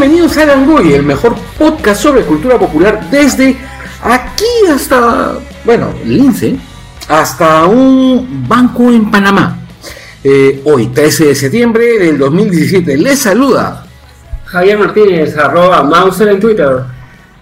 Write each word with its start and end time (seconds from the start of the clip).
Bienvenidos 0.00 0.36
a 0.36 0.46
Langoy, 0.46 0.92
el 0.92 1.02
mejor 1.02 1.34
podcast 1.58 2.00
sobre 2.00 2.22
cultura 2.22 2.56
popular 2.56 3.10
desde 3.10 3.56
aquí 4.00 4.44
hasta, 4.72 5.32
bueno, 5.64 5.92
Lince, 6.04 6.54
hasta 7.08 7.66
un 7.66 8.46
banco 8.48 8.92
en 8.92 9.10
Panamá. 9.10 9.58
Eh, 10.22 10.62
hoy, 10.66 10.86
13 10.86 11.24
de 11.24 11.34
septiembre 11.34 11.98
del 11.98 12.16
2017, 12.16 12.96
les 12.96 13.18
saluda. 13.18 13.86
Javier 14.44 14.78
Martínez, 14.78 15.36
arroba 15.36 15.82
Mauser 15.82 16.28
en 16.28 16.38
Twitter. 16.38 16.76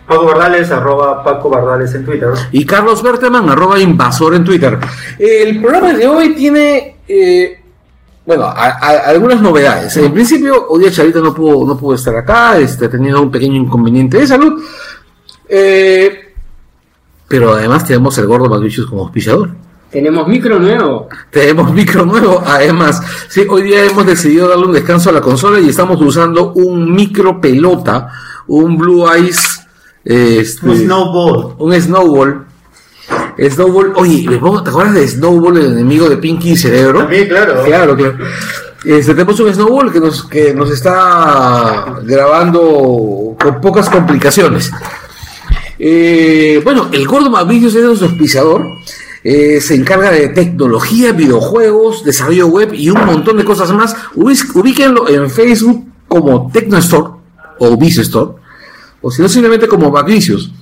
Paco 0.08 0.24
Bardales, 0.24 0.70
arroba 0.70 1.22
Paco 1.22 1.50
Bardales 1.50 1.95
en 1.95 2.06
Twitter. 2.06 2.30
Y 2.52 2.64
Carlos 2.64 3.02
Berteman, 3.02 3.50
arroba 3.50 3.78
invasor 3.78 4.34
en 4.34 4.45
Twitter. 4.45 4.78
El 5.18 5.61
programa 5.61 5.92
de 5.92 6.08
hoy 6.08 6.34
tiene, 6.34 6.96
eh, 7.06 7.61
bueno, 8.27 8.45
a- 8.45 8.53
a- 8.81 9.09
algunas 9.11 9.41
novedades. 9.41 9.97
En 9.97 10.13
principio, 10.13 10.67
hoy 10.69 10.81
día 10.81 10.91
Charita 10.91 11.20
no 11.20 11.33
pudo, 11.33 11.64
no 11.67 11.77
pudo 11.79 11.95
estar 11.95 12.14
acá, 12.17 12.59
este, 12.59 12.87
ha 12.87 12.91
tenido 12.91 13.23
un 13.23 13.31
pequeño 13.31 13.57
inconveniente 13.57 14.19
de 14.19 14.27
salud. 14.27 14.61
Eh, 15.48 16.35
pero 17.29 17.55
además 17.55 17.85
tenemos 17.85 18.17
el 18.19 18.27
gordo 18.27 18.48
Magricius 18.48 18.87
como 18.89 19.03
auspiciador. 19.03 19.51
Tenemos 19.91 20.27
micro 20.29 20.59
nuevo. 20.59 21.09
Tenemos 21.31 21.73
micro 21.73 22.05
nuevo, 22.05 22.42
además. 22.45 23.01
Sí, 23.29 23.47
hoy 23.48 23.63
día 23.63 23.85
hemos 23.85 24.05
decidido 24.05 24.48
darle 24.48 24.67
un 24.67 24.73
descanso 24.73 25.11
a 25.11 25.13
la 25.13 25.20
consola 25.20 25.61
y 25.61 25.69
estamos 25.69 26.01
usando 26.03 26.53
un 26.55 26.93
micro 26.93 27.41
pelota, 27.41 28.11
un 28.48 28.77
Blue 28.77 29.07
Eyes, 29.11 29.61
este, 30.05 30.67
Un 30.69 30.77
snowball. 30.77 31.55
un 31.58 31.81
Snowball. 31.81 32.45
Snowball, 33.39 33.92
oye, 33.97 34.27
¿me 34.29 34.39
pongo- 34.39 34.63
¿te 34.63 34.70
acuerdas 34.70 34.95
de 34.95 35.08
Snowball, 35.08 35.58
el 35.58 35.67
enemigo 35.73 36.08
de 36.08 36.17
Pinky 36.17 36.52
y 36.52 36.57
Cerebro? 36.57 37.01
También, 37.01 37.29
claro. 37.29 37.63
Claro, 37.64 37.97
claro. 37.97 38.17
Este, 38.85 39.13
tenemos 39.14 39.39
un 39.41 39.52
Snowball 39.52 39.92
que 39.92 40.01
nos, 40.01 40.24
que 40.24 40.55
nos 40.55 40.70
está 40.70 41.98
grabando 42.05 43.36
con 43.41 43.61
pocas 43.61 43.89
complicaciones. 43.91 44.70
Eh, 45.79 46.61
bueno, 46.64 46.89
el 46.92 47.07
Gordo 47.07 47.30
Mavillos 47.30 47.75
es 47.75 47.85
nuestro 47.85 48.08
auspiciador. 48.08 48.64
Eh, 49.25 49.61
se 49.61 49.75
encarga 49.75 50.11
de 50.11 50.29
tecnología, 50.29 51.13
videojuegos, 51.13 52.05
desarrollo 52.05 52.46
web 52.46 52.73
y 52.75 52.91
un 52.91 53.05
montón 53.05 53.36
de 53.36 53.45
cosas 53.45 53.73
más. 53.73 53.96
Ubíquenlo 54.14 55.08
en 55.08 55.29
Facebook 55.29 55.85
como 56.07 56.51
TecnoStore 56.52 57.11
o 57.58 57.77
Store 57.83 58.30
o 59.02 59.11
si 59.11 59.23
no, 59.23 59.29
simplemente 59.29 59.67
como 59.67 59.91
Magricios. 59.91 60.52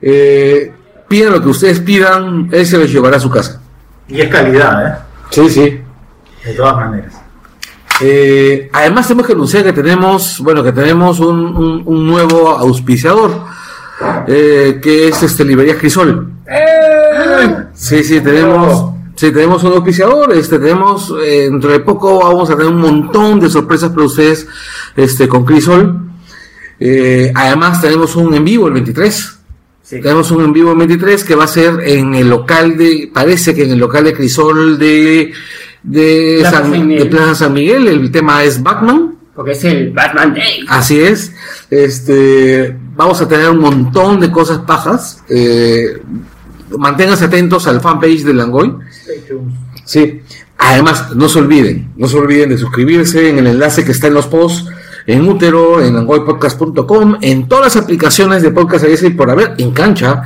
Eh, 0.00 0.72
pidan 1.12 1.32
lo 1.34 1.42
que 1.42 1.48
ustedes 1.48 1.80
pidan, 1.80 2.48
él 2.50 2.64
se 2.66 2.78
los 2.78 2.90
llevará 2.90 3.18
a 3.18 3.20
su 3.20 3.28
casa. 3.30 3.60
Y 4.08 4.20
es 4.22 4.28
calidad, 4.30 4.86
¿eh? 4.86 4.94
Sí, 5.30 5.48
sí. 5.50 5.80
De 6.44 6.54
todas 6.56 6.74
maneras. 6.76 7.12
Eh, 8.00 8.70
además 8.72 9.06
tenemos 9.06 9.26
que 9.26 9.34
anunciar 9.34 9.62
que 9.64 9.72
tenemos, 9.74 10.40
bueno, 10.40 10.62
que 10.64 10.72
tenemos 10.72 11.20
un, 11.20 11.38
un- 11.38 11.82
un 11.84 12.06
nuevo 12.06 12.48
auspiciador, 12.48 13.30
eh, 14.26 14.80
que 14.82 15.08
es 15.08 15.22
este 15.22 15.44
Librería 15.44 15.76
Crisol. 15.78 16.32
Sí, 17.74 18.02
sí, 18.02 18.20
tenemos, 18.20 18.86
sí, 19.14 19.30
tenemos 19.32 19.62
un 19.64 19.72
auspiciador, 19.74 20.32
este, 20.32 20.58
tenemos, 20.58 21.12
eh, 21.22 21.48
dentro 21.50 21.70
de 21.70 21.80
poco 21.80 22.20
vamos 22.20 22.48
a 22.50 22.56
tener 22.56 22.72
un 22.72 22.80
montón 22.80 23.38
de 23.38 23.50
sorpresas 23.50 23.90
para 23.90 24.06
ustedes, 24.06 24.46
este, 24.96 25.28
con 25.28 25.44
Crisol. 25.44 26.00
Eh, 26.80 27.30
además 27.34 27.80
tenemos 27.80 28.16
un 28.16 28.34
en 28.34 28.44
vivo 28.44 28.66
el 28.66 28.72
23. 28.72 29.38
Sí. 29.92 30.00
Tenemos 30.00 30.30
un 30.30 30.42
en 30.42 30.54
vivo 30.54 30.72
el 30.72 30.78
23 30.78 31.22
que 31.22 31.34
va 31.34 31.44
a 31.44 31.48
ser 31.48 31.80
en 31.84 32.14
el 32.14 32.30
local 32.30 32.78
de, 32.78 33.10
parece 33.12 33.54
que 33.54 33.64
en 33.64 33.72
el 33.72 33.78
local 33.78 34.04
de 34.04 34.14
Crisol 34.14 34.78
de, 34.78 35.34
de, 35.82 36.38
Plaza 36.40 36.62
San, 36.62 36.88
de 36.88 37.04
Plaza 37.04 37.34
San 37.34 37.52
Miguel. 37.52 37.88
El 37.88 38.10
tema 38.10 38.42
es 38.42 38.62
Batman. 38.62 39.16
Porque 39.34 39.50
es 39.50 39.62
el 39.64 39.90
Batman 39.92 40.32
Day. 40.32 40.64
Así 40.66 40.98
es. 40.98 41.34
Este, 41.68 42.74
vamos 42.96 43.20
a 43.20 43.28
tener 43.28 43.50
un 43.50 43.58
montón 43.58 44.18
de 44.18 44.30
cosas 44.32 44.60
pajas. 44.60 45.22
Eh, 45.28 46.00
manténganse 46.78 47.26
atentos 47.26 47.66
al 47.66 47.82
fanpage 47.82 48.22
de 48.22 48.32
Langoy. 48.32 48.74
Sí. 49.84 50.22
Además, 50.56 51.14
no 51.14 51.28
se 51.28 51.38
olviden, 51.38 51.92
no 51.96 52.08
se 52.08 52.16
olviden 52.16 52.48
de 52.48 52.56
suscribirse 52.56 53.28
en 53.28 53.40
el 53.40 53.46
enlace 53.48 53.84
que 53.84 53.92
está 53.92 54.06
en 54.06 54.14
los 54.14 54.26
posts, 54.26 54.70
en 55.06 55.28
Útero, 55.28 55.80
en 55.82 55.94
langoypodcast.com, 55.94 57.16
en 57.20 57.48
todas 57.48 57.74
las 57.74 57.82
aplicaciones 57.84 58.42
de 58.42 58.50
podcast 58.50 58.84
sí 58.96 59.10
por 59.10 59.30
haber, 59.30 59.54
en 59.58 59.72
cancha, 59.72 60.22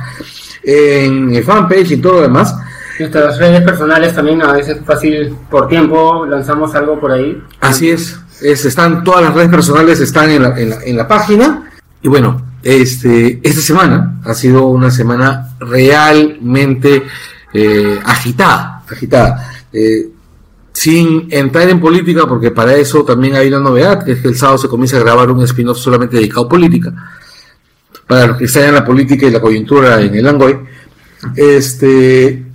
en 0.63 1.33
el 1.35 1.43
fanpage 1.43 1.91
y 1.91 1.97
todo 1.97 2.13
lo 2.13 2.21
demás. 2.21 2.55
Nuestras 2.99 3.37
redes 3.37 3.61
personales 3.61 4.15
también 4.15 4.41
a 4.41 4.51
veces 4.53 4.77
fácil 4.85 5.35
por 5.49 5.67
tiempo 5.67 6.25
lanzamos 6.25 6.73
algo 6.75 6.99
por 6.99 7.11
ahí. 7.11 7.41
Así 7.61 7.89
es, 7.89 8.19
es- 8.41 8.65
están 8.65 9.03
todas 9.03 9.23
las 9.23 9.33
redes 9.33 9.49
personales 9.49 9.99
están 9.99 10.29
en 10.31 10.43
la, 10.43 10.59
en 10.59 10.69
la, 10.71 10.77
en 10.83 10.97
la 10.97 11.07
página. 11.07 11.69
Y 12.01 12.07
bueno, 12.07 12.41
este, 12.63 13.39
esta 13.43 13.61
semana 13.61 14.19
ha 14.23 14.33
sido 14.33 14.65
una 14.67 14.89
semana 14.89 15.49
realmente 15.59 17.03
eh, 17.53 17.99
agitada, 18.03 18.83
agitada. 18.89 19.51
Eh, 19.71 20.07
sin 20.79 21.27
entrar 21.31 21.67
en 21.69 21.79
política, 21.79 22.27
porque 22.27 22.51
para 22.51 22.75
eso 22.75 23.03
también 23.03 23.35
hay 23.35 23.47
una 23.47 23.59
novedad, 23.59 24.03
que 24.05 24.11
es 24.11 24.19
que 24.21 24.27
el 24.27 24.35
sábado 24.35 24.59
se 24.59 24.67
comienza 24.67 24.97
a 24.97 24.99
grabar 24.99 25.31
un 25.31 25.41
spin-off 25.43 25.79
solamente 25.79 26.17
dedicado 26.17 26.45
a 26.45 26.49
política. 26.49 26.93
Para 28.05 28.27
los 28.27 28.37
que 28.37 28.45
están 28.45 28.65
en 28.65 28.75
la 28.75 28.85
política 28.85 29.25
y 29.25 29.31
la 29.31 29.41
coyuntura 29.41 29.99
en 30.01 30.13
el 30.13 30.27
Angoy, 30.27 30.55
este, 31.35 32.45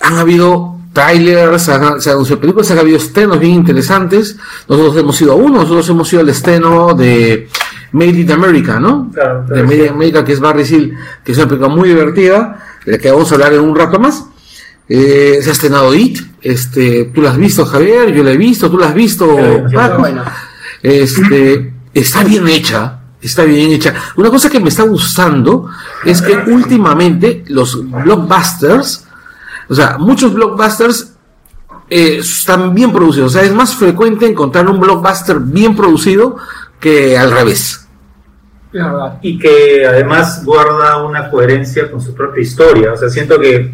han 0.00 0.14
habido 0.18 0.76
trailers, 0.92 1.68
han- 1.68 2.00
se 2.00 2.10
han 2.10 2.14
anunciado 2.16 2.40
películas, 2.40 2.70
han 2.70 2.78
habido 2.80 2.96
estrenos 2.98 3.38
bien 3.38 3.52
interesantes. 3.54 4.36
Nosotros 4.68 4.96
hemos 4.98 5.20
ido 5.22 5.32
a 5.32 5.36
uno, 5.36 5.62
nosotros 5.62 5.88
hemos 5.88 6.12
ido 6.12 6.22
al 6.22 6.28
estreno 6.28 6.94
de 6.94 7.48
Made 7.92 8.10
in 8.20 8.30
America, 8.32 8.78
¿no? 8.78 9.10
Claro, 9.14 9.44
de 9.48 9.62
Made 9.62 9.86
in 9.86 9.92
America, 9.92 10.24
que 10.24 10.32
es 10.32 10.40
Barry 10.40 10.64
Seal, 10.64 10.92
que 11.24 11.32
es 11.32 11.38
una 11.38 11.46
película 11.48 11.68
muy 11.74 11.88
divertida, 11.88 12.58
de 12.84 12.92
la 12.92 12.98
que 12.98 13.10
vamos 13.10 13.30
a 13.30 13.34
hablar 13.36 13.54
en 13.54 13.60
un 13.60 13.74
rato 13.74 13.98
más. 13.98 14.24
Eh, 14.92 15.38
se 15.40 15.50
ha 15.50 15.52
estrenado 15.52 15.94
It, 15.94 16.18
este, 16.42 17.12
tú 17.14 17.22
la 17.22 17.30
has 17.30 17.36
visto, 17.36 17.64
Javier, 17.64 18.12
yo 18.12 18.24
la 18.24 18.32
he 18.32 18.36
visto, 18.36 18.68
tú 18.68 18.76
la 18.76 18.88
has 18.88 18.94
visto, 18.94 19.38
Paco. 19.72 20.04
Este, 20.82 21.72
está 21.94 22.24
bien 22.24 22.48
hecha, 22.48 22.98
está 23.22 23.44
bien 23.44 23.70
hecha. 23.70 23.94
Una 24.16 24.30
cosa 24.30 24.50
que 24.50 24.58
me 24.58 24.68
está 24.68 24.82
gustando 24.82 25.70
es 26.04 26.20
que 26.20 26.34
últimamente 26.34 27.44
los 27.46 27.88
blockbusters, 27.88 29.06
o 29.68 29.74
sea, 29.76 29.96
muchos 29.96 30.34
blockbusters 30.34 31.12
eh, 31.88 32.16
están 32.18 32.74
bien 32.74 32.92
producidos. 32.92 33.36
O 33.36 33.38
sea, 33.38 33.42
es 33.46 33.54
más 33.54 33.76
frecuente 33.76 34.26
encontrar 34.26 34.68
un 34.68 34.80
blockbuster 34.80 35.38
bien 35.38 35.76
producido 35.76 36.36
que 36.80 37.16
al 37.16 37.30
revés. 37.30 37.86
Y 39.22 39.38
que 39.38 39.86
además 39.86 40.44
guarda 40.44 41.04
una 41.04 41.30
coherencia 41.30 41.90
con 41.90 42.00
su 42.00 42.12
propia 42.12 42.42
historia. 42.42 42.92
O 42.92 42.96
sea, 42.96 43.08
siento 43.08 43.38
que, 43.38 43.72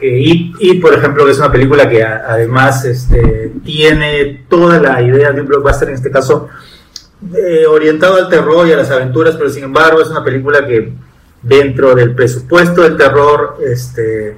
It, 0.00 0.56
It, 0.60 0.80
por 0.80 0.94
ejemplo, 0.94 1.24
que 1.24 1.32
es 1.32 1.38
una 1.38 1.52
película 1.52 1.88
que 1.88 2.02
además 2.02 2.84
este, 2.84 3.52
tiene 3.64 4.44
toda 4.48 4.78
la 4.80 5.02
idea 5.02 5.32
de 5.32 5.40
un 5.40 5.46
blockbuster, 5.48 5.88
en 5.88 5.94
este 5.94 6.10
caso, 6.10 6.48
eh, 7.36 7.66
orientado 7.66 8.16
al 8.16 8.28
terror 8.28 8.66
y 8.66 8.72
a 8.72 8.76
las 8.76 8.90
aventuras, 8.90 9.36
pero 9.36 9.50
sin 9.50 9.64
embargo 9.64 10.00
es 10.00 10.08
una 10.08 10.24
película 10.24 10.66
que 10.66 10.92
dentro 11.42 11.94
del 11.94 12.14
presupuesto 12.14 12.82
del 12.82 12.96
terror 12.96 13.58
este, 13.66 14.30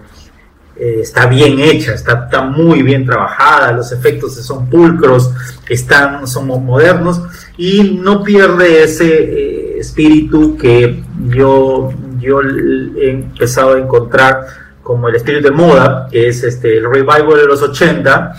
eh, 0.76 0.98
está 1.00 1.26
bien 1.26 1.60
hecha, 1.60 1.94
está, 1.94 2.42
muy 2.42 2.82
bien 2.82 3.06
trabajada, 3.06 3.72
los 3.72 3.92
efectos 3.92 4.34
son 4.34 4.68
pulcros, 4.68 5.30
están, 5.68 6.26
son 6.26 6.46
mo- 6.48 6.58
modernos 6.58 7.22
y 7.56 7.98
no 8.02 8.22
pierde 8.24 8.82
ese 8.82 9.06
eh, 9.08 9.78
espíritu 9.78 10.56
que 10.56 11.02
yo, 11.28 11.92
yo 12.18 12.40
he 12.40 13.10
empezado 13.10 13.74
a 13.74 13.78
encontrar 13.78 14.46
como 14.82 15.08
el 15.08 15.16
espíritu 15.16 15.44
de 15.48 15.50
moda, 15.52 16.08
que 16.10 16.28
es 16.28 16.42
este, 16.42 16.78
el 16.78 16.84
revival 16.90 17.36
de 17.36 17.46
los 17.46 17.62
80, 17.62 18.32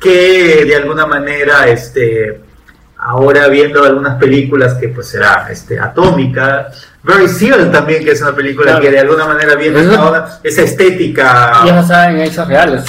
que 0.00 0.64
de 0.66 0.76
alguna 0.76 1.06
manera 1.06 1.68
este, 1.68 2.40
ahora 2.98 3.48
viendo 3.48 3.84
algunas 3.84 4.18
películas 4.18 4.74
que 4.74 4.88
pues 4.88 5.08
será 5.08 5.48
este, 5.50 5.78
Atómica, 5.78 6.68
Very 7.04 7.28
Seal 7.28 7.70
también, 7.72 8.04
que 8.04 8.12
es 8.12 8.20
una 8.22 8.34
película 8.34 8.72
Claro. 8.72 8.82
que 8.82 8.90
de 8.90 8.98
alguna 9.00 9.26
manera 9.26 9.54
viene 9.56 9.80
Ajá. 9.80 10.40
esa, 10.42 10.62
estética 10.62 11.62
Y 11.64 11.68
es 11.68 11.74
basada 11.74 12.10
en 12.10 12.20
hechos 12.20 12.46
reales, 12.46 12.84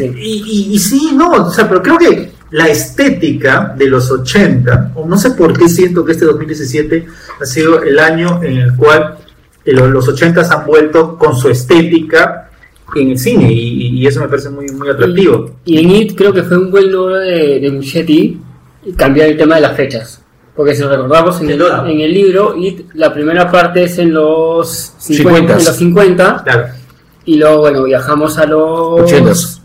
y, 0.00 0.42
y- 0.70 0.74
y 0.74 0.78
sí, 0.78 1.12
no, 1.14 1.30
o 1.32 1.50
sea, 1.50 1.68
pero 1.68 1.82
creo 1.82 1.98
que 1.98 2.32
la 2.50 2.66
estética 2.68 3.74
de 3.76 3.86
los 3.88 4.10
80, 4.10 4.92
o 4.94 5.06
no 5.06 5.18
sé 5.18 5.32
por 5.32 5.52
qué 5.58 5.68
siento 5.68 6.02
que 6.04 6.12
este 6.12 6.24
2017 6.24 7.06
ha 7.42 7.44
sido 7.44 7.82
el 7.82 7.98
año 7.98 8.40
en 8.42 8.56
el 8.56 8.74
cual 8.74 9.18
eh, 9.68 9.72
lo- 9.74 9.88
los 9.88 10.08
80 10.08 10.40
han 10.50 10.66
vuelto 10.66 11.16
con 11.16 11.36
su 11.36 11.48
estética 11.48 12.50
en 12.94 13.10
el 13.10 13.18
cine 13.18 13.52
y, 13.52 13.98
y 14.00 14.06
eso 14.06 14.20
me 14.20 14.28
parece 14.28 14.48
muy, 14.50 14.66
muy 14.68 14.88
atractivo. 14.88 15.50
Y 15.64 15.78
en 15.78 15.90
IT 15.90 16.16
creo 16.16 16.32
que 16.32 16.42
fue 16.42 16.56
un 16.58 16.70
buen 16.70 16.90
logro 16.90 17.16
de, 17.18 17.60
de 17.60 17.70
Muschietti 17.70 18.40
cambiar 18.96 19.28
el 19.28 19.36
tema 19.36 19.56
de 19.56 19.60
las 19.62 19.76
fechas. 19.76 20.22
Porque 20.56 20.74
si 20.74 20.82
recordamos 20.82 21.40
en 21.40 21.50
el, 21.50 21.62
en 21.62 22.00
el 22.00 22.12
libro, 22.12 22.56
IT, 22.56 22.90
la 22.94 23.12
primera 23.12 23.48
parte 23.50 23.84
es 23.84 23.98
en 23.98 24.12
los 24.12 24.92
50, 24.98 25.04
Cincuentas. 25.06 25.58
en 25.60 25.64
los 25.66 25.76
50 25.76 26.42
Claro, 26.44 26.66
y 27.26 27.36
luego, 27.36 27.58
bueno, 27.60 27.84
viajamos 27.84 28.38
a 28.38 28.46
los... 28.46 29.00
Ochentas. 29.02 29.62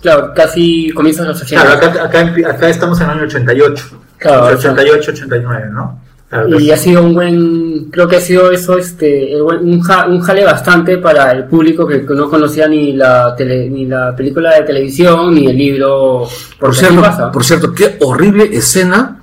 Claro, 0.00 0.32
casi 0.34 0.90
comienzos 0.92 1.26
de 1.26 1.32
los 1.32 1.42
80. 1.42 1.62
claro 1.62 1.86
acá, 1.86 2.04
acá, 2.04 2.50
acá 2.54 2.68
estamos 2.70 2.98
en 3.00 3.04
el 3.10 3.10
año 3.18 3.24
88, 3.24 3.84
Claro, 4.16 4.46
88, 4.56 5.10
89, 5.10 5.66
¿no? 5.72 6.00
Claro, 6.30 6.48
y 6.48 6.52
pues, 6.52 6.70
ha 6.70 6.76
sido 6.76 7.02
un 7.02 7.12
buen, 7.14 7.84
creo 7.90 8.06
que 8.06 8.14
ha 8.16 8.20
sido 8.20 8.52
eso, 8.52 8.78
este, 8.78 9.34
un, 9.42 9.80
ja- 9.80 10.06
un 10.06 10.20
jale 10.20 10.44
bastante 10.44 10.98
para 10.98 11.32
el 11.32 11.44
público 11.46 11.84
que 11.88 12.04
no 12.08 12.30
conocía 12.30 12.68
ni 12.68 12.92
la 12.92 13.34
tele, 13.36 13.68
ni 13.68 13.84
la 13.86 14.14
película 14.14 14.54
de 14.54 14.62
televisión 14.62 15.34
ni 15.34 15.48
el 15.48 15.56
libro. 15.58 16.28
Por 16.60 16.72
cierto, 16.74 17.00
pasa. 17.00 17.32
por 17.32 17.44
cierto, 17.44 17.74
qué 17.74 17.96
horrible 18.00 18.48
escena 18.52 19.20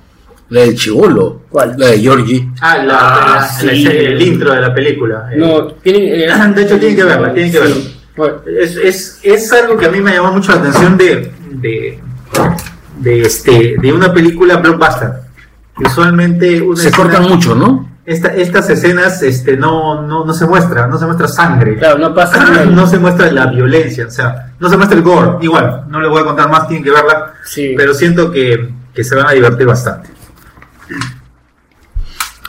la 0.50 0.60
del 0.60 0.76
chivolo. 0.76 1.42
¿Cuál? 1.48 1.76
La 1.78 1.86
de 1.86 1.98
Georgie. 1.98 2.46
ah, 2.60 2.76
la, 2.84 2.98
Ah, 2.98 3.26
la- 3.26 3.40
la- 3.40 3.48
sí. 3.72 3.86
el 3.86 4.20
intro 4.20 4.52
de 4.52 4.60
la 4.60 4.74
película. 4.74 5.30
eh. 5.32 5.36
No, 5.38 5.66
tienen, 5.68 6.02
eh, 6.08 6.26
De 6.54 6.62
hecho, 6.62 6.78
tienen 6.78 6.96
que 6.96 7.04
verla, 7.04 7.32
tienen 7.32 7.52
que 7.52 7.58
sí. 7.58 7.64
verla. 7.64 7.82
Bueno, 8.18 8.34
Es, 8.60 8.76
es, 8.76 9.20
es 9.22 9.52
algo 9.54 9.78
que 9.78 9.86
a 9.86 9.90
mí 9.90 10.00
me 10.02 10.12
llamó 10.12 10.32
mucho 10.32 10.52
la 10.52 10.58
atención 10.58 10.98
de, 10.98 11.32
de, 11.52 11.98
de, 12.98 13.20
este, 13.22 13.76
de 13.80 13.92
una 13.94 14.12
película 14.12 14.56
blockbuster. 14.56 15.26
Que 15.78 15.84
Usualmente 15.86 16.60
una 16.60 16.76
Se 16.80 16.88
escena- 16.88 16.96
cortan 17.04 17.28
mucho, 17.28 17.54
¿no? 17.54 17.88
esta- 18.04 18.34
estas 18.34 18.68
escenas 18.70 19.22
este, 19.22 19.56
no, 19.56 20.00
no, 20.02 20.24
no 20.24 20.32
se 20.32 20.46
muestra, 20.46 20.86
no 20.86 20.98
se 20.98 21.04
muestra 21.04 21.28
sangre. 21.28 21.76
claro, 21.76 21.98
no 21.98 22.14
pasa 22.14 22.38
nada. 22.44 22.64
No 22.64 22.86
se 22.86 22.98
muestra 22.98 23.30
la 23.30 23.46
violencia, 23.46 24.06
o 24.06 24.10
sea, 24.10 24.54
no 24.58 24.68
se 24.68 24.76
muestra 24.76 24.96
el 24.98 25.04
gore. 25.04 25.32
Igual, 25.44 25.84
no 25.88 26.00
les 26.00 26.10
voy 26.10 26.22
a 26.22 26.24
contar 26.24 26.50
más, 26.50 26.66
tienen 26.68 26.84
que 26.84 26.90
verla. 26.90 27.34
Sí. 27.44 27.74
Pero 27.76 27.92
siento 27.94 28.30
que, 28.32 28.70
que 28.94 29.04
se 29.04 29.14
van 29.14 29.26
a 29.26 29.32
divertir 29.32 29.66
bastante. 29.66 30.08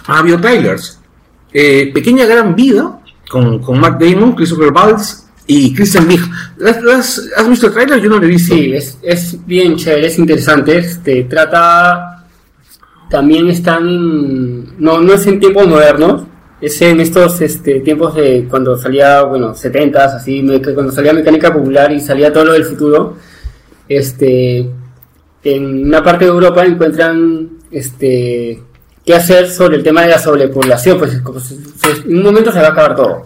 Ah, 0.07 0.21
Bio 0.21 0.39
Trailers. 0.39 0.99
Eh, 1.53 1.91
Pequeña 1.93 2.25
Gran 2.25 2.55
Vida 2.55 2.99
con, 3.29 3.59
con 3.59 3.79
Matt 3.79 4.01
Damon, 4.01 4.33
Christopher 4.33 4.71
Valls 4.71 5.27
y 5.45 5.73
Christian 5.75 6.07
Big. 6.07 6.21
¿Has, 6.65 6.77
has- 6.77 7.21
has 7.37 7.49
visto 7.49 7.67
el 7.67 7.73
trailer? 7.73 7.99
Yo 8.01 8.09
no 8.09 8.17
lo 8.17 8.23
he 8.23 8.27
visto. 8.29 8.53
Sí, 8.55 8.73
es, 8.73 8.97
es 9.03 9.45
bien 9.45 9.75
chévere, 9.75 10.07
es 10.07 10.17
interesante. 10.17 10.77
Este, 10.77 11.23
trata. 11.25 12.18
También 13.09 13.49
están. 13.49 14.79
No, 14.79 14.99
no 15.01 15.13
es 15.13 15.25
en 15.27 15.39
tiempos 15.39 15.67
modernos. 15.67 16.23
Es 16.61 16.81
en 16.81 16.99
estos 16.99 17.39
este, 17.41 17.79
tiempos 17.79 18.15
de 18.15 18.45
cuando 18.49 18.75
salía, 18.77 19.21
bueno, 19.23 19.55
70s, 19.55 20.15
así, 20.15 20.45
cuando 20.73 20.91
salía 20.91 21.13
Mecánica 21.13 21.53
Popular 21.53 21.89
y 21.91 22.01
salía 22.01 22.33
todo 22.33 22.45
lo 22.45 22.53
del 22.53 22.65
futuro. 22.65 23.15
Este. 23.87 24.69
En 25.43 25.85
una 25.87 26.03
parte 26.03 26.25
de 26.25 26.31
Europa 26.31 26.65
encuentran. 26.65 27.49
Este. 27.71 28.61
¿Qué 29.05 29.15
hacer 29.15 29.49
sobre 29.49 29.77
el 29.77 29.83
tema 29.83 30.01
de 30.03 30.09
la 30.09 30.19
sobrepoblación? 30.19 30.99
Pues 30.99 31.19
como 31.21 31.39
se- 31.39 31.55
se- 31.55 32.01
en 32.07 32.17
un 32.17 32.23
momento 32.23 32.51
se 32.51 32.59
va 32.59 32.67
a 32.67 32.71
acabar 32.71 32.95
todo. 32.95 33.25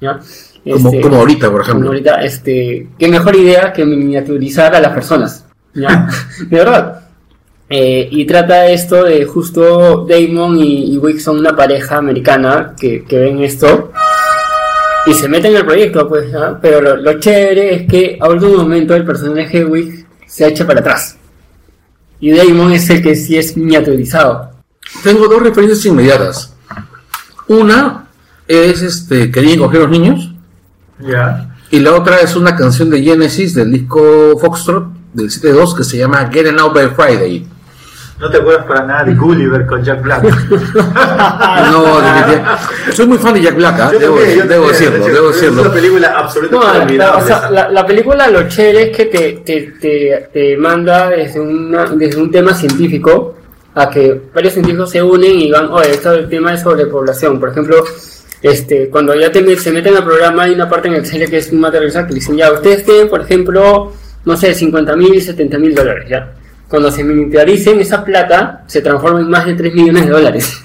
¿ya? 0.00 0.18
Como, 0.64 0.88
Este, 0.88 1.00
como 1.00 1.16
ahorita, 1.16 1.46
por 1.50 1.60
como 1.60 1.62
ejemplo. 1.62 1.88
ahorita, 1.88 2.22
este, 2.22 2.88
qué 2.98 3.08
mejor 3.08 3.36
idea 3.36 3.72
que 3.72 3.84
miniaturizar 3.84 4.74
a 4.74 4.80
las 4.80 4.92
personas, 4.92 5.44
¿ya? 5.74 6.06
de 6.48 6.56
verdad. 6.56 7.00
Eh, 7.72 8.08
y 8.10 8.26
trata 8.26 8.66
esto 8.66 9.04
de 9.04 9.24
justo 9.24 10.04
Damon 10.04 10.58
y, 10.58 10.92
y 10.92 10.98
Wick 10.98 11.20
son 11.20 11.38
una 11.38 11.54
pareja 11.54 11.98
americana 11.98 12.74
que, 12.78 13.04
que 13.04 13.16
ven 13.16 13.44
esto 13.44 13.92
y 15.06 15.14
se 15.14 15.28
meten 15.28 15.52
en 15.52 15.58
el 15.58 15.64
proyecto, 15.64 16.08
pues, 16.08 16.26
pero 16.60 16.80
lo, 16.80 16.96
lo 16.96 17.20
chévere 17.20 17.76
es 17.76 17.88
que 17.88 18.18
a 18.20 18.28
último 18.28 18.56
momento 18.56 18.92
el 18.96 19.04
personaje 19.04 19.60
de 19.60 19.64
Wick 19.66 20.06
se 20.26 20.48
echa 20.48 20.66
para 20.66 20.80
atrás 20.80 21.16
y 22.20 22.32
Damon 22.32 22.72
es 22.72 22.90
el 22.90 23.02
que 23.02 23.14
sí 23.14 23.36
es 23.38 23.56
miniaturizado. 23.56 24.50
Tengo 25.02 25.28
dos 25.28 25.42
referencias 25.42 25.84
inmediatas. 25.86 26.54
Una 27.48 28.08
es 28.46 28.82
este 28.82 29.30
Querían 29.30 29.58
coger 29.58 29.80
los 29.82 29.90
niños. 29.90 30.32
Ya. 30.98 31.56
Y 31.70 31.78
la 31.78 31.94
otra 31.94 32.18
es 32.18 32.36
una 32.36 32.56
canción 32.56 32.90
de 32.90 33.02
Genesis 33.02 33.54
del 33.54 33.72
disco 33.72 34.36
Foxtrot 34.40 34.88
del 35.14 35.30
7.2 35.30 35.76
que 35.76 35.84
se 35.84 35.98
llama 35.98 36.28
Getting 36.30 36.58
Out 36.58 36.74
by 36.74 36.88
Friday. 36.90 37.46
No 38.20 38.30
te 38.30 38.36
acuerdas 38.36 38.66
para 38.66 38.84
nada 38.84 39.04
de 39.04 39.14
Gulliver 39.14 39.64
con 39.66 39.82
Jack 39.82 40.02
Black. 40.02 40.22
No, 41.70 42.00
definitivamente. 42.00 42.92
Soy 42.92 43.06
muy 43.06 43.18
fan 43.18 43.34
de 43.34 43.42
Jack 43.42 43.56
Black. 43.56 43.92
Yo 43.92 43.98
debo, 43.98 44.16
también, 44.16 44.38
yo 44.38 44.46
debo 44.46 44.66
también, 44.68 44.92
decirlo, 44.92 45.30
Es 45.30 45.34
decirlo. 45.36 45.62
una 45.62 45.72
película 45.72 46.10
No, 46.10 46.18
absolutamente 46.18 46.76
la, 46.78 46.84
olvidable. 46.84 47.22
o 47.22 47.26
sea, 47.26 47.36
esa. 47.38 47.50
la, 47.50 47.68
la 47.70 47.86
película 47.86 48.28
lo 48.28 48.48
chévere 48.48 48.82
es 48.90 48.96
que 48.96 49.04
te, 49.06 49.32
te, 49.44 49.72
te, 49.80 50.28
te 50.32 50.56
manda 50.56 51.08
desde, 51.08 51.40
una, 51.40 51.84
desde 51.86 52.20
un 52.20 52.30
tema 52.30 52.52
científico 52.54 53.36
a 53.74 53.88
que 53.88 54.20
varios 54.34 54.52
científicos 54.54 54.90
se 54.90 55.02
unen 55.02 55.40
y 55.40 55.50
van, 55.50 55.68
oye, 55.70 55.92
esto 55.92 56.12
es 56.12 56.18
el 56.20 56.28
tema 56.28 56.50
de 56.52 56.58
sobrepoblación. 56.58 57.40
Por 57.40 57.50
ejemplo, 57.50 57.84
este, 58.42 58.88
cuando 58.90 59.14
ya 59.14 59.30
te, 59.32 59.56
se 59.56 59.70
meten 59.70 59.96
al 59.96 60.04
programa 60.04 60.42
hay 60.42 60.52
una 60.52 60.68
parte 60.68 60.88
en 60.88 60.94
el 60.94 61.06
serie 61.06 61.28
que 61.28 61.38
es 61.38 61.50
un 61.52 61.60
material 61.60 62.06
que 62.06 62.14
dicen, 62.14 62.36
ya, 62.36 62.52
ustedes 62.52 62.84
tienen, 62.84 63.08
por 63.08 63.22
ejemplo, 63.22 63.92
no 64.24 64.36
sé, 64.36 64.54
50 64.54 64.96
mil, 64.96 65.22
70 65.22 65.58
mil 65.58 65.74
dólares, 65.74 66.06
ya. 66.08 66.32
Cuando 66.70 66.88
se 66.92 67.02
miniaturicen 67.02 67.80
esa 67.80 68.04
plata, 68.04 68.62
se 68.68 68.80
transforma 68.80 69.18
en 69.18 69.28
más 69.28 69.44
de 69.44 69.54
3 69.54 69.74
millones 69.74 70.06
de 70.06 70.10
dólares. 70.12 70.62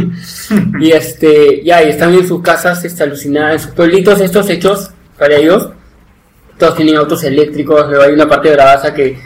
y 0.80 0.92
este, 0.92 1.64
ya, 1.64 1.82
y 1.82 1.88
están 1.88 2.14
en 2.14 2.28
sus 2.28 2.40
casas 2.42 2.84
este, 2.84 3.02
alucinadas, 3.02 3.54
en 3.54 3.60
sus 3.60 3.70
pueblitos 3.72 4.20
estos 4.20 4.48
hechos 4.48 4.92
para 5.18 5.34
ellos. 5.34 5.68
Todos 6.56 6.76
tienen 6.76 6.96
autos 6.96 7.24
eléctricos, 7.24 7.88
luego 7.88 8.04
hay 8.04 8.12
una 8.12 8.28
parte 8.28 8.50
de 8.50 8.54
Bravaza 8.54 8.94
que 8.94 9.18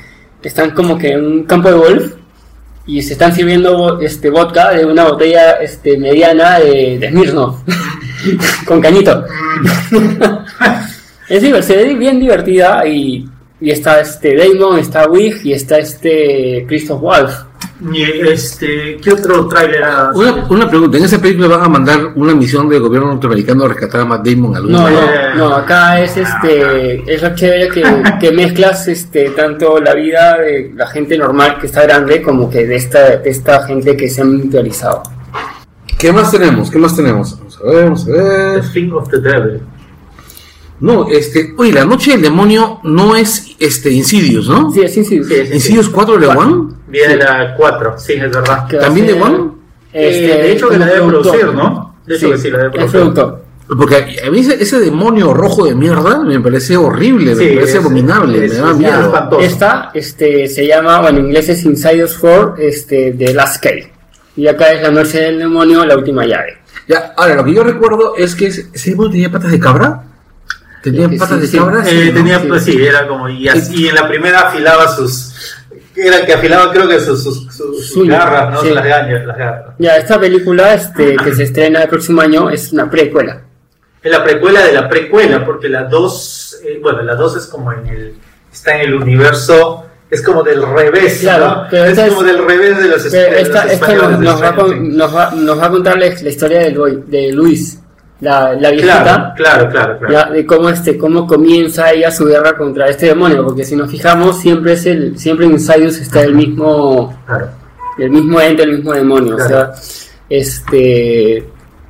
están 0.43 0.71
como 0.71 0.97
que 0.97 1.13
en 1.13 1.27
un 1.27 1.45
campo 1.45 1.69
de 1.69 1.77
golf 1.77 2.13
y 2.87 3.03
se 3.03 3.13
están 3.15 3.35
sirviendo 3.35 4.01
este 4.01 4.31
vodka 4.31 4.71
de 4.71 4.87
una 4.87 5.05
botella 5.05 5.53
este 5.55 5.99
mediana 5.99 6.61
de, 6.61 6.99
de 6.99 7.11
Smirnoff 7.11 7.61
con 8.67 8.81
cañito. 8.81 9.25
es 11.29 11.43
ve 11.43 11.95
bien 11.95 12.21
divertida 12.21 12.87
y, 12.87 13.29
y 13.61 13.71
está 13.71 14.01
este 14.01 14.37
Damon, 14.37 14.79
está 14.79 15.09
Wig 15.09 15.41
y 15.45 15.53
está 15.53 15.79
este 15.79 16.65
Christoph 16.69 17.03
Waltz. 17.03 17.45
Y, 17.93 18.03
este, 18.03 18.97
¿Qué 19.03 19.13
otro 19.13 19.47
tráiler 19.49 19.83
ha- 19.85 20.11
Una, 20.15 20.47
una 20.49 20.69
pregunta, 20.69 20.97
¿en 20.97 21.05
esa 21.05 21.21
película 21.21 21.49
van 21.49 21.63
a 21.63 21.69
mandar 21.69 21.99
una 22.15 22.35
misión 22.35 22.71
del 22.71 22.81
gobierno 22.81 23.09
norteamericano 23.09 23.65
a 23.65 23.69
rescatar 23.69 24.01
a 24.01 24.05
Matt 24.07 24.27
Damon 24.27 24.57
algún 24.57 24.73
No, 24.73 24.89
no, 24.89 25.35
no, 25.37 25.55
acá 25.55 26.01
es 26.01 26.17
este, 26.17 27.03
es 27.13 27.23
lo 27.23 27.35
chévere 27.35 27.69
que, 27.69 27.83
que 28.19 28.33
mezclas 28.33 28.89
este 28.89 29.29
tanto 29.31 29.79
la 29.79 29.93
vida 29.95 30.39
de 30.39 30.73
la 30.75 30.87
gente 30.87 31.19
normal 31.19 31.59
que 31.61 31.67
está 31.67 31.83
grande 31.83 32.23
como 32.23 32.49
que 32.49 32.67
de 32.67 32.77
esta, 32.77 33.17
de 33.19 33.29
esta 33.29 33.63
gente 33.67 33.95
que 33.95 34.09
se 34.09 34.23
ha 34.23 34.25
militarizado. 34.25 35.03
¿Qué 35.99 36.13
más 36.13 36.31
tenemos? 36.31 36.71
¿Qué 36.71 36.79
más 36.79 36.97
tenemos? 36.97 37.39
Vamos 37.39 37.59
a 37.61 37.65
ver, 37.67 37.85
vamos 37.85 38.03
a 38.03 38.07
The 38.07 38.13
ver. 38.13 38.73
Thing 38.73 38.91
of 38.93 39.09
the 39.11 39.19
Devil. 39.21 39.61
No, 40.81 41.09
este, 41.09 41.55
oye, 41.57 41.73
la 41.73 41.85
noche 41.85 42.13
del 42.13 42.23
demonio 42.23 42.81
no 42.85 43.17
es 43.17 43.47
este 43.59 43.91
Insidious, 43.91 44.49
¿no? 44.49 44.71
Sí, 44.73 44.87
sí, 44.89 45.05
sí. 45.05 45.23
Sí, 45.25 45.35
sí, 45.35 45.47
sí. 45.47 45.55
Insidious 45.55 45.89
4 45.89 46.19
de 46.19 46.27
One. 46.27 46.75
Viene 46.89 47.17
la 47.17 47.55
4, 47.57 47.95
sí, 47.99 48.13
es 48.15 48.21
verdad. 48.31 48.67
¿También 48.81 49.07
de 49.07 49.15
One? 49.15 49.39
este, 49.93 50.25
Eh, 50.25 50.43
de 50.43 50.53
hecho, 50.53 50.69
que 50.69 50.79
la 50.79 50.87
debe 50.87 50.99
productor. 51.07 51.39
producir, 51.41 51.55
¿no? 51.57 51.97
De 52.07 52.15
hecho, 52.17 52.31
que 52.31 52.39
sí, 52.39 52.51
la 52.51 52.59
debe 52.59 52.69
es 52.69 52.75
producir. 52.77 53.01
productor. 53.01 53.47
Porque 53.79 54.17
a 54.25 54.31
mí 54.31 54.39
ese, 54.41 54.63
ese 54.63 54.79
demonio 54.79 55.35
rojo 55.35 55.65
de 55.67 55.75
mierda 55.75 56.21
me 56.23 56.39
parece 56.39 56.77
horrible, 56.77 57.35
me 57.35 57.43
Sí, 57.49 57.55
parece 57.55 57.73
es- 57.73 57.79
abominable, 57.85 58.45
es- 58.45 58.53
me 58.53 58.59
da 58.61 58.71
es 58.71 58.77
miedo. 58.77 59.39
Esta 59.41 59.91
este, 59.95 60.47
se 60.49 60.67
llama, 60.69 61.01
bueno, 61.01 61.19
en 61.19 61.25
inglés 61.27 61.49
es 61.49 61.65
Insiders 61.65 62.17
4, 62.19 62.55
este, 62.59 63.13
de 63.13 63.35
Last 63.35 63.61
Cave. 63.63 63.91
Y 64.37 64.47
acá 64.47 64.73
es 64.73 64.83
La 64.83 64.91
Noche 64.91 65.19
del 65.21 65.39
Demonio, 65.41 65.85
la 65.85 65.97
última 65.97 66.25
llave. 66.27 66.59
Ya, 66.87 67.15
ahora, 67.17 67.35
lo 67.35 67.45
que 67.45 67.55
yo 67.55 67.65
recuerdo 67.65 68.15
es 68.17 68.37
que 68.37 68.47
ese 68.47 68.69
demonio 68.91 69.11
tenía 69.11 69.33
patas 69.33 69.51
de 69.51 69.59
cabra. 69.59 70.05
Tenía 70.91 71.09
Sí, 71.09 71.19
patas 71.19 71.41
de 71.53 71.59
cabra. 71.59 71.83
Eh, 71.89 72.11
tenía, 72.15 72.41
pues 72.47 72.65
sí, 72.65 72.77
era 72.81 73.07
como, 73.09 73.29
y, 73.29 73.49
así, 73.49 73.85
y 73.85 73.89
en 73.89 73.95
la 73.95 74.07
primera 74.09 74.41
afilaba 74.49 74.89
sus, 74.89 75.33
era 75.97 76.25
que 76.25 76.33
afilaba 76.35 76.71
creo 76.73 76.87
que 76.89 77.01
sus, 77.01 77.23
sus, 77.23 77.53
sus- 77.55 77.89
sus 77.91 78.09
garras, 78.09 78.53
¿no? 78.53 78.61
sí. 78.63 78.71
Las 78.71 78.85
gañas, 78.85 79.27
las 79.27 79.37
garras. 79.37 79.65
Ya, 79.79 79.97
esta 79.97 80.21
película 80.21 80.75
este, 80.75 81.17
que 81.17 81.35
se 81.35 81.43
estrena 81.45 81.83
el 81.83 81.89
próximo 81.89 82.21
año 82.21 82.51
es 82.51 82.73
una 82.73 82.89
precuela. 82.91 83.43
Es 84.03 84.11
la 84.13 84.23
precuela 84.23 84.63
de 84.65 84.73
la 84.73 84.89
precuela, 84.89 85.45
porque 85.45 85.69
la 85.69 85.85
2, 85.85 86.59
eh, 86.65 86.79
bueno, 86.83 87.03
la 87.03 87.15
2 87.17 87.37
es 87.39 87.47
como 87.47 87.73
en 87.73 87.87
el, 87.89 88.15
está 88.53 88.77
en 88.77 88.83
el 88.83 88.95
universo, 88.95 89.85
es 90.09 90.23
como 90.23 90.45
del 90.45 90.63
revés, 90.65 91.19
Claro, 91.21 91.47
¿no? 91.49 91.67
pero 91.69 91.85
es 91.87 91.99
esta 91.99 92.09
como 92.11 92.21
es- 92.21 92.27
del 92.29 92.47
revés 92.47 92.79
de 92.79 92.89
los, 92.89 93.11
de 93.11 93.41
esta, 93.41 93.65
los 93.65 93.73
esta 93.73 93.73
españoles 93.73 94.11
nos, 94.11 94.21
de 94.21 94.25
nos 94.27 94.43
va 94.43 94.55
con- 94.55 94.97
nos, 94.97 95.17
va, 95.17 95.31
nos 95.33 95.59
va 95.61 95.67
a 95.67 95.71
contar 95.71 95.99
la, 95.99 96.07
la 96.07 96.29
historia 96.29 96.61
de 96.61 97.33
Luis, 97.33 97.81
la, 98.21 98.55
la 98.55 98.71
viejita. 98.71 99.35
Claro, 99.37 99.69
claro, 99.69 99.99
claro, 99.99 100.13
ya, 100.13 100.31
de 100.31 100.47
cómo 100.47 100.71
este 100.71 100.97
cómo 100.97 101.27
comienza 101.27 101.93
ella 101.93 102.11
su 102.11 102.25
guerra 102.25 102.57
contra 102.57 102.89
este 102.89 103.07
demonio 103.07 103.45
porque 103.45 103.63
si 103.65 103.77
nos 103.77 103.91
fijamos 103.91 104.41
siempre 104.41 104.73
es 104.73 104.87
el 104.87 105.19
siempre 105.19 105.45
en 105.47 105.53
Insidious 105.53 105.99
está 105.99 106.23
el 106.23 106.35
mismo 106.35 107.15
claro. 107.27 107.49
el 107.99 108.11
mismo 108.11 108.41
ente 108.41 108.63
el 108.63 108.77
mismo 108.77 108.93
demonio 108.95 109.37
Claro. 109.37 109.45
o 109.45 109.49
sea 109.49 109.73
este 110.31 111.39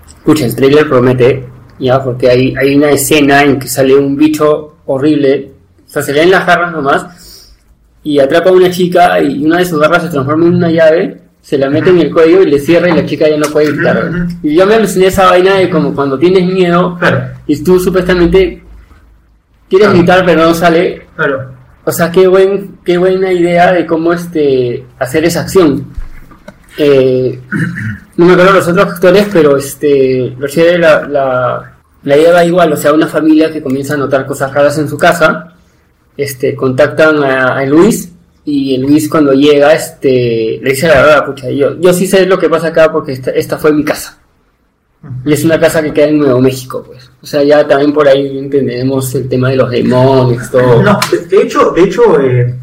escucha 0.08 0.46
el 0.46 0.56
trailer 0.56 0.88
promete 0.88 1.46
ya 1.78 2.02
porque 2.02 2.28
hay 2.28 2.54
hay 2.56 2.74
una 2.76 2.90
escena 2.90 3.42
en 3.44 3.58
que 3.60 3.68
sale 3.68 3.94
un 3.94 4.16
bicho 4.16 4.76
horrible 4.86 5.52
o 5.86 5.88
sea 5.88 6.02
se 6.02 6.12
le 6.12 6.20
ven 6.20 6.30
las 6.32 6.44
garras 6.46 6.72
nomás 6.72 7.54
y 8.02 8.18
atrapa 8.18 8.50
a 8.50 8.52
una 8.52 8.70
chica 8.70 9.20
y 9.20 9.44
una 9.44 9.58
de 9.58 9.64
sus 9.64 9.78
garras 9.80 10.02
se 10.02 10.08
transforma 10.08 10.46
en 10.46 10.54
una 10.56 10.70
llave 10.70 11.20
se 11.46 11.56
la 11.56 11.70
mete 11.70 11.90
en 11.90 12.00
el 12.00 12.12
cuello 12.12 12.42
y 12.42 12.50
le 12.50 12.58
cierra 12.58 12.88
y 12.88 12.92
la 12.96 13.06
chica 13.06 13.28
ya 13.28 13.36
no 13.36 13.46
puede 13.46 13.70
gritar 13.70 14.10
y 14.42 14.56
yo 14.56 14.66
me 14.66 14.74
aluciné 14.74 15.06
esa 15.06 15.26
vaina 15.30 15.54
de 15.54 15.70
como 15.70 15.94
cuando 15.94 16.18
tienes 16.18 16.44
miedo 16.44 16.96
Claro, 16.98 17.20
y 17.46 17.62
tú 17.62 17.78
supuestamente 17.78 18.64
quieres 19.68 19.86
Claro. 19.88 19.98
gritar 19.98 20.24
pero 20.26 20.42
no 20.42 20.54
sale. 20.54 21.06
claro. 21.14 21.52
O 21.84 21.92
sea, 21.92 22.10
qué 22.10 22.26
buen, 22.26 22.78
qué 22.84 22.98
buena 22.98 23.32
idea 23.32 23.72
de 23.72 23.86
cómo 23.86 24.12
este 24.12 24.84
hacer 24.98 25.24
esa 25.24 25.42
acción. 25.42 25.86
Eh, 26.78 27.38
no 28.16 28.26
me 28.26 28.32
acuerdo 28.32 28.54
los 28.54 28.66
otros 28.66 28.86
actores, 28.94 29.28
pero 29.32 29.56
este 29.56 30.34
la, 30.78 31.06
la, 31.06 31.72
la 32.02 32.16
idea 32.16 32.32
va 32.32 32.44
igual, 32.44 32.72
o 32.72 32.76
sea, 32.76 32.92
una 32.92 33.06
familia 33.06 33.52
que 33.52 33.62
comienza 33.62 33.94
a 33.94 33.98
notar 33.98 34.26
cosas 34.26 34.52
raras 34.52 34.76
en 34.78 34.88
su 34.88 34.98
casa, 34.98 35.52
este, 36.16 36.56
contactan 36.56 37.22
a, 37.22 37.56
a 37.58 37.64
Luis 37.66 38.12
y 38.46 38.78
Luis 38.78 39.08
cuando 39.10 39.32
llega, 39.32 39.74
este, 39.74 40.60
le 40.62 40.70
dice 40.70 40.86
la 40.88 41.02
verdad, 41.02 41.26
pucha, 41.26 41.50
yo, 41.50 41.78
yo 41.80 41.92
sí 41.92 42.06
sé 42.06 42.24
lo 42.26 42.38
que 42.38 42.48
pasa 42.48 42.68
acá 42.68 42.90
porque 42.92 43.12
esta, 43.12 43.32
esta 43.32 43.58
fue 43.58 43.72
mi 43.72 43.84
casa. 43.84 44.18
Y 45.24 45.32
es 45.32 45.44
una 45.44 45.60
casa 45.60 45.82
que 45.82 45.92
queda 45.92 46.06
en 46.08 46.18
Nuevo 46.18 46.40
México, 46.40 46.82
pues. 46.86 47.10
O 47.22 47.26
sea, 47.26 47.42
ya 47.44 47.66
también 47.68 47.92
por 47.92 48.08
ahí 48.08 48.38
entendemos 48.38 49.14
el 49.14 49.28
tema 49.28 49.50
de 49.50 49.56
los 49.56 49.70
demonios, 49.70 50.50
todo. 50.50 50.82
No, 50.82 50.98
de, 51.28 51.42
hecho, 51.42 51.70
de 51.72 51.82
hecho 51.82 52.20
eh, 52.20 52.54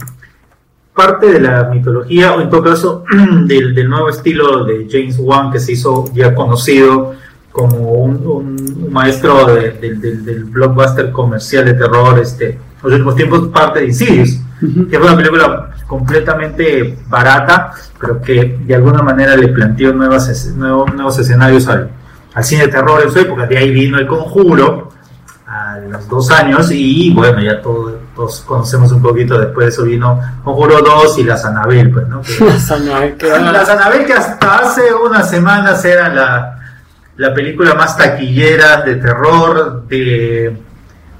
parte 0.93 1.31
de 1.33 1.39
la 1.41 1.65
mitología, 1.65 2.33
o 2.33 2.41
en 2.41 2.49
todo 2.49 2.63
caso, 2.63 3.03
del, 3.45 3.73
del 3.75 3.89
nuevo 3.89 4.09
estilo 4.09 4.63
de 4.65 4.87
James 4.89 5.17
Wan, 5.19 5.51
que 5.51 5.59
se 5.59 5.73
hizo 5.73 6.05
ya 6.13 6.33
conocido 6.35 7.13
como 7.51 7.77
un, 7.77 8.15
un- 8.25 8.91
maestro 8.91 9.45
de- 9.55 9.71
del- 9.73 10.01
del- 10.01 10.25
del 10.25 10.43
blockbuster 10.45 11.11
comercial 11.11 11.65
de 11.65 11.73
terror, 11.75 12.19
este, 12.19 12.57
los 12.83 12.91
últimos 12.93 13.15
tiempos, 13.15 13.47
parte 13.49 13.79
de 13.81 13.85
Insidious, 13.87 14.39
que 14.89 14.97
fue 14.99 15.07
una 15.07 15.15
película 15.17 15.72
completamente 15.97 16.97
barata, 17.07 17.71
pero 17.99 18.19
que 18.21 18.57
de 18.65 18.75
alguna 18.75 19.01
manera 19.03 19.35
le 19.35 19.49
planteó 19.49 19.93
nuevas, 19.93 20.47
nuevos, 20.55 20.93
nuevos 20.93 21.19
escenarios 21.19 21.67
al, 21.67 21.89
al 22.33 22.43
cine 22.43 22.63
de 22.63 22.69
terror 22.69 23.01
en 23.03 23.11
su 23.11 23.19
época. 23.19 23.45
De 23.45 23.57
ahí 23.57 23.71
vino 23.71 23.97
El 23.99 24.07
Conjuro 24.07 24.89
a 25.45 25.77
los 25.87 26.07
dos 26.09 26.31
años 26.31 26.69
y 26.71 27.11
bueno, 27.13 27.39
ya 27.41 27.61
todo- 27.61 27.99
todos 28.15 28.41
conocemos 28.41 28.91
un 28.91 29.01
poquito 29.03 29.37
después 29.39 29.65
de 29.67 29.71
eso 29.71 29.83
vino 29.83 30.19
Conjuro 30.43 30.79
2 30.81 31.19
y 31.19 31.23
las 31.23 31.45
Anabel, 31.45 31.91
pues, 31.91 32.07
¿no? 32.07 32.21
Que- 32.21 32.43
Las 32.45 32.71
Anabel, 32.71 33.15
que 33.17 33.31
van 33.31 33.45
a- 33.45 33.51
las 33.51 33.69
Anabel 33.69 34.05
que 34.05 34.13
hasta 34.13 34.57
hace 34.59 34.81
unas 34.93 35.29
semanas 35.29 35.83
era 35.85 36.09
la, 36.09 36.59
la 37.17 37.33
película 37.35 37.75
más 37.75 37.95
taquillera 37.97 38.81
de 38.81 38.95
terror 38.95 39.83
de, 39.87 40.57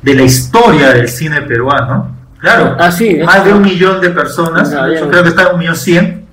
de 0.01 0.13
la 0.15 0.22
historia 0.24 0.89
del 0.94 1.08
cine 1.10 1.42
peruano. 1.44 2.12
Claro, 2.44 2.76
Ah, 2.78 2.92
sí, 2.92 3.16
más 3.24 3.46
de 3.46 3.54
un 3.54 3.62
millón 3.62 4.02
de 4.02 4.10
personas, 4.10 4.74
Ah, 4.74 4.86
de 4.86 4.96
hecho, 4.96 5.02
bien. 5.06 5.12
creo 5.12 5.24
que 5.24 5.30
está 5.30 5.44
en 5.44 5.54
un 5.54 5.60
millón 5.60 5.76
cien, 5.78 6.26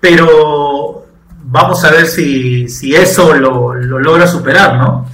pero 0.00 1.06
vamos 1.44 1.84
a 1.84 1.90
ver 1.90 2.06
si, 2.06 2.66
si 2.68 2.94
eso 2.96 3.34
lo, 3.34 3.74
lo 3.74 3.98
logra 3.98 4.26
superar, 4.26 4.76
¿no? 4.76 5.06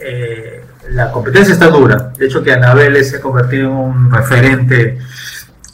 Eh, 0.00 0.64
la 0.90 1.12
competencia 1.12 1.52
está 1.52 1.66
dura, 1.68 2.10
de 2.16 2.24
hecho 2.26 2.42
que 2.42 2.52
Anabel 2.52 3.04
se 3.04 3.18
ha 3.18 3.20
convertido 3.20 3.64
en 3.64 3.76
un 3.76 4.10
referente 4.10 4.98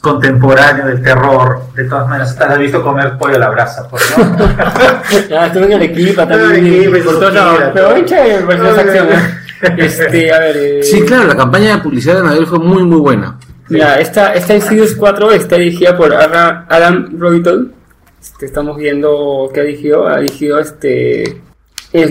contemporáneo 0.01 0.85
del 0.87 1.01
terror, 1.01 1.67
de 1.75 1.85
todas 1.85 2.07
maneras, 2.09 2.31
hasta 2.31 2.47
la 2.47 2.53
has 2.53 2.59
visto 2.59 2.83
comer 2.83 3.17
pollo 3.17 3.37
a 3.37 3.39
la 3.39 3.49
brasa, 3.49 3.87
pues, 3.89 4.03
¿no? 4.17 4.37
Ya, 5.29 5.45
estuve 5.47 5.65
en 5.65 5.71
el 5.71 5.81
equipo 5.83 6.21
Estuve 6.21 6.35
en 6.35 6.51
también. 6.51 7.03
por 7.05 7.19
Pero 7.73 8.05
chévere. 8.05 9.15
¿eh? 9.15 9.39
Este, 9.77 10.31
a 10.33 10.39
ver. 10.39 10.57
eh, 10.57 10.83
Sí, 10.83 11.01
claro, 11.03 11.23
la 11.23 11.35
campaña 11.35 11.77
de 11.77 11.81
publicidad 11.81 12.15
de 12.15 12.19
Anabel 12.19 12.45
fue 12.45 12.59
muy, 12.59 12.83
muy 12.83 12.99
buena. 12.99 13.37
Mira, 13.69 13.99
esta, 13.99 14.33
esta 14.33 14.53
Insidious 14.55 14.93
4 14.95 15.31
está 15.31 15.55
dirigida 15.57 15.97
por 15.97 16.13
Adam 16.13 17.17
Royton. 17.17 17.71
Este, 18.21 18.45
estamos 18.45 18.77
viendo 18.77 19.49
que 19.53 19.59
ha 19.59 19.63
dirigido. 19.63 20.07
Ha 20.07 20.19
dirigido 20.19 20.59
este. 20.59 21.41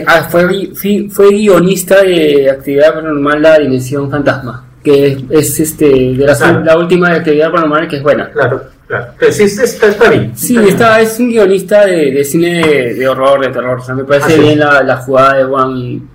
ah, 0.07 0.27
fue, 0.31 0.71
fue 1.11 1.29
guionista 1.31 2.03
de 2.03 2.51
Actividad 2.51 2.95
Paranormal 2.95 3.43
La 3.43 3.59
Dimensión 3.59 4.11
Fantasma. 4.11 4.67
Que 4.83 5.07
es, 5.07 5.19
es, 5.31 5.61
este 5.61 5.87
de 5.87 6.27
la, 6.27 6.37
Claro. 6.37 6.61
la 6.65 6.77
última 6.79 7.11
de 7.11 7.17
Actividad 7.19 7.51
Paranormal 7.51 7.89
que 7.89 7.97
es 7.97 8.03
buena. 8.03 8.31
Claro, 8.33 8.65
claro. 8.87 9.07
Pero 9.19 9.33
sí, 9.33 9.45
está, 9.45 9.87
está, 9.89 10.11
bien. 10.11 10.33
Sí, 10.37 10.57
está, 10.59 11.01
es 11.01 11.19
un 11.19 11.31
guionista 11.31 11.87
de, 11.87 12.11
de 12.11 12.25
cine 12.25 12.67
de, 12.67 12.95
de 12.95 13.09
horror, 13.09 13.41
de 13.41 13.49
terror. 13.49 13.79
O 13.79 13.83
sea, 13.85 13.95
me 13.95 14.05
parece 14.05 14.27
Ah, 14.27 14.37
sí. 14.37 14.41
bien 14.41 14.59
la, 14.59 14.83
la 14.83 14.97
jugada 14.99 15.39
de 15.39 15.45
Juan. 15.45 16.09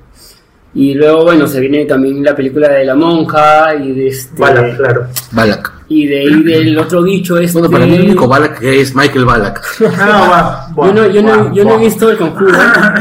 Y, 0.75 0.93
luego, 0.93 1.23
bueno, 1.23 1.47
se 1.47 1.59
viene 1.59 1.85
también 1.85 2.23
la 2.23 2.35
película 2.35 2.69
de 2.69 2.85
la 2.85 2.93
monja 2.95 3.73
y 3.75 3.91
de 3.91 4.07
este. 4.07 4.39
Balak, 4.39 4.77
claro. 4.77 5.07
Balak. 5.31 5.73
Y 5.89 6.05
de 6.05 6.19
ahí 6.19 6.43
del 6.43 6.77
otro 6.77 7.01
bicho 7.01 7.37
este. 7.39 7.53
Bueno, 7.57 7.71
para 7.71 7.85
mí 7.87 7.95
el 7.95 8.03
único 8.03 8.27
Balak 8.27 8.59
que 8.59 8.81
es 8.81 8.93
Michael 8.95 9.25
Balak. 9.25 9.61
Ah, 9.99 10.69
va, 10.77 10.85
Yo 10.87 10.93
no, 10.93 11.07
yo 11.09 11.23
no, 11.23 11.29
va, 11.45 11.53
yo 11.53 11.63
no 11.63 11.71
he 11.71 11.73
va. 11.73 11.79
visto 11.79 12.09
el 12.11 12.17
conjuro, 12.17 12.53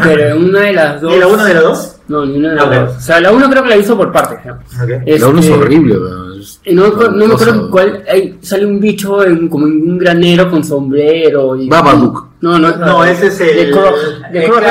pero 0.03 0.29
en 0.37 0.45
una 0.45 0.61
de 0.61 0.73
las 0.73 1.01
dos. 1.03 1.15
¿Y 1.15 1.19
la 1.19 1.27
una 1.27 1.45
de 1.45 1.55
las 1.55 1.63
dos? 1.63 1.95
No, 2.09 2.25
ni 2.25 2.39
una 2.39 2.49
de 2.51 2.57
las 2.57 2.71
dos. 2.87 2.97
O 2.97 3.01
sea, 3.01 3.21
la 3.21 3.33
uno 3.33 3.51
creo 3.51 3.63
que 3.63 3.69
la 3.69 3.77
hizo 3.77 3.95
por 3.99 4.11
partes. 4.11 4.39
¿no? 4.47 4.55
Ok. 4.55 4.91
Este, 5.05 5.19
La 5.19 5.29
uno 5.29 5.41
es 5.41 5.51
horrible, 5.51 5.99
weón. 5.99 6.41
Es- 6.41 6.61
y 6.65 6.75
No, 6.75 6.83
me 6.83 6.89
acuerdo- 6.89 7.11
no 7.17 7.27
me 7.27 7.35
acuerdo 7.35 7.71
cuál. 7.71 8.05
ahí 8.11 8.39
sale 8.41 8.65
un 8.65 8.81
bicho 8.81 9.23
en, 9.23 9.47
como 9.49 9.67
en 9.67 9.73
un 9.91 9.99
granero 9.99 10.51
con 10.51 10.65
sombrero. 10.65 11.55
Y, 11.57 11.69
Babadook. 11.69 12.29
No, 12.41 12.59
no, 12.59 12.75
No, 12.77 13.05
ese 13.05 13.27
es 13.27 13.39
el- 13.43 13.57
De 13.57 13.71
Cro- 13.75 14.31
de 14.33 14.45
Croc 14.45 14.63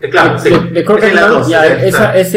Eh, 0.00 0.08
claro, 0.10 0.38
sí. 0.38 0.48
De, 0.50 0.58
de 0.70 0.84
Croc 0.84 1.02
Ese 1.02 1.14
ya, 1.50 1.66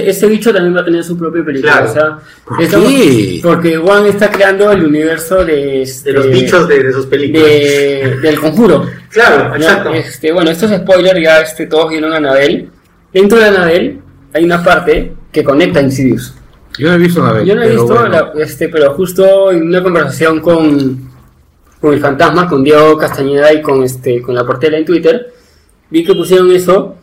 esa- 0.08 0.28
bicho 0.28 0.52
también 0.52 0.76
va 0.76 0.82
a 0.82 0.86
tener 0.86 1.04
su 1.04 1.16
propia 1.16 1.44
película. 1.46 1.74
Claro. 1.74 1.90
O 1.90 1.94
sea, 1.94 2.18
¿Por 2.44 2.58
qué? 2.58 3.40
Porque 3.44 3.78
Juan 3.78 4.06
está 4.08 4.32
creando 4.32 4.72
el 4.72 4.84
universo 4.86 5.46
de, 5.46 5.84
este, 5.84 6.12
De 6.12 6.18
los 6.18 6.28
bichos 6.32 6.68
de, 6.68 6.84
de 6.84 6.92
sus 6.94 7.06
películas. 7.06 7.46
de- 7.46 8.18
del 8.22 8.40
conjuro. 8.40 8.86
Claro, 9.10 9.52
Ya, 9.52 9.56
exacto. 9.58 9.94
Este, 9.94 10.32
bueno, 10.32 10.50
esto 10.50 10.66
es 10.66 10.82
spoiler, 10.82 11.22
ya 11.22 11.42
este, 11.42 11.68
todos 11.68 11.90
vieron 11.92 12.12
a 12.14 12.18
Anabel. 12.18 12.70
Dentro 13.14 13.38
de 13.38 13.46
Anabel 13.46 14.00
hay 14.34 14.44
una 14.44 14.64
parte 14.64 15.14
que 15.32 15.44
conecta 15.44 15.80
a 15.80 15.84
Insidious. 15.84 16.34
Yo 16.80 16.88
no 16.88 16.96
he 16.96 16.98
visto 16.98 17.22
Anabel. 17.24 17.46
Yo 17.46 17.54
no 17.56 17.62
he 17.62 17.68
pero 17.68 17.82
visto, 17.84 17.94
bueno. 18.00 18.10
la- 18.34 18.44
este, 18.44 18.70
pero 18.70 18.94
justo 18.96 19.52
en 19.52 19.64
una 19.68 19.84
conversación 19.84 20.40
con, 20.40 21.12
con 21.80 21.94
el 21.94 22.00
fantasma, 22.00 22.48
con 22.48 22.64
Diego 22.64 22.98
Castañeda 22.98 23.54
y 23.54 23.62
con, 23.62 23.84
este, 23.84 24.20
con 24.22 24.34
la 24.34 24.44
portela 24.46 24.78
en 24.78 24.86
Twitter, 24.86 25.32
vi 25.92 26.04
que 26.04 26.16
pusieron 26.16 26.50
eso 26.52 26.96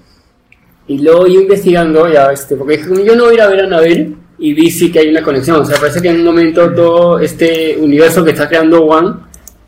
y 0.88 0.99
luego 0.99 1.26
yo 1.26 1.40
investigando, 1.40 2.09
ya, 2.12 2.33
este, 2.33 2.57
porque 2.57 2.78
dije, 2.78 3.04
yo 3.04 3.14
no 3.14 3.25
voy 3.25 3.33
a 3.33 3.35
ir 3.35 3.40
a 3.42 3.47
ver 3.49 3.61
a 3.61 3.64
Anabel 3.64 4.16
y 4.38 4.54
vi 4.54 4.71
sí 4.71 4.90
que 4.90 5.00
hay 5.00 5.09
una 5.11 5.23
conexión. 5.23 5.61
O 5.61 5.64
sea, 5.64 5.78
parece 5.78 6.00
que 6.00 6.09
en 6.09 6.16
un 6.21 6.25
momento 6.25 6.73
todo 6.73 7.18
este 7.21 7.76
universo 7.78 8.25
que 8.25 8.30
está 8.30 8.49
creando 8.49 8.83
One 8.85 9.14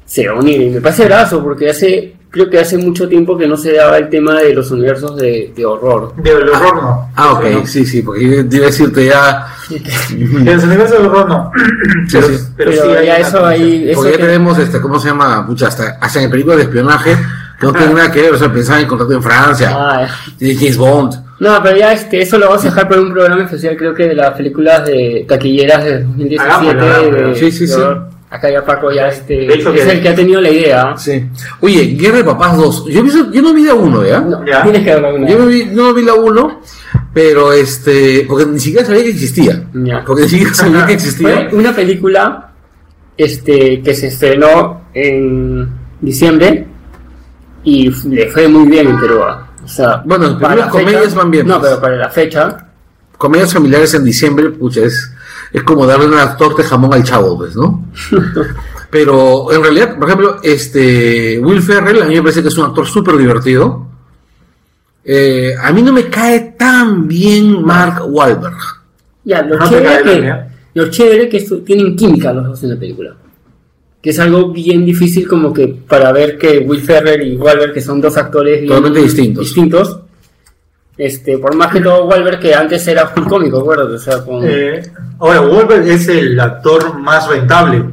se 0.07 0.27
va 0.27 0.35
a 0.35 0.39
unir. 0.41 0.61
Y 0.62 0.71
me 0.71 0.81
parece 0.81 1.05
brazo 1.05 1.43
porque 1.43 1.71
hace 1.71 2.15
creo 2.31 2.49
que 2.49 2.61
hace 2.61 2.79
mucho 2.79 3.09
tiempo 3.09 3.37
que 3.37 3.49
no 3.49 3.57
se 3.57 3.73
daba 3.73 3.99
el 3.99 4.09
tema 4.09 4.41
de 4.41 4.55
los 4.55 4.71
universos 4.71 5.17
de, 5.17 5.53
de 5.55 5.67
horror. 5.67 6.15
De 6.15 6.31
el 6.31 6.49
horror 6.49 6.77
no. 6.83 7.11
Ah, 7.17 7.33
ok, 7.33 7.45
No. 7.50 7.67
sí, 7.67 7.85
sí, 7.85 8.03
porque 8.03 8.25
yo 8.25 8.33
iba 8.57 8.67
a 8.67 8.71
decirte 8.71 9.05
ya. 9.07 9.47
De 10.11 10.55
los 10.55 10.62
universos 10.65 10.97
del 10.99 11.07
horror 11.09 11.29
no. 11.29 11.50
Sí, 12.09 12.19
pero, 12.21 12.29
sí. 12.29 12.45
pero 12.57 12.71
Pero 12.71 12.83
sí 13.00 13.07
ya 13.07 13.17
eso 13.19 13.45
ahí, 13.45 13.85
eso 13.91 13.97
Porque 14.00 14.12
ya 14.12 14.17
que- 14.19 14.25
tenemos, 14.27 14.59
este, 14.59 14.81
¿cómo 14.81 15.00
se 15.00 15.09
llama? 15.09 15.43
Mucha, 15.43 15.67
hasta, 15.67 15.99
hasta 16.00 16.23
en 16.23 16.31
películas 16.31 16.59
de 16.59 16.65
espionaje, 16.65 17.17
que 17.61 17.67
no 17.67 17.71
Ajá. 17.71 17.79
tienen 17.79 17.97
nada 17.97 18.11
que 18.11 18.23
ver, 18.23 18.33
o 18.33 18.38
sea, 18.38 18.50
pensaba 18.52 18.81
en 18.81 18.87
Contrato 18.88 19.12
en 19.12 19.23
Francia, 19.23 19.71
Ah, 19.73 20.09
de 20.38 20.55
James 20.57 20.76
Bond. 20.79 21.14
no, 21.40 21.62
pero 21.62 21.76
ya 21.76 21.93
este, 21.93 22.23
eso 22.23 22.38
lo 22.38 22.47
vamos 22.49 22.62
a 22.62 22.69
dejar 22.69 22.88
para 22.88 23.00
un 23.02 23.12
programa 23.12 23.45
especial, 23.45 23.76
creo 23.76 23.95
que 23.95 24.09
de 24.09 24.14
las 24.14 24.31
películas 24.31 24.87
de 24.87 25.25
taquilleras 25.29 25.85
de 25.85 26.02
2017. 26.05 26.43
Hagámoslo, 26.43 26.81
hagámoslo. 26.83 27.29
de- 27.29 27.35
Sí, 27.37 27.52
sí, 27.52 27.67
de 27.67 27.73
sí. 27.75 27.81
Acá 28.33 28.49
ya 28.49 28.64
Paco 28.64 28.93
ya 28.93 29.09
este, 29.09 29.47
es 29.59 29.64
que- 29.67 29.90
el 29.93 30.00
que 30.02 30.09
ha 30.09 30.14
tenido 30.14 30.40
la 30.40 30.50
idea. 30.50 30.95
Sí. 30.97 31.26
Oye, 31.62 31.97
Guerra 31.99 32.19
de 32.19 32.25
Papás 32.25 32.57
2. 32.57 32.87
Yo, 32.87 33.02
vi- 33.02 33.11
yo 33.33 33.43
no 33.43 33.52
vi 33.52 33.64
la 33.64 33.75
1, 33.75 34.07
¿ya? 34.07 34.21
No, 34.21 34.47
Ya. 34.47 34.62
tienes 34.62 34.85
que 34.85 34.90
verla 34.95 35.12
una 35.14 35.29
Yo 35.29 35.38
no 35.40 35.47
vi, 35.47 35.64
no 35.64 35.93
vi 35.93 36.02
la 36.05 36.14
1, 36.14 36.61
pero 37.12 37.52
este. 37.52 38.25
Porque 38.29 38.47
ni 38.47 38.61
siquiera 38.61 38.87
sabía 38.87 39.02
que 39.02 39.11
existía. 39.11 39.64
Ya. 39.75 40.05
Porque 40.07 40.23
ni 40.23 40.29
siquiera 40.29 40.55
sabía 40.55 40.87
que 40.87 40.93
existía. 40.93 41.49
Fue 41.50 41.59
una 41.59 41.75
película 41.75 42.52
este, 43.17 43.83
que 43.83 43.95
se 43.95 44.07
estrenó 44.07 44.83
en 44.95 45.69
diciembre 46.00 46.67
y 47.64 47.90
le 48.09 48.29
fue 48.31 48.49
muy 48.49 48.67
bien 48.69 48.88
en 48.88 49.00
Perú. 49.00 49.21
ah. 49.23 49.47
O 49.64 49.69
sea, 49.69 50.02
Bueno, 50.05 50.26
en 50.26 50.31
Perú 50.33 50.40
para 50.43 50.57
las 50.57 50.67
la 50.67 50.71
comedias 50.73 51.05
fecha- 51.05 51.17
van 51.17 51.31
bien, 51.31 51.47
No, 51.47 51.59
pues. 51.59 51.71
pero 51.71 51.81
para 51.83 51.97
la 51.97 52.09
fecha, 52.11 52.67
Comedias 53.19 53.52
familiares 53.52 53.93
en 53.93 54.02
diciembre, 54.05 54.49
pucha, 54.49 54.81
es, 54.81 55.12
es 55.52 55.62
como 55.62 55.85
darle 55.87 56.07
una 56.07 56.35
torta 56.38 56.62
de 56.62 56.69
jamón 56.69 56.95
al 56.95 57.05
chavo, 57.05 57.37
pues, 57.37 57.55
¿no? 57.55 57.85
pero 58.90 59.52
en 59.52 59.62
realidad, 59.62 59.95
por 59.99 60.09
ejemplo, 60.09 60.38
este. 60.43 61.38
Will 61.38 61.61
Ferrell, 61.62 62.02
a 62.02 62.07
mí 62.07 62.14
me 62.14 62.23
parece 62.23 62.40
que 62.40 62.49
es 62.49 62.57
un 62.57 62.64
actor 62.64 62.87
súper 62.87 63.19
divertido. 63.19 63.87
Eh, 65.05 65.55
a 65.62 65.71
mí 65.73 65.83
no 65.83 65.93
me 65.93 66.09
cae 66.09 66.55
tan 66.59 67.07
bien 67.09 67.62
Mark 67.62 68.02
Wahlberg. 68.09 68.57
ya, 69.25 69.43
lo 69.43 69.59
No 69.59 69.69
chévere 69.69 70.02
que, 70.75 70.90
chévere 70.90 71.29
que 71.29 71.40
tienen 71.64 71.97
química 71.97 72.33
los 72.33 72.47
dos 72.47 72.62
en 72.64 72.71
la 72.71 72.76
película. 72.79 73.14
Que 74.02 74.11
es 74.11 74.19
algo 74.19 74.50
bien 74.50 74.85
difícil 74.87 75.28
como 75.28 75.52
que 75.52 75.69
para 75.69 76.11
ver 76.12 76.38
que 76.38 76.59
Will 76.59 76.80
Ferrell 76.80 77.23
y 77.26 77.37
Wahlberg, 77.37 77.75
que 77.75 77.80
son 77.83 78.00
dos 78.00 78.16
actores 78.16 78.66
Totalmente 78.66 79.00
distintos. 79.02 79.45
distintos, 79.45 80.00
este, 80.97 81.38
por 81.38 81.54
más 81.54 81.73
que 81.73 81.80
todo 81.80 82.07
Wahlberg 82.07 82.40
que 82.40 82.54
antes 82.54 82.87
era 82.88 83.07
full 83.09 83.25
cómico, 83.25 83.61
acuérdate, 83.61 83.95
o 83.95 83.99
sea, 83.99 84.19
con... 84.25 84.42
Eh, 84.47 84.83
ahora, 85.19 85.40
Wolver 85.40 85.83
es 85.83 86.09
el 86.09 86.38
actor 86.40 86.99
más 86.99 87.28
rentable. 87.28 87.85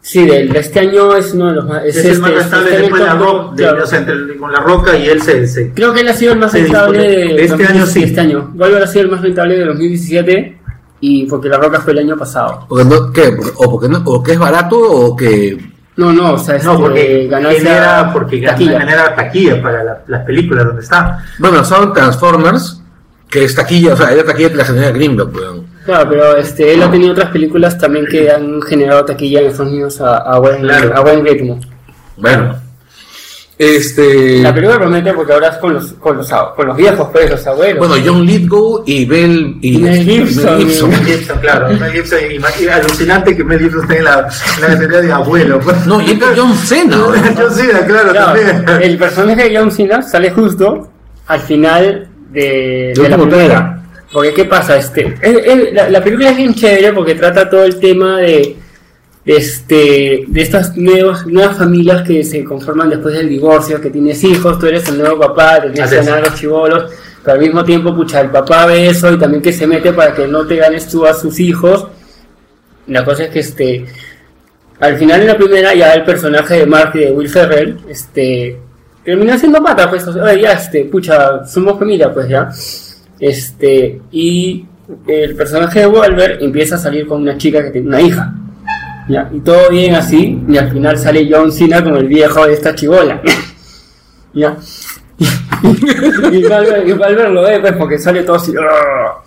Sí, 0.00 0.26
de 0.26 0.50
este 0.58 0.80
año 0.80 1.14
es 1.16 1.32
uno 1.32 1.48
de 1.48 1.54
los 1.54 1.66
más. 1.66 1.82
Es, 1.84 1.96
Es, 1.96 2.04
el 2.04 2.10
este, 2.12 2.20
más 2.22 2.30
es- 2.32 2.36
rentable 2.38 2.70
después 2.78 3.00
de 3.00 3.06
la 3.06 3.14
roca, 3.14 3.56
claro. 3.56 3.82
o 3.82 3.86
sea, 3.86 3.98
entre- 4.00 4.36
con 4.36 4.52
la 4.52 4.60
roca 4.60 4.98
y 4.98 5.06
él 5.08 5.22
se, 5.22 5.46
se- 5.46 5.72
Creo 5.72 5.94
que 5.94 6.00
él 6.02 6.08
ha 6.08 6.12
sido 6.12 6.32
el 6.34 6.38
más 6.38 6.52
rentable 6.52 6.98
de, 6.98 7.44
este 7.44 7.66
año, 7.66 7.86
sí. 7.86 8.02
Este 8.02 8.20
año. 8.20 8.50
Wolver 8.54 8.82
ha 8.82 8.86
sido 8.86 9.04
el 9.06 9.10
más 9.10 9.22
rentable 9.22 9.56
de 9.58 9.64
2017 9.64 10.58
y 11.06 11.26
porque 11.26 11.48
La 11.48 11.58
Roca 11.58 11.80
fue 11.80 11.92
el 11.92 11.98
año 12.00 12.16
pasado. 12.16 12.66
Porque 12.68 12.84
no, 12.84 13.12
¿qué? 13.12 13.34
O 13.56 13.70
porque 13.70 13.88
no, 13.88 14.02
o 14.06 14.22
que 14.22 14.32
es 14.32 14.38
barato 14.38 14.78
o 14.78 15.14
que 15.16 15.58
No, 15.96 16.12
no, 16.12 16.32
o 16.34 16.38
sea, 16.38 16.54
No, 16.62 16.72
este, 16.72 16.82
porque 16.82 17.26
ganancia 17.28 17.58
genera, 17.60 18.10
porque 18.12 18.40
taquilla. 18.42 18.80
genera 18.80 19.14
taquilla 19.14 19.62
para 19.62 19.84
la- 19.84 20.02
las 20.06 20.24
películas 20.24 20.64
donde 20.66 20.82
está. 20.82 21.18
Bueno, 21.38 21.58
en 21.58 21.92
Transformers, 21.92 22.82
que 23.30 23.44
es 23.44 23.54
taquilla, 23.54 23.92
o 23.94 23.96
sea, 23.96 24.12
era 24.12 24.24
taquilla 24.24 24.48
de 24.48 24.56
la 24.56 24.64
genera 24.64 24.90
Greenberg, 24.90 25.34
weón. 25.34 25.66
Claro, 25.84 26.08
pero 26.08 26.36
este, 26.36 26.72
él 26.74 26.82
ha 26.82 26.90
tenido 26.90 27.12
otras 27.12 27.30
películas 27.30 27.76
también 27.78 28.06
que 28.06 28.30
han 28.30 28.60
generado 28.62 29.04
taquilla 29.04 29.40
en 29.40 29.46
Estados 29.48 29.70
Unidos 29.70 30.00
a, 30.00 30.16
a 30.16 30.38
buen, 30.38 30.62
Claro. 30.62 30.96
a 30.96 31.00
buen 31.00 31.24
ritmo. 31.24 31.60
Bueno. 32.16 32.56
Este. 33.56 34.38
La 34.40 34.52
película 34.52 34.78
promete 34.78 35.12
porque 35.12 35.32
ahora 35.32 35.48
es 35.48 35.56
con 35.58 35.74
los, 35.74 35.92
con 35.94 36.16
los, 36.16 36.28
con 36.28 36.66
los 36.66 36.76
viejos, 36.76 37.08
pues, 37.12 37.30
los 37.30 37.46
abuelos. 37.46 37.86
Bueno, 37.88 38.02
John 38.04 38.26
Lithgow 38.26 38.82
y 38.84 39.04
Bell 39.04 39.56
y 39.60 39.78
Mel 39.78 40.02
Gibson. 40.04 40.44
Mel 40.58 40.66
Gibson. 40.66 40.90
Mel 40.90 41.04
Gibson, 41.04 41.38
claro. 41.38 41.68
Mel 41.68 41.92
Gibson, 41.92 42.18
y 42.60 42.66
alucinante 42.68 43.36
que 43.36 43.44
Mel 43.44 43.60
Gibson 43.60 43.82
esté 43.82 43.98
en 43.98 44.04
la, 44.04 44.28
en 44.56 44.60
la 44.62 44.66
categoría 44.68 45.00
de 45.02 45.12
abuelo. 45.12 45.60
pues. 45.60 45.86
No, 45.86 46.00
y 46.02 46.10
entra 46.10 46.28
John 46.36 46.54
Cena. 46.56 46.96
John 47.36 47.50
Cena, 47.52 47.86
claro, 47.86 48.10
Claro, 48.10 48.26
también. 48.64 48.82
el 48.82 48.98
personaje 48.98 49.48
de 49.48 49.56
John 49.56 49.70
Cena 49.70 50.02
sale 50.02 50.30
justo 50.32 50.90
al 51.28 51.40
final 51.40 52.08
de, 52.30 52.92
la 53.08 53.16
trailer. 53.16 53.62
Porque, 54.12 54.32
¿qué 54.34 54.44
pasa? 54.46 54.76
Este, 54.76 55.14
es- 55.22 55.36
es- 55.46 55.72
la, 55.74 55.90
la 55.90 56.02
película 56.02 56.30
es 56.30 56.36
bien 56.36 56.54
chévere 56.54 56.92
porque 56.92 57.14
trata 57.14 57.48
todo 57.48 57.64
el 57.64 57.78
tema 57.80 58.18
de, 58.18 58.56
este, 59.26 60.24
de 60.26 60.42
estas 60.42 60.76
nuevas, 60.76 61.26
nuevas 61.26 61.56
familias 61.56 62.06
que 62.06 62.22
se 62.24 62.44
conforman 62.44 62.90
después 62.90 63.14
del 63.14 63.28
divorcio, 63.28 63.80
que 63.80 63.90
tienes 63.90 64.22
hijos, 64.22 64.58
tú 64.58 64.66
eres 64.66 64.86
el 64.88 64.98
nuevo 64.98 65.18
papá, 65.18 65.62
tienes 65.62 65.90
que 65.90 65.96
ganar 65.96 66.18
a 66.18 66.28
los 66.28 66.34
chivolos, 66.34 66.92
pero 67.22 67.34
al 67.34 67.40
mismo 67.40 67.64
tiempo, 67.64 67.94
pucha, 67.94 68.20
el 68.20 68.30
papá 68.30 68.66
ve 68.66 68.88
eso 68.88 69.10
y 69.12 69.18
también 69.18 69.42
que 69.42 69.52
se 69.52 69.66
mete 69.66 69.92
para 69.92 70.14
que 70.14 70.26
no 70.28 70.46
te 70.46 70.56
ganes 70.56 70.88
tú 70.88 71.06
a 71.06 71.14
sus 71.14 71.40
hijos. 71.40 71.86
La 72.86 73.02
cosa 73.04 73.24
es 73.24 73.30
que 73.30 73.40
este 73.40 73.86
al 74.78 74.98
final 74.98 75.22
en 75.22 75.28
la 75.28 75.36
primera 75.36 75.72
ya 75.72 75.94
el 75.94 76.04
personaje 76.04 76.58
de 76.58 76.66
Mark 76.66 76.90
y 76.94 76.98
de 76.98 77.12
Will 77.12 77.28
Ferrell 77.28 77.78
este 77.88 78.58
termina 79.04 79.38
siendo 79.38 79.62
pata 79.62 79.88
pues 79.88 80.06
o 80.06 80.12
sea, 80.12 80.34
ya 80.34 80.52
este 80.52 80.84
pucha 80.84 81.46
somos 81.46 81.78
familia 81.78 82.12
pues 82.12 82.28
ya. 82.28 82.50
Este 83.18 84.02
y 84.12 84.66
el 85.06 85.34
personaje 85.34 85.80
de 85.80 85.86
Wolver 85.86 86.38
empieza 86.42 86.74
a 86.74 86.78
salir 86.78 87.06
con 87.06 87.22
una 87.22 87.38
chica 87.38 87.64
que 87.64 87.70
tiene 87.70 87.88
una 87.88 88.02
hija 88.02 88.34
ya 89.08 89.30
y 89.32 89.40
todo 89.40 89.68
bien 89.70 89.94
así 89.94 90.42
y 90.48 90.56
al 90.56 90.70
final 90.70 90.96
sale 90.98 91.28
John 91.30 91.50
Cena 91.52 91.82
como 91.84 91.96
el 91.96 92.08
viejo 92.08 92.46
de 92.46 92.52
esta 92.54 92.74
chivola 92.74 93.20
ya 94.34 94.56
y 96.32 96.42
Wolver, 96.42 96.88
y 96.88 96.92
Wolver 96.92 97.30
lo 97.30 97.42
ve 97.42 97.60
pues 97.60 97.72
porque 97.74 97.98
sale 97.98 98.22
todo 98.24 98.36
así 98.36 98.52
"Arr". 98.56 99.22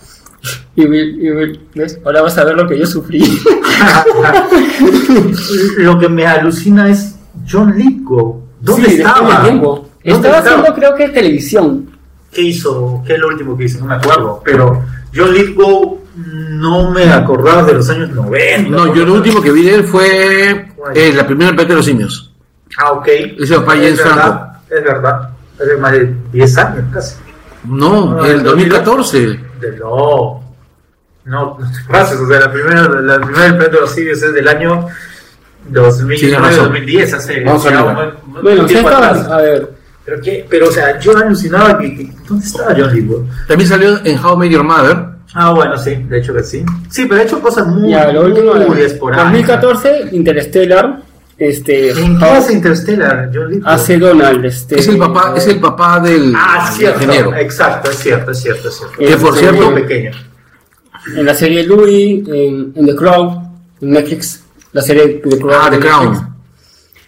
y 0.76 0.86
Will- 0.86 1.18
y 1.22 1.32
Will, 1.32 1.60
¿ves? 1.76 2.00
ahora 2.06 2.22
vas 2.24 2.38
a 2.38 2.44
ver 2.44 2.56
lo 2.56 2.68
que 2.68 2.78
yo 2.78 2.86
sufrí 2.86 3.24
Lo 5.78 5.98
que 6.00 6.10
me 6.10 6.26
alucina 6.26 6.90
es 6.90 7.16
John 7.50 7.74
Lithgow. 7.78 8.42
¿Dónde 8.62 8.90
Sí, 8.90 8.96
estaba? 8.98 9.34
del 9.36 9.42
tiempo. 9.44 9.76
¿Dónde 9.76 9.90
Estaba 10.04 10.38
estaba? 10.40 10.58
haciendo 10.60 10.74
creo 10.80 10.96
que 10.96 11.10
televisión. 11.10 11.90
¿Qué 12.32 12.42
hizo? 12.42 13.02
¿Qué 13.06 13.14
es 13.14 13.20
lo 13.20 13.28
último 13.30 13.56
que 13.58 13.66
hizo? 13.66 13.80
No 13.80 13.86
me 13.86 13.96
acuerdo. 13.96 14.42
Pero 14.44 14.84
John 15.16 15.34
Lithgow 15.34 16.00
no 16.18 16.90
me 16.92 17.12
acordaba 17.12 17.64
de 17.64 17.74
los 17.74 17.90
años 17.90 18.10
90. 18.10 18.70
No, 18.70 18.94
yo 18.94 19.06
lo 19.06 19.14
último 19.16 19.42
que 19.42 19.52
vi 19.52 19.64
de 19.64 19.76
él 19.76 19.84
fue 19.84 20.68
eh, 20.96 21.14
la 21.14 21.26
primera 21.28 21.52
película 21.52 21.70
de 21.70 21.76
los 21.76 21.86
simios. 21.86 22.34
Ah, 22.78 22.92
ok. 22.94 23.08
Ese 23.40 23.56
papá 23.56 23.76
es 23.76 23.82
James 23.82 23.98
verdad, 23.98 24.14
Franco. 24.14 24.52
Es 24.70 24.84
verdad. 24.84 25.30
Hace 25.60 25.78
más 25.78 25.92
de 25.94 26.16
10 26.34 26.58
años 26.58 26.84
casi. 26.94 27.16
No, 27.66 28.18
Ah, 28.22 28.28
el 28.28 28.32
¿el 28.38 28.44
2014. 28.44 29.20
De 29.60 29.72
no. 29.80 30.44
No, 31.26 31.58
no 31.60 31.72
te 31.72 31.92
pases. 31.92 32.20
O 32.20 32.28
sea, 32.28 32.40
la 32.40 32.52
primera, 32.52 32.82
la 32.88 33.20
primera 33.20 33.48
planeta 33.50 33.76
de 33.76 33.82
los 33.82 33.92
simios 33.92 34.22
es 34.22 34.34
del 34.34 34.48
año 34.48 34.88
Tienes 35.72 36.40
razón. 36.40 36.74
2009-2010. 36.74 37.14
Hace 37.14 37.44
Vamos 37.44 37.66
a 37.66 37.84
un 37.84 38.42
Bueno, 38.42 38.68
sí 38.68 38.76
a 38.78 39.38
ver, 39.38 39.70
Pero, 40.06 40.22
qué, 40.22 40.46
pero, 40.50 40.70
o 40.70 40.72
sea, 40.72 40.98
yo 41.00 41.18
alucinaba 41.18 41.78
que, 41.78 41.96
que- 41.98 42.14
¿Dónde 42.28 42.46
estaba 42.46 42.74
John 42.78 42.94
Lithgow? 42.94 43.28
También 43.48 43.70
salió 43.70 44.00
en 44.06 44.24
How 44.24 44.38
Met 44.38 44.52
Your 44.52 44.64
Mother. 44.64 45.17
Ah, 45.40 45.52
bueno, 45.54 45.78
sí, 45.78 45.94
de 45.96 46.18
hecho 46.18 46.34
que 46.34 46.42
sí. 46.44 46.66
Sí, 46.90 47.06
pero 47.08 47.22
ha 47.22 47.24
hecho 47.24 47.40
cosas 47.40 47.68
muy, 47.68 47.92
ya 47.92 48.12
lo 48.12 48.24
último, 48.26 48.56
muy 48.56 48.80
eh, 48.82 48.86
esporádicas. 48.86 49.62
2014, 49.62 50.16
Interstellar, 50.16 51.02
este, 51.38 51.92
¿En 51.92 52.18
qué 52.18 52.26
hace 52.26 52.54
Interstellar, 52.54 53.30
Lithgow? 53.32 53.62
hace 53.72 53.98
Donald, 54.00 54.44
este, 54.46 54.80
Es 54.80 54.88
el 54.88 54.98
papá, 54.98 55.34
es 55.38 55.46
el 55.46 55.60
papá 55.60 56.00
del, 56.00 56.34
Ah, 56.36 56.72
cierto. 56.76 57.04
ingeniero. 57.04 57.36
Exacto, 57.36 57.92
es 57.92 57.98
cierto, 57.98 58.32
es 58.32 58.40
cierto, 58.42 58.70
es 58.70 58.76
cierto. 58.78 58.98
Que, 58.98 59.18
por 59.18 59.38
cierto- 59.38 59.74
pequeño. 59.76 60.12
en 61.16 61.26
la 61.26 61.36
serie 61.36 61.64
Louis, 61.64 62.28
en, 62.28 62.74
en 62.76 62.86
The 62.88 62.96
Crown, 62.96 63.48
en 63.82 63.92
Netflix, 63.92 64.44
la 64.72 64.82
serie 64.82 65.22
The 65.24 65.38
Crown. 65.38 65.54
Ah, 65.62 65.70
The 65.70 65.80
Crown. 65.80 66.36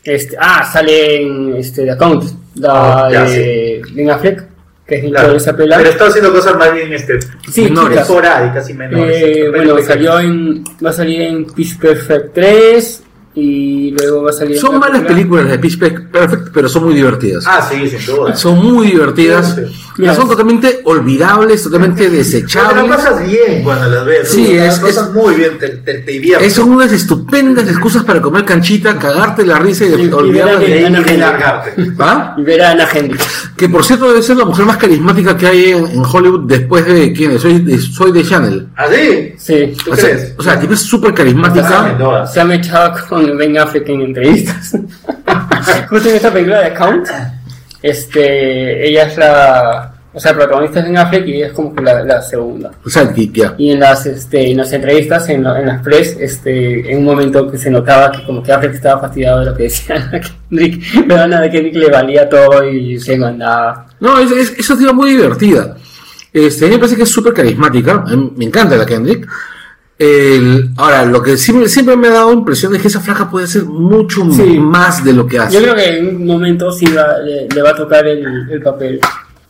Este, 0.03 0.37
ah, 0.39 0.69
sale 0.71 1.23
en 1.23 1.55
este, 1.55 1.83
The 1.85 1.91
Account, 1.91 2.23
la 2.55 3.05
Ah, 3.07 3.11
ya, 3.11 3.23
de 3.23 3.81
Ben 3.93 4.11
Affleck, 4.11 4.45
que 4.89 4.95
es 4.95 5.05
Claro. 5.05 5.35
esa 5.37 5.55
pela. 5.55 5.77
Pero 5.77 5.89
está 5.91 6.07
haciendo 6.07 6.33
cosas 6.33 6.55
más 6.57 6.73
bien 6.73 6.91
este, 6.91 7.19
Sí, 7.49 7.63
menores. 7.63 7.99
esporádicas 8.01 8.69
y 8.69 8.73
menores. 8.73 9.15
Eh, 9.23 9.49
bueno, 9.49 9.77
salió 9.83 10.19
en, 10.19 10.63
va 10.85 10.89
a 10.89 10.93
salir 10.93 11.21
en 11.21 11.45
Pitch 11.45 11.77
Perfect 11.79 12.33
3 12.33 13.03
y 13.41 13.91
luego 13.91 14.23
va 14.23 14.29
a 14.29 14.33
salir 14.33 14.57
Son 14.57 14.79
malas 14.79 15.01
película- 15.03 15.41
películas 15.43 15.49
de 15.49 15.59
Pitch 15.59 15.79
Perfect, 16.11 16.49
pero 16.53 16.67
son 16.69 16.85
muy 16.85 16.95
divertidas. 16.95 17.45
Ah, 17.47 17.67
sí, 17.69 17.87
sin 17.89 18.05
duda. 18.05 18.35
Son 18.35 18.57
muy 18.63 18.87
divertidas. 18.87 19.55
Sí, 19.55 19.61
sí. 19.67 19.85
Pero 19.97 20.15
son 20.15 20.29
totalmente 20.29 20.79
olvidables, 20.85 21.61
totalmente 21.63 22.01
Pero 22.03 22.11
la 22.13 22.17
desechables. 22.19 22.95
pasas 22.95 23.27
bien 23.27 23.63
cuando 23.63 23.89
las 23.89 24.05
ves. 24.05 24.29
Sí, 24.29 24.53
¿no? 24.55 24.63
es- 24.63 24.79
pasas 24.79 25.07
es- 25.07 25.13
muy 25.13 25.35
bien, 25.35 25.57
te, 25.59 25.69
te, 25.69 25.93
te 25.95 26.11
diviertes. 26.11 26.47
Es- 26.47 26.53
Son 26.53 26.69
unas 26.71 26.91
estupendas 26.91 27.67
excusas 27.67 28.03
para 28.03 28.21
comer 28.21 28.45
canchita, 28.45 28.97
cagarte 28.97 29.45
la 29.45 29.59
risa 29.59 29.85
y, 29.85 29.89
Y- 29.89 30.05
y 30.05 30.11
olvidarte 30.11 30.65
ver 30.65 30.85
a 30.95 31.13
Y 31.13 31.17
largarte. 31.17 31.91
¿Ah? 31.99 32.35
Y 32.37 32.41
ver 32.43 32.61
a 32.61 32.71
Ana 32.71 32.87
Hendrix. 32.93 33.49
Que 33.57 33.67
por 33.67 33.83
cierto 33.83 34.07
debe 34.09 34.21
ser 34.21 34.37
la 34.37 34.45
mujer 34.45 34.65
más 34.65 34.77
carismática 34.77 35.35
que 35.35 35.47
hay 35.47 35.71
en, 35.71 35.85
en 35.85 36.03
Hollywood 36.05 36.47
después 36.47 36.85
de 36.85 37.11
quién 37.13 37.31
es, 37.31 37.41
soy 37.41 37.59
de, 37.59 37.77
soy 37.79 38.11
de 38.13 38.23
Channel. 38.23 38.67
¿Ah, 38.77 38.85
sí? 38.89 39.33
Sí. 39.39 39.73
¿Tú 39.83 39.93
O 39.93 39.95
sea, 39.95 40.09
crees? 40.09 40.35
o 40.37 40.43
sea, 40.43 40.59
tipo 40.59 40.73
es 40.73 40.81
súper 40.81 41.13
carismática. 41.13 41.95
duda. 41.97 42.27
Se 42.27 42.41
ha 42.41 42.45
mechado 42.45 42.93
con 43.07 43.37
Ben 43.37 43.57
Affleck 43.57 43.87
en 43.89 44.01
entrevistas. 44.01 44.75
justo 45.89 46.09
en 46.09 46.15
esta 46.15 46.31
película 46.31 46.59
de 46.61 46.73
Count, 46.73 47.07
este, 47.81 48.87
ella 48.89 49.03
es 49.07 49.17
la, 49.17 49.93
o 50.13 50.19
sea, 50.19 50.31
el 50.31 50.37
protagonista 50.37 50.79
es 50.79 50.85
Ben 50.85 50.97
Affleck 50.97 51.27
y 51.27 51.41
es 51.43 51.51
como 51.53 51.73
que 51.73 51.81
la, 51.81 52.03
la 52.03 52.21
segunda. 52.21 52.71
O 52.85 52.89
sea, 52.89 53.11
que 53.13 53.27
ya. 53.29 53.55
Y 53.57 53.71
en 53.71 53.79
las, 53.79 54.05
este, 54.05 54.51
en 54.51 54.57
las 54.57 54.71
entrevistas, 54.73 55.29
en, 55.29 55.43
la- 55.43 55.59
en 55.59 55.67
las 55.67 55.81
press, 55.81 56.17
este, 56.19 56.91
en 56.91 56.99
un 56.99 57.05
momento 57.05 57.49
que 57.49 57.57
se 57.57 57.69
notaba 57.71 58.11
que 58.11 58.25
como 58.25 58.43
que 58.43 58.51
Affleck 58.51 58.73
estaba 58.73 58.99
fastidiado 59.01 59.39
de 59.39 59.45
lo 59.47 59.55
que 59.55 59.63
decían 59.63 60.01
a 60.13 60.19
Kendrick, 60.19 60.83
pero 61.07 61.27
nada, 61.27 61.43
de 61.43 61.49
Kendrick 61.49 61.75
le 61.75 61.89
valía 61.89 62.27
todo 62.27 62.67
y 62.69 62.99
se 62.99 63.17
mandaba. 63.17 63.85
No, 64.01 64.19
es, 64.19 64.31
es, 64.31 64.59
es 64.59 64.69
una 64.71 64.93
muy 64.93 65.11
divertida. 65.11 65.77
Este, 66.31 66.65
a 66.65 66.67
mí 66.67 66.75
me 66.75 66.79
parece 66.79 66.95
que 66.95 67.03
es 67.03 67.09
súper 67.09 67.33
carismática. 67.33 68.03
Me 68.35 68.45
encanta 68.45 68.75
la 68.75 68.85
Kendrick. 68.85 69.27
El- 69.97 70.69
ahora, 70.77 71.05
lo 71.05 71.21
que 71.21 71.35
siempre, 71.35 71.67
siempre 71.67 71.97
me 71.97 72.07
ha 72.07 72.11
dado 72.13 72.31
impresión 72.31 72.73
es 72.75 72.81
que 72.81 72.87
esa 72.87 73.01
flaca 73.01 73.29
puede 73.29 73.45
hacer 73.45 73.65
mucho 73.65 74.21
Sí. 74.31 74.57
más 74.59 75.03
de 75.03 75.11
lo 75.11 75.27
que 75.27 75.39
hace. 75.39 75.55
Yo 75.55 75.61
creo 75.61 75.75
que 75.75 75.97
en 75.97 76.15
un 76.15 76.25
momento 76.25 76.71
sí 76.71 76.85
va- 76.85 77.17
le, 77.17 77.47
le 77.53 77.61
va 77.61 77.71
a 77.71 77.75
tocar 77.75 78.07
el, 78.07 78.49
el 78.49 78.61
papel. 78.61 79.01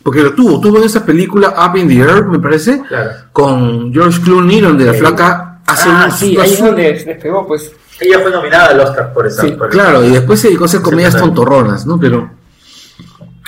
Porque 0.01 0.23
lo 0.23 0.33
tuvo, 0.33 0.59
tuvo 0.59 0.77
en 0.79 0.85
esa 0.85 1.05
película 1.05 1.53
Up 1.69 1.77
in 1.77 1.87
the 1.87 1.97
Air, 1.99 2.25
me 2.25 2.39
parece, 2.39 2.81
Claro. 2.87 3.11
con 3.31 3.93
George 3.93 4.21
Clooney, 4.21 4.61
donde 4.61 4.85
la 4.85 4.93
flaca 4.93 5.59
hace 5.67 5.89
Ah, 5.91 6.05
un- 6.05 6.11
sí, 6.13 6.35
ahí 6.41 6.53
es 6.53 6.59
donde 6.63 6.83
despegó, 7.05 7.45
pues. 7.45 7.71
Ella 7.99 8.19
fue 8.21 8.31
nominada 8.31 8.67
al 8.69 8.79
Oscar 8.79 9.13
por 9.13 9.27
esa. 9.27 9.41
Sí, 9.41 9.51
por 9.51 9.69
Claro, 9.69 10.03
y 10.03 10.09
después 10.09 10.39
se 10.39 10.47
dedicó 10.47 10.63
a 10.63 10.67
hacer 10.67 10.81
comedias 10.81 11.15
tontorronas, 11.17 11.85
¿no? 11.85 11.99
Pero. 11.99 12.31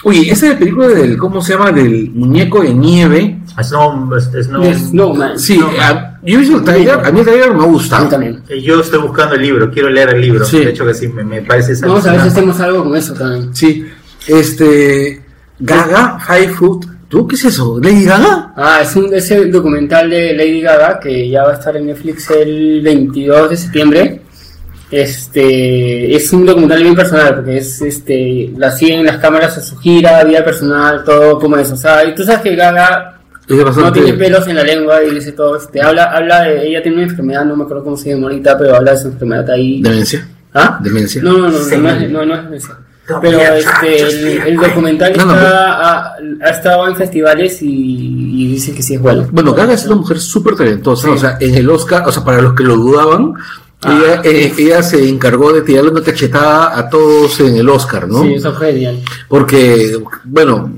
Oye, 0.03 0.31
esa 0.31 0.49
de 0.49 0.55
película 0.55 0.87
del, 0.87 1.15
¿cómo 1.17 1.41
se 1.41 1.53
llama? 1.53 1.71
Del 1.71 2.09
muñeco 2.11 2.61
de 2.61 2.73
nieve. 2.73 3.37
Snow, 3.61 4.09
Snow- 4.19 4.73
Snowman. 4.73 5.37
Sí, 5.39 5.55
Snowman. 5.57 5.79
a- 5.79 6.19
yo 6.23 6.35
he 6.35 6.37
visto 6.39 6.57
el 6.57 6.63
trailer, 6.63 6.99
a 7.05 7.11
mí 7.11 7.19
el 7.19 7.25
trailer 7.25 7.53
me 7.53 7.63
A 7.63 7.67
mí 7.67 7.73
gusta. 7.73 8.09
también. 8.09 8.41
Eh, 8.49 8.61
Yo 8.61 8.79
estoy 8.81 8.99
buscando 9.01 9.35
el 9.35 9.41
libro, 9.41 9.69
quiero 9.71 9.89
leer 9.89 10.09
el 10.15 10.21
libro. 10.21 10.45
Sí. 10.45 10.59
De 10.59 10.69
hecho 10.71 10.85
que 10.85 10.93
sí, 10.93 11.07
me, 11.07 11.23
me 11.23 11.41
parece 11.41 11.73
Vamos 11.85 12.05
a 12.07 12.11
ver 12.13 12.21
si 12.21 12.27
hacemos 12.29 12.59
algo 12.59 12.83
con 12.83 12.95
eso 12.95 13.13
también. 13.13 13.53
Sí, 13.55 13.85
este. 14.27 15.21
Gaga, 15.59 16.17
Five 16.25 16.49
Foot. 16.49 16.85
¿Tú 17.07 17.27
qué 17.27 17.35
es 17.35 17.45
eso? 17.45 17.77
¿Lady 17.83 18.05
Gaga? 18.05 18.53
Ah, 18.55 18.79
es 18.81 18.95
un 18.95 19.13
es 19.13 19.29
el 19.31 19.51
documental 19.51 20.09
de 20.09 20.33
Lady 20.33 20.61
Gaga 20.61 20.97
que 20.99 21.29
ya 21.29 21.43
va 21.43 21.51
a 21.51 21.53
estar 21.55 21.75
en 21.75 21.87
Netflix 21.87 22.29
el 22.31 22.81
22 22.81 23.49
de 23.49 23.57
septiembre. 23.57 24.21
Este 24.91 26.15
es 26.15 26.33
un 26.33 26.45
documental 26.45 26.83
bien 26.83 26.95
personal 26.95 27.35
porque 27.35 27.57
es 27.57 27.81
este 27.81 28.51
la 28.57 28.71
siguen 28.71 29.05
las 29.05 29.17
cámaras 29.17 29.57
a 29.57 29.61
su 29.61 29.77
gira, 29.77 30.23
vida 30.25 30.43
personal, 30.43 31.03
todo 31.05 31.39
como 31.39 31.55
eso. 31.57 31.75
O 31.75 31.77
sea, 31.77 32.03
y 32.05 32.13
tú 32.13 32.23
sabes 32.23 32.41
que 32.41 32.55
Gaga 32.55 33.17
no 33.47 33.91
tiene 33.93 34.13
pelos 34.13 34.47
en 34.47 34.55
la 34.55 34.63
lengua 34.63 35.01
y 35.03 35.15
dice 35.15 35.31
todo. 35.31 35.55
Este, 35.57 35.81
habla, 35.81 36.05
habla 36.05 36.41
de 36.43 36.67
ella 36.67 36.81
tiene 36.83 36.97
una 36.97 37.07
enfermedad, 37.07 37.45
no 37.45 37.55
me 37.55 37.63
acuerdo 37.63 37.83
cómo 37.83 37.97
se 37.97 38.09
llama 38.11 38.23
ahorita, 38.23 38.57
pero 38.57 38.75
habla 38.75 38.91
de 38.91 38.97
su 38.97 39.07
enfermedad 39.07 39.49
ahí. 39.49 39.81
Demencia. 39.81 40.27
¿Ah? 40.53 40.77
Demencia. 40.81 41.21
No, 41.23 41.37
no, 41.37 41.49
no, 41.49 41.57
Sí. 41.57 41.77
no, 41.77 41.89
es, 41.89 42.09
no, 42.11 42.25
no 42.25 42.53
es. 42.53 42.67
No, 43.09 43.19
Pero 43.19 43.39
este, 43.39 44.01
el, 44.03 44.47
el 44.47 44.57
documental 44.57 45.13
No, 45.17 45.25
no, 45.25 45.33
está, 45.33 45.71
ha, 45.73 46.15
ha 46.43 46.49
estado 46.49 46.87
en 46.87 46.95
festivales 46.95 47.61
y, 47.61 47.67
y 47.67 48.47
dicen 48.53 48.75
que 48.75 48.83
sí 48.83 48.93
es 48.93 49.01
bueno. 49.01 49.27
Bueno, 49.31 49.53
Gaga 49.53 49.73
es 49.73 49.85
una 49.85 49.95
mujer 49.95 50.19
súper 50.19 50.55
talentosa, 50.55 51.09
o 51.09 51.17
sea, 51.17 51.37
en 51.39 51.55
el 51.55 51.69
Oscar, 51.69 52.03
o 52.05 52.11
sea, 52.11 52.23
para 52.23 52.41
los 52.41 52.53
que 52.53 52.63
lo 52.63 52.75
dudaban, 52.75 53.33
Ah. 53.83 53.99
ella, 53.99 54.21
eh, 54.23 54.53
ella 54.57 54.83
se 54.83 55.07
encargó 55.07 55.51
de 55.51 55.61
tirarle 55.61 55.89
una 55.89 56.03
cachetada 56.03 56.77
a 56.77 56.89
todos 56.89 57.39
en 57.39 57.55
el 57.55 57.67
Oscar, 57.67 58.07
¿no? 58.07 58.21
Sí, 58.21 58.35
eso 58.35 58.53
fue 58.53 58.73
genial. 58.73 59.01
Porque, 59.27 59.97
bueno, 60.23 60.71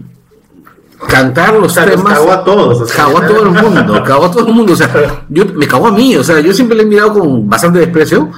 cantar 1.07 1.53
los 1.55 1.71
O 1.71 1.75
sea, 1.75 1.85
los 1.85 1.95
temas. 1.95 2.13
cagó 2.13 2.31
a 2.31 2.43
todos, 2.43 2.81
o 2.81 2.85
sea, 2.85 2.95
cagó 2.95 3.17
a 3.17 3.27
todo 3.27 3.43
el 3.43 3.51
mundo, 3.51 4.03
cagó 4.03 4.25
a 4.25 4.31
todo 4.31 4.47
el 4.47 4.53
mundo. 4.53 4.73
O 4.73 4.75
sea, 4.75 5.25
yo, 5.29 5.45
me 5.45 5.67
cagó 5.67 5.87
a 5.87 5.91
mí, 5.91 6.15
o 6.15 6.23
sea, 6.23 6.39
yo 6.39 6.53
siempre 6.53 6.77
le 6.77 6.83
he 6.83 6.85
mirado 6.85 7.13
con 7.13 7.49
bastante 7.49 7.79
desprecio. 7.79 8.31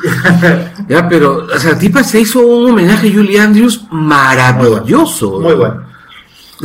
ya, 0.90 1.08
pero, 1.08 1.46
o 1.54 1.60
sea, 1.60 1.74
la 1.74 1.78
tipa 1.78 2.04
se 2.04 2.22
hizo 2.22 2.40
un 2.40 2.72
homenaje 2.72 3.10
a 3.10 3.14
Julie 3.14 3.40
Andrews 3.40 3.86
maravilloso. 3.92 5.40
Muy 5.42 5.54
bueno. 5.54 5.85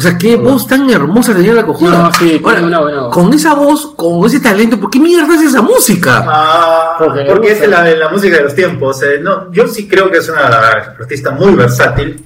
O 0.00 0.02
sea, 0.02 0.16
qué 0.16 0.34
voz 0.36 0.66
tan 0.66 0.88
hermosa 0.88 1.34
tenía 1.34 1.52
la 1.52 1.66
cojuda. 1.66 2.04
No, 2.04 2.12
sí, 2.14 2.40
tiene 2.42 2.62
una 2.62 2.80
buena 2.80 3.02
voz. 3.02 3.12
Con 3.14 3.34
esa 3.34 3.52
voz, 3.52 3.92
con 3.96 4.24
ese 4.24 4.40
talento, 4.40 4.80
¿por 4.80 4.88
qué 4.88 4.98
mierda 4.98 5.34
es 5.34 5.42
esa 5.42 5.60
música? 5.60 6.24
Ah, 6.26 6.96
Porque 6.98 7.24
porque, 7.28 7.52
es 7.52 7.68
la, 7.68 7.84
la 7.84 8.08
música 8.08 8.38
de 8.38 8.44
los 8.44 8.54
tiempos. 8.54 9.02
eh, 9.02 9.18
no, 9.20 9.52
yo 9.52 9.68
sí 9.68 9.86
creo 9.86 10.10
que 10.10 10.16
es 10.16 10.28
una 10.30 10.46
artista 10.46 11.32
muy 11.32 11.52
versátil. 11.54 12.24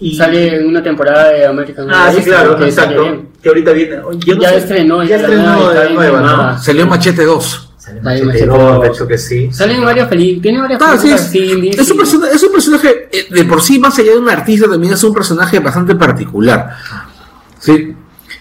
Y, 0.00 0.14
Sale 0.16 0.56
en 0.56 0.66
una 0.66 0.82
temporada 0.82 1.30
de 1.30 1.46
American 1.46 1.88
Ah, 1.90 2.12
sí, 2.14 2.20
claro, 2.22 2.56
que 2.58 2.64
exacto. 2.66 3.22
Que 3.42 3.48
ahorita 3.48 3.72
viene. 3.72 3.96
yo 4.18 4.34
no 4.34 4.42
Ya 4.42 4.50
sé- 4.50 4.56
estrenó, 4.58 5.02
ya 5.02 5.16
estrenó 5.16 5.42
nueva, 5.56 5.70
está 5.72 5.82
de 5.84 5.94
nueva. 5.94 6.20
¿no? 6.20 6.58
Salió 6.58 6.86
Machete 6.86 7.24
2. 7.24 7.61
Sale 7.84 8.00
Sale 8.00 8.02
Machete 8.02 8.26
Machete 8.26 8.46
dos, 8.46 8.58
dos. 8.58 8.82
de 8.82 8.88
hecho 8.88 9.08
que 9.08 9.18
sí. 9.18 9.48
Salen 9.52 9.84
varias 9.84 10.08
películas, 10.08 10.42
tiene 10.42 10.60
varias 10.60 10.80
Ah, 10.82 10.96
sí, 10.96 10.98
películas 11.08 11.20
es, 11.20 11.26
así 11.28 11.38
indies 11.52 11.78
es 11.78 11.90
un 11.90 11.96
personaje, 11.96 12.34
es 12.36 12.42
un 12.44 12.52
personaje, 12.52 13.08
eh, 13.10 13.26
de 13.28 13.44
por 13.44 13.60
sí, 13.60 13.78
más 13.80 13.98
allá 13.98 14.12
de 14.12 14.18
un 14.18 14.28
artista, 14.30 14.68
también 14.70 14.92
es 14.92 15.02
un 15.02 15.12
personaje 15.14 15.58
bastante 15.58 15.94
particular. 15.96 16.76
Sí. 17.58 17.94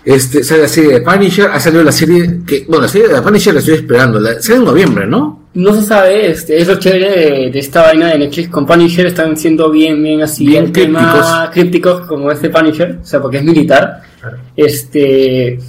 Este, 0.06 0.44
sale 0.44 0.62
la 0.64 0.68
serie 0.68 0.94
de 0.94 1.02
Punisher, 1.02 1.50
ha 1.52 1.60
salido 1.60 1.84
la 1.84 1.92
serie 1.92 2.40
que, 2.46 2.66
bueno, 2.68 2.84
la 2.84 2.88
serie 2.88 3.08
de 3.08 3.22
Punisher 3.22 3.54
la 3.54 3.60
estoy 3.60 3.76
esperando, 3.76 4.20
la, 4.20 4.42
sale 4.42 4.60
en 4.60 4.66
noviembre, 4.66 5.06
¿no? 5.08 5.42
No 5.54 5.74
se 5.76 5.84
sabe, 5.86 6.30
este, 6.32 6.60
es 6.62 6.68
lo 6.68 6.76
chévere 6.80 7.10
de, 7.10 7.50
de 7.52 7.60
esta 7.60 7.82
vaina 7.82 8.08
de 8.10 8.20
Netflix 8.20 8.50
con 8.50 8.66
Punisher, 8.66 9.06
están 9.08 9.36
siendo 9.38 9.70
bien, 9.70 10.02
bien 10.02 10.22
así, 10.22 10.46
Bien 10.46 10.66
el 10.66 10.72
tema 10.72 11.00
crípticos. 11.00 11.50
crípticos 11.54 12.08
como 12.08 12.32
este 12.32 12.50
Punisher, 12.50 13.00
o 13.02 13.06
sea, 13.06 13.20
porque 13.22 13.38
es 13.40 13.44
militar. 13.44 14.02
Claro. 14.22 14.38
Este 14.56 15.60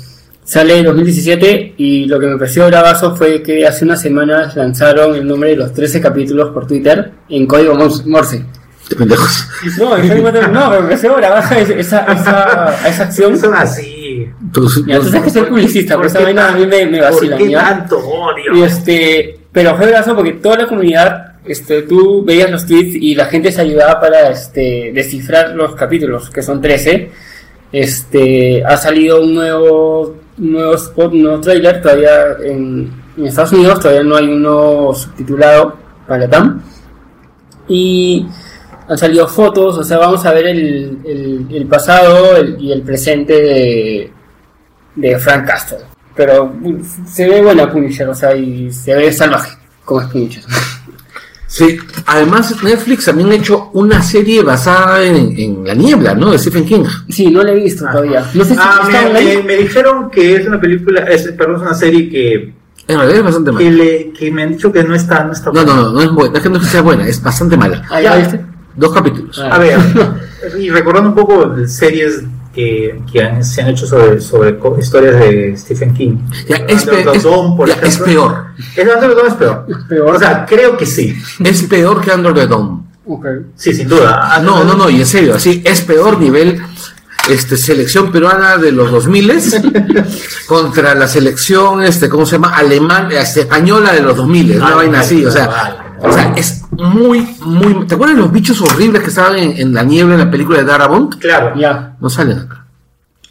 sale 0.52 0.80
en 0.80 0.84
2017 0.84 1.76
y 1.78 2.04
lo 2.04 2.20
que 2.20 2.26
me 2.26 2.36
pareció 2.36 2.66
bravazo 2.66 3.16
fue 3.16 3.42
que 3.42 3.66
hace 3.66 3.86
unas 3.86 4.02
semanas 4.02 4.54
lanzaron 4.54 5.14
el 5.14 5.26
nombre 5.26 5.48
de 5.48 5.56
los 5.56 5.72
13 5.72 5.98
capítulos 5.98 6.50
por 6.50 6.66
Twitter 6.66 7.10
en 7.30 7.46
código 7.46 7.74
Morse-. 7.74 8.44
De 8.90 8.96
pendejos. 8.96 9.48
No, 9.78 9.96
en 9.96 10.08
no, 10.52 10.68
pero 10.68 10.82
me 10.82 10.88
pareció 10.88 11.16
bravaza 11.16 11.58
esa, 11.58 11.78
esa, 11.80 12.86
esa, 12.86 13.02
acción. 13.04 13.38
Son 13.38 13.54
así. 13.54 14.28
Entonces, 14.42 14.84
Ya, 14.86 14.98
tú 14.98 15.06
sabes 15.06 15.22
que 15.22 15.30
soy 15.30 15.42
publicista, 15.44 15.94
por 15.94 16.02
¿Por 16.02 16.06
esa 16.08 16.20
vaina 16.22 16.48
a 16.48 16.52
mí 16.52 16.66
me, 16.66 16.84
me 16.84 17.00
vacila. 17.00 17.38
¿Por 17.38 17.48
qué 17.48 17.54
tanto 17.54 17.98
odio? 17.98 18.54
Y 18.54 18.62
este, 18.62 19.38
pero 19.52 19.74
fue 19.78 19.86
brazo 19.86 20.14
porque 20.14 20.32
toda 20.32 20.58
la 20.58 20.66
comunidad, 20.66 21.36
este, 21.46 21.82
tú 21.82 22.22
veías 22.26 22.50
los 22.50 22.66
tweets 22.66 22.94
y 22.96 23.14
la 23.14 23.24
gente 23.24 23.52
se 23.52 23.62
ayudaba 23.62 23.98
para 23.98 24.28
este, 24.28 24.92
descifrar 24.92 25.54
los 25.54 25.74
capítulos, 25.76 26.28
que 26.28 26.42
son 26.42 26.60
13. 26.60 27.10
Este, 27.72 28.62
ha 28.66 28.76
salido 28.76 29.22
un 29.22 29.34
nuevo, 29.34 30.16
un 30.42 30.52
nuevo 30.52 30.74
spot, 30.74 31.12
un 31.12 31.22
nuevo 31.22 31.40
trailer, 31.40 31.80
todavía 31.80 32.36
en, 32.44 33.02
Estados 33.16 33.52
Unidos 33.52 33.78
todavía 33.78 34.02
no 34.02 34.16
hay 34.16 34.26
uno 34.26 34.92
subtitulado 34.94 35.76
para 36.06 36.28
TAM. 36.28 36.62
Y 37.68 38.26
han 38.88 38.98
salido 38.98 39.28
fotos, 39.28 39.78
o 39.78 39.84
sea, 39.84 39.98
vamos 39.98 40.24
a 40.26 40.32
ver 40.32 40.46
el, 40.46 41.46
el, 41.50 41.66
pasado 41.66 42.42
y 42.58 42.72
el 42.72 42.82
presente 42.82 43.34
de, 43.34 44.12
de 44.96 45.18
Frank 45.18 45.46
Castle. 45.46 45.78
Pero 46.16 46.52
se 47.06 47.28
ve 47.28 47.42
buena 47.42 47.70
Punisher, 47.70 48.08
o 48.08 48.14
sea, 48.14 48.34
y 48.34 48.72
se 48.72 48.94
ve 48.94 49.12
salvaje, 49.12 49.56
como 49.84 50.00
es 50.00 50.08
Punisher. 50.08 50.42
Sí, 51.54 51.76
además 52.06 52.62
Netflix 52.62 53.04
también 53.04 53.30
ha 53.30 53.34
hecho 53.34 53.68
una 53.74 54.02
serie 54.02 54.42
basada 54.42 55.04
en, 55.04 55.38
en 55.38 55.64
La 55.66 55.74
Niebla, 55.74 56.14
¿no? 56.14 56.30
De 56.30 56.38
Stephen 56.38 56.64
King. 56.64 56.84
Sí, 57.10 57.30
no 57.30 57.42
la 57.42 57.52
he 57.52 57.56
visto 57.56 57.84
todavía. 57.84 58.24
No 58.32 58.42
sé 58.42 58.54
si 58.54 58.58
Ah, 58.58 58.80
está 58.84 59.02
me, 59.02 59.06
online. 59.10 59.36
me- 59.36 59.42
me 59.42 59.56
dijeron 59.58 60.10
que 60.10 60.36
es 60.36 60.46
una 60.46 60.58
película, 60.58 61.02
es, 61.02 61.24
perdón, 61.32 61.56
es 61.56 61.62
una 61.62 61.74
serie 61.74 62.08
que, 62.08 62.54
En 62.88 62.96
realidad 62.96 63.18
es 63.18 63.24
bastante 63.24 63.50
que, 63.50 63.54
mala. 63.70 63.70
le, 63.84 64.12
que 64.12 64.30
me 64.32 64.42
han 64.44 64.48
dicho 64.54 64.72
que 64.72 64.82
no 64.82 64.94
está, 64.94 65.24
no 65.24 65.32
está 65.32 65.52
No, 65.52 65.62
no, 65.62 65.76
no, 65.76 65.92
no 65.92 66.00
es 66.00 66.10
buena, 66.10 66.38
es 66.38 66.42
que 66.42 66.48
no 66.48 66.58
que 66.58 66.64
sea 66.66 66.80
buena, 66.80 67.06
es 67.06 67.22
bastante 67.22 67.54
mala. 67.58 67.82
Ah, 67.90 68.00
¿ya 68.00 68.16
viste? 68.16 68.40
Dos 68.74 68.94
capítulos. 68.94 69.38
Ah. 69.38 69.50
A 69.56 69.58
ver, 69.58 69.78
y 70.58 70.70
recordando 70.70 71.10
un 71.10 71.14
poco 71.14 71.44
de 71.50 71.68
series 71.68 72.22
que, 72.54 73.00
que 73.10 73.22
han- 73.22 73.44
se 73.44 73.62
han 73.62 73.68
hecho 73.68 73.86
sobre, 73.86 74.20
sobre 74.20 74.58
historias 74.78 75.18
de 75.18 75.54
Stephen 75.56 75.94
King. 75.94 76.16
Ya, 76.48 76.56
es, 76.68 76.84
pe- 76.84 77.04
por 77.56 77.68
ya, 77.68 77.74
es 77.82 77.98
peor. 77.98 78.46
¿Es 78.76 78.84
Under 78.84 79.08
the 79.10 79.14
Dome 79.14 79.28
es 79.28 79.34
peor? 79.34 79.66
peor. 79.88 80.14
O 80.16 80.18
sea, 80.18 80.44
creo 80.46 80.76
que 80.76 80.86
sí. 80.86 81.14
Es 81.42 81.62
peor 81.62 82.00
que 82.00 82.10
Under 82.12 82.34
the 82.34 82.46
Dome. 82.46 82.82
Ok. 83.06 83.26
Sí, 83.56 83.72
sin 83.74 83.88
duda. 83.88 84.38
No, 84.44 84.64
no, 84.64 84.74
no, 84.74 84.88
y 84.90 85.00
en 85.00 85.06
serio, 85.06 85.34
así, 85.34 85.62
es 85.64 85.80
peor 85.82 86.18
nivel 86.18 86.60
este 87.30 87.56
selección 87.56 88.10
peruana 88.10 88.56
de 88.58 88.72
los 88.72 88.90
2000 88.90 89.30
contra 90.46 90.94
la 90.94 91.06
selección, 91.06 91.82
este, 91.82 92.08
¿cómo 92.08 92.26
se 92.26 92.32
llama? 92.32 92.56
Alemán, 92.56 93.10
este, 93.12 93.40
española 93.42 93.92
de 93.92 94.00
los 94.00 94.16
2000, 94.16 94.56
una 94.56 94.68
Ah, 94.68 94.74
vaina 94.76 95.00
así, 95.00 95.24
o 95.24 95.30
sea, 95.30 95.46
vale. 95.46 95.74
O 96.02 96.12
sea, 96.12 96.34
es 96.36 96.62
muy, 96.72 97.36
muy, 97.44 97.86
¿te 97.86 97.94
acuerdas 97.94 98.16
de 98.16 98.22
los 98.22 98.32
bichos 98.32 98.60
horribles 98.60 99.02
que 99.02 99.08
estaban 99.08 99.38
en, 99.38 99.56
en 99.56 99.72
la 99.72 99.82
niebla 99.82 100.14
en 100.14 100.20
la 100.20 100.30
película 100.30 100.58
de 100.58 100.64
Darabont? 100.64 101.16
Claro. 101.18 101.54
Ya. 101.56 101.94
No 102.00 102.10
salen 102.10 102.38
acá. 102.38 102.61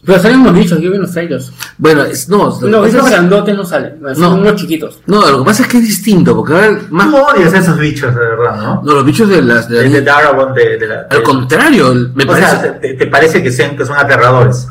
Pero 0.03 0.19
salen 0.19 0.43
los 0.43 0.53
bichos, 0.53 0.79
yo 0.81 0.91
vi 0.91 0.97
los 0.97 1.11
trailers. 1.11 1.51
Bueno, 1.77 2.03
es, 2.03 2.27
no, 2.27 2.57
lo 2.59 2.59
que 2.59 2.67
Los 2.69 2.81
pasa 2.81 2.85
bichos 2.87 3.05
es- 3.05 3.11
grandotes 3.11 3.55
no 3.55 3.65
salen, 3.65 3.99
son 4.15 4.19
No. 4.19 4.35
unos 4.35 4.55
chiquitos. 4.55 4.99
no, 5.05 5.29
lo 5.29 5.39
que 5.39 5.45
pasa 5.45 5.61
es 5.63 5.69
que 5.69 5.77
es 5.77 5.83
distinto, 5.83 6.35
porque 6.35 6.53
ahora 6.53 6.79
más, 6.89 7.05
¿Cómo 7.05 7.23
odias 7.25 7.53
a 7.53 7.59
esos 7.59 7.77
bichos, 7.77 8.15
de 8.15 8.19
verdad, 8.21 8.55
no? 8.61 8.81
no, 8.83 8.93
los 8.95 9.05
bichos 9.05 9.29
de 9.29 9.41
las, 9.43 9.69
de 9.69 9.75
la 9.75 9.81
De, 9.83 9.89
de 9.89 10.01
Darabont, 10.01 10.55
de, 10.55 10.77
de 10.77 10.87
la... 10.87 11.01
al 11.09 11.17
de- 11.19 11.23
contrario, 11.23 11.93
me 12.15 12.23
o 12.23 12.27
parece, 12.27 12.49
sea, 12.61 12.79
te, 12.79 12.93
te 12.95 13.07
parece 13.07 13.43
que, 13.43 13.51
sean, 13.51 13.77
que 13.77 13.85
son 13.85 13.95
aterradores. 13.95 14.67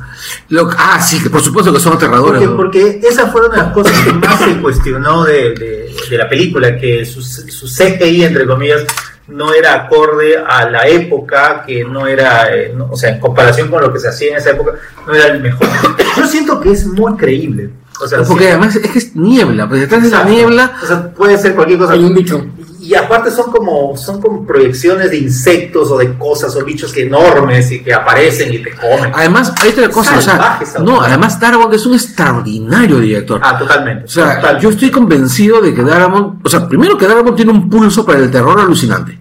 lo- 0.48 0.68
ah, 0.76 1.00
sí, 1.00 1.22
que 1.22 1.30
por 1.30 1.40
supuesto 1.42 1.72
que 1.72 1.78
son 1.78 1.92
aterradores. 1.92 2.40
Porque, 2.42 2.46
¿no? 2.46 2.56
porque 2.56 3.00
esa 3.08 3.28
fue 3.28 3.42
una 3.46 3.50
de 3.56 3.62
las 3.62 3.72
cosas 3.72 3.92
que 4.00 4.12
más 4.12 4.38
se 4.40 4.56
cuestionó 4.60 5.22
de, 5.24 5.54
de- 5.54 5.94
de 6.10 6.18
la 6.18 6.28
película, 6.28 6.76
que 6.76 7.04
su, 7.06 7.22
su 7.22 7.66
CGI, 7.68 8.24
entre 8.24 8.46
comillas, 8.48 8.82
no 9.28 9.52
era 9.54 9.74
acorde 9.74 10.36
a 10.38 10.68
la 10.68 10.86
época, 10.88 11.62
que 11.66 11.84
no 11.84 12.06
era, 12.06 12.54
eh, 12.54 12.72
no- 12.76 12.88
o 12.90 12.96
sea, 12.96 13.10
en 13.10 13.20
comparación 13.20 13.68
con 13.68 13.80
lo 13.80 13.92
que 13.92 13.98
se 14.00 14.08
hacía 14.08 14.32
en 14.32 14.36
esa 14.38 14.50
época, 14.50 14.72
no 15.06 15.14
era 15.14 15.26
el 15.28 15.40
mejor. 15.40 15.68
Yo 16.16 16.26
siento 16.26 16.60
que 16.60 16.72
es 16.72 16.86
muy 16.86 17.16
creíble. 17.16 17.70
O 18.02 18.08
sea, 18.08 18.22
Porque 18.22 18.44
sí- 18.44 18.48
además 18.50 18.74
es 18.76 18.90
que 18.90 18.98
es 18.98 19.14
niebla, 19.14 19.68
pues 19.68 19.82
detrás 19.82 20.02
de 20.10 20.24
niebla, 20.30 20.72
O 20.82 20.86
sea, 20.86 21.10
puede 21.12 21.36
ser 21.36 21.54
cualquier 21.54 21.78
cosa. 21.78 21.92
Hay 21.92 22.02
un 22.04 22.14
bicho. 22.14 22.44
Y 22.90 22.96
aparte 22.96 23.30
son 23.30 23.52
como, 23.52 23.96
son 23.96 24.20
como 24.20 24.44
proyecciones 24.44 25.12
de 25.12 25.18
insectos 25.18 25.92
o 25.92 25.96
de 25.96 26.12
cosas 26.14 26.56
o 26.56 26.64
bichos 26.64 26.96
enormes 26.96 27.70
y 27.70 27.84
que 27.84 27.94
aparecen 27.94 28.52
y 28.52 28.58
te 28.58 28.72
comen. 28.72 29.12
además 29.14 29.54
hay 29.62 29.70
otra 29.70 29.88
cosa, 29.90 30.18
o 30.18 30.20
sea, 30.20 30.58
no, 30.82 31.00
además 31.00 31.38
Darabont 31.38 31.72
es 31.72 31.86
un 31.86 31.94
extraordinario 31.94 32.98
director. 32.98 33.40
Ah, 33.44 33.56
totalmente. 33.56 34.06
O 34.06 34.08
sea, 34.08 34.34
totalmente. 34.34 34.64
yo 34.64 34.70
estoy 34.70 34.90
convencido 34.90 35.60
de 35.60 35.72
que 35.72 35.84
Darabont, 35.84 36.44
o 36.44 36.48
sea, 36.48 36.66
primero 36.66 36.98
que 36.98 37.06
Darabont 37.06 37.36
tiene 37.36 37.52
un 37.52 37.70
pulso 37.70 38.04
para 38.04 38.18
el 38.18 38.28
terror 38.28 38.58
alucinante. 38.58 39.16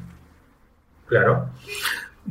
Claro. 1.06 1.50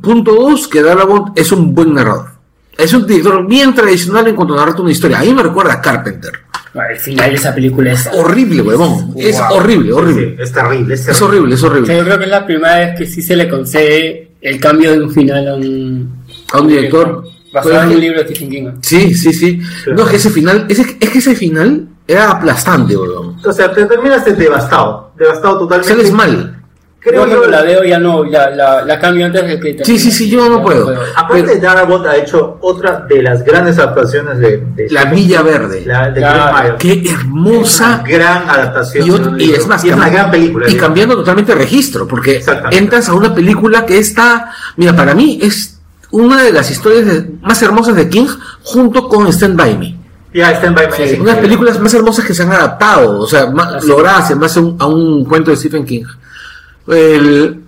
Punto 0.01 0.35
dos, 0.35 0.67
que 0.67 0.83
Darabont 0.83 1.39
es 1.39 1.53
un 1.53 1.73
buen 1.73 1.93
narrador. 1.93 2.31
Es 2.77 2.93
un 2.93 3.07
director 3.07 3.47
bien 3.47 3.73
tradicional 3.73 4.27
en 4.27 4.35
cuanto 4.35 4.55
a 4.55 4.57
narrar 4.57 4.81
una 4.81 4.91
historia. 4.91 5.19
A 5.19 5.23
mí 5.23 5.33
me 5.33 5.43
recuerda 5.43 5.75
a 5.75 5.81
Carpenter. 5.81 6.33
Al 6.79 6.95
final 6.97 7.29
de 7.29 7.35
esa 7.35 7.53
película 7.55 7.91
es... 7.91 8.09
Horrible, 8.13 8.61
huevón. 8.61 9.13
Es 9.17 9.37
Wow. 9.39 9.57
horrible, 9.57 9.93
horrible. 9.93 10.35
Sí, 10.37 10.43
es 10.43 10.51
terrible, 10.51 10.93
es 10.95 11.21
horrible, 11.21 11.55
es 11.55 11.63
O 11.63 11.67
sea, 11.67 11.69
horrible. 11.71 11.97
yo 11.97 12.03
creo 12.05 12.17
que 12.17 12.23
es 12.25 12.29
la 12.31 12.45
primera 12.45 12.75
vez 12.79 12.97
que 12.97 13.05
sí 13.05 13.21
se 13.21 13.35
le 13.35 13.47
concede 13.49 14.31
el 14.41 14.59
cambio 14.59 14.91
de 14.91 15.01
un 15.03 15.11
final 15.11 15.47
a 15.47 15.55
un, 15.55 16.23
A 16.53 16.61
un 16.61 16.67
director. 16.67 17.23
Basado 17.51 17.81
en 17.83 17.89
un 17.89 17.99
libro 17.99 18.19
de 18.19 18.25
Stephen 18.25 18.49
King. 18.49 18.67
Sí, 18.81 19.13
sí, 19.15 19.33
sí. 19.33 19.59
Claro. 19.83 19.97
No, 19.97 20.03
es 20.05 20.09
que 20.11 20.15
ese 20.17 20.29
final, 20.29 20.65
ese, 20.69 20.81
es 20.99 21.09
que 21.09 21.17
ese 21.17 21.35
final 21.35 21.87
era 22.07 22.29
aplastante, 22.31 22.95
weón. 22.95 23.37
O 23.43 23.51
sea, 23.51 23.73
te 23.73 23.85
terminaste 23.85 24.33
devastado. 24.33 25.11
Devastado 25.17 25.59
totalmente. 25.59 25.93
Sales 25.93 26.11
mal. 26.11 26.58
Creo 27.01 27.25
yo 27.27 27.45
yo. 27.45 27.49
la 27.49 27.61
veo 27.61 27.83
ya 27.85 27.97
no, 27.97 28.29
ya 28.29 28.49
la, 28.49 28.83
la 28.83 28.99
cambio 28.99 29.25
antes 29.25 29.47
de 29.47 29.57
que 29.59 29.85
Sí, 29.85 29.97
sí, 29.97 30.11
sí, 30.11 30.29
yo 30.29 30.49
no 30.49 30.61
puedo. 30.61 30.93
Aparte, 31.15 31.43
Pero- 31.43 31.61
Darabont 31.61 32.05
ha 32.05 32.17
hecho 32.17 32.57
otra 32.61 33.05
de 33.07 33.23
las 33.23 33.43
grandes 33.45 33.77
adaptaciones 33.77 34.37
de. 34.39 34.57
de 34.75 34.87
La 34.91 35.05
Villa 35.05 35.41
Verde. 35.41 35.83
La 35.85 36.11
de 36.11 36.19
Mile. 36.19 36.75
Qué 36.77 37.09
hermosa. 37.09 38.01
Una 38.03 38.09
gran 38.09 38.49
adaptación. 38.49 39.39
Y, 39.39 39.43
y 39.45 39.51
es 39.53 39.65
más, 39.65 39.83
Y 39.85 39.89
es 39.89 39.95
una 39.95 40.09
gran 40.09 40.29
película. 40.29 40.67
Y 40.67 40.73
digo. 40.73 40.81
cambiando 40.85 41.15
totalmente 41.15 41.53
de 41.53 41.57
registro, 41.59 42.05
porque 42.05 42.43
entras 42.71 43.07
a 43.07 43.13
una 43.13 43.33
película 43.33 43.85
que 43.85 43.97
está, 43.97 44.51
mira, 44.75 44.93
para 44.93 45.15
mí 45.15 45.39
es 45.41 45.79
una 46.11 46.41
de 46.43 46.51
las 46.51 46.69
historias 46.69 47.05
de- 47.05 47.29
más 47.41 47.61
hermosas 47.61 47.95
de 47.95 48.09
King, 48.09 48.27
junto 48.63 49.07
con 49.07 49.25
Stand 49.27 49.55
By 49.55 49.77
Me. 49.77 49.95
Ya, 50.33 50.51
Stand 50.51 50.75
By 50.75 50.87
Me. 50.89 51.07
Sí, 51.07 51.17
Unas 51.19 51.37
películas 51.37 51.79
más 51.79 51.93
hermosas 51.93 52.25
que 52.25 52.33
se 52.33 52.43
han 52.43 52.51
adaptado, 52.51 53.19
o 53.21 53.25
sea, 53.27 53.45
más, 53.47 53.83
logradas 53.85 54.29
en 54.31 54.39
base 54.41 54.59
a 54.59 54.63
un, 54.63 54.75
a 54.79 54.85
un 54.85 55.23
cuento 55.25 55.49
de 55.51 55.55
Stephen 55.57 55.85
King. 55.85 56.03
El- 56.89 57.61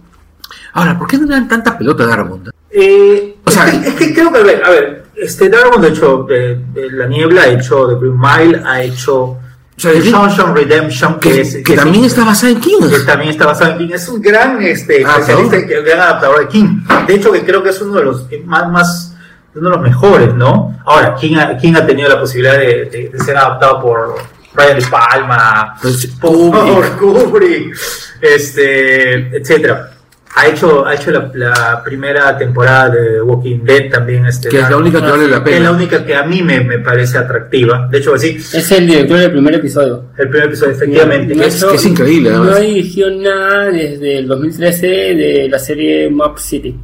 Ahora, 0.73 0.97
¿por 0.97 1.07
qué 1.07 1.17
no 1.17 1.25
le 1.25 1.33
dan 1.33 1.47
tanta 1.47 1.77
pelota 1.77 2.03
a 2.03 2.07
Darabont? 2.07 2.47
Eh, 2.69 3.35
O 3.43 3.51
sea, 3.51 3.67
es, 3.67 3.79
que, 3.79 3.87
es 3.89 3.93
que 3.95 4.13
creo 4.13 4.31
que, 4.31 4.39
a 4.39 4.43
ver, 4.43 4.63
a 4.63 4.69
ver, 4.69 5.03
este 5.15 5.49
Darabont 5.49 5.83
ha 5.83 5.87
hecho 5.89 6.23
de, 6.29 6.55
de 6.73 6.91
La 6.91 7.07
Niebla, 7.07 7.41
ha 7.43 7.47
hecho 7.47 7.87
The 7.89 7.95
Green 7.95 8.17
Mile, 8.17 8.61
ha 8.65 8.81
hecho 8.81 9.37
sea, 9.75 9.91
The 9.91 9.99
Green- 9.99 10.13
Shawshank 10.13 10.55
Redemption, 10.55 11.19
que, 11.19 11.29
Que, 11.33 11.41
es, 11.41 11.55
que 11.57 11.63
que 11.63 11.73
es- 11.73 11.79
también 11.79 12.05
está 12.05 12.23
basada 12.23 12.53
en 12.53 12.59
King. 12.61 12.89
que 12.89 12.99
también 12.99 13.31
está 13.31 13.45
basado 13.47 13.71
en 13.73 13.77
King. 13.79 13.89
Es 13.93 14.07
un 14.07 14.21
gran 14.21 14.61
este, 14.61 15.03
Ah, 15.05 15.17
especialista, 15.19 15.57
¿no? 15.57 15.83
gran 15.83 15.99
adaptador 15.99 16.39
de 16.39 16.47
King. 16.47 16.79
De 17.07 17.15
hecho, 17.15 17.31
que 17.33 17.43
creo 17.43 17.61
que 17.61 17.69
es 17.69 17.81
uno 17.81 17.93
de 17.99 18.05
los 18.05 18.27
más, 18.45 18.69
más 18.71 19.15
uno 19.53 19.69
de 19.71 19.75
los 19.75 19.81
mejores, 19.83 20.33
¿no? 20.35 20.79
Ahora, 20.85 21.15
King 21.15 21.35
ha, 21.35 21.57
King 21.57 21.73
ha 21.75 21.85
tenido 21.85 22.07
la 22.07 22.19
posibilidad 22.19 22.57
de, 22.57 22.85
de- 22.85 23.09
de 23.11 23.19
ser 23.19 23.35
adaptado 23.35 23.81
por 23.81 24.15
Brian 24.53 24.79
De 24.79 24.85
Palma, 24.87 25.75
Pues, 25.81 26.07
por 26.19 26.97
Kubrick, 26.97 27.75
este, 28.21 29.37
etcétera. 29.37 29.87
Ha 30.33 30.47
hecho, 30.47 30.85
ha 30.85 30.95
hecho 30.95 31.11
la, 31.11 31.29
la 31.33 31.83
primera 31.83 32.37
temporada 32.37 32.89
de 32.89 33.21
Walking 33.21 33.65
Dead 33.65 33.89
también. 33.91 34.25
Este, 34.25 34.47
que 34.47 34.59
es 34.61 34.69
la 34.69 34.77
única 34.77 35.01
que 35.03 35.11
vale 35.11 35.27
la 35.27 35.43
que 35.43 35.49
es 35.55 35.59
la 35.59 35.67
pena. 35.67 35.71
única 35.71 36.05
que 36.05 36.15
a 36.15 36.23
mí 36.23 36.41
me, 36.41 36.61
me 36.61 36.79
parece 36.79 37.17
atractiva. 37.17 37.89
De 37.91 37.97
hecho, 37.97 38.17
sí, 38.17 38.37
Es 38.37 38.71
el 38.71 38.87
director 38.87 39.17
del 39.19 39.31
primer 39.31 39.55
episodio. 39.55 40.05
el 40.17 40.29
primer 40.29 40.47
episodio, 40.47 40.71
efectivamente. 40.71 41.35
Que 41.35 41.45
es- 41.47 41.63
que 41.65 41.75
es 41.75 41.85
increíble, 41.85 42.29
No 42.29 42.43
además. 42.43 42.61
dirigió 42.61 43.11
nada 43.11 43.65
desde 43.71 44.19
el 44.19 44.27
2013 44.29 44.87
de 44.87 45.47
la 45.51 45.59
serie 45.59 46.09
Map 46.09 46.37
City. 46.37 46.79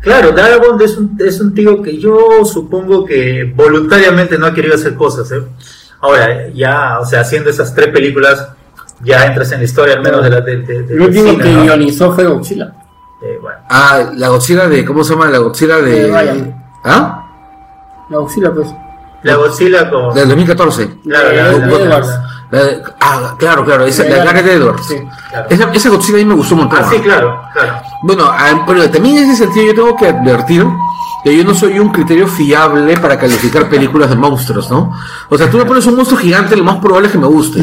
Claro, 0.00 0.30
Darabont 0.30 0.80
es 0.82 0.96
un, 0.96 1.16
es 1.18 1.40
un 1.40 1.54
tío 1.54 1.82
que 1.82 1.96
yo 1.98 2.44
supongo 2.44 3.04
que 3.04 3.52
voluntariamente 3.54 4.38
no 4.38 4.46
ha 4.46 4.54
querido 4.54 4.76
hacer 4.76 4.94
cosas. 4.94 5.30
¿eh? 5.32 5.40
Ahora, 6.02 6.48
ya, 6.52 6.98
o 7.00 7.04
sea, 7.06 7.20
haciendo 7.20 7.48
esas 7.48 7.74
tres 7.74 7.88
películas, 7.88 8.48
ya 9.02 9.24
entras 9.24 9.50
en 9.52 9.58
la 9.60 9.64
historia, 9.64 9.94
al 9.94 10.02
menos 10.02 10.22
de 10.22 10.30
la 10.30 10.40
de, 10.40 10.56
de- 10.58 10.62
de- 10.64 10.76
El 10.78 10.86
del 10.88 11.00
último 11.00 11.30
cine, 11.30 11.42
que 11.44 11.50
¿no? 11.52 11.62
guionizó 11.62 12.12
fue 12.12 12.24
Godzilla. 12.26 12.72
Eh, 13.22 13.38
bueno. 13.40 13.58
Ah, 13.70 14.10
la 14.16 14.28
Godzilla 14.28 14.68
de, 14.68 14.84
¿cómo 14.84 15.04
se 15.04 15.14
llama? 15.14 15.30
La 15.30 15.38
Godzilla 15.38 15.76
de... 15.76 16.52
¿Ah? 16.84 17.24
La 18.10 18.18
Godzilla, 18.18 18.52
pues. 18.52 18.68
La 19.22 19.36
Godzilla 19.36 19.88
con... 19.88 20.12
Del 20.14 20.28
2014. 20.28 20.90
Claro, 21.04 21.28
de- 21.28 21.36
la- 21.36 21.48
de 21.50 21.58
la- 21.58 21.78
Edwards. 21.84 22.08
La 22.50 22.60
ah, 23.00 23.34
claro, 23.38 23.64
claro, 23.64 23.84
esa, 23.86 24.04
la 24.04 24.32
de 24.42 24.52
Edwards. 24.52 24.86
Sí. 24.86 24.96
Claro. 25.30 25.46
Esa, 25.48 25.70
esa 25.72 25.88
Godzilla 25.88 26.18
a 26.18 26.20
mí 26.20 26.24
me 26.26 26.34
gustó 26.34 26.54
un 26.56 26.60
montón. 26.62 26.80
Ah, 26.82 26.88
sí, 26.90 26.98
claro, 27.00 27.40
claro. 27.54 27.74
Bueno, 28.02 28.24
ah, 28.26 28.64
pero 28.66 28.88
también 28.90 29.18
en 29.18 29.30
ese 29.30 29.44
sentido 29.44 29.66
yo 29.66 29.74
tengo 29.74 29.96
que 29.96 30.08
advertir 30.08 30.66
que 31.22 31.36
yo 31.36 31.44
no 31.44 31.54
soy 31.54 31.78
un 31.78 31.90
criterio 31.90 32.26
fiable 32.26 32.96
para 32.98 33.16
calificar 33.16 33.68
películas 33.68 34.10
de 34.10 34.16
monstruos, 34.16 34.68
¿no? 34.68 34.92
O 35.28 35.38
sea, 35.38 35.48
tú 35.48 35.56
me 35.56 35.64
pones 35.64 35.86
un 35.86 35.94
monstruo 35.94 36.18
gigante, 36.18 36.56
lo 36.56 36.64
más 36.64 36.78
probable 36.78 37.06
es 37.06 37.12
que 37.12 37.18
me 37.18 37.28
guste. 37.28 37.62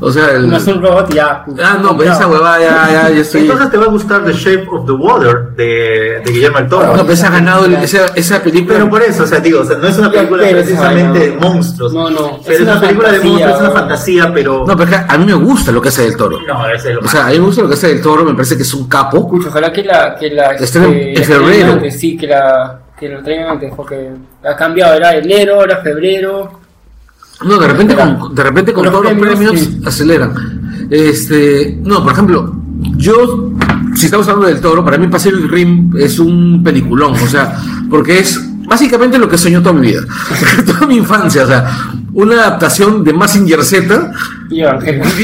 O 0.00 0.12
sea, 0.12 0.32
el... 0.32 0.50
No 0.50 0.58
es 0.58 0.66
un 0.66 0.82
robot 0.82 1.12
ya. 1.12 1.44
Ah, 1.64 1.78
no, 1.80 1.96
pues 1.96 2.10
esa 2.10 2.26
huevada 2.26 2.60
ya, 2.60 2.90
ya, 2.90 3.10
ya 3.10 3.20
estoy... 3.20 3.42
Entonces 3.42 3.70
te 3.70 3.78
va 3.78 3.86
a 3.86 3.88
gustar 3.88 4.24
The 4.26 4.32
Shape 4.34 4.66
of 4.70 4.84
the 4.84 4.92
Water 4.92 5.52
de, 5.56 6.20
de 6.22 6.30
Guillermo 6.30 6.58
del 6.58 6.68
Toro. 6.68 6.96
No, 6.96 7.06
pues 7.06 7.22
ha 7.24 7.30
ganado 7.30 7.64
el- 7.64 7.76
esa, 7.76 8.06
esa 8.14 8.42
película. 8.42 8.74
Pero 8.76 8.90
por 8.90 9.02
eso, 9.02 9.22
o 9.22 9.26
sea, 9.26 9.40
digo, 9.40 9.60
o 9.60 9.64
sea, 9.64 9.78
no 9.78 9.88
es 9.88 9.96
una 9.96 10.10
película 10.10 10.42
Pero 10.42 10.58
esa 10.58 10.66
precisamente 10.66 11.18
de 11.18 11.36
monstruos. 11.36 11.94
No, 11.94 12.10
no, 12.10 12.40
Pero 12.44 12.56
es 12.58 12.60
una, 12.70 12.80
película 12.80 13.12
de 13.12 13.20
monstruos, 13.20 13.54
es 13.54 13.60
una 13.60 13.70
fantasía, 13.70 14.34
pero... 14.34 14.64
No, 14.66 14.76
pero 14.76 14.90
es 14.90 14.96
que 14.96 15.14
a 15.14 15.16
mí 15.16 15.24
me 15.24 15.34
gusta 15.34 15.72
lo 15.72 15.80
que 15.80 15.88
hace 15.88 16.02
del 16.02 16.16
toro. 16.16 16.40
No, 16.46 16.68
ese 16.68 16.90
es 16.90 16.96
lo 16.96 17.00
O 17.00 17.08
sea, 17.08 17.26
a 17.26 17.30
mí 17.30 17.38
me 17.38 17.46
gusta 17.46 17.62
lo 17.62 17.68
que 17.68 17.74
hace 17.74 17.88
del 17.88 18.02
toro, 18.02 18.22
me 18.22 18.34
parece 18.34 18.54
que 18.56 18.64
es 18.64 18.74
un 18.74 18.86
capo. 18.86 19.30
Ojalá 19.46 19.72
que 19.72 19.82
la. 19.84 20.14
Que 20.16 20.30
la 20.30 20.52
Está 20.54 20.84
en- 20.84 21.16
febrero. 21.24 21.72
antes, 21.72 21.98
sí, 22.00 22.16
que, 22.16 22.26
la, 22.26 22.80
que 22.98 23.08
lo 23.08 23.22
traigan 23.22 23.50
antes, 23.50 23.72
porque 23.76 24.10
ha 24.44 24.56
cambiado. 24.56 24.94
Era 24.94 25.14
enero, 25.16 25.60
ahora 25.60 25.80
febrero. 25.82 26.60
No, 27.44 27.58
de 27.58 27.68
repente 27.68 27.94
con, 27.94 28.34
de 28.34 28.42
repente 28.42 28.72
con 28.72 28.84
Los 28.84 28.92
todos 28.92 29.04
los 29.04 29.14
premios, 29.14 29.60
sí. 29.60 29.80
aceleran. 29.84 30.88
Este, 30.90 31.76
no, 31.82 32.02
por 32.02 32.12
ejemplo, 32.12 32.54
yo, 32.96 33.50
si 33.94 34.06
estamos 34.06 34.26
hablando 34.28 34.46
del 34.48 34.60
toro, 34.60 34.84
para 34.84 34.96
mí 34.98 35.06
Pacific 35.08 35.50
Rim 35.50 35.92
es 35.98 36.18
un 36.18 36.62
peliculón, 36.64 37.12
o 37.12 37.26
sea, 37.26 37.58
porque 37.90 38.20
es 38.20 38.40
básicamente 38.66 39.18
lo 39.18 39.28
que 39.28 39.36
soñó 39.36 39.60
toda 39.62 39.74
mi 39.74 39.88
vida, 39.88 40.00
toda 40.66 40.86
mi 40.86 40.96
infancia, 40.96 41.44
o 41.44 41.46
sea, 41.46 41.66
una 42.14 42.36
adaptación 42.36 43.04
de 43.04 43.12
Massinger 43.12 43.62
Z 43.64 44.12
Y 44.50 44.62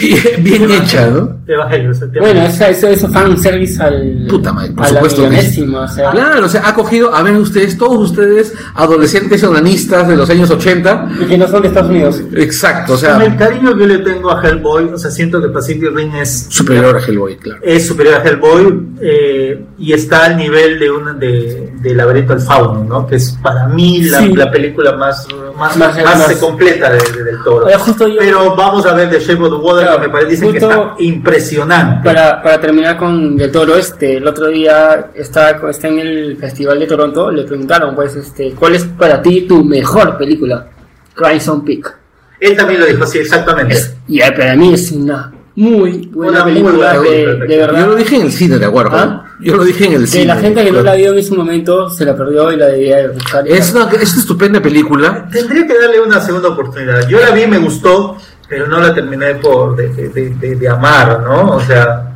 bien, 0.01 0.23
bien 0.39 0.71
hecha, 0.71 1.07
¿no? 1.09 1.37
Evangelio, 1.47 1.91
o 1.91 1.95
sea, 1.95 2.11
te- 2.11 2.21
Bueno, 2.21 2.43
eso, 2.43 2.65
eso, 2.65 2.89
eso 2.89 3.09
fan 3.09 3.37
service 3.39 3.83
al. 3.83 4.27
Puta 4.29 4.53
madre, 4.53 4.73
por 4.73 4.85
a 4.85 4.89
supuesto 4.89 5.29
que 5.29 5.37
o 5.77 5.89
sea. 5.89 6.11
Claro, 6.11 6.47
o 6.47 6.49
sea, 6.49 6.67
ha 6.69 6.75
cogido, 6.75 7.15
a 7.15 7.23
ver 7.23 7.37
ustedes, 7.37 7.77
todos 7.77 8.11
ustedes, 8.11 8.55
adolescentes 8.75 9.43
onanistas 9.45 10.09
de 10.09 10.17
los 10.17 10.29
años 10.31 10.51
80, 10.51 11.09
Y 11.21 11.25
que 11.27 11.39
no 11.39 11.49
son 11.49 11.63
de 11.63 11.69
Estados 11.69 11.91
Unidos. 11.91 12.21
exacto, 12.35 12.95
o 12.95 12.97
Con 13.01 13.23
el 13.23 13.29
sea, 13.29 13.37
cariño 13.37 13.77
que 13.77 13.87
le 13.87 13.99
tengo 13.99 14.31
a 14.31 14.41
Hellboy, 14.43 14.85
o 14.95 14.99
sea, 14.99 15.11
siento 15.11 15.41
que 15.43 15.49
Pacific 15.49 15.91
Rim 15.95 16.15
es 16.17 16.47
superior 16.49 16.97
a 16.97 17.01
Hellboy, 17.01 17.37
claro. 17.37 17.61
es 17.63 17.87
superior 17.87 18.15
a 18.17 18.23
Hellboy 18.29 18.87
eh, 19.01 19.65
y 19.79 19.93
está 19.93 20.27
al 20.27 20.37
nivel 20.37 20.79
de 20.79 20.91
una 20.91 21.13
de, 21.15 21.73
de 21.81 21.95
Laberinto 21.95 22.35
del 22.35 22.43
Fauno, 22.43 22.85
¿no? 22.85 23.07
Que 23.07 23.17
es 23.17 23.37
para 23.43 23.67
mí 23.69 24.03
la, 24.05 24.19
Sí. 24.21 24.33
la 24.35 24.51
película 24.51 24.93
más 24.97 25.27
más, 25.59 25.77
Más- 25.77 25.97
más, 26.03 26.19
más- 26.29 26.37
completa 26.37 26.91
de, 26.91 26.99
de- 26.99 27.25
del 27.25 27.43
Toro. 27.45 27.67
Ahora, 27.67 27.79
justo 27.79 28.09
yo- 28.09 28.17
Pero 28.19 28.57
vamos 28.57 28.85
a 28.87 28.95
ver 28.95 29.11
The 29.13 29.21
Shape 29.21 29.43
of 29.43 29.51
the 29.51 29.57
Water, 29.57 29.85
Claro, 29.87 30.01
que 30.01 30.07
me 30.09 30.13
parece 30.13 30.41
que 30.47 30.51
justo- 30.53 30.71
está 30.71 30.95
impresionante. 30.99 32.05
Para, 32.05 32.43
para 32.43 32.61
terminar 32.61 32.97
con 32.97 33.37
Del 33.37 33.51
Toro, 33.53 33.77
este, 33.77 34.17
el 34.17 34.27
otro 34.27 34.49
día 34.49 35.11
está, 35.15 35.61
está 35.71 35.89
en 35.89 35.99
el 36.01 36.37
Festival 36.39 36.79
de 36.79 36.87
Toronto, 36.87 37.31
le 37.31 37.45
preguntaron, 37.45 37.95
pues, 37.95 38.17
este, 38.17 38.53
¿cuál 38.53 38.75
es 38.75 38.85
para 38.85 39.23
ti 39.23 39.43
tu 39.43 39.65
mejor 39.65 40.19
película? 40.19 40.67
Crimson 41.15 41.65
Peak. 41.65 41.97
Él 42.41 42.57
también 42.57 42.81
lo 42.81 42.87
dijo, 42.87 43.07
sí, 43.07 43.19
exactamente. 43.19 43.75
Es- 43.75 43.95
y 44.09 44.19
para 44.21 44.57
mí 44.57 44.75
es 44.75 44.91
una 44.93 45.33
muy 45.55 46.09
buena 46.13 46.33
Una 46.33 46.45
muy 46.45 46.53
película, 46.55 46.75
buena 46.77 46.93
de, 47.03 47.25
película, 47.25 47.47
de 47.47 47.57
verdad. 47.59 47.81
Yo 47.81 47.87
lo 47.89 47.95
dije 47.97 48.17
en 48.17 48.23
el 48.23 48.33
cine, 48.33 48.59
¿de 48.59 48.65
acuerdo? 48.67 48.97
¿Ah? 48.97 49.27
Yo 49.41 49.57
lo 49.57 49.65
dije 49.65 49.85
en 49.87 49.93
el 49.93 50.01
que 50.03 50.07
cine. 50.07 50.25
la 50.27 50.37
gente 50.37 50.61
que 50.65 50.71
no 50.71 50.81
claro. 50.81 50.85
la 50.85 50.95
vio 50.95 51.13
en 51.13 51.19
ese 51.19 51.35
momento 51.35 51.91
se 51.91 52.05
la 52.05 52.17
perdió 52.17 52.51
y 52.53 52.57
la 52.57 52.67
debía 52.69 53.09
buscar. 53.13 53.47
Es 53.47 53.73
una, 53.75 53.85
es 53.91 54.13
una 54.13 54.21
estupenda 54.23 54.61
película. 54.63 55.29
Tendría 55.31 55.67
que 55.67 55.79
darle 55.79 56.01
una 56.01 56.21
segunda 56.21 56.49
oportunidad. 56.49 57.07
Yo 57.09 57.21
la 57.21 57.31
vi, 57.33 57.47
me 57.47 57.59
gustó, 57.59 58.17
pero 58.53 58.67
no 58.67 58.81
la 58.81 58.93
terminé 58.93 59.35
por 59.37 59.75
de, 59.75 59.89
de- 59.89 60.29
de- 60.29 60.57
de 60.57 60.69
amar, 60.69 61.23
¿no? 61.23 61.53
O 61.53 61.61
sea, 61.61 62.13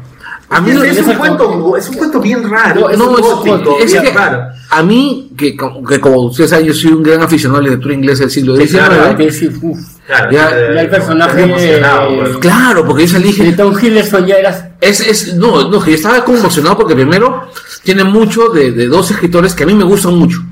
A 0.51 0.61
mí 0.61 0.71
es, 0.71 0.99
un 0.99 1.15
cuento, 1.15 1.75
es 1.79 1.89
un 1.89 1.95
cuento 1.97 2.21
bien 2.21 2.47
raro. 2.49 2.81
No, 2.83 2.91
es 2.91 2.99
no, 2.99 3.09
un 3.09 3.15
es, 3.19 3.23
gótico, 3.23 3.79
es 3.81 3.91
bien 3.91 4.05
que 4.05 4.11
raro. 4.13 4.43
a 4.69 4.83
mí, 4.83 5.33
que, 5.35 5.57
que 5.57 5.99
como 5.99 6.17
ustedes 6.27 6.51
saben, 6.51 6.67
yo 6.67 6.75
soy 6.75 6.93
un 6.93 7.03
gran 7.03 7.23
aficionado 7.23 7.59
a 7.61 7.63
la 7.63 7.69
literatura 7.71 7.95
inglesa 7.95 8.21
del 8.25 8.31
siglo 8.31 8.55
XIX. 8.55 8.71
claro, 8.87 9.17
Que 9.17 9.33
sí. 9.33 9.49
Claro, 10.07 10.31
Ya- 10.31 10.51
eh, 10.51 10.73
ya 10.75 10.81
el 10.83 10.91
personaje, 10.91 11.31
estoy 11.41 11.51
emocionado, 11.51 12.11
eh, 12.11 12.19
pues. 12.21 12.37
Claro, 12.37 12.85
porque 12.87 13.07
yo 13.07 13.13
salí 13.15 13.33
De 13.33 13.53
Tom 13.55 13.75
Hiddleston 13.81 14.27
ya 14.27 14.35
eras 14.37 14.65
es, 14.83 15.01
es, 15.01 15.35
no, 15.37 15.71
no, 15.71 15.81
que 15.81 15.93
yo 15.93 15.97
estaba 15.97 16.23
como 16.23 16.37
emocionado 16.37 16.77
porque 16.77 16.95
primero 16.95 17.49
tiene 17.83 18.05
mucho 18.05 18.51
de, 18.51 18.73
de 18.73 18.89
dos 18.89 19.11
escritores 19.11 19.55
que 19.55 19.63
a 19.63 19.67
mí 19.67 19.73
me 19.75 19.85
gustan 19.85 20.15
mucho. 20.17 20.43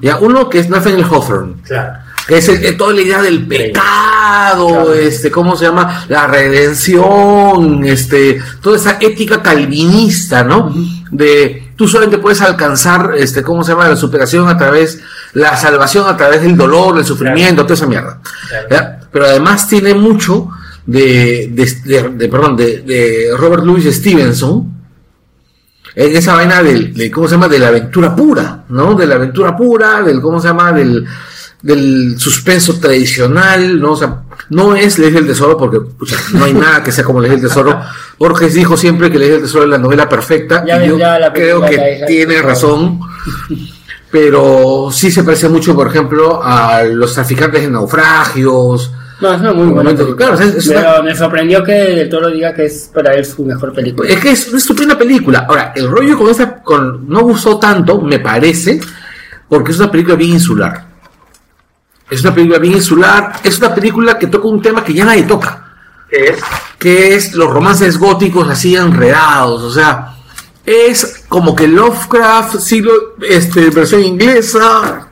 Ya, 0.00 0.16
uno 0.16 0.48
que 0.48 0.60
es 0.60 0.70
Nathaniel 0.70 1.04
Hawthorne, 1.04 1.56
Claro. 1.66 1.98
Que 2.26 2.38
es 2.38 2.48
el- 2.48 2.76
toda 2.76 2.94
la 2.94 3.00
idea 3.02 3.20
del 3.22 3.46
pecado, 3.46 4.68
Claro. 4.68 4.94
este, 4.94 5.30
¿cómo 5.30 5.56
se 5.56 5.66
llama? 5.66 6.06
La 6.08 6.26
redención, 6.26 7.84
este, 7.84 8.40
toda 8.60 8.76
esa 8.76 8.98
ética 9.00 9.42
calvinista, 9.42 10.42
¿no? 10.44 10.72
De 11.10 11.72
tú 11.76 11.86
solamente 11.88 12.18
puedes 12.18 12.40
alcanzar, 12.40 13.12
este, 13.18 13.42
¿cómo 13.42 13.62
se 13.64 13.72
llama? 13.72 13.88
La 13.88 13.96
superación 13.96 14.48
a 14.48 14.56
través, 14.56 15.00
la 15.32 15.56
salvación 15.56 16.06
a 16.08 16.16
través 16.16 16.42
del 16.42 16.56
dolor, 16.56 16.94
del 16.96 17.04
sufrimiento, 17.04 17.62
toda 17.62 17.74
esa 17.74 17.86
mierda. 17.86 18.20
Pero 19.12 19.24
además 19.26 19.68
tiene 19.68 19.94
mucho 19.94 20.48
de, 20.86 21.48
de, 21.52 21.72
de- 21.84 22.08
de- 22.10 22.28
perdón, 22.28 22.56
de, 22.56 22.82
de 22.82 23.28
Robert 23.36 23.64
Louis 23.64 23.84
Stevenson, 23.94 24.72
en 25.96 26.16
esa 26.16 26.34
vaina 26.34 26.62
del, 26.62 26.92
de, 26.94 27.10
¿cómo 27.10 27.28
se 27.28 27.34
llama? 27.34 27.46
De 27.48 27.58
la 27.58 27.68
aventura 27.68 28.14
pura, 28.16 28.64
¿no? 28.68 28.94
De 28.94 29.06
la 29.06 29.14
aventura 29.14 29.56
pura, 29.56 30.02
del, 30.02 30.20
¿cómo 30.20 30.40
se 30.40 30.48
llama? 30.48 30.72
Del, 30.72 31.06
del 31.64 32.16
suspenso 32.18 32.78
tradicional, 32.78 33.80
¿no? 33.80 33.92
O 33.92 33.96
sea, 33.96 34.22
no 34.50 34.76
es 34.76 34.98
Ley 34.98 35.10
del 35.10 35.26
Tesoro 35.26 35.56
porque, 35.56 35.80
pucha, 35.80 36.14
no 36.34 36.44
hay 36.44 36.52
nada 36.64 36.82
que 36.82 36.92
sea 36.92 37.02
como 37.04 37.20
Ley 37.20 37.30
del 37.30 37.40
Tesoro. 37.40 37.80
Borges 38.18 38.52
dijo 38.54 38.76
siempre 38.76 39.10
que 39.10 39.18
Ley 39.18 39.30
del 39.30 39.40
Tesoro 39.42 39.64
es 39.64 39.70
la 39.70 39.78
novela 39.78 40.06
perfecta 40.08 40.62
Ya 40.66 40.84
y 40.84 40.88
yo 40.90 40.98
la 40.98 41.32
creo 41.32 41.62
que 41.62 42.04
tiene 42.06 42.40
razón. 42.42 43.00
Pero 44.10 44.90
sí 44.92 45.10
se 45.10 45.24
parece 45.24 45.48
mucho, 45.48 45.74
por 45.74 45.88
ejemplo, 45.88 46.40
a 46.42 46.84
los 46.84 47.14
traficantes 47.14 47.62
de 47.62 47.70
naufragios. 47.70 48.92
No, 49.20 49.32
es 49.32 49.40
una 49.40 49.52
muy 49.52 49.66
buena 49.68 49.94
claro, 50.16 50.34
es- 50.34 50.54
es 50.56 50.68
Pero 50.68 50.80
una- 50.80 51.02
me 51.02 51.16
sorprendió 51.16 51.64
que 51.64 51.72
Del 51.72 52.08
Toro 52.08 52.28
diga 52.28 52.52
que 52.54 52.66
es 52.66 52.90
para 52.94 53.14
él 53.14 53.24
su 53.24 53.44
mejor 53.44 53.72
película. 53.72 54.08
Es 54.08 54.20
que 54.20 54.30
es 54.32 54.48
una 54.48 54.58
estupenda 54.58 54.96
película. 54.98 55.46
Ahora, 55.48 55.72
el 55.74 55.88
rollo 55.88 56.16
con 56.18 56.28
esta 56.30 56.62
con, 56.62 57.08
no 57.08 57.22
gustó 57.22 57.58
tanto, 57.58 58.00
me 58.02 58.18
parece, 58.20 58.78
porque 59.48 59.72
es 59.72 59.78
una 59.78 59.90
película 59.90 60.16
bien 60.16 60.32
insular. 60.32 60.83
Es 62.10 62.20
una 62.22 62.34
película 62.34 62.58
bien 62.58 62.74
insular, 62.74 63.32
es 63.42 63.58
una 63.58 63.74
película 63.74 64.18
que 64.18 64.26
toca 64.26 64.46
un 64.48 64.60
tema 64.62 64.84
que 64.84 64.92
ya 64.94 65.04
nadie 65.04 65.22
toca, 65.24 65.64
¿Qué 66.10 66.24
es? 66.28 66.40
que 66.78 67.14
es 67.14 67.34
los 67.34 67.50
romances 67.50 67.98
góticos 67.98 68.48
así 68.48 68.76
enredados, 68.76 69.62
o 69.62 69.70
sea, 69.70 70.14
es 70.66 71.24
como 71.28 71.54
que 71.56 71.66
Lovecraft, 71.66 72.58
siglo, 72.60 72.92
este, 73.26 73.70
versión 73.70 74.02
inglesa, 74.04 75.08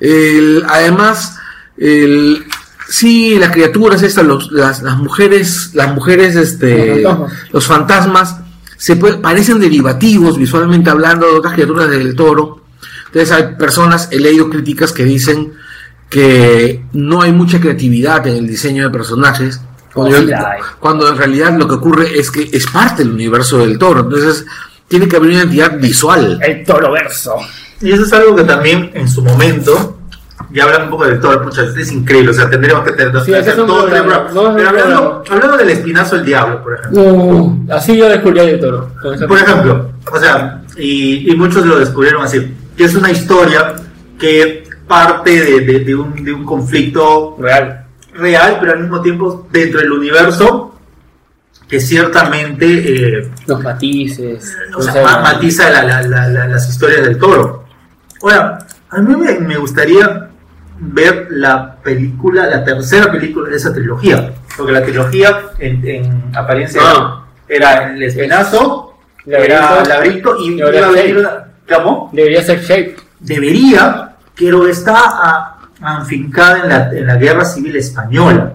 el- 0.00 0.64
además, 0.68 1.36
el, 1.76 2.44
sí, 2.88 3.36
las 3.38 3.50
criaturas 3.50 4.02
estas, 4.02 4.24
los- 4.24 4.50
las, 4.52 4.82
las 4.82 4.96
mujeres, 4.96 5.70
las 5.74 5.94
mujeres, 5.94 6.36
este, 6.36 7.02
Los 7.02 7.14
fantasmas. 7.16 7.52
los 7.52 7.66
fantasmas, 7.66 8.36
se 8.76 8.96
puede- 8.96 9.18
parecen 9.18 9.58
derivativos 9.58 10.38
visualmente 10.38 10.90
hablando 10.90 11.26
de 11.26 11.32
otras 11.38 11.54
criaturas 11.54 11.88
del 11.90 12.14
toro. 12.14 12.62
Entonces 13.16 13.34
hay 13.34 13.54
personas, 13.54 14.08
he 14.12 14.20
leído 14.20 14.50
críticas 14.50 14.92
que 14.92 15.02
dicen 15.02 15.54
que 16.10 16.82
no 16.92 17.22
hay 17.22 17.32
mucha 17.32 17.58
creatividad 17.58 18.26
en 18.26 18.36
el 18.36 18.46
diseño 18.46 18.84
de 18.84 18.90
personajes. 18.90 19.58
Cuando, 19.94 20.18
Oh, 20.18 20.20
yo- 20.20 20.36
cuando 20.78 21.08
en 21.08 21.16
realidad 21.16 21.56
lo 21.58 21.66
que 21.66 21.74
ocurre 21.76 22.18
es 22.20 22.30
que 22.30 22.50
es 22.52 22.66
parte 22.66 23.02
del 23.02 23.12
universo 23.14 23.56
del 23.58 23.78
toro. 23.78 24.00
Entonces 24.00 24.44
tiene 24.86 25.08
que 25.08 25.16
haber 25.16 25.30
una 25.30 25.38
identidad 25.38 25.78
visual. 25.78 26.38
El 26.42 26.62
Toro 26.62 26.92
Verso. 26.92 27.36
Y 27.80 27.90
eso 27.90 28.02
es 28.02 28.12
algo 28.12 28.36
que 28.36 28.44
también 28.44 28.90
en 28.92 29.08
su 29.08 29.22
momento, 29.22 29.98
ya 30.52 30.64
hablando 30.64 30.84
un 30.84 30.90
poco 30.90 31.06
del 31.06 31.18
todo, 31.18 31.42
pucha, 31.42 31.62
es 31.74 31.90
increíble, 31.92 32.32
o 32.32 32.34
sea, 32.34 32.50
tendríamos 32.50 32.84
que 32.84 32.92
tener, 32.92 33.12
Sí, 33.24 33.32
todo 33.56 33.88
no, 33.88 34.54
Pero 34.54 34.68
hablando, 34.68 35.56
del 35.56 35.70
espinazo 35.70 36.16
del 36.16 36.26
diablo, 36.26 36.62
por 36.62 36.74
ejemplo. 36.78 37.02
Uh, 37.02 37.66
así 37.72 37.96
yo 37.96 38.10
descubrí 38.10 38.40
a 38.40 38.42
Del 38.42 38.60
Toro. 38.60 38.90
Por 39.26 39.38
ejemplo, 39.38 39.90
o 40.12 40.20
sea, 40.20 40.62
y, 40.76 41.32
y 41.32 41.34
muchos 41.34 41.64
lo 41.64 41.78
descubrieron 41.78 42.22
así, 42.22 42.54
que 42.76 42.84
es 42.84 42.94
una 42.94 43.10
historia 43.10 43.74
que 44.18 44.64
parte 44.86 45.30
de, 45.40 45.60
de- 45.60 45.80
de 45.80 45.94
un, 45.94 46.24
de 46.24 46.32
un 46.32 46.44
conflicto 46.44 47.36
Real. 47.38 47.86
real, 48.14 48.58
pero 48.60 48.72
al 48.72 48.80
mismo 48.80 49.00
tiempo 49.02 49.46
dentro 49.50 49.80
del 49.80 49.92
universo 49.92 50.74
que 51.68 51.80
ciertamente 51.80 53.18
eh, 53.18 53.30
Los 53.46 53.62
matices. 53.62 54.56
o 54.74 54.78
o 54.78 54.82
sea, 54.82 54.92
sea, 54.92 55.02
ma- 55.04 55.20
matiza 55.20 55.68
la- 55.70 55.82
la- 55.82 56.02
la- 56.02 56.28
la- 56.28 56.46
las 56.46 56.68
historias 56.68 57.02
del 57.02 57.18
toro. 57.18 57.64
Ahora, 58.22 58.58
a 58.90 59.00
mí 59.00 59.16
me, 59.16 59.38
me 59.40 59.56
gustaría 59.56 60.28
ver 60.78 61.26
la 61.30 61.76
película, 61.82 62.46
la 62.46 62.62
tercera 62.64 63.10
película 63.10 63.48
de 63.50 63.56
esa 63.56 63.72
trilogía, 63.74 64.32
porque 64.56 64.72
la 64.72 64.82
trilogía 64.84 65.40
en, 65.58 65.84
en 65.86 66.36
apariencia 66.36 66.80
Ah. 66.84 67.24
era 67.48 67.92
el 67.92 68.02
espinazo, 68.02 68.94
era 69.26 69.60
Laberinto. 69.82 69.88
laberinto 69.88 70.36
y 70.38 70.50
Y 70.52 70.58
iba 70.58 70.68
a 70.68 70.90
venir 70.92 71.18
una- 71.18 71.44
¿cómo? 71.68 72.10
Debería 72.12 72.42
ser 72.42 72.60
Shape. 72.60 72.96
debería, 73.20 74.14
pero 74.38 74.66
está 74.68 74.94
a- 74.96 75.52
afincada 75.82 76.62
en 76.62 76.68
la, 76.68 76.90
en 76.92 77.06
la 77.06 77.16
guerra 77.16 77.44
civil 77.44 77.76
española. 77.76 78.52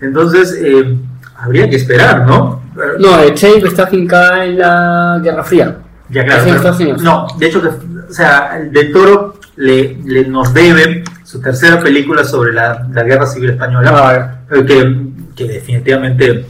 Entonces, 0.00 0.56
eh, 0.60 0.96
habría 1.36 1.68
que 1.68 1.76
esperar, 1.76 2.26
¿no? 2.26 2.62
No, 2.98 3.18
el 3.20 3.34
Shape 3.34 3.68
está 3.68 3.84
afincada 3.84 4.44
en 4.44 4.58
la 4.58 5.20
Guerra 5.22 5.44
Fría. 5.44 5.76
Ya, 6.08 6.24
claro. 6.24 6.40
Es 6.40 6.46
en 6.46 6.46
pero- 6.46 6.56
Estados 6.56 6.80
Unidos. 6.80 7.02
no, 7.02 7.26
de 7.38 7.46
hecho, 7.46 7.62
que, 7.62 7.68
o 7.68 8.12
sea, 8.12 8.58
el 8.58 8.72
del 8.72 8.92
Toro 8.92 9.34
le, 9.56 9.98
le 10.04 10.26
nos 10.26 10.52
debe 10.54 11.04
su 11.24 11.40
tercera 11.40 11.78
película 11.80 12.24
sobre 12.24 12.52
la, 12.52 12.86
la 12.92 13.02
guerra 13.02 13.26
civil 13.26 13.50
española, 13.50 13.90
Ah, 13.94 14.54
que, 14.66 14.96
que 15.36 15.44
definitivamente 15.48 16.46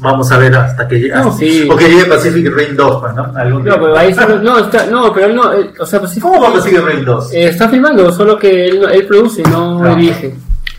vamos 0.00 0.30
a 0.32 0.38
ver 0.38 0.54
hasta 0.54 0.88
que 0.88 0.96
llegue, 0.98 1.14
No, 1.14 1.36
sí. 1.36 1.68
o 1.70 1.76
que 1.76 1.88
llegue 1.88 2.04
Pacific 2.06 2.52
Rim 2.54 2.76
2, 2.76 3.00
pues, 3.00 3.14
¿no? 3.14 3.32
Algún 3.36 3.64
No, 3.64 3.74
pero 3.74 3.96
ahí 3.96 4.14
solo- 4.14 4.38
no, 4.40 4.58
está, 4.58 4.86
no, 4.86 5.12
pero 5.12 5.26
él 5.26 5.36
no, 5.36 5.52
eh, 5.52 5.70
o 5.78 5.86
sea, 5.86 6.00
Pacific 6.00 6.22
¿Cómo 6.22 6.40
va 6.40 6.52
Pacific 6.52 6.80
Rim 6.84 7.04
2? 7.04 7.32
eh, 7.32 7.48
está 7.48 7.68
filmando, 7.68 8.12
solo 8.12 8.38
que 8.38 8.66
él, 8.66 8.80
no- 8.80 8.88
él 8.88 9.06
produce, 9.06 9.42
no 9.42 9.82
Ah. 9.84 9.94
dirige. 9.94 10.34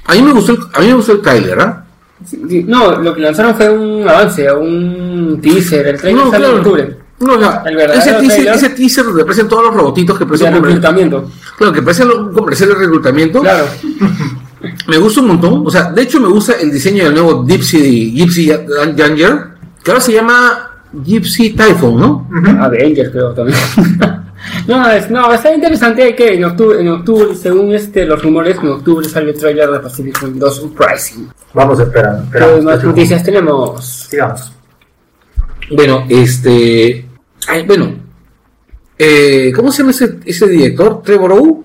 A 0.06 0.14
mí 0.14 0.22
me 0.24 0.32
gustó 0.34 0.54
el, 0.54 0.60
a 0.74 0.80
mí 0.80 0.88
me 0.88 0.94
gustó 0.96 1.12
el 1.14 1.22
trailer, 1.22 1.60
¿ah? 1.60 1.84
Sí, 2.26 2.40
sí, 2.48 2.64
No, 2.68 2.92
lo 3.02 3.14
que 3.16 3.22
lanzaron 3.22 3.56
fue 3.56 3.70
un 3.70 4.08
avance, 4.08 4.52
un 4.52 5.40
teaser, 5.42 5.88
el 5.88 6.00
trailer 6.00 6.26
No, 6.26 6.32
sale 6.32 6.46
en 6.46 6.52
claro. 6.52 6.58
octubre. 6.70 6.98
No, 7.20 7.34
o 7.36 7.40
sea, 7.40 7.64
El 7.66 7.76
verdadero 7.76 8.02
ese, 8.04 8.14
teaser, 8.14 8.30
trailer- 8.46 8.56
ese 8.56 8.70
teaser 8.70 9.06
donde 9.06 9.22
aparecen 9.22 9.48
todos 9.48 9.64
los 9.66 9.74
robotitos 9.76 10.18
que 10.18 10.26
parecen 10.26 10.54
reclutamiento. 10.54 11.30
claro, 11.58 11.74
que 11.74 11.82
parecen 11.84 12.10
un 12.10 12.34
comercial 12.34 12.70
de 12.70 12.76
reclutamiento. 12.76 13.42
Claro. 13.42 13.66
Me 14.88 14.98
gusta 14.98 15.22
un 15.22 15.28
montón. 15.28 15.66
O 15.66 15.70
sea, 15.70 15.92
de 15.92 16.02
hecho 16.02 16.20
me 16.20 16.28
gusta 16.28 16.54
el 16.60 16.72
diseño 16.72 17.06
del 17.06 17.14
nuevo 17.14 17.46
Gypsy, 17.46 18.12
Gypsy 18.12 18.52
Danger, 18.96 19.48
que 19.84 19.92
ahora 19.92 20.02
se 20.02 20.14
llama 20.14 20.72
Gypsy 21.04 21.52
Typhoon, 21.52 22.00
¿no? 22.00 22.28
Ujú. 22.30 22.64
Avengers 22.64 23.10
creo 23.12 23.34
también. 23.34 23.58
no, 24.68 24.92
es, 24.92 25.10
no, 25.10 25.34
está 25.34 25.54
interesante 25.54 26.16
que 26.16 26.36
en 26.36 26.44
octubre, 26.44 26.82
en 26.82 26.90
octubre, 26.90 27.36
según 27.36 27.74
este, 27.74 28.06
los 28.06 28.22
rumores, 28.22 28.58
en 28.62 28.70
octubre 28.70 29.08
sale 29.08 29.32
el 29.32 29.40
trailer 29.40 29.70
de 29.72 29.80
Pacific 29.80 30.22
Rim 30.22 30.38
2 30.38 30.60
Uprising. 30.64 31.30
Vamos 31.54 31.80
esperando. 31.80 32.30
¿Qué 32.32 32.62
más 32.62 32.84
noticias 32.84 33.24
tenemos? 33.24 33.86
Sigamos. 34.10 34.52
Bueno, 35.72 36.06
este. 36.10 37.06
ay, 37.48 37.66
bueno. 37.66 37.94
Eh, 38.98 39.52
¿Cómo 39.56 39.72
se 39.72 39.80
llama 39.80 39.92
ese, 39.92 40.20
ese 40.26 40.48
director? 40.48 41.02
Trevor 41.02 41.32
O. 41.34 41.64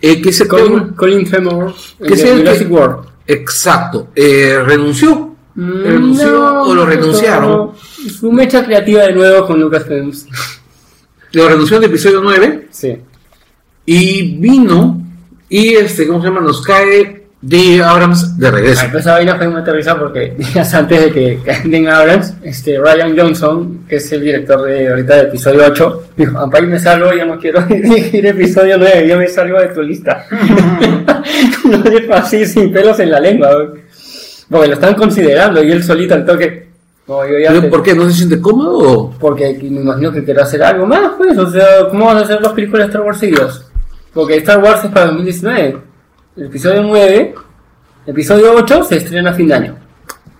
Eh, 0.00 0.20
que 0.20 0.46
Colin, 0.46 0.88
Colin 0.94 1.24
Tremor, 1.28 1.74
el 2.00 2.06
¿Qué 2.08 2.14
es 2.14 2.22
de 2.22 2.30
el 2.30 2.36
que- 2.36 2.42
Jurassic 2.44 2.70
World. 2.70 3.06
Exacto. 3.26 4.08
Eh, 4.14 4.58
renunció. 4.64 5.34
renunció 5.56 6.30
No, 6.30 6.62
o 6.64 6.74
lo 6.74 6.84
no, 6.84 6.86
renunciaron. 6.90 7.50
no. 7.50 7.74
Su 8.10 8.30
mecha 8.30 8.62
creativa 8.64 9.02
de 9.04 9.14
nuevo 9.14 9.46
con 9.46 9.58
Lucasfilms. 9.60 10.26
Lo 11.32 11.48
renunció 11.48 11.78
en 11.78 11.84
el 11.84 11.88
episodio 11.90 12.20
9. 12.22 12.68
Sí. 12.70 12.96
Y 13.86 14.36
vino. 14.38 15.02
Y 15.48 15.74
este, 15.74 16.06
¿cómo 16.06 16.20
se 16.20 16.28
llama? 16.28 16.40
Nos 16.40 16.60
cae 16.62 17.15
de 17.42 17.82
Abrams 17.82 18.38
de 18.38 18.50
regreso. 18.50 18.82
Ah, 18.84 18.88
pues 18.90 19.04
esa 19.04 19.12
vaina 19.12 19.36
fue 19.36 19.48
muy 19.48 19.60
aterrizada 19.60 19.98
porque 20.00 20.34
días 20.38 20.74
antes 20.74 21.00
de 21.04 21.12
que 21.12 21.38
caigan 21.44 21.86
Abrams, 21.88 22.34
este, 22.42 22.78
Ryan 22.78 23.16
Johnson, 23.16 23.84
que 23.88 23.96
es 23.96 24.10
el 24.12 24.22
director 24.22 24.62
de 24.62 24.88
ahorita 24.88 25.16
de 25.16 25.22
episodio 25.22 25.62
8, 25.66 26.02
dijo, 26.16 26.38
Ampay 26.38 26.66
me 26.66 26.78
salgo, 26.78 27.12
ya 27.12 27.24
no 27.24 27.38
quiero 27.38 27.60
dirigir 27.66 28.26
episodio 28.26 28.76
9, 28.78 29.06
yo 29.08 29.18
me 29.18 29.28
salgo 29.28 29.60
de 29.60 29.68
tu 29.68 29.82
lista. 29.82 30.24
no 31.64 31.78
le 31.78 32.12
así 32.14 32.46
sin 32.46 32.72
pelos 32.72 32.98
en 33.00 33.10
la 33.10 33.20
lengua, 33.20 33.50
porque 34.50 34.68
lo 34.68 34.74
están 34.74 34.94
considerando 34.94 35.62
y 35.62 35.70
él 35.72 35.82
solito 35.84 36.14
al 36.14 36.24
toque. 36.24 36.66
No, 37.06 37.24
yo 37.24 37.38
ya 37.38 37.50
¿Pero 37.50 37.60
te- 37.62 37.68
¿Por 37.68 37.82
qué? 37.84 37.94
¿No 37.94 38.04
se 38.08 38.14
siente 38.16 38.40
cómodo? 38.40 39.14
Porque 39.20 39.56
me 39.62 39.80
imagino 39.80 40.10
que 40.10 40.24
quiere 40.24 40.40
hacer 40.42 40.62
algo 40.64 40.86
más, 40.86 41.12
pues, 41.16 41.38
o 41.38 41.48
sea, 41.48 41.64
¿cómo 41.88 42.06
van 42.06 42.16
a 42.16 42.20
hacer 42.22 42.40
las 42.40 42.52
películas 42.52 42.86
de 42.86 42.90
Star 42.92 43.02
Wars 43.06 43.18
seguidas? 43.18 43.64
Porque 44.12 44.36
Star 44.38 44.58
Wars 44.60 44.82
es 44.84 44.90
para 44.90 45.06
2019. 45.06 45.76
El 46.36 46.48
episodio 46.48 46.82
9, 46.82 47.34
el 48.04 48.10
episodio 48.10 48.52
8 48.56 48.84
se 48.84 48.96
estrena 48.98 49.30
a 49.30 49.32
fin 49.32 49.48
de 49.48 49.54
año. 49.54 49.76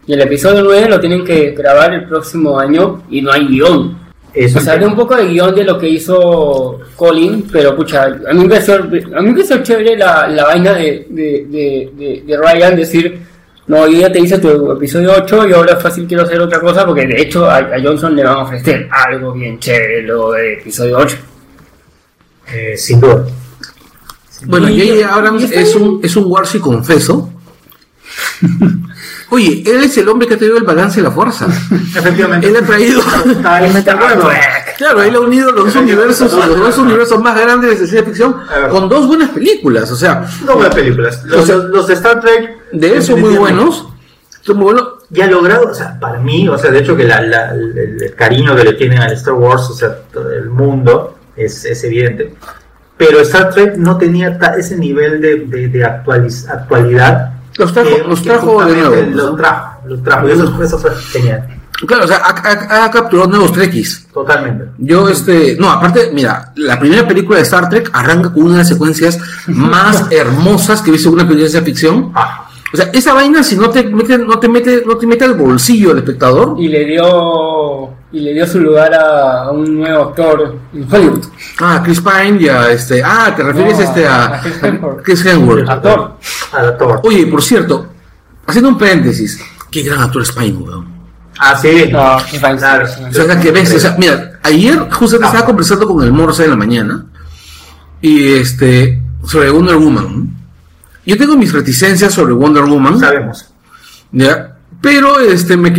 Y 0.06 0.12
el 0.12 0.20
episodio 0.20 0.62
9 0.62 0.90
lo 0.90 1.00
tienen 1.00 1.24
que 1.24 1.52
grabar 1.52 1.94
el 1.94 2.04
próximo 2.04 2.60
año 2.60 3.04
y 3.08 3.22
no 3.22 3.32
hay 3.32 3.46
guion. 3.46 3.98
Eso 4.34 4.60
un 4.84 4.94
poco 4.94 5.16
de 5.16 5.26
guion 5.28 5.54
de 5.54 5.64
lo 5.64 5.78
que 5.78 5.88
hizo 5.88 6.80
Colin, 6.96 7.48
pero 7.50 7.74
pucha, 7.74 8.04
a 8.04 8.34
mí 8.34 8.42
me 8.42 8.48
pareció, 8.50 8.74
a 8.74 9.22
mí 9.22 9.28
me 9.28 9.32
pareció 9.32 9.62
chévere 9.62 9.96
la, 9.96 10.28
la 10.28 10.44
vaina 10.44 10.74
de, 10.74 11.06
de, 11.08 11.46
de, 11.96 12.22
de, 12.26 12.36
Ryan 12.36 12.76
decir, 12.76 13.18
no, 13.66 13.86
yo 13.88 14.00
ya 14.00 14.12
te 14.12 14.20
hice 14.20 14.38
tu 14.38 14.72
episodio 14.72 15.14
8 15.16 15.48
y 15.48 15.52
ahora 15.54 15.76
fácil 15.76 16.06
quiero 16.06 16.24
hacer 16.24 16.38
otra 16.38 16.60
cosa, 16.60 16.84
porque 16.84 17.06
de 17.06 17.22
hecho 17.22 17.46
a, 17.46 17.56
a 17.56 17.82
Johnson 17.82 18.14
le 18.14 18.22
van 18.22 18.36
a 18.36 18.42
ofrecer 18.42 18.86
algo 18.90 19.32
bien 19.32 19.58
chévere 19.58 20.02
lo 20.02 20.32
de 20.32 20.52
episodio 20.58 20.98
8. 20.98 21.16
Eh, 22.52 22.76
sin 22.76 23.00
duda. 23.00 23.24
Bueno, 24.44 24.68
Y- 24.68 24.80
J.J. 24.88 25.14
Abrams 25.14 25.42
es 25.50 25.74
un, 25.74 26.00
es 26.02 26.16
un 26.16 26.24
Warsi 26.26 26.58
confeso. 26.58 27.30
Oye, 29.30 29.62
él 29.66 29.82
es 29.82 29.96
el 29.98 30.08
hombre 30.08 30.28
que 30.28 30.34
ha 30.34 30.38
traído 30.38 30.56
el 30.56 30.62
balance 30.62 30.98
de 31.00 31.02
la 31.02 31.10
fuerza. 31.10 31.46
Efectivamente. 31.96 32.46
Él 32.46 32.56
ha 32.56 32.62
traído. 32.64 33.00
Claro, 34.78 35.02
él 35.02 35.14
ha 35.14 35.20
unido 35.20 35.50
los 35.52 35.64
dos 35.66 35.76
universos, 35.76 36.32
los 36.32 36.58
dos 36.58 36.78
universos 36.78 37.20
más 37.22 37.34
grandes 37.40 37.70
de 37.70 37.76
ciencia 37.86 38.04
ficción 38.04 38.36
con 38.70 38.88
dos 38.88 39.06
buenas 39.06 39.30
películas. 39.30 39.90
O 39.90 39.96
sea, 39.96 40.26
No 40.44 40.54
buenas 40.54 40.74
películas. 40.74 41.24
Los, 41.24 41.42
O 41.42 41.46
sea, 41.46 41.56
los 41.56 41.86
de 41.86 41.94
Star 41.94 42.20
Trek. 42.20 42.56
de 42.72 42.96
eso 42.98 43.12
muy 43.16 43.30
definitivamente. 43.30 43.38
buenos. 43.64 43.86
Son 44.42 44.56
muy 44.58 44.64
buenos. 44.64 44.88
Y 45.10 45.20
ha 45.22 45.26
logrado, 45.28 45.70
o 45.70 45.74
sea, 45.74 45.98
para 45.98 46.18
mí, 46.20 46.46
o 46.48 46.58
sea, 46.58 46.70
de 46.70 46.80
hecho 46.80 46.94
que 46.96 47.04
la, 47.04 47.20
la- 47.22 47.50
el, 47.54 47.78
el 48.02 48.14
cariño 48.14 48.54
que 48.54 48.64
le 48.64 48.72
tienen 48.74 48.98
al 49.00 49.12
Star 49.12 49.34
Wars, 49.34 49.62
o 49.70 49.74
sea, 49.74 49.96
todo 50.12 50.30
el 50.32 50.50
mundo, 50.50 51.16
es, 51.36 51.64
es 51.64 51.82
evidente. 51.84 52.34
Pero 52.96 53.20
Star 53.20 53.50
Trek 53.50 53.76
no 53.76 53.96
tenía 53.98 54.38
ta- 54.38 54.56
ese 54.56 54.76
nivel 54.76 55.20
de, 55.20 55.36
de, 55.46 55.68
de 55.68 55.84
actualiz- 55.84 56.48
actualidad. 56.48 57.32
Los 57.58 57.72
trajo, 57.72 57.88
que- 57.90 58.02
los 58.08 58.20
que 58.20 58.28
trajo 58.30 58.64
de 58.64 58.76
nuevo. 58.76 58.96
Los 59.12 59.36
trajo, 59.36 59.78
los 59.86 60.02
trajo. 60.02 60.28
Eso, 60.28 60.62
eso 60.62 60.78
fue 60.78 60.90
genial. 61.12 61.46
Claro, 61.86 62.04
o 62.04 62.08
sea, 62.08 62.16
ha, 62.24 62.30
ha- 62.30 62.84
ha 62.86 62.90
capturado 62.90 63.28
nuevos 63.28 63.52
trekkies. 63.52 64.08
Totalmente. 64.12 64.64
Yo, 64.78 65.10
este, 65.10 65.56
no, 65.60 65.70
aparte, 65.70 66.10
mira, 66.14 66.52
la 66.56 66.78
primera 66.80 67.06
película 67.06 67.36
de 67.36 67.42
Star 67.44 67.68
Trek 67.68 67.90
arranca 67.92 68.32
con 68.32 68.44
una 68.44 68.52
de 68.52 68.58
las 68.60 68.68
secuencias 68.68 69.18
más 69.46 70.10
hermosas 70.10 70.80
que 70.80 70.88
he 70.88 70.92
visto 70.92 71.08
en 71.10 71.14
una 71.16 71.28
película 71.28 71.50
de 71.50 71.62
ficción. 71.62 72.12
Ah, 72.14 72.48
O 72.72 72.76
sea, 72.78 72.88
esa 72.94 73.12
vaina, 73.12 73.42
si 73.42 73.56
no 73.56 73.68
te 73.70 73.84
mete, 73.84 74.16
no 74.18 74.38
te 74.38 74.48
mete, 74.48 74.82
no 74.86 74.96
te 74.96 75.06
mete 75.06 75.24
al 75.26 75.34
bolsillo 75.34 75.90
del 75.90 75.98
espectador, 75.98 76.56
Y 76.58 76.68
le 76.68 76.84
dio 76.86 77.04
y 78.12 78.20
le 78.20 78.32
dio 78.34 78.46
su 78.46 78.60
lugar 78.60 78.94
a, 78.94 79.42
a 79.44 79.50
un 79.50 79.78
nuevo 79.78 80.04
actor 80.04 80.56
en 80.72 80.86
Hollywood. 80.92 81.24
ah, 81.60 81.80
Chris 81.84 82.00
Pine, 82.00 82.38
ya, 82.38 82.70
este, 82.70 83.02
ah, 83.04 83.32
te 83.36 83.42
refieres 83.42 83.78
No, 83.78 83.84
este 83.84 84.06
a, 84.06 84.24
a 84.36 84.40
Chris 84.40 84.62
Hemsworth. 84.62 85.02
Chris 85.02 85.26
Hemsworth. 85.26 85.68
Actor. 85.68 86.16
a 86.52 86.62
la 86.62 86.78
Thor. 86.78 87.00
Oye, 87.04 87.26
por 87.26 87.42
cierto, 87.42 87.86
haciendo 88.46 88.70
un 88.70 88.78
paréntesis, 88.78 89.40
qué 89.70 89.82
gran 89.82 90.00
actor 90.00 90.22
es 90.22 90.32
Pine, 90.32 90.56
weón. 90.58 90.96
Ah, 91.38 91.54
sí. 91.60 91.88
No, 91.92 92.16
Claro. 92.58 92.86
sí, 92.86 92.94
sí. 93.12 93.20
O 93.20 93.24
sea, 93.26 93.38
que 93.40 93.50
ves, 93.50 93.74
o 93.74 93.78
sea, 93.78 93.94
mira, 93.98 94.38
ayer 94.42 94.88
justo 94.90 95.16
estaba 95.16 95.44
conversando 95.44 95.86
con 95.86 96.02
el 96.02 96.10
Morse 96.12 96.44
en 96.44 96.50
la 96.50 96.56
mañana 96.56 97.04
y 98.00 98.32
este 98.34 99.02
sobre 99.24 99.50
Wonder 99.50 99.76
Woman. 99.76 100.30
Yo 101.04 101.16
tengo 101.18 101.36
mis 101.36 101.52
reticencias 101.52 102.14
sobre 102.14 102.32
Wonder 102.32 102.64
Woman, 102.64 102.98
Sabemos. 102.98 103.46
¿ya? 104.12 104.56
Pero 104.80 105.18
este 105.20 105.56
me 105.58 105.72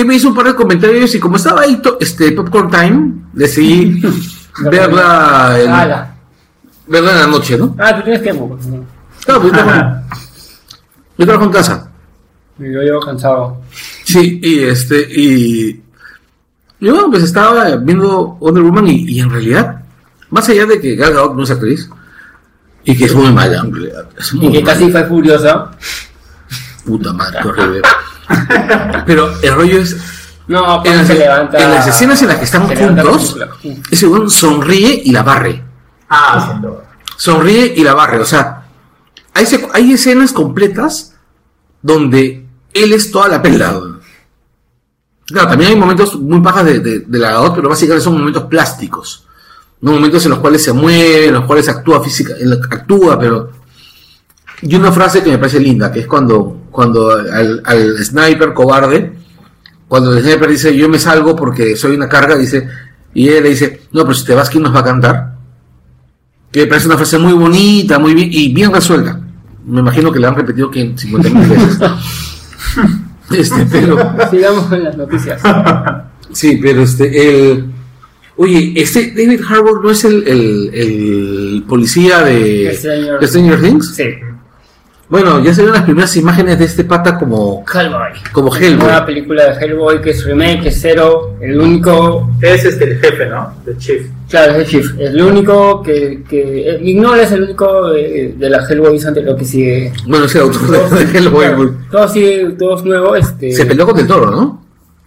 él 0.00 0.06
me 0.06 0.14
hizo 0.16 0.28
un 0.28 0.34
par 0.34 0.46
de 0.46 0.54
comentarios 0.54 1.14
y 1.14 1.20
como 1.20 1.36
estaba 1.36 1.62
ahí 1.62 1.80
este 2.00 2.32
Popcorn 2.32 2.70
Time, 2.70 3.12
decidí 3.32 4.02
verla 4.70 5.56
en, 5.60 5.70
Ala. 5.70 6.14
verla 6.86 7.10
en 7.12 7.18
la 7.18 7.26
noche, 7.26 7.56
¿no? 7.58 7.74
Ah, 7.78 7.94
tú 7.96 8.02
tienes 8.02 8.22
tiempo. 8.22 8.58
Claro, 9.24 9.40
pues, 9.40 9.52
yo, 9.52 9.58
trabajo, 9.58 9.78
Ajá. 9.80 10.02
yo 11.18 11.24
trabajo 11.26 11.44
en 11.46 11.52
casa. 11.52 11.90
Yo 12.58 12.66
llevo 12.82 13.00
cansado. 13.00 13.60
Sí, 14.04 14.38
y 14.42 14.60
este, 14.60 15.00
y 15.10 15.82
yo 16.80 17.10
pues 17.10 17.22
estaba 17.24 17.74
viendo 17.76 18.36
Wonder 18.40 18.62
Woman 18.62 18.86
y, 18.88 19.06
y 19.16 19.20
en 19.20 19.30
realidad, 19.30 19.82
más 20.30 20.48
allá 20.48 20.66
de 20.66 20.80
que 20.80 20.94
Gal 20.94 21.14
Gadot 21.14 21.34
no 21.34 21.42
es 21.42 21.50
actriz, 21.50 21.88
y 22.84 22.96
que 22.96 23.06
es 23.06 23.14
muy 23.14 23.32
mala, 23.32 23.60
en 23.60 23.72
realidad, 23.74 24.06
es 24.18 24.34
muy 24.34 24.46
Y 24.48 24.52
que 24.52 24.60
mala. 24.62 24.72
casi 24.74 24.92
fue 24.92 25.04
furiosa. 25.06 25.70
puta 26.84 27.12
madre, 27.12 27.38
horrible. 27.48 27.80
Pero 29.06 29.32
el 29.42 29.54
rollo 29.54 29.80
es, 29.80 29.96
No, 30.46 30.84
en 30.84 30.96
las, 30.96 31.06
se 31.06 31.14
levanta. 31.14 31.58
en 31.58 31.70
las 31.70 31.86
escenas 31.86 32.20
en 32.22 32.28
las 32.28 32.38
que 32.38 32.44
están 32.44 32.66
juntos, 32.68 33.36
ese 33.90 34.06
weón 34.06 34.30
sonríe 34.30 35.02
y 35.04 35.12
la 35.12 35.22
barre. 35.22 35.62
Ah. 36.08 36.60
Sonríe 37.16 37.74
y 37.76 37.82
la 37.82 37.94
barre, 37.94 38.18
o 38.18 38.24
sea, 38.24 38.64
hay, 39.34 39.92
escenas 39.92 40.32
completas 40.32 41.14
donde 41.82 42.46
él 42.72 42.92
es 42.92 43.10
toda 43.10 43.28
la 43.28 43.42
pela. 43.42 43.80
Claro, 45.26 45.48
también 45.48 45.70
hay 45.70 45.76
momentos 45.76 46.14
muy 46.16 46.38
bajas 46.38 46.64
de, 46.66 46.80
de, 46.80 47.00
pero 47.08 47.68
básicamente 47.68 48.04
son 48.04 48.18
momentos 48.18 48.44
plásticos. 48.44 49.26
¿no? 49.80 49.92
Momentos 49.92 50.24
en 50.24 50.30
los 50.30 50.38
cuales 50.38 50.62
se 50.62 50.72
mueve, 50.72 51.26
en 51.26 51.34
los 51.34 51.44
cuales 51.44 51.68
actúa 51.68 52.02
física, 52.02 52.34
actúa, 52.70 53.18
pero. 53.18 53.63
Y 54.66 54.74
una 54.76 54.90
frase 54.90 55.22
que 55.22 55.30
me 55.30 55.38
parece 55.38 55.60
linda, 55.60 55.92
que 55.92 56.00
es 56.00 56.06
cuando, 56.06 56.62
cuando 56.70 57.10
al, 57.12 57.60
al 57.64 58.04
sniper 58.04 58.52
cobarde, 58.54 59.12
cuando 59.86 60.16
el 60.16 60.22
sniper 60.24 60.48
dice 60.48 60.74
yo 60.76 60.88
me 60.88 60.98
salgo 60.98 61.36
porque 61.36 61.76
soy 61.76 61.94
una 61.94 62.08
carga, 62.08 62.34
dice, 62.36 62.66
y 63.12 63.28
él 63.28 63.42
le 63.42 63.50
dice, 63.50 63.82
no, 63.92 64.02
pero 64.02 64.14
si 64.14 64.24
te 64.24 64.34
vas, 64.34 64.48
¿quién 64.48 64.62
nos 64.62 64.74
va 64.74 64.80
a 64.80 64.84
cantar? 64.84 65.34
Que 66.50 66.60
me 66.60 66.66
parece 66.66 66.86
una 66.86 66.96
frase 66.96 67.18
muy 67.18 67.34
bonita, 67.34 67.98
muy 67.98 68.14
bien, 68.14 68.28
y 68.32 68.52
bien 68.54 68.72
resuelta. 68.72 69.20
Me 69.66 69.80
imagino 69.80 70.10
que 70.10 70.18
la 70.18 70.28
han 70.28 70.34
repetido 70.36 70.70
que 70.70 70.94
50 70.96 71.28
mil 71.30 71.48
veces. 71.48 71.78
Este, 73.30 73.66
pero. 73.70 73.96
Sigamos 74.30 74.64
con 74.66 74.82
las 74.84 74.96
noticias. 74.96 75.40
Sí, 76.32 76.58
pero 76.60 76.82
este, 76.82 77.50
el. 77.52 77.66
Oye, 78.36 78.72
este 78.76 79.12
David 79.12 79.40
Harbour 79.48 79.84
no 79.84 79.90
es 79.92 80.04
el, 80.04 80.26
el, 80.26 80.70
el 80.74 81.64
policía 81.68 82.22
de, 82.22 82.76
Stranger- 82.76 83.20
de 83.20 83.26
Stranger 83.28 83.60
Things. 83.62 83.94
Sí. 83.94 84.04
Bueno, 85.14 85.38
ya 85.44 85.54
se 85.54 85.62
ven 85.62 85.72
las 85.72 85.84
primeras 85.84 86.16
imágenes 86.16 86.58
de 86.58 86.64
este 86.64 86.82
pata 86.82 87.16
como, 87.16 87.64
Hellboy. 87.72 88.10
como 88.32 88.52
Hellboy. 88.52 88.84
Nueva 88.86 89.06
película 89.06 89.44
de 89.54 89.64
Hellboy 89.64 90.00
que 90.02 90.10
es 90.10 90.24
remake, 90.24 90.66
es 90.66 90.78
cero. 90.80 91.36
El 91.40 91.60
único. 91.60 92.28
Es 92.42 92.64
este 92.64 92.82
el 92.82 92.98
jefe, 92.98 93.26
¿no? 93.26 93.54
The 93.64 93.76
Chief. 93.78 94.08
Claro, 94.28 94.54
es 94.54 94.58
el 94.58 94.66
Chief. 94.66 94.90
Es 94.98 95.10
el 95.10 95.22
único 95.22 95.84
que. 95.84 96.24
que 96.28 96.68
eh, 96.68 96.78
Mignola 96.82 97.22
es 97.22 97.30
el 97.30 97.44
único 97.44 97.90
de, 97.90 98.34
de 98.36 98.50
la 98.50 98.66
Hellboy 98.68 99.00
anterior 99.06 99.36
que 99.36 99.44
sigue. 99.44 99.92
Bueno, 100.04 100.24
es 100.24 100.34
el 100.34 100.40
autor 100.42 100.90
de, 100.90 101.04
de 101.04 101.16
Hellboy. 101.18 101.44
Claro, 101.46 101.74
Todo 101.92 102.08
sigue, 102.08 102.46
todo 102.58 102.76
es 102.76 102.84
nuevo. 102.84 103.14
Este, 103.14 103.52
Se 103.52 103.66
peleó 103.66 103.86
con 103.86 103.96
el 104.00 104.08
toro, 104.08 104.32
¿no? 104.32 104.64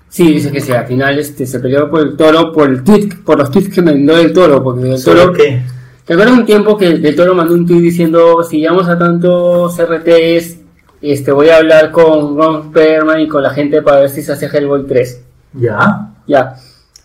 Sí, 0.08 0.36
dice 0.36 0.54
que 0.54 0.62
sí, 0.62 0.72
al 0.72 0.88
final 0.88 1.20
este, 1.20 1.46
se 1.46 1.60
peleó 1.60 1.90
por 1.92 2.00
el 2.00 2.16
toro, 2.16 2.54
por 2.54 2.70
el 2.70 2.82
tweet, 2.82 3.10
por 3.26 3.38
los 3.40 3.52
tweets 3.52 3.76
que 3.76 3.82
mandó 3.82 4.18
el 4.18 4.32
toro, 4.32 4.64
porque 4.64 4.90
el 4.94 4.98
¿Sobre 5.00 5.20
toro. 5.20 5.34
qué? 5.34 5.62
¿Te 6.08 6.14
acuerdas 6.14 6.38
un 6.38 6.46
tiempo 6.46 6.78
que 6.78 6.88
el 6.88 7.16
toro 7.16 7.36
mandó 7.36 7.54
un 7.54 7.68
tweet 7.68 7.82
diciendo 7.82 8.42
si 8.42 8.60
llegamos 8.60 8.88
a 8.88 8.98
tantos 8.98 9.78
RTs, 9.78 10.58
este 11.02 11.32
voy 11.34 11.50
a 11.50 11.58
hablar 11.58 11.92
con 11.92 12.38
Ron 12.38 12.72
Perlman 12.72 13.20
y 13.22 13.28
con 13.28 13.44
la 13.44 13.50
gente 13.50 13.82
para 13.82 14.00
ver 14.02 14.10
si 14.10 14.22
se 14.22 14.32
hace 14.32 14.46
Hellboy 14.48 14.86
3? 14.88 15.22
Ya. 15.54 16.08
Ya. 16.26 16.56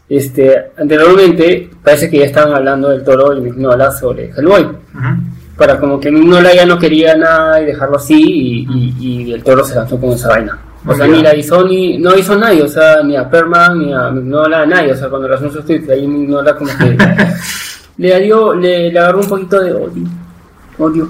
Este, 0.09 0.71
anteriormente 0.79 1.69
parece 1.83 2.09
que 2.09 2.19
ya 2.19 2.27
estaban 2.27 2.55
hablando 2.55 2.91
del 2.91 3.03
toro 3.03 3.37
y 3.37 3.41
Mignola 3.41 3.91
sobre 3.91 4.31
Hellboy. 4.37 4.69
Para 5.57 5.81
como 5.81 5.99
que 5.99 6.11
Mignola 6.13 6.55
ya 6.55 6.65
no 6.65 6.79
quería 6.79 7.17
nada 7.17 7.61
y 7.61 7.67
dejarlo 7.67 7.97
así 7.97 8.23
y, 8.23 8.67
y- 9.01 9.27
y 9.29 9.33
el 9.33 9.43
toro 9.43 9.65
se 9.65 9.75
lanzó 9.75 9.99
con 10.01 10.11
esa 10.11 10.29
vaina. 10.29 10.59
O 10.87 10.95
sea, 10.95 11.07
ni 11.07 11.23
la 11.23 11.35
hizo 11.37 11.65
ni, 11.67 11.99
no 11.99 12.17
hizo 12.17 12.37
nadie, 12.37 12.63
o 12.63 12.69
sea, 12.69 13.03
ni 13.05 13.17
a 13.17 13.29
Perman, 13.29 13.79
ni 13.81 13.93
a 13.93 14.11
Mignola, 14.11 14.63
a 14.63 14.67
nadie. 14.67 14.93
O 14.93 14.97
sea, 14.97 15.09
cuando 15.09 15.29
lanzó 15.29 15.51
sus 15.51 15.65
tweets, 15.65 15.89
ahí 15.91 16.07
Mignola 16.07 16.55
como 16.57 16.71
que 16.77 16.97
le 18.11 18.21
dio, 18.21 18.55
le, 18.55 18.91
le 18.93 18.99
agarró 18.99 19.21
un 19.21 19.29
poquito 19.29 19.61
de 19.61 19.73
odio. 19.73 20.05
Odio. 20.79 21.09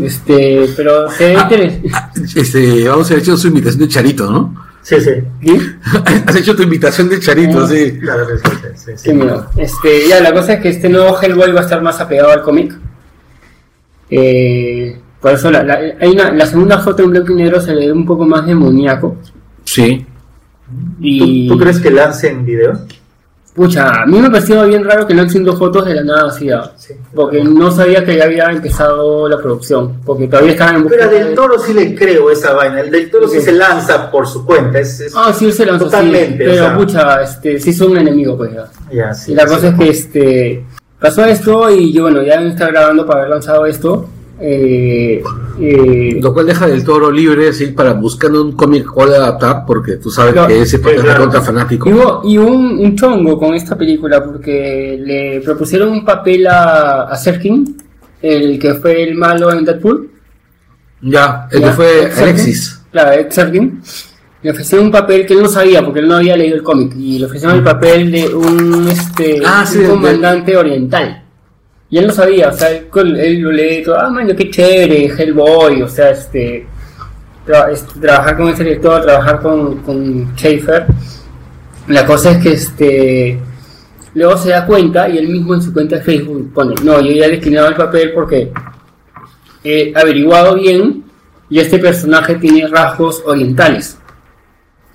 Este, 0.00 0.68
pero 0.76 1.10
se 1.10 1.26
ve 1.34 1.40
interesante. 1.42 1.90
Ah, 1.92 2.10
Este, 2.36 2.88
vamos 2.88 3.10
a 3.10 3.14
haber 3.14 3.22
hecho 3.22 3.36
su 3.36 3.48
invitación 3.48 3.80
de 3.80 3.88
Charito, 3.88 4.30
¿no? 4.30 4.54
Sí, 4.82 4.96
sí. 5.00 5.10
¿Sí? 5.44 5.58
Has 6.26 6.36
hecho 6.36 6.56
tu 6.56 6.62
invitación 6.62 7.08
de 7.08 7.20
Charito, 7.20 7.64
Ah. 7.64 7.68
sí. 7.68 7.98
Claro 8.00 8.26
sí, 8.26 8.32
sí, 8.44 8.66
sí, 8.74 8.92
sí. 8.96 9.02
Qué 9.04 9.14
miedo. 9.14 9.46
Este, 9.56 10.08
ya, 10.08 10.20
la 10.20 10.32
cosa 10.32 10.54
es 10.54 10.60
que 10.60 10.68
este 10.70 10.88
nuevo 10.88 11.16
Hellboy 11.20 11.52
va 11.52 11.60
a 11.60 11.64
estar 11.64 11.82
más 11.82 12.00
apegado 12.00 12.30
al 12.32 12.42
cómic. 12.42 12.72
Eh, 14.10 14.98
por 15.20 15.32
eso 15.32 15.50
la, 15.50 15.62
la- 15.62 15.78
hay 16.00 16.10
una- 16.10 16.32
la 16.32 16.46
segunda 16.46 16.78
foto 16.78 17.02
en 17.04 17.10
blanco 17.10 17.32
y 17.32 17.36
negro 17.36 17.60
se 17.60 17.74
le 17.74 17.86
ve 17.86 17.92
un 17.92 18.04
poco 18.06 18.24
más 18.26 18.44
demoníaco. 18.46 19.16
Sí. 19.64 20.04
Y, 21.00 21.48
¿Tú, 21.48 21.54
tú 21.54 21.60
crees 21.60 21.78
que 21.78 21.90
lancen 21.90 22.44
video? 22.44 22.80
Pucha, 23.54 24.02
a 24.02 24.06
mí 24.06 24.18
me 24.18 24.30
pareció 24.30 24.64
bien 24.66 24.82
raro 24.82 25.06
que 25.06 25.12
no 25.12 25.22
haciendo 25.22 25.54
fotos 25.54 25.84
de 25.84 25.94
la 25.96 26.02
nada 26.04 26.28
así, 26.28 26.48
ah, 26.50 26.72
Sí. 26.78 26.94
porque 27.14 27.44
no 27.44 27.70
sabía 27.70 28.02
que 28.02 28.16
ya 28.16 28.24
había 28.24 28.44
empezado 28.46 29.28
la 29.28 29.36
producción, 29.36 30.00
porque 30.06 30.26
todavía 30.26 30.52
estaban 30.52 30.76
en 30.76 30.88
Pero 30.88 31.02
busca 31.04 31.14
del 31.18 31.28
de- 31.28 31.34
toro 31.34 31.58
sí 31.58 31.74
le 31.74 31.94
creo 31.94 32.30
esa 32.30 32.54
vaina. 32.54 32.80
El 32.80 32.90
del 32.90 33.10
toro 33.10 33.28
sí 33.28 33.40
Sí. 33.40 33.44
se 33.46 33.52
lanza 33.52 34.10
por 34.10 34.26
su 34.26 34.46
cuenta. 34.46 34.78
Es, 34.78 35.00
es- 35.00 35.12
Ah, 35.14 35.34
sí, 35.38 35.44
él 35.44 35.52
se 35.52 35.66
lanzó, 35.66 35.84
sí, 35.84 35.90
Totalmente, 35.90 36.38
pero 36.38 36.52
o 36.52 36.54
sea. 36.56 36.76
pucha, 36.78 37.22
este, 37.22 37.60
sí 37.60 37.74
son 37.74 37.90
un 37.90 37.98
enemigo, 37.98 38.38
pues 38.38 38.52
ya. 38.54 38.64
Ya, 38.90 39.12
sí, 39.12 39.32
y 39.32 39.34
la 39.34 39.44
cosa 39.44 39.68
es 39.68 39.74
que 39.74 39.88
este 39.90 40.64
pasó 40.98 41.22
esto 41.26 41.68
y 41.70 41.92
yo 41.92 42.02
bueno 42.04 42.22
ya 42.22 42.36
está 42.36 42.68
grabando 42.68 43.04
para 43.04 43.20
haber 43.20 43.30
lanzado 43.32 43.66
esto 43.66 44.08
eh, 44.40 45.22
Eh, 45.60 46.18
Lo 46.22 46.32
cual 46.32 46.46
deja 46.46 46.66
del 46.66 46.84
toro 46.84 47.10
libre 47.10 47.48
así 47.48 47.66
para 47.68 47.92
buscando 47.94 48.42
un 48.42 48.52
cómic 48.52 48.86
cual 48.86 49.14
adaptar, 49.14 49.64
porque 49.66 49.96
tú 49.96 50.10
sabes 50.10 50.34
que 50.46 50.62
ese 50.62 50.78
Sí, 50.78 50.82
es 50.94 51.00
claro. 51.02 51.22
contra 51.22 51.40
fanático. 51.42 51.88
Y 51.88 51.92
hubo 51.92 52.20
y 52.24 52.38
un, 52.38 52.78
un 52.78 52.96
chongo 52.96 53.38
con 53.38 53.54
esta 53.54 53.76
película 53.76 54.24
porque 54.24 54.98
le 55.04 55.40
propusieron 55.40 55.90
un 55.90 56.04
papel 56.04 56.46
a, 56.46 57.02
a 57.04 57.16
Serkin, 57.16 57.76
el 58.22 58.58
que 58.58 58.74
fue 58.74 59.02
el 59.02 59.14
malo 59.14 59.52
en 59.52 59.64
Deadpool. 59.64 60.10
Ya, 61.02 61.48
el 61.50 61.60
Ya, 61.60 61.66
que 61.68 61.72
fue 61.74 61.86
Serkin. 62.02 62.22
Alexis. 62.22 62.80
Claro, 62.92 63.12
Ed 63.12 63.26
Serkin. 63.30 63.82
Le 64.42 64.50
ofrecieron 64.50 64.86
un 64.86 64.92
papel 64.92 65.24
que 65.24 65.34
él 65.34 65.42
no 65.42 65.48
sabía 65.48 65.84
porque 65.84 66.00
él 66.00 66.08
no 66.08 66.16
había 66.16 66.36
leído 66.36 66.56
el 66.56 66.62
cómic. 66.64 66.94
Y 66.96 67.18
le 67.20 67.26
ofrecieron 67.26 67.58
el 67.58 67.62
papel 67.64 68.10
de 68.10 68.34
un, 68.34 68.88
este, 68.88 69.40
Ah, 69.44 69.60
un 69.60 69.66
sí, 69.72 69.78
de- 69.78 69.88
comandante 69.88 70.56
oriental. 70.56 71.21
Y 71.92 71.98
él 71.98 72.06
no 72.06 72.12
sabía, 72.14 72.48
o 72.48 72.52
sea, 72.54 72.70
él, 72.70 73.38
lo 73.42 73.52
lee 73.52 73.82
todo, 73.84 74.00
ah, 74.00 74.08
man, 74.08 74.26
qué 74.34 74.48
chévere, 74.48 75.08
Hellboy, 75.08 75.82
o 75.82 75.88
sea, 75.88 76.08
este, 76.08 76.66
este, 77.70 78.00
trabajar 78.00 78.34
con 78.34 78.48
ese 78.48 78.64
director, 78.64 79.02
trabajar 79.02 79.42
con, 79.42 79.76
con 79.82 80.34
Schaefer. 80.34 80.86
La 81.88 82.06
cosa 82.06 82.30
es 82.30 82.38
que 82.38 82.52
este 82.52 83.38
luego 84.14 84.38
se 84.38 84.48
da 84.48 84.64
cuenta 84.64 85.06
y 85.06 85.18
él 85.18 85.28
mismo 85.28 85.54
en 85.54 85.60
su 85.60 85.70
cuenta 85.70 85.96
de 85.96 86.02
Facebook 86.02 86.50
pone, 86.54 86.74
no, 86.82 86.98
yo 87.02 87.12
ya 87.12 87.26
he 87.26 87.32
declinado 87.32 87.68
el 87.68 87.74
papel 87.74 88.12
porque 88.14 88.50
he 89.62 89.92
averiguado 89.94 90.54
bien 90.54 91.04
y 91.50 91.58
este 91.58 91.78
personaje 91.78 92.36
tiene 92.36 92.68
rasgos 92.68 93.22
orientales, 93.26 93.98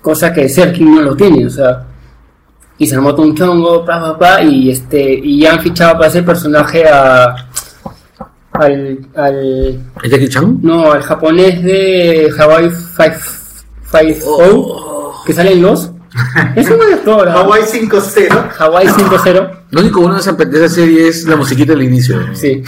cosa 0.02 0.32
que 0.32 0.48
Serkin 0.48 0.96
no 0.96 1.02
lo 1.02 1.14
tiene, 1.14 1.46
o 1.46 1.50
sea, 1.50 1.86
y 2.78 2.86
se 2.86 2.94
armó 2.94 3.14
todo 3.14 3.26
un 3.26 3.34
chongo, 3.34 3.84
pa, 3.84 4.00
pa, 4.00 4.18
pa, 4.18 4.42
y 4.42 4.70
este, 4.70 5.20
y 5.22 5.40
ya 5.40 5.52
han 5.54 5.60
fichado 5.60 5.94
para 5.94 6.06
ese 6.06 6.22
personaje 6.22 6.84
a 6.88 7.34
al, 8.52 8.98
al 9.14 9.80
¿Es 10.02 10.10
Jackie 10.10 10.28
Chan? 10.28 10.58
no, 10.62 10.92
al 10.92 11.02
japonés 11.02 11.62
de 11.62 12.32
Hawaii 12.38 12.70
Five 12.70 13.18
Five 13.82 14.18
O 14.24 15.22
que 15.26 15.32
sale 15.32 15.52
en 15.52 15.62
los 15.62 15.90
es 16.56 16.68
un 16.70 16.80
actor. 16.92 17.28
Hawaii 17.28 17.62
5-0. 17.62 18.50
Hawaii 18.58 18.88
5-0 18.88 19.57
Lo 19.70 19.80
único 19.82 20.00
bueno 20.00 20.14
de 20.14 20.20
esa, 20.22 20.32
de 20.32 20.64
esa 20.64 20.74
serie 20.74 21.08
es 21.08 21.26
la 21.26 21.36
musiquita 21.36 21.72
del 21.74 21.82
inicio. 21.82 22.18
Sí. 22.32 22.62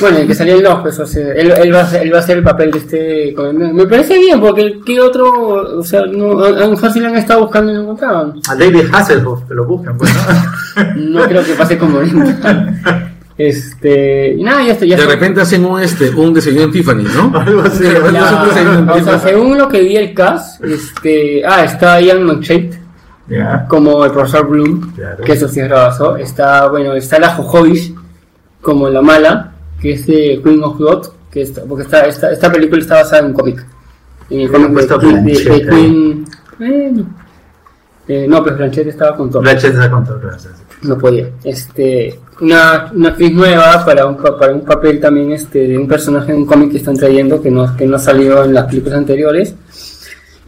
Bueno, 0.00 0.18
el 0.18 0.26
que 0.26 0.34
salió 0.34 0.56
en 0.56 0.62
los, 0.64 0.80
pues, 0.80 0.98
o 0.98 1.06
sea, 1.06 1.32
él, 1.34 1.52
él, 1.56 1.72
va 1.74 1.80
a, 1.82 1.86
ser- 1.90 2.02
él 2.02 2.12
va 2.12 2.18
a 2.18 2.20
hacer 2.20 2.38
el 2.38 2.42
papel 2.44 2.70
de 2.72 2.78
este. 2.78 3.34
Me 3.54 3.86
parece 3.86 4.18
bien, 4.18 4.40
porque 4.40 4.80
¿qué 4.84 5.00
otro? 5.00 5.78
O 5.78 5.84
sea, 5.84 6.04
no, 6.06 6.42
a, 6.44 6.50
lo 6.50 6.70
mejor 6.70 6.92
si 6.92 6.98
lo 7.00 7.06
han 7.06 7.16
estado 7.16 7.42
buscando 7.42 7.70
y 7.70 7.74
no 7.76 7.82
encontraban. 7.82 8.34
A 8.48 8.54
David 8.56 8.86
Hasselhoff, 8.92 9.46
que 9.46 9.54
lo 9.54 9.66
busquen, 9.66 9.96
pues, 9.96 10.10
¿no? 10.14 10.84
No 11.20 11.28
creo 11.28 11.44
que 11.44 11.52
pase 11.54 11.78
como 11.78 11.98
ahorita. 11.98 13.12
Este. 13.38 14.34
Y 14.36 14.42
nada, 14.42 14.64
ya 14.64 14.72
está. 14.72 14.84
Ya 14.86 14.96
De 14.96 15.02
está. 15.02 15.14
repente 15.14 15.40
hacen 15.42 15.64
un 15.64 15.80
este 15.80 16.10
un 16.10 16.32
desayuno 16.34 16.64
en 16.64 16.72
Tiffany, 16.72 17.04
¿no? 17.04 17.38
Algo 17.40 17.62
así. 17.62 17.84
O 17.84 19.04
sea, 19.04 19.20
según 19.20 19.58
lo 19.58 19.68
que 19.68 19.80
vi 19.82 19.96
el 19.96 20.12
cast, 20.14 20.62
este. 20.64 21.42
Ah, 21.46 21.64
está 21.64 22.00
Ian 22.00 22.24
McShade 22.24 22.70
Como 23.68 24.04
el 24.04 24.12
profesor 24.12 24.46
Bloom, 24.48 24.92
Claro. 24.94 25.24
que 25.24 25.32
eso 25.32 25.48
sí 25.48 25.60
es 25.60 25.68
grabazo. 25.68 26.16
Está, 26.16 26.68
bueno, 26.68 26.94
está 26.94 27.18
la 27.18 27.34
Jojovic 27.34 27.94
como 28.62 28.88
la 28.88 29.02
mala, 29.02 29.52
que 29.80 29.92
es 29.92 30.06
de 30.06 30.40
Queen 30.44 30.62
of 30.62 30.78
Blood, 30.78 31.06
que 31.30 31.42
está, 31.42 31.62
porque 31.64 31.84
esta, 31.84 32.06
esta, 32.06 32.30
esta 32.32 32.50
película 32.52 32.80
está 32.80 32.94
basada 32.96 33.20
en 33.20 33.26
un 33.26 33.32
cómic. 33.32 33.66
En 34.30 34.40
el 34.40 34.50
cómic 34.50 34.70
de, 34.72 35.22
de-. 35.22 35.66
Queen. 35.66 36.24
Bueno. 36.58 37.06
Eh, 38.08 38.26
no, 38.28 38.42
pues 38.42 38.56
Blanchett 38.56 38.86
estaba 38.86 39.16
con 39.16 39.30
todo. 39.30 39.42
Blanchett 39.42 39.74
está 39.74 39.90
con 39.90 40.04
todo, 40.04 40.20
gracias. 40.20 40.54
No 40.82 40.96
podía. 40.96 41.28
Este, 41.42 42.20
una, 42.40 42.90
una 42.94 43.08
actriz 43.08 43.32
nueva 43.32 43.84
para 43.84 44.06
un, 44.06 44.16
pa- 44.16 44.38
para 44.38 44.52
un 44.54 44.60
papel 44.64 45.00
también 45.00 45.32
este, 45.32 45.66
de 45.66 45.76
un 45.76 45.88
personaje 45.88 46.30
de 46.32 46.38
un 46.38 46.46
cómic 46.46 46.70
que 46.70 46.76
están 46.78 46.96
trayendo 46.96 47.40
que 47.42 47.50
no, 47.50 47.74
que 47.76 47.86
no 47.86 47.96
ha 47.96 47.98
salido 47.98 48.44
en 48.44 48.54
las 48.54 48.66
películas 48.66 48.98
anteriores. 48.98 49.54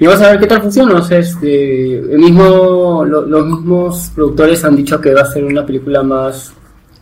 Y 0.01 0.07
vamos 0.07 0.23
a 0.23 0.31
ver 0.31 0.41
qué 0.41 0.47
tal 0.47 0.63
funciona. 0.63 0.95
O 0.95 1.03
sea, 1.03 1.19
este, 1.19 1.99
el 1.99 2.19
mismo, 2.19 3.05
lo- 3.05 3.27
los 3.27 3.47
mismos 3.47 4.11
productores 4.15 4.65
han 4.65 4.77
dicho 4.77 5.01
que 5.01 5.13
va 5.15 5.23
a 5.23 5.33
ser 5.33 5.45
una 5.45 5.65
película 5.67 6.03
más. 6.03 6.53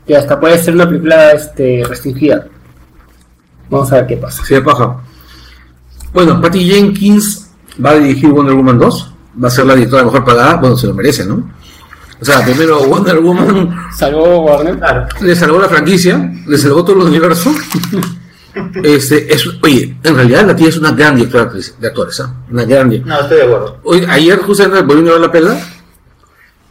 que 0.07 0.17
hasta 0.17 0.39
puede 0.39 0.57
ser 0.59 0.75
una 0.75 0.87
película 0.89 1.33
este, 1.33 1.83
restringida. 1.89 2.47
Vamos 3.69 3.91
a 3.93 3.97
ver 3.97 4.07
qué 4.07 4.17
pasa. 4.17 4.45
Sí, 4.45 4.55
de 4.55 4.63
paja. 4.63 4.99
Bueno, 6.15 6.41
Patty 6.41 6.65
Jenkins 6.71 7.51
va 7.85 7.91
a 7.91 7.95
dirigir 7.97 8.31
Wonder 8.31 8.55
Woman 8.55 8.79
2. 8.79 9.13
Va 9.43 9.49
a 9.49 9.51
ser 9.51 9.67
la 9.67 9.75
directora 9.75 10.05
mejor 10.05 10.25
pagada. 10.25 10.55
Bueno, 10.57 10.77
se 10.77 10.87
lo 10.87 10.95
merece, 10.95 11.27
¿no? 11.27 11.51
O 12.21 12.25
sea, 12.25 12.43
primero 12.45 12.83
Wonder 12.85 13.19
Woman 13.21 13.77
Salvo 13.95 14.41
Warner. 14.45 14.79
Claro. 14.79 15.07
le 15.21 15.37
salvó 15.37 15.59
la 15.61 15.69
franquicia, 15.69 16.33
le 16.47 16.57
salvó 16.57 16.83
todo 16.85 16.97
el 17.03 17.09
universo. 17.09 17.51
Este, 18.83 19.33
es, 19.33 19.47
oye, 19.63 19.97
en 20.03 20.15
realidad 20.17 20.47
la 20.47 20.57
tía 20.57 20.69
es 20.69 20.79
una 20.79 20.93
gran 20.93 21.17
directora 21.17 21.51
de 21.79 21.87
actores, 21.87 22.21
¿ah? 22.21 22.35
Una 22.51 22.65
gran 22.65 22.89
directora. 22.91 23.17
No, 23.17 23.23
estoy 23.23 23.37
de 23.39 23.45
acuerdo. 23.45 23.81
Hoy, 23.85 24.07
ayer 24.09 24.39
justamente 24.39 24.83
volviendo 24.83 25.11
a 25.11 25.15
ver 25.15 25.23
la 25.23 25.33
pela. 25.33 25.61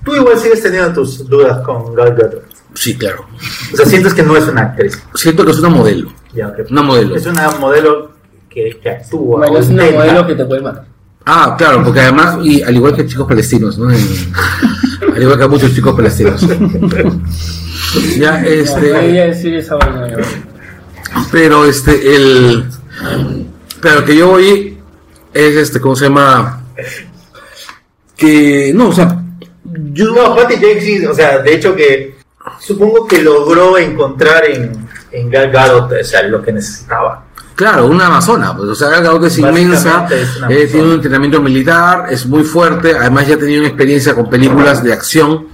Tú 0.03 0.15
igual 0.15 0.37
sigues 0.37 0.61
teniendo 0.61 0.93
tus 0.93 1.27
dudas 1.27 1.63
con 1.65 1.93
Gal 1.95 2.15
Gadot. 2.15 2.43
Sí, 2.75 2.95
claro. 2.97 3.25
O 3.73 3.77
sea, 3.77 3.85
sientes 3.85 4.13
que 4.13 4.21
no 4.23 4.35
es 4.37 4.47
una 4.47 4.61
actriz. 4.61 5.01
Siento 5.15 5.45
que 5.45 5.51
es 5.51 5.59
una 5.59 5.69
modelo. 5.69 6.11
Ya, 6.33 6.47
ok. 6.49 6.59
Una 6.69 6.81
modelo. 6.83 7.15
Es 7.15 7.25
una 7.25 7.49
modelo 7.51 8.11
que, 8.49 8.79
que 8.81 8.89
actúa. 8.89 9.37
Bueno, 9.47 9.57
es 9.59 9.69
una 9.69 9.83
modelo 9.91 10.27
que 10.27 10.35
te 10.35 10.45
puede 10.45 10.61
matar. 10.61 10.85
Ah, 11.25 11.55
claro, 11.57 11.83
porque 11.83 12.01
además, 12.01 12.37
y 12.43 12.61
al 12.61 12.75
igual 12.75 12.95
que 12.95 13.07
chicos 13.07 13.27
palestinos, 13.27 13.77
¿no? 13.79 13.89
En- 13.91 14.33
al 15.15 15.21
igual 15.23 15.39
que 15.39 15.47
muchos 15.47 15.73
chicos 15.73 15.95
palestinos. 15.95 16.41
ya, 18.17 18.41
No, 18.41 18.47
este. 18.47 18.81
debería 18.81 19.25
decir 19.27 19.55
esa 19.55 19.75
vaina. 19.75 20.17
Pero 21.31 21.65
este, 21.65 22.15
el. 22.15 22.65
Pero 23.81 23.99
lo 23.99 24.05
que 24.05 24.15
yo 24.15 24.31
oí 24.31 24.77
es 25.33 25.55
este, 25.55 25.79
¿cómo 25.79 25.95
se 25.95 26.05
llama? 26.05 26.63
Que. 28.15 28.71
No, 28.73 28.89
o 28.89 28.93
sea. 28.93 29.21
Yo. 29.63 30.13
No, 30.13 30.35
Patty 30.35 30.57
Jenkins, 30.57 31.07
o 31.07 31.13
sea, 31.13 31.39
de 31.39 31.53
hecho 31.53 31.75
que 31.75 32.15
supongo 32.59 33.07
que 33.07 33.21
logró 33.21 33.77
encontrar 33.77 34.45
en, 34.49 34.87
en 35.11 35.29
Gal 35.29 35.51
Gadot 35.51 35.91
o 35.91 36.03
sea, 36.03 36.23
lo 36.23 36.41
que 36.41 36.51
necesitaba. 36.51 37.25
Claro, 37.55 37.87
una 37.87 38.07
amazona, 38.07 38.55
pues, 38.55 38.69
o 38.69 38.75
sea, 38.75 38.89
Gal 38.99 39.23
es 39.23 39.37
inmensa, 39.37 40.07
es 40.11 40.41
eh, 40.49 40.67
tiene 40.69 40.87
un 40.87 40.93
entrenamiento 40.95 41.41
militar, 41.41 42.07
es 42.11 42.25
muy 42.25 42.43
fuerte, 42.43 42.93
además 42.97 43.27
ya 43.27 43.35
ha 43.35 43.39
tenido 43.39 43.61
una 43.61 43.69
experiencia 43.69 44.13
con 44.13 44.29
películas 44.29 44.83
de 44.83 44.91
acción. 44.91 45.47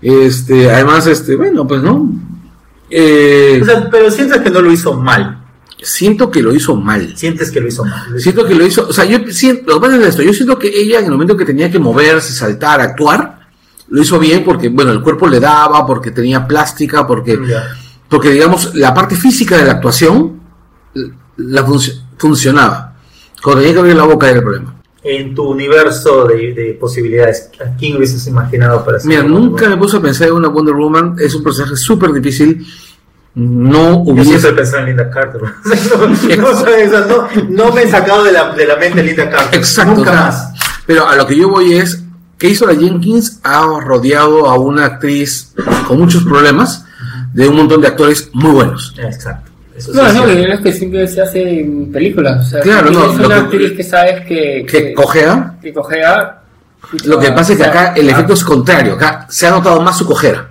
Este, 0.00 0.70
además, 0.70 1.06
este, 1.06 1.36
bueno, 1.36 1.66
pues 1.66 1.82
no. 1.82 2.08
Eh, 2.94 3.58
O 3.62 3.64
sea, 3.64 3.88
pero 3.90 4.10
sientes 4.10 4.38
que 4.42 4.50
no 4.50 4.60
lo 4.60 4.70
hizo 4.70 4.92
mal. 4.94 5.38
siento 5.80 6.30
que 6.30 6.42
lo 6.42 6.54
hizo 6.54 6.76
mal. 6.76 7.16
Sientes 7.16 7.50
que 7.50 7.60
lo 7.60 7.68
hizo 7.68 7.84
mal. 7.84 8.20
Siento 8.20 8.44
que 8.46 8.54
lo 8.54 8.64
hizo, 8.66 8.86
o 8.88 8.92
sea, 8.92 9.04
yo 9.04 9.18
siento, 9.30 9.64
lo 9.72 9.80
que 9.80 9.86
pasa 9.88 10.00
es 10.00 10.08
esto, 10.08 10.22
yo 10.22 10.32
siento 10.32 10.58
que 10.58 10.68
ella 10.68 10.98
en 11.00 11.06
el 11.06 11.10
momento 11.12 11.36
que 11.36 11.44
tenía 11.44 11.70
que 11.70 11.78
moverse, 11.78 12.32
saltar, 12.32 12.80
actuar, 12.80 13.48
lo 13.88 14.00
hizo 14.02 14.18
bien 14.18 14.44
porque, 14.44 14.68
bueno, 14.68 14.92
el 14.92 15.00
cuerpo 15.02 15.26
le 15.26 15.40
daba, 15.40 15.84
porque 15.86 16.10
tenía 16.12 16.46
plástica, 16.46 17.06
porque, 17.06 17.36
porque 18.08 18.30
digamos, 18.30 18.74
la 18.74 18.92
parte 18.94 19.16
física 19.16 19.56
de 19.56 19.64
la 19.64 19.72
actuación 19.72 20.40
la 21.38 21.66
func- 21.66 22.00
funcionaba. 22.18 22.94
Cuando 23.42 23.60
tenía 23.62 23.74
que 23.74 23.80
abrir 23.80 23.96
la 23.96 24.04
boca 24.04 24.28
era 24.28 24.36
el 24.38 24.44
problema. 24.44 24.74
En 25.04 25.34
tu 25.34 25.50
universo 25.50 26.26
de, 26.26 26.52
de 26.52 26.78
posibilidades, 26.80 27.50
¿a 27.60 27.76
quién 27.76 27.96
hubieses 27.96 28.24
imaginado 28.28 28.84
para 28.84 29.00
ser? 29.00 29.08
Mira, 29.08 29.22
nunca 29.24 29.68
me 29.68 29.76
puse 29.76 29.96
a 29.96 30.00
pensar 30.00 30.28
en 30.28 30.34
una 30.34 30.48
Wonder 30.48 30.74
Woman, 30.74 31.16
es 31.18 31.34
un 31.34 31.42
personaje 31.42 31.76
súper 31.76 32.12
difícil, 32.12 32.64
no 33.34 34.04
Yo 34.04 34.12
hubiese... 34.12 34.30
siempre 34.30 34.52
pensaba 34.52 34.82
en 34.82 34.88
Linda 34.88 35.10
Carter. 35.10 35.40
no, 37.48 37.72
me 37.72 37.82
he 37.82 37.88
sacado 37.88 38.24
de 38.24 38.32
la, 38.32 38.54
de 38.54 38.66
la 38.66 38.76
mente 38.76 39.02
Linda 39.02 39.30
Carter. 39.30 39.58
Exacto. 39.58 39.96
Nunca 39.96 40.12
más. 40.12 40.52
Pero 40.86 41.08
a 41.08 41.16
lo 41.16 41.26
que 41.26 41.36
yo 41.36 41.48
voy 41.48 41.72
es, 41.72 42.02
¿qué 42.36 42.50
hizo 42.50 42.66
la 42.66 42.74
Jenkins? 42.74 43.40
Ha 43.42 43.62
rodeado 43.80 44.48
a 44.48 44.58
una 44.58 44.84
actriz 44.84 45.54
con 45.86 45.98
muchos 45.98 46.24
problemas 46.24 46.84
de 47.32 47.48
un 47.48 47.56
montón 47.56 47.80
de 47.80 47.88
actores 47.88 48.28
muy 48.34 48.50
buenos. 48.50 48.94
Exacto. 48.98 49.50
Eso 49.76 49.92
No, 49.94 50.06
es 50.06 50.14
no, 50.14 50.24
que 50.26 50.52
es 50.52 50.60
que 50.60 50.72
siempre 50.72 51.06
se 51.08 51.22
hace 51.22 51.60
en 51.60 51.90
películas. 51.90 52.46
O 52.46 52.50
sea, 52.50 52.60
Claro, 52.60 52.90
no, 52.90 53.12
Es 53.12 53.18
una 53.18 53.28
que- 53.28 53.34
actriz 53.34 53.72
que 53.72 53.82
sabes 53.82 54.26
que. 54.26 54.66
Que 54.68 54.92
cojea. 54.94 55.54
que 55.62 55.72
cojea. 55.72 56.38
Lo 57.04 57.18
que 57.18 57.32
pasa 57.32 57.52
es 57.52 57.58
que 57.58 57.64
acá 57.64 57.94
el 57.96 58.08
efecto 58.08 58.34
es 58.34 58.44
contrario. 58.44 58.94
Acá 58.94 59.26
se 59.30 59.46
ha 59.46 59.50
notado 59.50 59.80
más 59.80 59.96
su 59.96 60.06
cojera. 60.06 60.48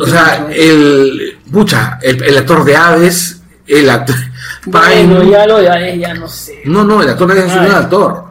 O 0.00 0.06
sea, 0.06 0.46
el. 0.50 1.38
Pucha, 1.52 1.98
el, 2.02 2.22
el 2.22 2.38
actor 2.38 2.64
de 2.64 2.76
Aves, 2.76 3.42
el 3.66 3.90
actor. 3.90 4.16
Bueno, 4.66 5.20
Pine- 5.20 5.30
ya 5.30 5.46
lo 5.46 5.60
ya, 5.62 5.94
ya 5.94 6.14
no 6.14 6.28
sé. 6.28 6.62
No, 6.64 6.82
no, 6.84 7.02
el 7.02 7.08
actor 7.10 7.26
de 7.32 7.40
Aves 7.40 7.52
es 7.52 7.58
un 7.58 7.64
buen 7.64 7.76
actor. 7.76 8.24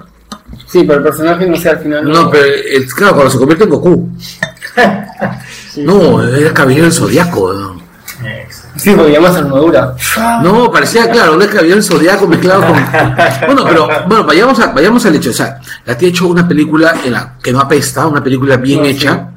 Sí, 0.67 0.83
pero 0.85 0.97
el 0.99 1.03
personaje 1.03 1.45
no 1.45 1.55
sé 1.57 1.69
al 1.69 1.79
final. 1.79 2.03
No, 2.09 2.29
pero 2.31 2.45
el- 2.45 2.87
claro, 2.93 3.13
cuando 3.15 3.31
se 3.31 3.37
convierte 3.37 3.63
en 3.65 3.69
Goku. 3.69 4.09
No, 5.77 6.23
era 6.23 6.53
Caballero 6.53 6.83
del 6.83 6.93
Zodiaco. 6.93 7.53
¿no? 7.53 7.81
Sí, 8.77 8.91
porque 8.95 9.13
llamas 9.13 9.35
armadura. 9.35 9.95
No, 10.43 10.71
parecía, 10.71 11.09
claro, 11.09 11.33
un 11.35 11.39
del 11.39 11.83
zodiaco 11.83 12.27
mezclado 12.27 12.61
con. 12.67 12.75
Bueno, 13.47 13.63
pero, 13.67 13.87
bueno, 14.07 14.23
vayamos, 14.25 14.59
a- 14.59 14.71
vayamos 14.73 15.05
al 15.05 15.15
hecho. 15.15 15.29
O 15.29 15.33
sea, 15.33 15.59
la 15.85 15.97
tía 15.97 16.07
ha 16.07 16.11
hecho 16.11 16.27
una 16.27 16.47
película 16.47 16.93
en 17.05 17.13
la 17.13 17.35
que 17.41 17.51
no 17.51 17.59
apesta, 17.59 18.05
una 18.07 18.23
película 18.23 18.57
bien 18.57 18.79
No, 18.81 18.85
hecha, 18.85 19.29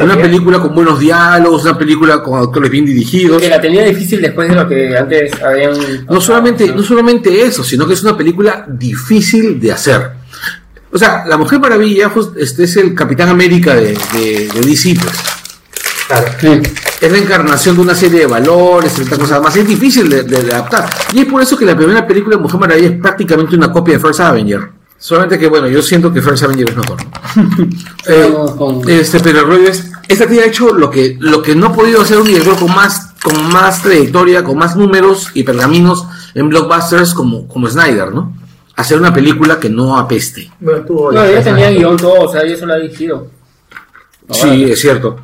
Una 0.00 0.14
bien. 0.16 0.26
película 0.28 0.58
con 0.60 0.74
buenos 0.74 0.98
diálogos, 1.00 1.62
una 1.64 1.78
película 1.78 2.22
con 2.22 2.38
actores 2.40 2.70
bien 2.70 2.84
dirigidos. 2.84 3.40
Que 3.40 3.48
la 3.48 3.60
tenía 3.60 3.84
difícil 3.84 4.20
después 4.20 4.48
de 4.48 4.54
lo 4.56 4.68
que 4.68 4.96
antes 4.96 5.32
habían. 5.42 5.72
No 6.08 6.20
solamente, 6.20 6.66
no 6.74 6.82
solamente 6.82 7.42
eso, 7.42 7.64
sino 7.64 7.86
que 7.86 7.94
es 7.94 8.02
una 8.02 8.16
película 8.16 8.64
difícil 8.68 9.58
de 9.60 9.72
hacer. 9.72 10.10
O 10.94 10.98
sea, 10.98 11.24
La 11.26 11.38
Mujer 11.38 11.58
Maravilla 11.58 12.10
este 12.36 12.64
es 12.64 12.76
el 12.76 12.94
Capitán 12.94 13.30
América 13.30 13.74
de, 13.74 13.96
de, 14.12 14.48
de 14.54 14.60
DC, 14.60 14.94
pues. 15.00 15.41
Claro. 16.20 16.26
Sí. 16.40 16.72
Es 17.00 17.10
la 17.12 17.18
encarnación 17.18 17.74
de 17.76 17.82
una 17.82 17.94
serie 17.94 18.20
de 18.20 18.26
valores, 18.26 18.92
ciertas 18.92 19.18
cosas 19.18 19.42
más. 19.42 19.56
Es 19.56 19.66
difícil 19.66 20.08
de, 20.08 20.22
de- 20.22 20.42
de 20.42 20.52
adaptar. 20.52 20.88
Y 21.12 21.20
es 21.20 21.26
por 21.26 21.42
eso 21.42 21.56
que 21.56 21.64
la 21.64 21.76
primera 21.76 22.06
película 22.06 22.36
de 22.36 22.42
Mujer 22.42 22.60
Maravilla 22.60 22.88
es 22.88 23.00
prácticamente 23.00 23.56
una 23.56 23.72
copia 23.72 23.94
de 23.94 24.00
First 24.00 24.20
Avenger. 24.20 24.70
Solamente 24.98 25.36
que, 25.38 25.48
bueno, 25.48 25.66
yo 25.68 25.82
siento 25.82 26.12
que 26.12 26.22
First 26.22 26.44
Avenger 26.44 26.68
es 26.70 26.76
mejor. 26.76 26.96
Eh, 28.08 28.34
este, 28.88 29.20
pero 29.20 29.40
el 29.40 29.46
rollo 29.46 29.68
es, 29.68 29.90
esta 30.08 30.26
tía 30.26 30.42
ha 30.42 30.46
hecho 30.46 30.72
lo 30.74 30.90
que, 30.90 31.16
lo 31.20 31.40
que 31.42 31.54
no 31.54 31.68
ha 31.68 31.72
podido 31.72 32.02
hacer 32.02 32.18
un 32.18 32.26
director 32.26 32.56
con 32.58 32.74
más, 32.74 33.12
con 33.22 33.48
más 33.52 33.82
trayectoria, 33.82 34.42
con 34.44 34.58
más 34.58 34.76
números 34.76 35.30
y 35.34 35.42
pergaminos 35.44 36.06
en 36.34 36.48
blockbusters 36.48 37.14
como, 37.14 37.46
como 37.48 37.68
Snyder, 37.68 38.12
¿no? 38.12 38.36
Hacer 38.76 38.98
una 38.98 39.12
película 39.14 39.58
que 39.60 39.68
no 39.68 39.96
apeste. 39.98 40.50
Bueno, 40.60 40.80
tuvo 40.84 41.12
No, 41.12 41.22
ella 41.24 41.38
la- 41.38 41.44
tenía 41.44 41.70
guion 41.70 41.96
todo, 41.96 42.22
o 42.22 42.32
sea, 42.32 42.42
ella 42.42 42.56
solo 42.58 42.74
ha 42.74 42.76
dirigido. 42.78 43.28
Sí, 44.30 44.64
es 44.64 44.80
cierto. 44.80 45.16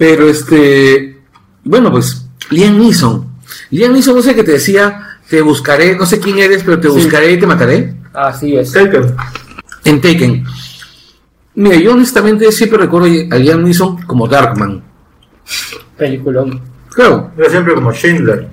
Pero 0.00 0.30
este, 0.30 1.18
bueno, 1.62 1.90
pues, 1.90 2.26
Liam 2.48 2.78
Neeson. 2.78 3.26
Liam 3.68 3.92
Neeson, 3.92 4.16
no 4.16 4.22
sé 4.22 4.34
qué 4.34 4.42
te 4.42 4.52
decía, 4.52 5.18
te 5.28 5.42
buscaré, 5.42 5.94
no 5.94 6.06
sé 6.06 6.18
quién 6.18 6.38
eres, 6.38 6.62
pero 6.64 6.80
te 6.80 6.88
Sí. 6.88 6.94
buscaré 6.94 7.32
y 7.32 7.38
te 7.38 7.46
mataré. 7.46 7.94
Así 8.14 8.56
es. 8.56 8.72
Taken. 8.72 9.14
En 9.84 10.00
Taken. 10.00 10.42
Mira, 11.56 11.76
yo 11.76 11.92
honestamente 11.92 12.50
siempre 12.50 12.78
recuerdo 12.78 13.08
a 13.30 13.36
Liam 13.36 13.62
Neeson 13.62 14.00
como 14.04 14.26
Darkman. 14.26 14.82
Peliculón. 15.98 16.62
Claro, 16.94 17.30
Yo 17.36 17.44
siempre 17.50 17.74
como 17.74 17.92
Schindler. 17.92 18.48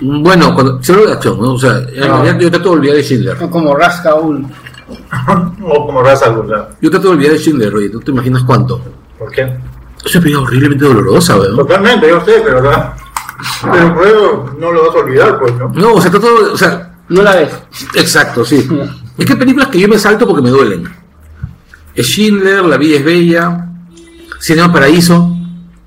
Bueno, 0.00 0.54
cuando 0.54 0.82
se 0.82 0.92
habla 0.92 1.06
de 1.06 1.12
acción, 1.12 1.38
¿no? 1.40 1.52
O 1.52 1.58
sea, 1.60 1.78
en 1.78 2.00
No. 2.00 2.20
realidad 2.24 2.40
yo 2.40 2.50
trato 2.50 2.70
de 2.70 2.74
olvidar 2.78 2.96
de 2.96 3.02
Schindler. 3.04 3.36
O 3.40 3.48
Como 3.48 3.76
Raskaul. 3.76 4.44
o 5.62 5.86
como 5.86 6.02
Ra's 6.02 6.20
al 6.24 6.34
Ghul, 6.34 6.52
Yo 6.80 6.90
trato 6.90 7.06
de 7.10 7.14
olvidar 7.14 7.34
de 7.34 7.38
Schindler, 7.38 7.72
oye, 7.72 7.88
¿tú 7.90 8.00
te 8.00 8.10
imaginas 8.10 8.42
cuánto? 8.42 8.82
¿Por 9.16 9.30
qué? 9.30 9.56
Es 10.04 10.14
una 10.14 10.22
película 10.22 10.46
horriblemente 10.46 10.84
dolorosa, 10.84 11.36
weón. 11.38 11.56
Totalmente, 11.56 12.08
yo 12.08 12.24
sé, 12.24 12.42
pero 12.44 12.62
¿verdad? 12.62 12.92
Pero 13.62 13.94
luego 13.94 14.56
no 14.58 14.72
lo 14.72 14.86
vas 14.86 14.96
a 14.96 14.98
olvidar, 15.00 15.38
pues, 15.38 15.54
¿no? 15.56 15.68
No, 15.74 15.94
o 15.94 16.00
sea, 16.00 16.10
de, 16.10 16.18
o 16.18 16.56
sea, 16.56 16.94
No 17.08 17.22
la 17.22 17.36
ves. 17.36 17.50
exacto, 17.94 18.44
sí. 18.44 18.68
Es 19.18 19.26
que 19.26 19.32
hay 19.32 19.38
películas 19.38 19.68
que 19.68 19.80
yo 19.80 19.88
me 19.88 19.98
salto 19.98 20.26
porque 20.26 20.42
me 20.42 20.50
duelen. 20.50 20.88
Es 21.94 22.06
Schindler, 22.06 22.64
La 22.64 22.76
vida 22.78 22.96
es 22.96 23.04
bella, 23.04 23.68
Cinema 24.40 24.72
Paraíso. 24.72 25.28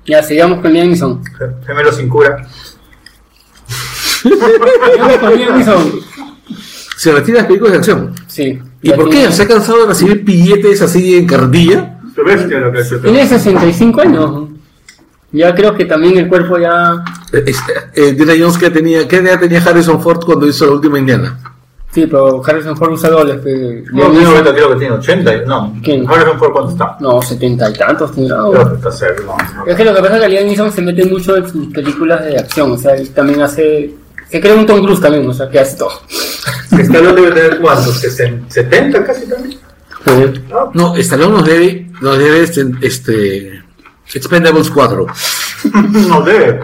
Ya, 0.06 0.22
sigamos 0.22 0.60
con 0.60 0.72
Liam 0.72 0.88
Neeson. 0.88 1.20
Gemelo 1.66 1.92
sin 1.92 2.08
cura. 2.08 2.46
Sigamos 4.22 5.16
con 5.20 5.36
Liam 5.36 5.56
Neeson. 5.58 5.92
Se 6.96 7.12
retira 7.12 7.36
de 7.36 7.42
las 7.42 7.46
películas 7.46 7.72
de 7.72 7.78
acción. 7.78 8.14
Sí. 8.26 8.58
¿Y 8.82 8.90
por 8.92 9.10
qué? 9.10 9.30
¿Se 9.32 9.42
ha 9.42 9.48
cansado 9.48 9.80
de 9.82 9.86
recibir 9.88 10.24
billetes 10.24 10.80
así 10.82 11.16
en 11.16 11.26
cartilla? 11.26 11.95
¿Te 12.16 12.22
ves 12.22 12.46
que 12.46 12.54
lo 12.58 12.72
que 12.72 12.78
ha? 12.80 13.00
Tiene 13.02 13.26
65 13.26 14.00
años. 14.00 14.48
Ya 15.32 15.54
creo 15.54 15.74
que 15.74 15.84
también 15.84 16.16
el 16.18 16.28
cuerpo 16.28 16.58
ya. 16.58 17.04
Eh, 17.32 17.44
este, 17.46 17.72
eh, 17.94 18.08
Indiana 18.10 18.32
Jones, 18.38 18.58
¿qué, 18.58 18.70
tenía, 18.70 19.06
¿qué 19.06 19.16
edad 19.16 19.38
tenía 19.38 19.62
Harrison 19.62 20.00
Ford 20.00 20.24
cuando 20.24 20.46
hizo 20.46 20.64
la 20.66 20.72
última 20.72 20.98
Indiana? 20.98 21.38
Sí, 21.92 22.06
pero 22.06 22.42
Harrison 22.44 22.76
Ford 22.76 22.92
usa 22.92 23.10
dobles. 23.10 23.40
que 23.42 23.84
No, 23.92 24.10
tiene 24.10 24.52
creo 24.52 24.70
que 24.70 24.76
tiene 24.78 24.94
80. 24.94 25.34
y- 25.34 25.46
No. 25.46 25.74
¿Quién? 25.82 26.08
Harrison 26.08 26.38
Ford, 26.38 26.52
¿cuánto 26.52 26.70
está? 26.72 26.96
No, 27.00 27.20
70 27.22 27.70
y 27.70 27.72
tantos. 27.74 28.12
tiene. 28.12 28.30
Ah, 28.32 28.46
Creo 28.50 28.68
que 28.70 28.74
está 28.76 28.90
cerca. 28.92 29.22
no, 29.24 29.36
no. 29.64 29.66
Es 29.66 29.76
que 29.76 29.84
lo 29.84 29.94
que 29.94 30.00
pasa 30.02 30.16
es 30.16 30.22
que 30.22 30.28
Liam 30.28 30.44
Neeson 30.46 30.72
se 30.72 30.82
mete 30.82 31.04
mucho 31.06 31.36
en 31.36 31.48
sus 31.48 31.66
películas 31.72 32.24
de 32.24 32.38
acción. 32.38 32.72
O 32.72 32.78
sea, 32.78 32.94
él 32.96 33.10
también 33.10 33.40
hace. 33.42 33.94
Se 34.30 34.40
cree 34.40 34.54
un 34.54 34.66
Tom 34.66 34.82
Cruise 34.82 35.00
también, 35.00 35.28
o 35.28 35.32
sea, 35.34 35.48
que 35.48 35.58
hace 35.60 35.76
todo. 35.76 35.90
Stallone 36.70 37.14
debe 37.20 37.32
tener 37.32 37.60
cuántos, 37.60 37.94
60, 38.00 38.50
70 38.52 39.04
casi 39.04 39.26
también. 39.28 39.58
No, 40.50 40.70
No, 40.74 40.96
Stallone 40.96 41.32
nos 41.36 41.44
debe, 41.44 41.90
nos 42.00 42.18
debe 42.18 42.42
este, 42.42 42.64
este 42.82 43.62
Expendables 44.14 44.70
4. 44.70 45.06
no 46.08 46.20
debe. 46.22 46.60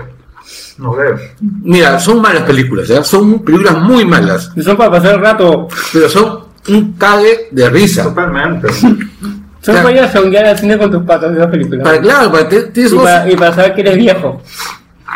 No 0.78 0.94
debe. 0.96 1.34
Mira, 1.40 1.98
son 1.98 2.20
malas 2.22 2.42
películas, 2.44 2.88
¿ya? 2.88 3.02
Son 3.04 3.40
películas 3.44 3.78
muy 3.78 4.04
malas, 4.04 4.50
Y 4.56 4.62
son 4.62 4.76
para 4.76 4.90
pasar 4.92 5.14
el 5.14 5.20
rato. 5.20 5.68
pero 5.92 6.08
son 6.08 6.40
un 6.68 6.92
cague 6.94 7.48
de 7.50 7.68
risa. 7.70 8.04
Totalmente. 8.04 8.68
Son 9.64 9.76
para 9.76 9.92
ir 9.92 10.00
a 10.00 10.10
songuear 10.12 10.44
al 10.46 10.58
cine 10.58 10.76
con 10.76 10.90
tus 10.90 11.04
patas 11.04 11.30
de 11.30 11.38
esa 11.38 11.48
película. 11.48 11.84
Para, 11.84 12.00
claro, 12.00 12.32
para, 12.32 12.48
te- 12.48 12.62
tienes 12.64 12.90
y, 12.90 12.94
unos- 12.96 13.06
para, 13.08 13.30
y 13.30 13.36
para 13.36 13.54
saber 13.54 13.74
que 13.76 13.80
eres 13.82 13.96
viejo. 13.96 14.42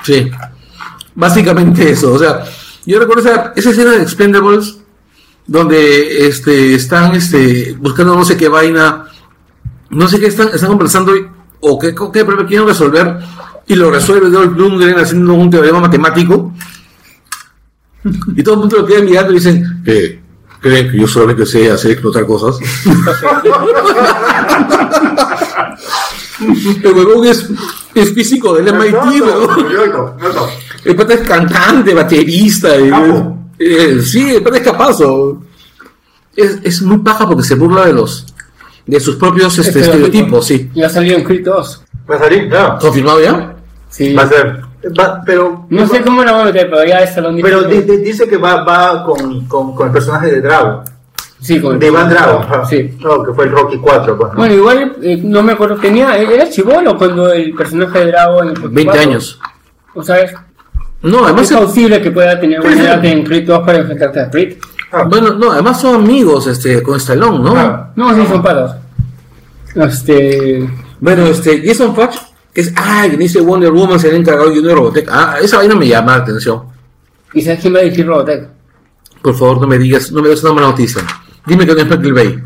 Sí, 0.05 0.31
básicamente 1.17 1.91
eso. 1.91 2.13
O 2.13 2.19
sea, 2.21 2.45
yo 2.85 3.01
recuerdo 3.01 3.29
esa, 3.29 3.53
esa 3.57 3.71
escena 3.71 3.91
de 3.91 4.03
Expendables 4.03 4.79
donde 5.47 6.27
este, 6.27 6.75
están 6.75 7.15
este, 7.15 7.77
buscando 7.79 8.15
no 8.15 8.25
sé 8.25 8.37
qué 8.37 8.49
vaina, 8.49 9.07
no 9.91 10.09
sé 10.09 10.19
qué 10.19 10.27
están, 10.27 10.49
están 10.49 10.71
conversando 10.71 11.13
o 11.61 11.79
qué, 11.79 11.95
qué 11.95 12.25
problema 12.25 12.47
quieren 12.47 12.67
resolver 12.67 13.19
y 13.67 13.75
lo 13.75 13.91
resuelve 13.91 14.31
Dolph 14.31 14.57
Lundgren 14.57 14.99
haciendo 14.99 15.35
un 15.35 15.51
teorema 15.51 15.81
matemático 15.81 16.53
y 18.37 18.43
todo 18.43 18.55
el 18.55 18.61
mundo 18.61 18.79
lo 18.79 18.87
queda 18.87 19.03
mirando 19.03 19.33
y 19.33 19.37
dicen, 19.37 19.83
eh, 19.85 20.21
¿creen 20.61 20.91
que 20.91 20.99
yo 20.99 21.09
solamente 21.09 21.47
sé 21.47 21.71
hacer 21.71 21.93
explotar 21.93 22.27
cosas? 22.27 22.59
el 26.83 26.93
huevón 26.93 27.27
es, 27.27 27.49
es 27.95 28.13
físico 28.13 28.53
del 28.55 28.75
MIT, 28.75 28.93
no. 28.93 30.17
El 30.85 30.95
pata 30.95 31.15
es 31.15 31.27
cantante, 31.27 31.95
baterista. 31.95 32.79
y-. 32.79 32.91
eh, 33.59 34.01
sí, 34.03 34.35
el 34.37 34.43
pata 34.43 34.57
es 34.59 34.63
capazo. 34.63 35.43
Es, 36.35 36.59
es 36.63 36.83
muy 36.83 36.99
paja 36.99 37.27
porque 37.27 37.43
se 37.43 37.55
burla 37.55 37.87
de 37.87 37.93
los 37.95 38.27
de 38.87 39.01
sus 39.01 39.17
propios 39.17 39.59
este, 39.59 39.81
estereotipos, 39.81 40.47
sí. 40.47 40.71
Y 40.75 40.83
ha 40.83 40.89
salido 40.89 41.17
en 41.17 41.25
Creed 41.25 41.45
2. 41.45 41.85
Va 42.11 42.17
a 42.17 42.19
salir, 42.21 42.49
claro. 42.49 42.79
¿Confirmado 42.81 43.21
ya? 43.21 43.57
Sí. 43.89 44.15
Va 44.15 44.23
a 44.23 44.29
ser. 44.29 44.61
va- 44.99 45.23
pero. 45.27 45.67
No 45.71 45.87
sé 45.89 46.03
cómo 46.03 46.23
la 46.23 46.33
van 46.33 46.43
a 46.43 46.45
meter, 46.45 46.69
pero 46.71 46.85
ya 46.85 47.01
es 47.01 47.15
Salón 47.15 47.39
Pero 47.43 47.65
di- 47.65 47.81
di- 47.83 47.97
dice 47.99 48.29
que 48.29 48.37
va, 48.37 48.63
va 48.63 49.05
con, 49.05 49.47
con, 49.47 49.75
con 49.75 49.87
el 49.89 49.93
personaje 49.93 50.31
de 50.31 50.41
Drago. 50.41 50.85
Sí, 51.41 51.61
con 51.61 51.75
el- 51.75 51.79
De 51.81 51.87
Iván 51.89 52.11
Drago. 52.11 52.67
Sí. 52.69 52.97
No, 53.01 53.23
que 53.25 53.33
fue 53.33 53.45
el 53.47 53.53
Rocky 53.53 53.79
4. 53.79 54.17
Pues, 54.17 54.33
¿no? 54.33 54.39
Bueno, 54.39 54.55
igual 54.55 54.97
eh, 55.03 55.21
no 55.25 55.43
me 55.43 55.53
acuerdo, 55.53 55.77
tenía, 55.77 56.17
era 56.17 56.49
chivolo 56.51 56.97
cuando 56.97 57.33
el 57.33 57.55
personaje 57.55 58.01
de 58.01 58.07
Drago 58.07 58.43
en 58.43 58.49
el 58.51 58.55
20 58.61 58.85
4. 58.85 59.01
años. 59.03 59.41
O 59.95 60.03
sea, 60.03 60.46
No, 61.03 61.25
además, 61.25 61.51
es 61.51 61.57
posible 61.57 62.01
que 62.01 62.11
pueda 62.11 62.39
tener 62.41 62.61
una 62.61 62.73
edad 62.73 63.05
en 63.05 63.25
Creed 63.25 63.47
2 63.47 63.67
para 63.67 63.79
enfrentarte 63.79 64.21
a 64.21 64.31
Creed. 64.31 64.57
Ah, 64.93 65.05
bueno, 65.05 65.35
no, 65.35 65.53
además 65.53 65.81
son 65.81 65.97
amigos 65.97 66.47
este, 66.47 66.83
con 66.83 66.97
Stallone, 66.97 67.39
¿no? 67.39 67.57
Ah. 67.57 67.93
No, 67.97 68.15
sí, 68.15 68.27
son 68.29 68.43
patas. 68.43 68.77
Este. 69.75 70.69
Bueno, 71.01 71.27
este, 71.27 71.63
Jason 71.67 71.95
Fox, 71.95 72.19
que 72.53 72.63
es, 72.63 72.73
ay, 72.77 73.11
que 73.11 73.17
dice 73.17 73.41
Wonder 73.41 73.71
Woman, 73.73 74.01
se 74.01 74.09
le 74.09 74.15
ha 74.15 74.19
encargado 74.19 74.49
de 74.49 74.57
Junior 74.57 74.77
Robotech. 74.77 75.09
Ah, 75.11 75.37
esa 75.43 75.59
vaina 75.59 75.75
me 75.75 75.87
llama 75.87 76.17
la 76.17 76.23
atención. 76.23 76.63
¿Y 77.35 77.43
sabes 77.43 77.61
quién 77.61 77.75
va 77.75 77.81
a 77.81 77.83
dirigir 77.83 78.07
Robotech? 78.07 78.49
Por 79.21 79.35
favor, 79.35 79.61
no 79.61 79.67
me 79.67 79.79
digas, 79.79 80.11
no 80.13 80.23
me 80.23 80.29
des 80.29 80.43
una 80.43 80.55
mala 80.55 80.69
noticia. 80.69 81.03
Dime 81.47 81.67
que 81.67 81.75
no 81.75 81.81
es 81.81 81.89
Michael 81.89 82.13
Bay. 82.13 82.43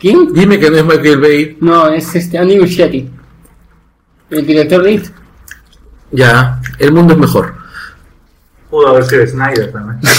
¿Quién? 0.00 0.32
Dime 0.32 0.58
que 0.58 0.70
no 0.70 0.76
es 0.76 0.84
Michael 0.84 1.20
Bay. 1.20 1.56
No, 1.60 1.88
es 1.88 2.14
este 2.14 2.38
Andy 2.38 2.58
Muschietti. 2.58 3.08
El 4.30 4.46
director 4.46 4.82
de 4.82 4.92
It. 4.92 5.06
Ya, 6.10 6.60
el 6.78 6.92
mundo 6.92 7.12
es 7.12 7.18
mejor. 7.18 7.54
Pudo 8.70 8.88
haber 8.88 9.04
sido 9.04 9.26
Snyder 9.26 9.72
también. 9.72 10.00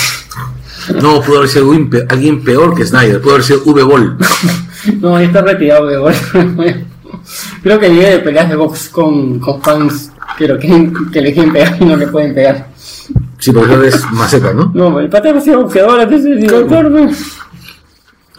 No, 1.01 1.21
pudo 1.21 1.39
haber 1.39 1.49
sido 1.49 1.65
alguien 1.65 1.89
pe- 1.89 2.05
alguien 2.07 2.43
peor 2.45 2.73
que 2.73 2.85
Snyder, 2.85 3.19
pudo 3.21 3.33
haber 3.33 3.43
sido 3.43 3.61
V-Ball. 3.65 4.17
No, 5.01 5.19
ya 5.19 5.25
está 5.25 5.41
retirado 5.41 5.85
de 5.87 5.97
gol. 5.97 6.13
Creo 7.63 7.79
que 7.79 7.89
vive 7.89 8.09
de 8.11 8.19
peleas 8.19 8.47
de 8.49 8.55
box 8.55 8.87
con, 8.89 9.37
con 9.39 9.61
fans 9.61 10.11
que, 10.37 10.47
lo 10.47 10.57
quieren, 10.57 10.93
que 11.11 11.19
le 11.19 11.33
quieren 11.33 11.51
pegar 11.51 11.75
y 11.81 11.83
no 11.85 11.97
le 11.97 12.07
pueden 12.07 12.33
pegar. 12.33 12.69
Sí, 13.37 13.51
porque 13.51 13.73
él 13.73 13.83
es 13.85 14.01
maceta, 14.11 14.53
¿no? 14.53 14.71
No, 14.73 14.97
el 14.99 15.09
pateo 15.09 15.37
ha 15.37 15.41
sido 15.41 15.63
boxeador 15.63 15.99
antes 15.99 16.23
del 16.23 16.39
director. 16.39 16.89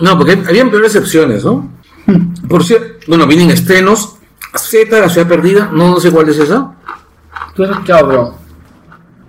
No, 0.01 0.17
porque 0.17 0.33
habían 0.49 0.71
peores 0.71 0.95
excepciones, 0.95 1.45
¿no? 1.45 1.71
Por 2.49 2.65
cierto, 2.65 2.99
bueno, 3.09 3.27
vienen 3.27 3.51
estrenos. 3.51 4.15
Z, 4.55 4.99
la 4.99 5.09
ciudad 5.11 5.29
perdida, 5.29 5.71
no, 5.73 5.91
no 5.91 6.01
sé 6.01 6.11
cuál 6.11 6.29
es 6.31 6.39
esa. 6.39 6.73
Tú 7.55 7.65
has 7.65 7.71
escuchado, 7.71 8.07
bro. 8.07 8.38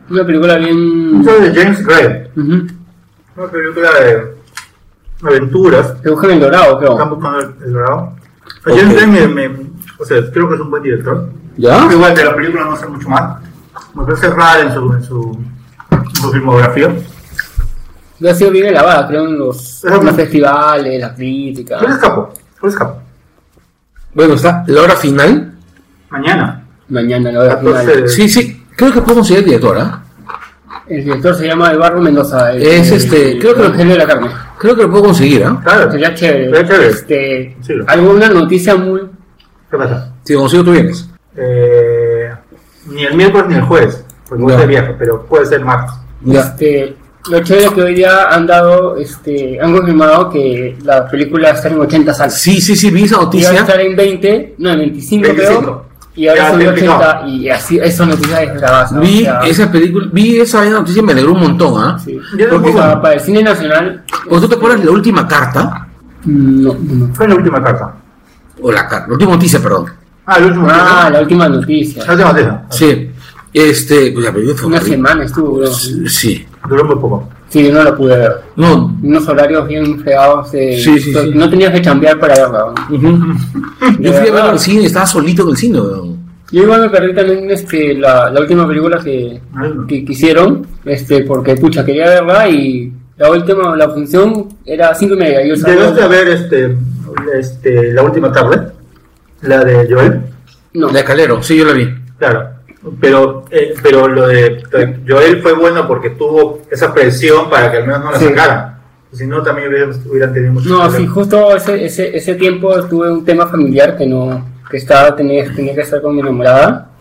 Una 0.10 0.26
película 0.26 0.56
bien. 0.58 1.22
Eso 1.22 1.38
es 1.38 1.54
de 1.54 1.62
James 1.64 1.86
Gray. 1.86 2.28
Una 2.36 3.48
película 3.52 3.90
de 4.00 4.36
aventuras. 5.24 6.02
Te 6.02 6.10
buscan 6.10 6.32
el 6.32 6.40
dorado, 6.40 6.80
Están 6.80 6.80
creo. 6.98 7.16
buscando 7.16 7.40
el, 7.40 7.64
el 7.66 7.74
dorado. 7.74 8.16
Ok. 8.66 8.68
James 8.78 8.96
Gray 8.96 9.08
me, 9.08 9.28
me- 9.50 9.70
o 10.00 10.06
sea, 10.06 10.18
creo 10.32 10.48
que 10.50 10.56
es 10.56 10.62
un 10.62 10.72
buen 10.72 10.84
director. 10.84 11.30
¿Ya? 11.58 11.88
Igual 11.92 12.16
de 12.16 12.24
la 12.26 12.36
película 12.36 12.66
no 12.66 12.76
sé 12.78 12.88
mucho 12.88 13.10
más. 13.10 13.38
Me 13.94 14.04
parece 14.06 14.30
rara 14.30 14.62
en 14.62 14.74
su, 14.74 14.94
en 14.94 15.04
su, 15.04 15.40
en 15.92 16.16
su 16.16 16.32
filmografía. 16.32 16.96
Ya 18.20 18.32
ha 18.32 18.36
sido 18.36 18.52
bien 18.52 18.74
lavada, 18.74 19.08
creo, 19.08 19.26
en 19.28 19.38
los, 19.38 19.84
en 19.86 20.06
los 20.06 20.16
festivales, 20.16 21.00
la 21.02 21.16
crítica. 21.16 21.80
¿Cuál 21.80 21.92
es 21.94 21.98
capo? 22.00 22.34
¿Cuál 22.60 22.72
es 22.72 22.78
capo? 22.78 23.02
Bueno, 24.14 24.34
está 24.34 24.64
la 24.68 24.82
hora 24.82 24.96
final. 24.96 25.54
Mañana. 26.10 26.64
Mañana 26.90 27.32
la 27.32 27.40
hora 27.40 27.56
14 27.60 27.92
final. 27.94 28.10
Sí, 28.10 28.28
sí, 28.30 28.59
creo 28.80 28.94
que 28.94 29.02
puedo 29.02 29.16
conseguir 29.16 29.40
el 29.40 29.46
director, 29.46 29.78
¿ah? 29.78 30.02
El 30.88 31.04
director 31.04 31.36
se 31.36 31.46
llama 31.48 31.72
Eduardo 31.72 32.02
Mendoza. 32.02 32.52
el- 32.52 32.64
Es 32.64 32.92
este, 32.92 33.34
el 33.34 33.40
creo 33.40 33.54
que- 33.54 33.60
Evangelio 33.62 33.94
de 33.94 34.00
la 34.00 34.08
carne. 34.08 34.28
Creo 34.58 34.76
que 34.76 34.82
lo 34.84 34.90
puedo 34.90 35.04
conseguir, 35.06 35.44
¿ah? 35.44 35.60
Claro. 35.64 35.92
Sería 35.92 36.16
chévere. 36.16 36.46
Sería 36.46 36.68
chévere. 36.68 36.90
Este, 36.90 37.58
Sí, 37.62 37.74
lo- 37.74 37.86
alguna 37.88 38.30
noticia 38.30 38.76
muy. 38.76 39.02
¿Qué 39.70 39.78
pasa? 39.78 40.14
Si 40.24 40.34
lo 40.34 40.40
consigo, 40.42 40.64
tú 40.64 40.72
vienes. 40.72 41.08
Eh, 41.38 42.30
ni 42.88 43.04
el 43.06 43.14
miércoles 43.16 43.48
ni 43.50 43.56
el 43.56 43.62
jueves. 43.62 44.04
Porque 44.28 44.46
Ya. 44.48 44.58
de 44.58 44.68
viaje, 44.68 44.96
pero 44.98 45.26
puede 45.26 45.46
ser 45.46 45.64
martes. 45.64 45.94
Ya. 46.24 46.40
Este, 46.42 46.96
lo 47.30 47.40
chévere 47.44 47.66
es 47.68 47.72
que 47.72 47.82
hoy 47.84 47.94
día 47.96 48.30
han 48.30 48.46
dado, 48.48 48.98
este, 48.98 49.60
han 49.62 49.72
confirmado 49.76 50.30
que 50.30 50.76
la 50.84 51.08
película 51.08 51.52
está 51.52 51.68
en 51.70 51.80
80 51.80 52.14
salas. 52.14 52.40
Sí, 52.40 52.60
sí, 52.62 52.76
sí, 52.76 52.90
vi 52.92 53.04
esa 53.04 53.16
Iba 53.16 53.22
a 53.22 53.26
noticia. 53.26 53.54
estar 53.54 53.80
en 53.80 53.96
20, 53.96 54.56
no, 54.58 54.72
en 54.72 54.80
25, 54.80 55.28
25. 55.28 55.60
creo. 55.62 55.89
Y 56.16 56.28
ahora 56.28 56.42
Ya, 56.58 56.64
explicaba. 56.66 57.20
80 57.22 57.28
y 57.28 57.50
así, 57.50 57.78
esa 57.80 58.06
noticia 58.06 58.44
es 58.44 58.54
grabada. 58.60 59.00
Vi 59.00 59.28
esa 59.46 59.72
película, 59.72 60.08
vi 60.12 60.40
esa 60.40 60.66
noticia 60.66 61.00
y 61.02 61.06
me 61.06 61.12
alegró 61.14 61.34
un 61.34 61.40
montón, 61.42 61.74
¿ah? 61.82 61.98
Sí. 62.04 62.20
Ya 62.38 62.50
Porque 62.50 62.72
para, 62.72 63.02
para 63.02 63.14
el 63.14 63.20
cine 63.22 63.44
nacional. 63.44 64.04
¿O 64.30 64.40
tú 64.42 64.50
te 64.50 64.56
acuerdas 64.56 64.80
de 64.80 64.86
la 64.88 64.92
última 64.92 65.28
carta? 65.28 65.88
No, 66.26 66.76
no. 66.78 67.14
Fue 67.14 67.28
la 67.28 67.36
última 67.36 67.64
carta. 67.64 67.94
O 68.62 68.72
la 68.72 68.88
carta, 68.88 69.08
la 69.08 69.14
última 69.14 69.32
noticia, 69.32 69.62
perdón. 69.62 69.86
Ah, 70.26 70.38
el 70.38 70.46
último. 70.48 70.68
Ah, 70.70 71.10
la 71.12 71.22
última 71.22 71.48
noticia. 71.48 72.04
La 72.06 72.12
última 72.14 72.32
noticia. 72.34 72.64
Sí. 72.70 73.12
Este, 73.54 74.12
pues 74.12 74.26
la 74.26 74.32
película 74.34 74.58
fue 74.58 74.68
Una 74.68 74.78
horrible. 74.78 74.96
semana 74.98 75.24
estuvo, 75.24 75.58
bro. 75.58 75.68
Sí. 75.74 76.46
Duró 76.68 76.84
muy 76.86 76.96
poco. 76.96 77.30
Sí, 77.50 77.64
yo 77.66 77.74
no 77.74 77.84
la 77.84 77.96
pude 77.96 78.16
ver. 78.18 78.32
No. 78.56 78.96
Unos 79.02 79.28
horarios 79.28 79.68
bien 79.68 80.00
feados. 80.02 80.52
De, 80.52 80.78
Sí, 80.78 81.00
sí, 81.00 81.12
sí. 81.14 81.32
No 81.34 81.50
tenías 81.50 81.72
que 81.74 81.82
chambear 81.82 82.20
para 82.20 82.36
verla. 82.36 82.74
¿no? 82.90 82.96
Ujú. 82.96 83.34
Yo 84.00 84.12
fui 84.12 84.20
a 84.20 84.22
verla 84.22 84.32
verdad. 84.34 84.50
al 84.52 84.60
cine 84.60 84.84
y 84.84 84.86
estaba 84.86 85.06
solito 85.08 85.44
en 85.44 85.50
el 85.50 85.58
cine. 85.58 85.80
Yo 86.52 86.64
igual 86.64 86.82
me 86.82 86.90
perdí 86.90 87.14
también 87.14 87.50
este, 87.52 87.94
la, 87.96 88.30
la 88.32 88.40
última 88.40 88.68
película 88.68 89.00
que, 89.04 89.40
que, 89.88 90.04
que 90.06 90.12
hicieron, 90.14 90.66
este, 90.86 91.24
porque 91.24 91.56
pucha, 91.56 91.86
quería 91.86 92.06
verla 92.08 92.50
y 92.50 92.92
la 93.18 93.30
última, 93.32 93.76
la 93.76 93.90
función 93.90 94.48
era 94.66 94.94
cinco 94.96 95.14
y 95.14 95.18
media. 95.18 95.46
Yo 95.46 95.56
salí- 95.56 95.74
Llegaste 95.76 96.02
a 96.02 96.08
ver 96.08 96.28
este, 96.30 96.78
este, 97.40 97.94
la 97.94 98.02
última 98.04 98.32
tarde, 98.32 98.62
la 99.42 99.64
de 99.64 99.88
Joel. 99.94 100.22
No, 100.74 100.88
La 100.88 100.94
de 101.00 101.04
Calero, 101.04 101.42
sí, 101.44 101.58
yo 101.58 101.66
la 101.66 101.74
vi. 101.74 101.88
Claro, 102.18 102.50
pero, 103.00 103.46
eh, 103.52 103.74
pero 103.84 104.08
lo 104.08 104.28
de 104.28 104.64
Joel 105.08 105.42
fue 105.42 105.54
bueno 105.54 105.88
porque 105.88 106.12
tuvo 106.12 106.62
esa 106.72 106.94
presión 106.94 107.50
para 107.50 107.72
que 107.72 107.78
al 107.78 107.88
menos 107.88 108.04
no 108.04 108.12
la 108.12 108.20
Sí. 108.20 108.26
sacaran. 108.26 108.80
Si 109.12 109.26
no, 109.26 109.42
también 109.42 109.70
hubieran, 110.06 110.34
tenido 110.34 110.54
mucho 110.54 110.70
no, 110.70 110.92
sí, 110.92 111.08
justo 111.08 111.56
ese, 111.56 111.84
ese, 111.86 112.16
ese 112.16 112.36
tiempo 112.36 112.80
tuve 112.84 113.12
un 113.12 113.26
tema 113.26 113.48
familiar 113.48 113.98
que 113.98 114.06
no, 114.06 114.46
que 114.70 114.78
estaba, 114.78 115.16
tenía, 115.16 115.52
tenía 115.56 115.74
que 115.74 115.82
estar 115.82 116.00
con 116.00 116.14
mi 116.14 116.22
enamorada, 116.22 116.92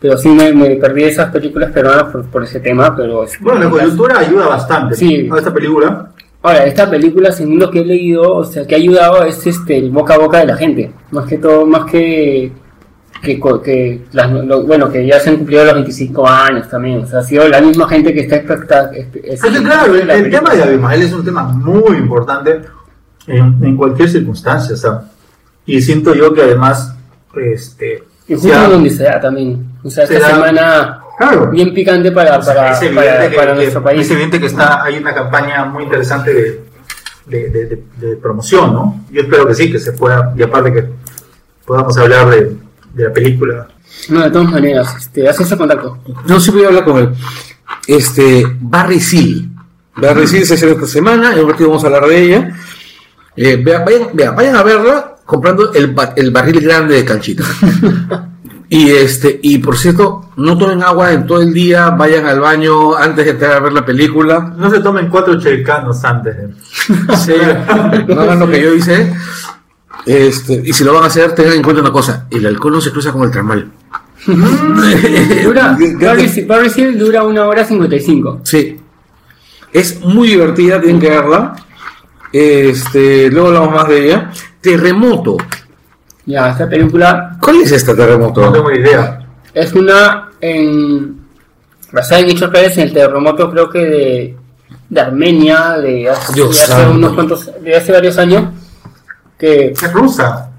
pero 0.00 0.18
sí 0.18 0.28
me, 0.28 0.52
me 0.52 0.70
perdí 0.74 1.04
esas 1.04 1.30
películas 1.30 1.70
peruanas 1.70 2.04
por, 2.10 2.24
por 2.26 2.42
ese 2.42 2.58
tema, 2.58 2.94
pero... 2.96 3.24
Bueno, 3.40 3.60
la 3.60 3.70
coyuntura 3.70 4.18
ayuda 4.18 4.48
bastante 4.48 4.96
Sí. 4.96 5.28
a 5.32 5.38
esta 5.38 5.54
película. 5.54 6.10
Ahora, 6.42 6.64
esta 6.64 6.90
película, 6.90 7.30
según 7.30 7.60
lo 7.60 7.70
que 7.70 7.80
he 7.80 7.84
leído, 7.84 8.38
o 8.38 8.44
sea, 8.44 8.66
que 8.66 8.74
ha 8.74 8.78
ayudado 8.78 9.22
es 9.24 9.46
este, 9.46 9.78
el 9.78 9.90
boca 9.90 10.14
a 10.14 10.18
boca 10.18 10.38
de 10.40 10.46
la 10.46 10.56
gente. 10.56 10.92
Más 11.12 11.26
que 11.26 11.38
todo, 11.38 11.64
más 11.64 11.88
que. 11.90 12.50
Que, 13.26 13.40
que 13.64 14.04
las- 14.12 14.30
lo- 14.30 14.62
bueno, 14.64 14.88
que 14.90 15.04
ya 15.06 15.20
se 15.20 15.30
han 15.30 15.36
cumplido 15.36 15.64
los 15.64 15.74
25 15.74 16.26
años 16.28 16.68
también. 16.70 17.02
O 17.02 17.06
sea, 17.06 17.18
ha 17.18 17.22
sido 17.22 17.46
la 17.48 17.60
misma 17.60 17.88
gente 17.88 18.14
que 18.14 18.20
está 18.20 18.36
expectando. 18.36 18.92
Es 18.92 19.06
que 19.42 19.50
claro, 19.62 19.94
el, 19.94 20.08
el 20.08 20.30
tema 20.30 20.54
de 20.54 20.62
Abimael 20.62 21.02
es 21.02 21.12
un 21.12 21.24
tema 21.24 21.42
muy 21.42 21.96
importante 21.98 22.62
en, 23.26 23.62
en 23.62 23.76
cualquier 23.76 24.08
circunstancia. 24.08 24.74
O 24.74 24.78
sea, 24.78 25.00
y 25.66 25.82
siento 25.82 26.14
yo 26.14 26.32
que 26.32 26.42
además, 26.42 26.94
este, 27.34 28.04
Y 28.28 28.34
justo 28.34 28.48
ya- 28.48 28.68
donde 28.68 28.90
sea 28.90 29.20
también. 29.20 29.66
O 29.82 29.90
sea, 29.90 30.04
esta 30.04 30.30
semana 30.30 31.00
Claro. 31.18 31.50
bien 31.50 31.72
picante 31.74 32.12
para, 32.12 32.38
para, 32.40 32.72
es 32.72 32.90
para, 32.90 33.28
que, 33.28 33.36
para 33.36 33.52
que- 33.52 33.54
nuestro 33.56 33.82
país. 33.82 34.02
es 34.02 34.10
evidente 34.10 34.38
que 34.40 34.46
está, 34.46 34.82
hay 34.84 34.98
una 34.98 35.14
campaña 35.14 35.64
muy 35.64 35.84
interesante 35.84 36.32
de, 36.34 36.64
de, 37.26 37.50
de- 37.50 37.66
de- 37.66 37.82
de 38.06 38.16
promoción, 38.16 38.72
¿no? 38.74 39.04
Yo 39.10 39.22
espero 39.22 39.46
que 39.46 39.54
sí, 39.54 39.72
que 39.72 39.78
se 39.80 39.92
pueda, 39.92 40.32
y 40.36 40.42
aparte 40.42 40.72
que 40.72 40.84
podamos 41.64 41.96
hablar 41.98 42.28
de, 42.30 42.56
de 42.96 43.04
la 43.04 43.12
película. 43.12 43.68
No, 44.08 44.20
de 44.22 44.30
todas 44.30 44.50
maneras, 44.50 44.94
este, 44.98 45.28
haz 45.28 45.40
ese 45.40 45.56
contacto. 45.56 45.98
No, 46.26 46.40
sí 46.40 46.50
voy 46.50 46.64
a 46.64 46.68
hablar 46.68 46.84
con 46.84 46.98
él. 46.98 47.08
Este, 47.86 48.44
Barry 48.60 49.00
Seal. 49.00 49.48
Barry 49.96 50.26
Seal 50.26 50.44
se 50.44 50.54
hace 50.54 50.70
esta 50.72 50.86
semana, 50.86 51.32
en 51.34 51.40
un 51.44 51.50
ratito 51.50 51.68
vamos 51.68 51.84
a 51.84 51.86
hablar 51.86 52.06
de 52.06 52.22
ella. 52.22 52.50
Eh, 53.36 53.60
vean, 53.62 53.84
vayan, 53.84 54.08
vean, 54.14 54.34
vayan 54.36 54.56
a 54.56 54.62
verla 54.62 55.16
comprando 55.24 55.72
el, 55.74 55.88
ba- 55.92 56.12
el 56.16 56.30
barril 56.30 56.60
grande 56.60 56.94
de 56.96 57.04
canchita. 57.04 57.44
y 58.68 58.90
este, 58.90 59.38
y 59.42 59.58
por 59.58 59.76
cierto, 59.76 60.30
no 60.36 60.56
tomen 60.58 60.82
agua 60.82 61.12
en 61.12 61.26
todo 61.26 61.40
el 61.42 61.52
día, 61.52 61.90
vayan 61.90 62.26
al 62.26 62.40
baño 62.40 62.96
antes 62.96 63.24
de 63.24 63.30
entrar 63.32 63.52
a 63.52 63.60
ver 63.60 63.72
la 63.72 63.84
película. 63.84 64.54
No 64.56 64.70
se 64.70 64.80
tomen 64.80 65.08
cuatro 65.08 65.38
chelcanos 65.40 66.04
antes. 66.04 66.36
de- 66.36 66.54
Sí, 67.16 67.32
no 68.08 68.20
hagan 68.20 68.40
lo 68.40 68.48
que 68.50 68.62
yo 68.62 68.74
hice. 68.74 69.12
Este, 70.04 70.62
y 70.64 70.72
si 70.72 70.84
lo 70.84 70.94
van 70.94 71.04
a 71.04 71.06
hacer, 71.06 71.34
tengan 71.34 71.54
en 71.54 71.62
cuenta 71.62 71.80
una 71.82 71.92
cosa, 71.92 72.26
el 72.30 72.46
alcohol 72.46 72.74
no 72.74 72.80
se 72.80 72.90
cruza 72.90 73.12
con 73.12 73.22
el 73.22 73.30
termal. 73.30 73.70
Dura, 74.26 75.76
Barry 76.46 76.70
Seal 76.70 76.98
dura 76.98 77.22
una 77.22 77.46
hora 77.46 77.64
55. 77.64 78.40
Sí. 78.42 78.76
Es 79.72 80.00
muy 80.00 80.28
divertida, 80.28 80.80
tienen 80.80 81.00
que 81.00 81.10
verla. 81.10 81.54
Este, 82.32 83.30
luego 83.30 83.48
hablamos 83.48 83.74
más 83.74 83.88
de 83.88 84.04
ella. 84.04 84.30
Terremoto. 84.60 85.36
Ya, 86.24 86.50
esta 86.50 86.68
película 86.68 87.36
¿Cuál 87.40 87.60
es 87.60 87.70
este 87.70 87.94
terremoto? 87.94 88.40
No 88.40 88.52
tengo 88.52 88.72
idea. 88.72 89.24
Es 89.54 89.72
una 89.74 90.30
en, 90.40 91.20
basada 91.92 92.20
en 92.20 92.30
hechos 92.30 92.52
reales 92.52 92.76
en 92.78 92.84
el 92.84 92.92
terremoto 92.92 93.50
creo 93.50 93.70
que 93.70 93.78
de, 93.78 94.36
de 94.88 95.00
Armenia 95.00 95.78
de 95.78 96.10
hace, 96.10 96.42
de 96.42 96.48
hace 96.48 96.86
unos 96.88 97.14
cuantos 97.14 97.50
de 97.62 97.76
hace 97.76 97.92
varios 97.92 98.18
años 98.18 98.44
que 99.38 99.66
Es 99.72 99.92
rusa. 99.92 100.50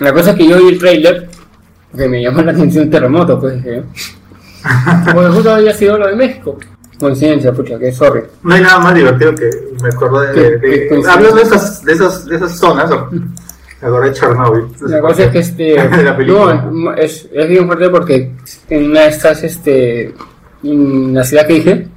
la 0.00 0.12
cosa 0.12 0.30
es 0.30 0.36
que 0.36 0.48
yo 0.48 0.58
vi 0.58 0.68
el 0.68 0.78
trailer 0.78 1.28
que 1.96 2.08
me 2.08 2.22
llamó 2.22 2.42
la 2.42 2.52
atención 2.52 2.90
terremoto 2.90 3.38
pues 3.40 3.64
¿eh? 3.64 3.82
porque 5.14 5.28
justo 5.30 5.50
había 5.54 5.72
sido 5.74 5.98
lo 5.98 6.08
de 6.08 6.16
México 6.16 6.58
coincidencia 6.98 7.52
pucha 7.52 7.78
que 7.78 7.92
sorry 7.92 8.22
No 8.42 8.54
hay 8.54 8.62
nada 8.62 8.78
más 8.80 8.94
divertido 8.94 9.34
que 9.34 9.50
me 9.82 9.88
acordé 9.88 10.28
de. 10.28 10.34
¿Qué- 10.34 10.68
de- 10.68 10.88
de- 11.00 11.08
hablando 11.10 11.36
de 11.36 11.42
esas, 11.42 11.82
de 11.84 11.92
esas, 11.92 12.24
de 12.26 12.36
esas 12.36 12.56
zonas, 12.58 12.90
me 12.90 13.88
acordé 13.88 14.08
de 14.10 14.14
Chernobyl. 14.14 14.64
No 14.80 14.88
sé 14.88 14.94
la 14.94 15.00
cosa 15.00 15.24
es 15.24 15.30
que 15.30 15.38
este 15.40 15.74
la 16.04 16.16
no, 16.16 16.94
es, 16.94 17.28
es 17.32 17.48
bien 17.48 17.66
fuerte 17.66 17.90
porque 17.90 18.32
en 18.70 18.90
una 18.90 19.00
de 19.02 19.08
estas 19.08 19.42
este 19.42 20.14
en 20.62 21.14
la 21.14 21.24
ciudad 21.24 21.46
que 21.46 21.54
dije 21.54 21.88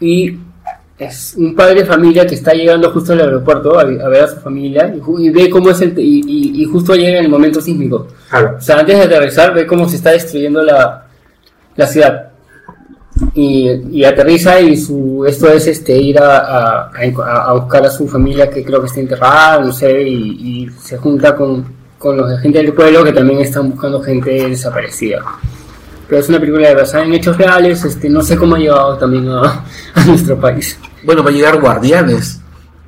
y 0.00 0.38
es 0.98 1.34
un 1.36 1.54
padre 1.54 1.80
de 1.82 1.84
familia 1.86 2.26
que 2.26 2.34
está 2.34 2.52
llegando 2.52 2.90
justo 2.90 3.12
al 3.12 3.20
aeropuerto 3.20 3.78
a, 3.78 3.82
a 3.82 4.08
ver 4.08 4.24
a 4.24 4.28
su 4.28 4.36
familia 4.40 4.92
y, 5.18 5.30
ve 5.30 5.48
cómo 5.48 5.70
es 5.70 5.80
el 5.80 5.96
y, 5.98 6.22
y- 6.26 6.62
y 6.62 6.64
justo 6.64 6.94
llega 6.94 7.18
en 7.18 7.24
el 7.24 7.30
momento 7.30 7.60
sísmico. 7.60 8.08
Claro. 8.28 8.56
o 8.58 8.60
sea 8.60 8.80
antes 8.80 8.96
de 8.98 9.04
aterrizar 9.04 9.54
ve 9.54 9.66
cómo 9.66 9.88
se 9.88 9.96
está 9.96 10.10
destruyendo 10.10 10.62
la, 10.62 11.06
la 11.76 11.86
ciudad. 11.86 12.24
Y, 13.34 13.68
y 13.90 14.04
aterriza 14.04 14.60
y 14.60 14.76
su 14.76 15.24
esto 15.26 15.48
es 15.52 15.66
este 15.66 15.96
ir 15.96 16.18
a, 16.20 16.38
a, 16.38 16.90
a- 17.48 17.52
buscar 17.54 17.84
a 17.84 17.90
su 17.90 18.06
familia 18.06 18.48
que 18.48 18.64
creo 18.64 18.80
que 18.80 18.86
está 18.86 19.00
enterrada 19.00 19.58
no 19.60 19.72
sé 19.72 20.02
y, 20.02 20.62
y 20.64 20.70
se 20.80 20.96
junta 20.98 21.34
con, 21.34 21.64
con 21.98 22.16
los 22.16 22.40
gente 22.40 22.58
del 22.58 22.72
pueblo 22.72 23.02
que 23.02 23.12
también 23.12 23.40
están 23.40 23.70
buscando 23.70 24.00
gente 24.00 24.30
desaparecida 24.48 25.20
pero 26.08 26.20
es 26.20 26.28
una 26.28 26.40
película 26.40 26.74
basada 26.74 27.04
en 27.04 27.14
hechos 27.14 27.36
reales 27.36 27.84
este 27.84 28.08
no 28.08 28.22
sé 28.22 28.36
cómo 28.36 28.56
ha 28.56 28.58
llegado 28.58 28.96
también 28.96 29.28
a, 29.28 29.64
a 29.94 30.04
nuestro 30.06 30.38
país 30.40 30.78
Bueno, 31.04 31.22
va 31.22 31.30
a 31.30 31.32
llegar 31.32 31.60
Guardianes. 31.60 32.40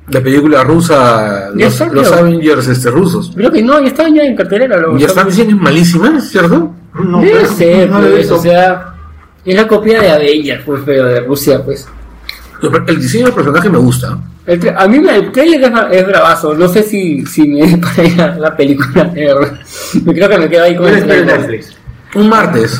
La 0.07 0.19
película 0.19 0.63
rusa, 0.63 1.51
los, 1.53 1.79
Avengers 2.11 2.67
este, 2.67 2.89
rusos. 2.89 3.31
creo 3.33 3.49
que 3.51 3.61
no 3.61 3.79
ya 3.79 3.87
está 3.87 4.09
ya 4.09 4.23
en 4.23 4.35
cartelera 4.35 4.75
lo 4.77 4.97
Ya 4.97 5.05
están 5.07 5.27
diciendo 5.27 5.53
que 5.53 5.57
es 5.57 5.63
malísima, 5.63 6.19
¿cierto? 6.19 6.73
No, 6.95 7.21
Debe 7.21 7.33
pero- 7.41 7.53
ser, 7.53 7.89
no 7.89 8.01
pues, 8.01 8.29
o 8.31 8.39
sea, 8.39 8.93
es 9.45 9.55
la 9.55 9.67
copia 9.67 10.01
de 10.01 10.11
Avengers, 10.11 10.63
pues, 10.65 10.81
pero 10.85 11.05
de 11.05 11.21
Rusia, 11.21 11.63
pues. 11.63 11.87
El 12.87 12.99
diseño 12.99 13.25
del 13.25 13.33
personaje 13.33 13.69
me 13.69 13.77
gusta. 13.77 14.17
El 14.45 14.73
a 14.75 14.87
mí 14.87 14.99
me, 14.99 15.15
el 15.15 15.31
trailer 15.31 15.61
es, 15.63 15.71
es 15.91 16.07
bravazo, 16.07 16.53
no 16.55 16.67
sé 16.67 16.83
si, 16.83 17.25
si 17.25 17.47
me 17.47 17.77
para 18.17 18.35
la 18.37 18.55
película. 18.57 19.05
Me 19.05 20.13
creo 20.13 20.29
que 20.29 20.37
me 20.37 20.49
quedo 20.49 20.63
ahí 20.63 20.75
con 20.75 20.87
el. 20.87 21.07
Netflix. 21.07 21.77
Un 22.15 22.29
martes. 22.29 22.77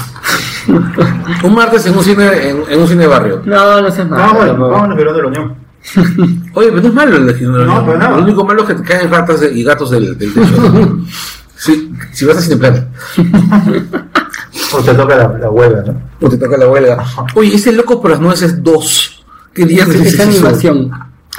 un 1.43 1.53
martes 1.55 1.85
en 1.85 1.97
un 1.97 2.03
cine, 2.03 2.49
en, 2.49 2.63
en 2.69 2.79
un 2.81 2.87
cine 2.87 3.01
de 3.03 3.07
barrio. 3.07 3.41
No, 3.45 3.81
no 3.81 3.91
seas 3.91 4.09
malo. 4.09 4.23
Vamos, 4.23 4.45
tampoco. 4.45 4.69
vamos 4.71 4.97
de 4.97 5.05
la 5.05 5.27
Unión. 5.27 5.55
Oye, 6.53 6.69
pero 6.69 6.81
no 6.81 6.87
es 6.89 6.93
malo 6.93 7.15
el 7.17 7.25
de 7.27 7.33
la 7.33 7.39
No, 7.41 7.49
Unión. 7.63 7.85
pero 7.85 7.97
nada. 7.97 8.17
Lo 8.17 8.23
único 8.23 8.45
malo 8.45 8.61
es 8.61 8.67
que 8.67 8.73
te 8.75 8.83
caen 8.83 9.09
ratas 9.09 9.39
de- 9.39 9.51
y 9.53 9.63
gatos 9.63 9.91
del, 9.91 10.17
del 10.17 10.33
techo. 10.33 10.97
Sí, 11.61 11.93
si 12.11 12.25
vas 12.25 12.37
a 12.37 12.41
Cineplanet. 12.41 12.87
O 14.73 14.79
te 14.79 14.93
toca 14.93 15.15
la, 15.15 15.27
la 15.37 15.49
huelga, 15.49 15.83
¿no? 15.85 16.01
O 16.25 16.29
te 16.29 16.37
toca 16.37 16.57
la 16.57 16.67
huelga. 16.67 17.03
Oye, 17.35 17.55
ese 17.55 17.71
loco 17.71 18.01
por 18.01 18.09
las 18.11 18.19
nueces 18.19 18.63
2. 18.63 19.23
¿Qué 19.53 19.65
día 19.65 19.83
Es, 19.83 19.89
es 20.13 20.19
animación. 20.19 20.89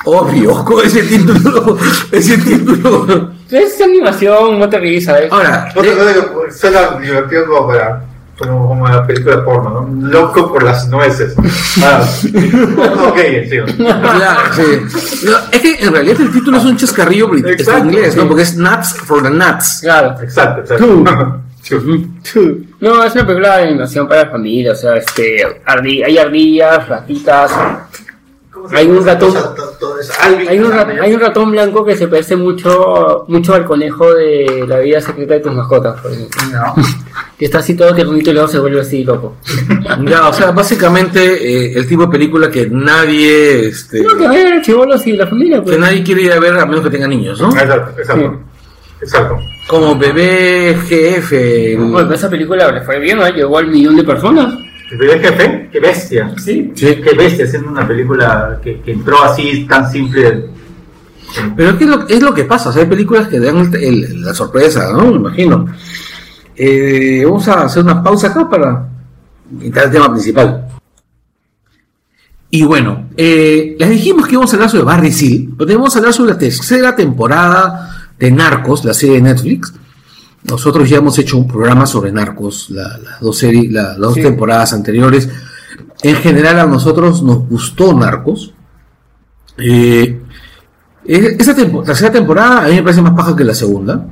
Obvio, 0.05 0.65
con 0.65 0.85
ese 0.85 1.03
título. 1.03 1.77
Ese 2.13 2.39
título. 2.39 3.31
Es 3.53 3.81
animación, 3.81 4.59
no 4.59 4.69
te 4.69 4.79
ríes, 4.79 5.05
¿sabes? 5.05 5.31
Ahora, 5.31 5.71
lo 5.75 5.83
digo, 5.83 6.45
suena 6.51 6.99
divertido 7.01 7.47
como 7.47 7.69
para. 7.69 8.03
Como, 8.39 8.67
como 8.67 8.89
la 8.89 9.07
película 9.07 9.37
de 9.37 9.43
porno, 9.43 9.87
¿no? 9.87 10.09
Loco 10.09 10.51
por 10.51 10.63
las 10.65 10.89
nueces. 10.89 11.35
Ah, 11.83 12.03
ok, 13.09 13.19
sí. 13.49 13.59
Claro, 13.77 14.41
sí. 14.55 15.27
No, 15.27 15.37
es 15.53 15.61
que 15.61 15.75
en 15.85 15.93
realidad 15.93 16.21
el 16.21 16.33
título 16.33 16.57
es 16.57 16.65
un 16.65 16.77
chascarrillo 16.77 17.33
este, 17.35 17.53
Exacto, 17.53 17.85
inglés, 17.85 18.17
¿no? 18.17 18.23
sí. 18.23 18.29
Porque 18.29 18.43
es 18.43 18.57
Nuts 18.57 18.95
for 19.05 19.23
the 19.23 19.31
Nuts. 19.31 19.79
Claro. 19.83 20.17
Exacto, 20.23 20.61
exacto. 20.63 21.39
Sí. 21.63 22.69
No, 22.81 23.05
es 23.05 23.15
una 23.15 23.25
película 23.25 23.59
de 23.59 23.69
animación 23.69 24.09
para 24.09 24.25
la 24.25 24.31
familia, 24.31 24.73
o 24.73 24.75
sea, 24.75 24.97
este, 24.97 25.47
ardi- 25.65 26.05
hay 26.05 26.19
ardillas, 26.19 26.89
ratitas, 26.89 27.53
Hay 28.71 28.87
un 28.87 29.05
ratón. 29.05 29.35
hay 30.49 30.59
un, 30.59 30.71
ra- 30.71 30.87
hay 31.01 31.15
un 31.15 31.21
ratón 31.21 31.51
blanco 31.51 31.85
que 31.85 31.97
se 31.97 32.09
parece 32.09 32.37
mucho, 32.37 33.25
mucho 33.29 33.55
al 33.55 33.65
conejo 33.65 34.15
de 34.15 34.65
la 34.69 34.79
vida 34.79 35.01
secreta 35.01 35.35
de 35.35 35.41
tus 35.41 35.53
mascotas, 35.55 36.01
por 36.01 36.13
ejemplo. 36.13 36.39
Que 37.39 37.47
está 37.47 37.59
así 37.59 37.75
todo 37.75 37.93
tiernito 37.93 38.31
y 38.31 38.35
luego 38.35 38.47
se 38.49 38.59
vuelve 38.61 38.81
así 38.81 39.03
loco. 39.05 39.37
Ya, 40.09 40.29
o 40.29 40.33
sea, 40.33 40.53
básicamente 40.53 41.21
eh, 41.23 41.73
el 41.77 41.89
tipo 41.89 42.03
de 42.03 42.09
película 42.13 42.49
que 42.51 42.69
nadie, 42.71 43.67
este, 43.69 44.01
No, 44.03 44.17
que 44.17 44.29
ver, 44.29 44.63
chivolos 44.63 45.05
y 45.07 45.13
la 45.13 45.27
familia, 45.27 45.61
pues. 45.63 45.75
que 45.75 45.81
nadie 45.81 46.03
quiere 46.05 46.23
ir 46.23 46.33
a 46.33 46.39
ver 46.41 46.57
a 46.57 46.67
menos 46.67 46.83
que 46.85 46.91
tenga 46.91 47.09
niños, 47.09 47.41
¿no? 47.41 47.49
Exacto, 47.51 48.01
exacto. 48.01 48.41
Exacto. 49.01 49.39
Como 49.67 49.97
bebé 49.99 50.77
GF. 50.89 51.33
el- 51.33 51.79
Bueno, 51.79 52.15
esa 52.15 52.31
película 52.31 52.71
le 52.71 52.83
fue 52.83 53.01
bien, 53.01 53.19
¿no? 53.19 53.29
Llegó 53.29 53.59
al 53.59 53.67
millón 53.67 53.97
de 53.97 54.05
personas. 54.05 54.55
¿El 54.93 54.99
primer 54.99 55.21
jefe? 55.23 55.69
¡Qué 55.73 55.81
bestia! 55.81 56.35
Sí. 56.39 56.71
Sí. 56.75 56.87
¡Qué 57.03 57.15
bestia! 57.17 57.47
Haciendo 57.47 57.71
una 57.71 57.89
película 57.89 58.61
que, 58.63 58.81
que 58.83 58.93
entró 58.93 59.23
así 59.25 59.65
tan 59.69 59.91
simple. 59.91 60.51
Pero 61.57 61.79
¿qué 61.79 61.85
es 61.85 61.91
lo, 61.91 62.07
es 62.09 62.23
lo 62.23 62.35
que 62.35 62.45
pasa? 62.45 62.69
O 62.69 62.73
sea, 62.73 62.83
hay 62.83 62.89
películas 62.89 63.27
que 63.29 63.41
dan 63.41 63.57
el- 63.57 63.75
el- 63.83 64.23
la 64.23 64.35
sorpresa, 64.35 64.93
¿no? 64.93 65.07
Me 65.11 65.17
imagino. 65.17 65.67
Eh, 66.55 67.23
vamos 67.25 67.49
a 67.49 67.63
hacer 67.63 67.83
una 67.83 68.03
pausa 68.03 68.29
acá 68.29 68.49
para 68.51 68.87
entrar 69.63 69.87
al 69.87 69.91
tema 69.93 70.13
principal. 70.13 70.69
Y 72.51 72.65
bueno, 72.65 73.09
eh, 73.17 73.77
les 73.79 73.89
dijimos 73.89 74.27
que 74.27 74.33
íbamos 74.35 74.53
a 74.53 74.57
hablar 74.57 74.69
sobre 74.71 74.85
Barry 74.85 75.11
Seal, 75.11 75.49
pero 75.57 75.67
tenemos 75.69 75.91
que 75.93 75.99
hablar 76.01 76.13
sobre 76.13 76.33
la 76.33 76.39
tercera 76.39 76.95
temporada 76.95 78.11
de 78.19 78.31
Narcos, 78.31 78.85
la 78.85 78.93
serie 78.93 79.15
de 79.17 79.23
Netflix. 79.23 79.73
Nosotros 80.45 80.89
ya 80.89 80.99
hemos 80.99 81.19
hecho 81.19 81.39
un 81.39 81.47
programa 81.47 81.87
sobre 81.87 82.11
Narcos, 82.13 82.69
la- 82.71 82.99
las 82.99 83.21
dos 83.21 83.39
series, 83.39 83.73
la- 83.73 83.91
las 83.91 83.99
dos 83.99 84.15
Sí. 84.15 84.23
temporadas 84.23 84.73
anteriores. 84.73 85.29
En 86.03 86.17
general 86.17 86.59
a 86.61 86.67
nosotros 86.67 87.23
nos 87.23 87.49
gustó 87.49 87.95
Narcos. 87.95 88.53
Eh, 89.59 90.21
esa 91.05 91.55
tempo- 91.55 91.83
tercera 91.83 92.11
temporada 92.13 92.65
a 92.65 92.69
mí 92.69 92.75
me 92.77 92.83
parece 92.83 93.03
más 93.03 93.13
paja 93.13 93.37
que 93.37 93.45
la 93.45 93.55
segunda. 93.55 94.05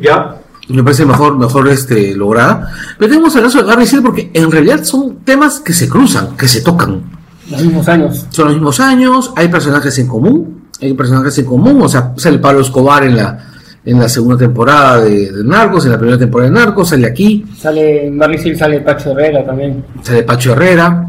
¿Ya? 0.00 0.36
Me 0.68 0.82
parece 0.82 1.06
mejor, 1.06 1.38
mejor 1.38 1.68
este, 1.68 2.14
lograda. 2.14 2.72
Pero 2.98 3.10
tenemos 3.10 3.32
que 3.32 3.38
hablar 3.38 3.52
sobre 3.52 3.66
Barry 3.66 3.86
Seal 3.86 4.02
porque 4.02 4.30
en 4.34 4.50
realidad 4.50 4.82
son 4.84 5.18
temas 5.24 5.60
que 5.60 5.72
se 5.72 5.88
cruzan, 5.88 6.36
que 6.36 6.48
se 6.48 6.60
tocan. 6.62 7.02
Los 7.50 7.62
mismos 7.62 7.86
años. 7.88 8.26
Son 8.30 8.46
los 8.46 8.54
mismos 8.54 8.80
años, 8.80 9.32
hay 9.36 9.48
personajes 9.48 9.96
en 10.00 10.08
común, 10.08 10.64
hay 10.82 10.92
personajes 10.94 11.38
en 11.38 11.44
común, 11.44 11.80
o 11.80 11.88
sea, 11.88 12.12
sale 12.16 12.38
Pablo 12.38 12.60
Escobar 12.62 13.04
en 13.04 13.16
la, 13.16 13.52
en 13.86 14.00
la 14.00 14.08
segunda 14.08 14.36
temporada 14.36 15.00
de, 15.00 15.30
de 15.30 15.44
Narcos, 15.44 15.86
en 15.86 15.92
la 15.92 15.98
primera 15.98 16.18
temporada 16.18 16.50
de 16.50 16.56
Narcos, 16.58 16.88
sale 16.88 17.06
aquí, 17.06 17.44
Sale, 17.56 18.08
en 18.08 18.18
Barry 18.18 18.40
Hill 18.44 18.58
sale 18.58 18.80
Pacho 18.80 19.12
Herrera 19.12 19.44
también. 19.44 19.84
sale 20.02 20.24
Pacho 20.24 20.52
Herrera, 20.52 21.08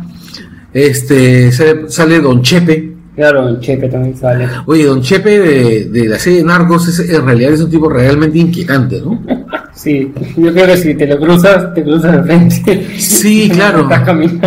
este, 0.71 1.51
sale, 1.51 1.89
sale 1.89 2.21
Don 2.21 2.41
Chepe. 2.41 2.93
Claro, 3.15 3.49
el 3.49 3.59
Chepe 3.59 3.89
también 3.89 4.15
sale. 4.15 4.47
Oye, 4.67 4.85
Don 4.85 5.01
Chepe 5.01 5.39
de, 5.39 5.85
de 5.85 6.07
la 6.07 6.19
serie 6.19 6.39
de 6.39 6.45
Narcos 6.45 6.87
es, 6.87 7.09
en 7.09 7.25
realidad 7.25 7.51
es 7.53 7.61
un 7.61 7.71
tipo 7.71 7.89
realmente 7.89 8.37
inquietante, 8.37 9.01
¿no? 9.01 9.19
Sí, 9.77 10.11
yo 10.35 10.51
creo 10.51 10.65
que 10.65 10.77
si 10.77 10.95
te 10.95 11.05
lo 11.05 11.19
cruzas, 11.19 11.71
te 11.75 11.83
cruzas 11.83 12.11
de 12.13 12.23
frente. 12.23 12.99
Sí, 12.99 13.47
claro. 13.53 13.87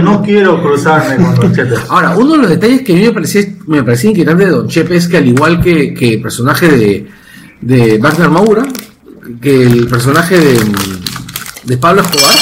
No 0.03 0.23
quiero 0.23 0.61
cruzarme 0.61 1.25
con 1.25 1.37
los 1.37 1.57
chetes. 1.57 1.79
Ahora, 1.89 2.17
uno 2.17 2.33
de 2.33 2.39
los 2.39 2.51
detalles 2.51 2.83
que 2.83 2.93
a 2.93 2.97
mí 2.97 3.03
me 3.03 3.13
parecía, 3.13 3.43
me 3.69 3.83
parecía 3.85 4.11
inquietante 4.11 4.47
de 4.47 4.51
Don 4.51 4.67
Chepe 4.67 4.97
es 4.97 5.07
que 5.07 5.19
al 5.19 5.29
igual 5.29 5.61
que, 5.61 5.95
que 5.95 6.15
el 6.15 6.21
personaje 6.21 6.67
de, 6.69 7.07
de 7.61 7.99
Wagner 7.99 8.31
Moura, 8.31 8.65
que 9.41 9.63
el 9.63 9.87
personaje 9.87 10.39
de, 10.39 10.59
de 11.65 11.77
Pablo 11.77 12.03
Escobar, 12.03 12.35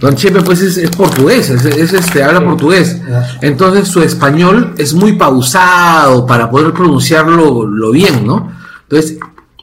Don 0.00 0.14
Chepe 0.14 0.42
pues 0.42 0.62
es, 0.62 0.76
es 0.76 0.90
portugués, 0.90 1.50
es, 1.50 1.64
es, 1.64 1.92
este, 1.92 2.22
habla 2.22 2.44
portugués. 2.44 3.00
Entonces 3.40 3.88
su 3.88 4.02
español 4.02 4.74
es 4.78 4.94
muy 4.94 5.14
pausado 5.14 6.24
para 6.26 6.50
poder 6.50 6.72
pronunciarlo 6.72 7.66
lo 7.66 7.90
bien, 7.90 8.24
¿no? 8.24 8.52
Entonces, 8.82 9.18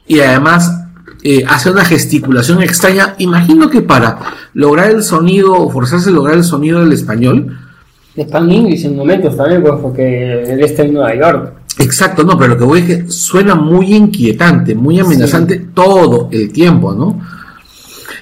y 0.06 0.20
además 0.20 0.70
eh, 1.22 1.42
hace 1.48 1.70
una 1.70 1.84
gesticulación 1.84 2.62
extraña, 2.62 3.14
imagino 3.18 3.70
que 3.70 3.80
para 3.80 4.18
lograr 4.52 4.90
el 4.90 5.02
sonido, 5.02 5.54
o 5.54 5.70
forzarse 5.70 6.10
a 6.10 6.12
lograr 6.12 6.36
el 6.36 6.44
sonido 6.44 6.80
del 6.80 6.92
español, 6.92 7.58
English 8.16 8.84
en 8.84 8.96
momentos 8.96 9.36
también, 9.36 9.62
pues, 9.62 9.74
porque 9.80 10.42
él 10.42 10.60
está 10.60 10.82
en 10.82 10.94
Nueva 10.94 11.14
York. 11.14 11.52
Exacto, 11.78 12.24
no, 12.24 12.38
pero 12.38 12.54
lo 12.54 12.58
que 12.58 12.64
voy 12.64 12.80
es 12.80 12.86
que 12.86 13.10
suena 13.10 13.54
muy 13.54 13.94
inquietante, 13.94 14.74
muy 14.74 14.98
amenazante 14.98 15.56
todo 15.74 16.28
el 16.32 16.50
tiempo, 16.52 16.92
¿no? 16.94 17.20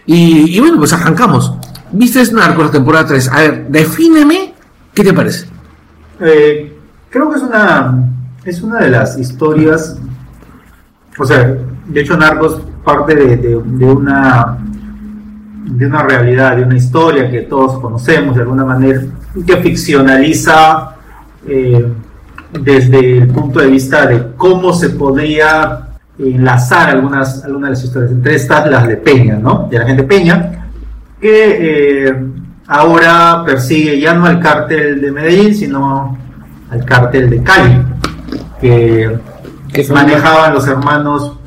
Y, 0.07 0.57
y 0.57 0.61
bueno, 0.61 0.79
pues 0.79 0.93
arrancamos. 0.93 1.53
¿Viste 1.93 2.21
Narcos 2.33 2.67
la 2.67 2.71
temporada 2.73 3.07
3? 3.07 3.29
A 3.29 3.41
ver, 3.41 3.67
defíneme, 3.69 4.55
¿qué 4.93 5.05
te 5.05 5.13
parece? 5.13 5.47
Eh, 6.21 6.77
creo 7.11 7.31
que 7.31 7.37
es 7.37 7.43
una, 7.43 8.05
es 8.45 8.61
una 8.63 8.81
de 8.81 8.91
las 8.91 9.17
historias, 9.19 9.97
o 11.19 11.25
sea, 11.25 11.57
de 11.87 12.01
hecho 12.01 12.17
Narcos 12.17 12.61
parte 12.85 13.15
de, 13.15 13.37
de- 13.37 13.63
de 13.65 13.85
una 13.87 14.59
de 15.67 15.87
una 15.87 16.03
realidad, 16.03 16.57
de 16.59 16.65
una 16.65 16.77
historia 16.77 17.31
que 17.31 17.41
todos 17.43 17.81
conocemos 17.81 18.35
de 18.37 18.43
alguna 18.43 18.65
manera, 18.67 19.01
que 19.47 19.57
ficcionaliza 19.59 20.91
eh, 21.47 21.91
desde 22.61 23.19
el 23.19 23.29
punto 23.29 23.61
de 23.61 23.67
vista 23.69 24.07
de 24.07 24.33
cómo 24.37 24.73
se 24.73 24.91
podría 24.91 25.89
enlazar 26.19 26.91
algunas, 26.91 27.45
algunas 27.45 27.71
de 27.71 27.75
las 27.75 27.85
historias, 27.85 28.13
entre 28.13 28.35
estas 28.37 28.71
las 28.71 28.87
de 28.87 28.97
Peña, 28.97 29.37
¿no? 29.37 29.69
De 29.71 29.79
la 29.79 29.87
gente 29.87 30.05
Peña, 30.05 30.69
que 31.21 32.07
eh, 32.09 32.15
ahora 32.67 33.43
persigue 33.45 34.01
ya 34.01 34.15
no 34.15 34.27
al 34.27 34.41
cártel 34.41 35.01
de 35.01 35.11
Medellín, 35.11 35.55
sino 35.55 36.17
al 36.71 36.85
cártel 36.85 37.31
de 37.31 37.43
Cali, 37.43 37.83
que, 38.61 39.19
manejaban 39.91 40.55
los 40.55 40.67
hermanos 40.69 41.39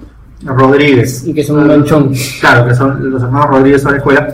Rodríguez. 0.43 1.26
Y 1.26 1.34
que 1.34 1.43
son 1.43 1.60
un 1.60 1.68
manchón. 1.68 2.12
Claro, 2.41 2.68
que 2.68 2.76
son 2.76 3.10
los 3.10 3.24
hermanos 3.24 3.49
Rodríguez 3.49 3.84
de 3.84 3.91
la 3.91 3.97
escuela, 3.97 4.28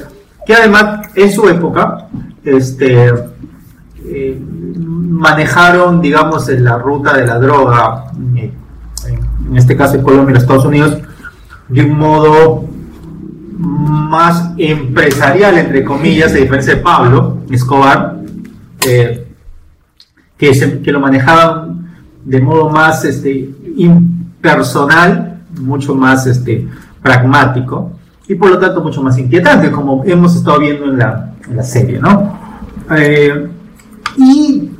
que 0.45 0.53
además 0.55 1.07
en 1.15 1.31
su 1.31 1.47
época 1.47 2.07
este, 2.43 3.13
eh, 4.05 4.41
manejaron, 5.13 6.01
digamos, 6.01 6.49
en 6.49 6.63
la 6.63 6.77
ruta 6.77 7.15
de 7.15 7.25
la 7.25 7.37
droga, 7.37 8.05
eh, 8.35 8.51
en 9.47 9.57
este 9.57 9.75
caso 9.77 9.95
en 9.95 10.03
Colombia 10.03 10.31
y 10.31 10.33
los 10.33 10.43
Estados 10.43 10.65
Unidos, 10.65 10.97
de 11.69 11.83
un 11.83 11.97
modo 11.97 12.65
más 13.57 14.51
empresarial, 14.57 15.57
entre 15.57 15.83
comillas, 15.83 16.31
a 16.31 16.35
diferencia 16.35 16.75
de 16.75 16.81
Pablo 16.81 17.37
Escobar, 17.51 18.17
eh, 18.85 19.27
que, 20.37 20.81
que 20.83 20.91
lo 20.91 20.99
manejaban 20.99 21.95
de 22.25 22.41
modo 22.41 22.69
más 22.69 23.05
este, 23.05 23.53
impersonal, 23.77 25.41
mucho 25.61 25.93
más 25.93 26.25
este, 26.25 26.67
pragmático 27.01 27.91
y 28.27 28.35
por 28.35 28.49
lo 28.49 28.57
tanto 28.57 28.81
mucho 28.81 29.03
más 29.03 29.17
inquietante, 29.17 29.69
como 29.69 30.03
hemos 30.05 30.35
estado 30.35 30.59
viendo 30.59 30.85
en 30.85 30.97
la, 30.97 31.33
en 31.47 31.55
la 31.55 31.63
serie. 31.63 31.99
¿no? 31.99 32.39
Eh, 32.97 33.47
y 34.17 34.71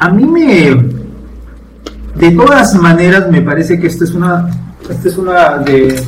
a 0.00 0.08
mí 0.08 0.24
me, 0.24 1.00
de 2.14 2.30
todas 2.30 2.74
maneras, 2.74 3.30
me 3.30 3.42
parece 3.42 3.78
que 3.78 3.86
esta 3.86 4.04
es 4.04 4.12
una, 4.12 4.48
esta 4.88 5.08
es 5.08 5.18
una 5.18 5.58
de, 5.58 6.02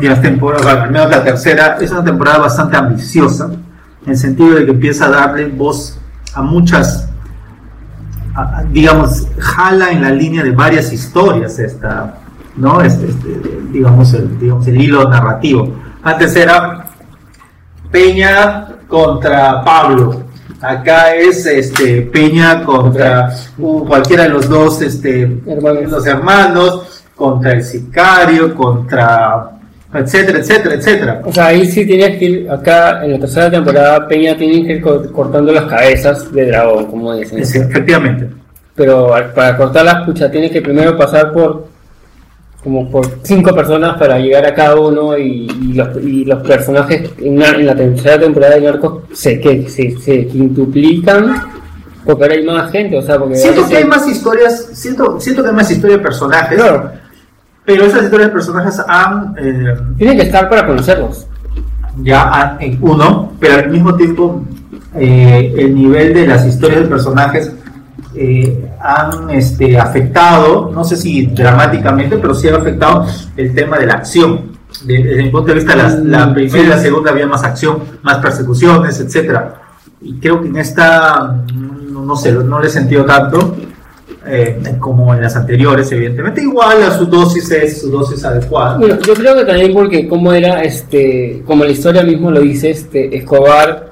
las 0.00 0.20
temporadas, 0.20 0.66
al 0.66 0.90
menos 0.90 1.08
la 1.08 1.22
tercera, 1.22 1.78
es 1.80 1.92
una 1.92 2.02
temporada 2.02 2.38
bastante 2.38 2.76
ambiciosa, 2.76 3.50
en 4.04 4.10
el 4.10 4.16
sentido 4.16 4.56
de 4.56 4.64
que 4.64 4.72
empieza 4.72 5.06
a 5.06 5.10
darle 5.10 5.46
voz 5.46 6.00
a 6.34 6.42
muchas, 6.42 7.08
digamos, 8.72 9.28
jala 9.38 9.90
en 9.90 10.02
la 10.02 10.10
línea 10.10 10.42
de 10.42 10.50
varias 10.50 10.92
historias 10.92 11.56
esta, 11.60 12.16
¿no? 12.56 12.82
Este, 12.82 13.10
este, 13.10 13.60
digamos, 13.70 14.12
el, 14.14 14.40
digamos, 14.40 14.66
el 14.66 14.80
hilo 14.80 15.08
narrativo. 15.08 15.72
Antes 16.02 16.34
era 16.34 16.84
Peña 17.92 18.66
contra 18.88 19.64
Pablo. 19.64 20.27
Acá 20.60 21.14
es 21.14 21.46
este 21.46 22.02
Peña 22.02 22.64
contra 22.64 23.30
uh, 23.58 23.84
cualquiera 23.86 24.24
de 24.24 24.30
los 24.30 24.48
dos 24.48 24.82
este, 24.82 25.22
Hermanos. 25.46 25.90
los 25.92 26.06
hermanos, 26.06 27.04
contra 27.14 27.52
el 27.52 27.62
sicario, 27.62 28.54
contra 28.54 29.50
etcétera, 29.94 30.38
etcétera, 30.40 30.74
etcétera. 30.74 31.22
O 31.24 31.32
sea, 31.32 31.46
ahí 31.46 31.64
sí 31.66 31.86
tienes 31.86 32.18
que 32.18 32.24
ir, 32.24 32.50
acá 32.50 33.04
en 33.04 33.12
la 33.12 33.18
tercera 33.20 33.50
temporada, 33.50 34.06
Peña 34.06 34.36
tiene 34.36 34.66
que 34.66 34.72
ir 34.74 34.82
co- 34.82 35.10
cortando 35.12 35.52
las 35.52 35.64
cabezas 35.64 36.30
de 36.32 36.46
dragón, 36.46 36.86
como 36.86 37.14
dicen. 37.14 37.44
Sí, 37.46 37.58
efectivamente. 37.58 38.28
Pero 38.74 39.10
para 39.34 39.56
cortar 39.56 39.84
las 39.84 40.04
puchas 40.04 40.30
tienes 40.30 40.50
que 40.50 40.60
primero 40.62 40.96
pasar 40.96 41.32
por 41.32 41.66
como 42.62 42.90
por 42.90 43.06
cinco 43.22 43.54
personas 43.54 43.96
para 43.98 44.18
llegar 44.18 44.44
a 44.46 44.54
cada 44.54 44.74
uno 44.78 45.16
y, 45.16 45.46
y 45.62 45.72
los, 45.74 45.88
y 46.02 46.24
los 46.24 46.42
personajes 46.46 47.10
en, 47.18 47.38
la- 47.38 47.50
en 47.50 47.66
la 47.66 47.74
tercera 47.76 48.18
temporada 48.18 48.54
de 48.56 48.62
Narcos 48.62 49.02
se, 49.12 49.40
que, 49.40 49.68
se, 49.68 49.96
se 49.98 50.26
quintuplican 50.26 51.34
porque 52.04 52.22
ahora 52.24 52.34
hay 52.36 52.44
más 52.44 52.70
gente, 52.72 52.96
o 52.98 53.02
sea, 53.02 53.18
porque 53.18 53.36
Siento 53.36 53.68
que 53.68 53.76
hay 53.76 53.84
más 53.84 54.08
historias, 54.08 54.70
siento, 54.72 55.20
siento 55.20 55.42
que 55.42 55.50
hay 55.50 55.54
más 55.54 55.70
historias 55.70 55.98
de 55.98 56.02
personajes, 56.04 56.58
Claro, 56.58 56.90
pero 57.66 57.84
esas 57.84 58.04
historias 58.04 58.28
de 58.30 58.34
personajes 58.34 58.80
han 58.88 59.34
eh, 59.38 59.74
tienen 59.98 60.16
que 60.16 60.22
estar 60.24 60.48
para 60.48 60.66
conocerlos. 60.66 61.26
ya 62.02 62.56
en 62.60 62.78
uno, 62.80 63.32
pero 63.38 63.56
al 63.56 63.68
mismo 63.70 63.94
tiempo 63.94 64.42
eh, 64.94 65.52
el 65.58 65.74
nivel 65.74 66.14
de 66.14 66.26
las 66.26 66.46
historias 66.46 66.80
de 66.80 66.86
personajes 66.86 67.52
eh, 68.14 68.67
han 68.80 69.30
este, 69.30 69.78
afectado, 69.78 70.70
no 70.72 70.84
sé 70.84 70.96
si 70.96 71.26
dramáticamente, 71.26 72.16
pero 72.18 72.34
sí 72.34 72.48
han 72.48 72.56
afectado 72.56 73.06
el 73.36 73.54
tema 73.54 73.78
de 73.78 73.86
la 73.86 73.94
acción. 73.94 74.56
De- 74.84 75.02
desde 75.02 75.22
mi 75.24 75.30
punto 75.30 75.48
de 75.48 75.54
vista, 75.54 75.74
las- 75.74 75.98
la, 76.00 76.32
primera 76.32 76.62
y 76.62 76.66
la 76.66 76.78
segunda 76.78 77.10
había 77.10 77.26
más 77.26 77.42
acción, 77.42 77.78
más 78.02 78.16
persecuciones, 78.18 79.00
etcétera. 79.00 79.54
Y 80.00 80.14
creo 80.20 80.40
que 80.40 80.48
en 80.48 80.56
esta, 80.58 81.42
no, 81.54 82.02
no 82.04 82.16
sé, 82.16 82.32
no 82.32 82.60
le 82.60 82.68
he 82.68 82.70
sentido 82.70 83.04
tanto 83.04 83.56
eh, 84.26 84.60
como 84.78 85.14
en 85.14 85.22
las 85.22 85.34
anteriores, 85.36 85.90
evidentemente. 85.90 86.42
Igual 86.42 86.82
a 86.82 86.90
su 86.96 87.06
dosis 87.06 87.50
es 87.50 87.80
su 87.80 87.90
dosis 87.90 88.22
adecuada. 88.24 88.76
Bueno, 88.78 88.98
yo 89.00 89.14
creo 89.14 89.34
que 89.36 89.44
también 89.44 89.72
porque 89.72 90.06
como 90.06 90.32
era, 90.32 90.62
este, 90.62 91.42
como 91.46 91.64
la 91.64 91.70
historia 91.70 92.02
mismo 92.02 92.30
lo 92.30 92.40
dice, 92.40 92.70
este, 92.70 93.16
Escobar, 93.16 93.87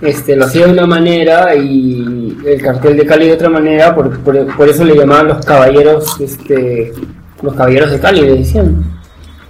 este, 0.00 0.36
lo 0.36 0.44
hacía 0.44 0.66
de 0.66 0.72
una 0.72 0.86
manera 0.86 1.54
y 1.54 2.36
el 2.44 2.60
cartel 2.62 2.96
de 2.96 3.06
Cali 3.06 3.26
de 3.28 3.32
otra 3.34 3.48
manera, 3.48 3.94
por, 3.94 4.18
por, 4.20 4.56
por 4.56 4.68
eso 4.68 4.84
le 4.84 4.94
llamaban 4.96 5.28
los 5.28 5.44
caballeros, 5.44 6.20
este, 6.20 6.92
los 7.42 7.54
caballeros 7.54 7.90
de 7.90 8.00
Cali, 8.00 8.20
le 8.22 8.34
decían, 8.36 8.84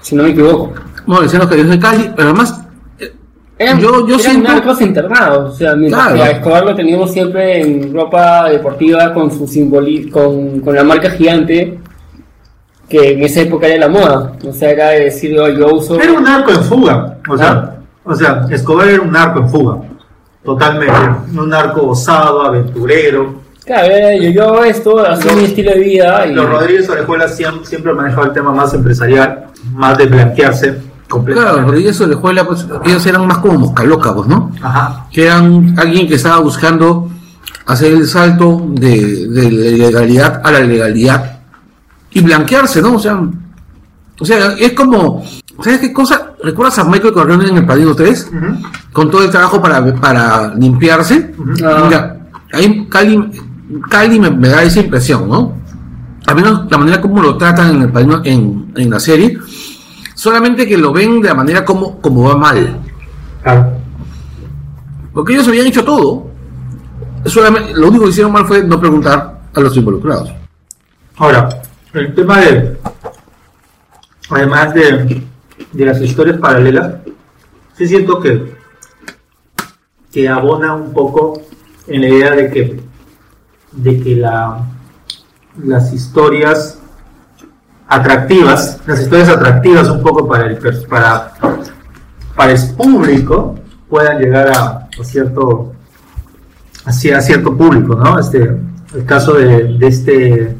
si 0.01 0.15
no 0.15 0.23
me 0.25 0.31
equivoco. 0.31 0.73
Bueno, 1.07 1.23
decían 1.23 1.43
los 1.43 1.57
yo 1.57 1.67
soy 1.67 1.79
Cali, 1.79 2.11
pero 2.17 2.29
además, 2.31 2.63
Eran, 3.59 3.81
Yo- 3.81 4.07
yo 4.07 4.17
eran 4.17 4.21
siento- 4.21 4.83
internados, 4.83 5.55
o 5.55 5.57
sea, 5.57 5.75
mientras 5.75 6.03
Claro. 6.09 6.17
que 6.17 6.23
a 6.25 6.31
Escobar 6.33 6.65
lo 6.67 6.75
teníamos 6.75 7.11
siempre 7.11 7.63
en 7.63 7.91
ropa 7.95 8.51
deportiva 8.51 9.15
con 9.15 9.31
su 9.31 9.47
simboli 9.49 10.11
con, 10.11 10.61
con 10.61 10.75
la 10.75 10.85
marca 10.85 11.09
gigante, 11.09 11.79
que 12.87 13.13
en 13.15 13.23
esa 13.23 13.41
época 13.41 13.67
era 13.67 13.87
la 13.87 13.89
moda, 13.89 14.33
o 14.47 14.53
sea, 14.53 14.71
era 14.73 14.89
de 14.91 15.05
decir, 15.07 15.39
"Oh, 15.41 15.49
yo 15.49 15.75
uso... 15.75 15.99
Era 15.99 16.13
un 16.13 16.23
narco 16.25 16.51
en 16.51 16.63
fuga, 16.65 17.17
o 17.31 17.39
sea, 17.39 17.49
Ah. 17.51 17.77
o 18.05 18.15
sea, 18.15 18.47
Escobar 18.51 18.89
era 18.89 19.01
un 19.01 19.11
narco 19.11 19.39
en 19.41 19.49
fuga, 19.49 19.79
totalmente, 20.47 20.95
un 21.39 21.49
narco 21.51 21.89
osado, 21.89 22.43
aventurero. 22.43 23.45
Claro, 23.65 23.89
eh, 23.91 24.19
yo, 24.23 24.31
yo 24.31 24.45
hago 24.45 24.65
esto, 24.65 24.99
así 25.05 25.27
Los- 25.27 25.37
mi 25.37 25.45
estilo 25.45 25.73
de 25.73 25.79
vida 25.81 26.27
y 26.27 26.33
Los 26.35 26.49
Rodríguez 26.49 26.89
Orejuela 26.89 27.29
siempre, 27.29 27.67
siempre 27.67 27.91
han 27.91 27.97
manejado 27.99 28.27
el 28.29 28.33
tema 28.33 28.53
más 28.53 28.73
empresarial, 28.73 29.47
más 29.75 29.99
de 29.99 30.07
blanquearse 30.07 30.81
claro. 31.25 31.63
Rodríguez 31.63 32.01
Orejuela, 32.01 32.47
pues 32.47 32.67
ellos 32.85 33.05
eran 33.07 33.27
más 33.27 33.39
como 33.39 33.59
moscaloca, 33.59 34.15
pues, 34.15 34.27
¿no? 34.29 34.53
Ajá, 34.63 35.07
Que 35.13 35.25
eran 35.27 35.75
alguien 35.79 36.07
que 36.09 36.15
estaba 36.15 36.39
buscando 36.41 37.09
hacer 37.67 37.93
el 37.93 38.07
salto 38.07 38.63
de, 38.71 39.27
de 39.29 39.51
la 39.51 39.69
ilegalidad 39.69 40.41
a 40.45 40.51
la 40.53 40.61
legalidad 40.61 41.39
y 42.11 42.21
blanquearse, 42.23 42.81
¿no? 42.83 42.95
O 42.95 42.99
sea, 42.99 43.21
o 44.19 44.25
sea, 44.25 44.53
es 44.59 44.73
como, 44.73 45.23
¿sabes 45.63 45.81
qué 45.81 45.93
cosa? 45.93 46.33
¿Recuerdas 46.43 46.79
a 46.79 46.85
Michael 46.85 47.13
Corleone 47.13 47.49
en 47.49 47.57
El 47.59 47.67
Padrino 47.67 47.95
3? 47.95 48.31
Ujú. 48.35 48.47
Con 48.93 49.11
todo 49.11 49.25
el 49.25 49.31
trabajo 49.31 49.61
para, 49.61 49.85
para 49.97 50.55
limpiarse. 50.55 51.35
Ah. 51.65 51.83
Mira, 51.85 52.17
ahí 52.53 52.87
Cali, 52.89 53.31
Cali 53.91 54.21
me, 54.21 54.31
me 54.31 54.49
da 54.49 54.63
esa 54.63 54.81
impresión, 54.81 55.29
¿no? 55.29 55.55
Al 56.27 56.35
menos 56.35 56.71
la 56.71 56.79
manera 56.79 57.01
como 57.01 57.23
lo 57.23 57.37
tratan 57.37 57.77
en, 57.77 57.83
el 57.83 57.93
Padrino- 57.93 58.23
en, 58.25 58.73
en 58.77 58.91
la 58.91 58.99
serie, 58.99 59.39
solamente 60.15 60.67
que 60.67 60.77
lo 60.77 60.93
ven 60.93 61.21
de 61.21 61.29
la 61.29 61.35
manera 61.35 61.65
como, 61.65 62.01
como 62.01 62.23
va 62.29 62.37
mal. 62.37 62.79
claro. 63.43 63.73
Porque 65.13 65.33
ellos 65.35 65.49
habían 65.49 65.67
hecho 65.67 65.83
todo. 65.85 66.27
Solamente, 67.25 67.73
lo 67.75 67.89
único 67.89 68.05
que 68.05 68.11
hicieron 68.11 68.33
mal 68.33 68.45
fue 68.47 68.63
no 68.63 68.79
preguntar 68.79 69.41
a 69.55 69.61
los 69.61 69.75
involucrados. 69.77 70.31
Ahora, 71.17 71.49
el 71.95 72.15
tema 72.15 72.39
de, 72.41 72.77
además 74.31 74.75
de, 74.75 75.23
de 75.73 75.85
las 75.85 76.01
historias 76.01 76.39
paralelas, 76.39 76.97
sí 77.77 77.87
siento 77.87 78.21
que, 78.21 78.55
que 80.13 80.29
abona 80.29 80.75
un 80.75 80.93
poco 80.93 81.43
en 81.87 82.01
la 82.01 82.09
idea 82.09 82.31
de 82.33 82.51
que, 82.51 82.81
de 83.73 84.01
que 84.01 84.17
la, 84.17 84.65
las 85.63 85.93
historias 85.93 86.79
atractivas, 87.89 88.81
las 88.87 89.01
historias 89.01 89.29
atractivas 89.29 89.89
un 89.89 90.03
poco 90.03 90.27
para 90.27 90.47
el, 90.47 90.59
para, 90.89 91.33
para 92.35 92.53
el 92.53 92.75
público 92.77 93.55
puedan 93.89 94.19
llegar 94.19 94.49
a, 94.49 94.89
a 94.99 95.05
cierto 95.05 95.73
hacia 96.85 97.21
cierto 97.21 97.57
público, 97.57 97.97
¿no? 97.97 98.19
Este, 98.19 98.57
el 98.95 99.05
caso 99.05 99.35
de, 99.35 99.77
de 99.77 99.87
este 99.87 100.57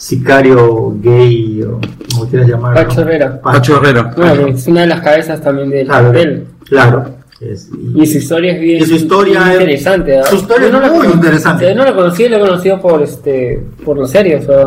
sicario 0.00 0.94
gay, 1.02 1.62
o 1.62 1.78
como 2.14 2.26
quieras 2.30 2.48
llamarlo. 2.48 2.88
Pacho 2.88 3.00
Herrera. 3.02 3.40
Pa- 3.40 3.52
Pacho 3.52 3.76
Herrera. 3.76 4.14
Bueno, 4.16 4.46
es 4.48 4.66
una 4.66 4.80
de 4.80 4.86
las 4.86 5.00
cabezas 5.02 5.40
también 5.42 5.68
del 5.68 5.86
Claro, 5.86 6.04
cartel. 6.06 6.46
claro. 6.68 7.14
Es- 7.38 7.68
y- 7.94 8.02
Y 8.02 8.06
su 8.06 8.18
historia 8.18 8.52
es 8.54 8.60
bien 8.60 8.82
Y 8.82 8.86
su 8.86 8.94
historia 8.94 9.40
bien 9.40 9.50
es- 9.54 9.60
interesante. 9.60 10.18
¿ah? 10.18 10.24
su 10.24 10.36
historia 10.36 10.70
Yo 10.70 10.82
es 10.82 10.92
muy 10.92 11.06
interesante. 11.06 11.68
Yo 11.68 11.74
no 11.74 11.84
la 11.84 11.94
conocí, 11.94 12.28
la 12.30 12.36
he 12.38 12.40
conocido 12.40 12.80
por 12.80 13.02
este 13.02 13.62
por 13.84 13.98
la 13.98 14.06
serie, 14.06 14.36
o 14.36 14.42
sea, 14.42 14.64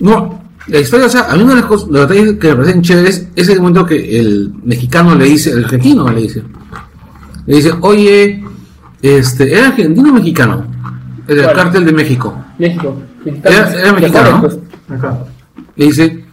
No, 0.00 0.42
la 0.68 0.78
historia, 0.80 1.06
o 1.06 1.08
sea, 1.08 1.22
a 1.30 1.36
mí 1.36 1.42
una 1.42 1.54
de 1.54 1.60
las 1.60 1.68
cosas, 1.68 1.88
los 1.88 2.06
detalles 2.08 2.34
que 2.38 2.48
me 2.48 2.56
parecen 2.56 2.82
chéveres 2.82 3.28
es 3.34 3.48
el 3.48 3.60
momento 3.60 3.86
que 3.86 4.20
el 4.20 4.52
mexicano 4.62 5.14
le 5.14 5.24
dice, 5.24 5.50
el 5.52 5.64
argentino 5.64 6.10
le 6.10 6.20
dice, 6.22 6.42
le 7.46 7.56
dice, 7.56 7.72
oye, 7.80 8.44
este, 9.00 9.52
¿era 9.56 9.68
argentino 9.68 10.10
o 10.10 10.12
mexicano? 10.12 10.66
El 11.28 11.36
del 11.36 11.44
¿Cuál? 11.46 11.56
cártel 11.56 11.84
de 11.86 11.92
México. 11.92 12.36
México. 12.58 12.94
Era- 13.42 13.72
era 13.74 13.92
mexicano, 13.92 14.42
¿no? 14.42 14.48
Acá. 14.88 15.18
Le 15.74 15.84
dice, 15.86 16.24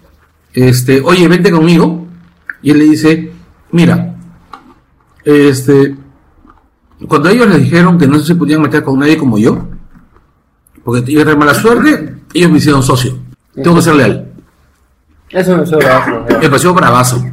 este, 0.53 1.01
oye, 1.01 1.27
vente 1.27 1.51
conmigo. 1.51 2.07
Y 2.61 2.71
él 2.71 2.79
le 2.79 2.85
dice, 2.85 3.31
mira, 3.71 4.15
este, 5.25 5.95
cuando 7.07 7.29
ellos 7.29 7.47
les 7.47 7.59
dijeron 7.59 7.97
que 7.97 8.07
no 8.07 8.19
se 8.19 8.35
podían 8.35 8.61
meter 8.61 8.83
con 8.83 8.99
nadie 8.99 9.17
como 9.17 9.37
yo, 9.37 9.67
porque 10.83 11.11
iba 11.11 11.21
a 11.21 11.25
tener 11.25 11.39
mala 11.39 11.53
suerte, 11.53 12.15
ellos 12.33 12.51
me 12.51 12.57
hicieron 12.57 12.83
socio. 12.83 13.17
Tengo 13.53 13.75
que 13.75 13.81
ser 13.81 13.95
leal. 13.95 14.27
Eso 15.29 15.57
me 15.57 15.65
sobra. 15.65 15.99
bravazo, 15.99 16.25
Me 16.39 16.49
pareció 16.49 16.73
bravazo. 16.73 17.25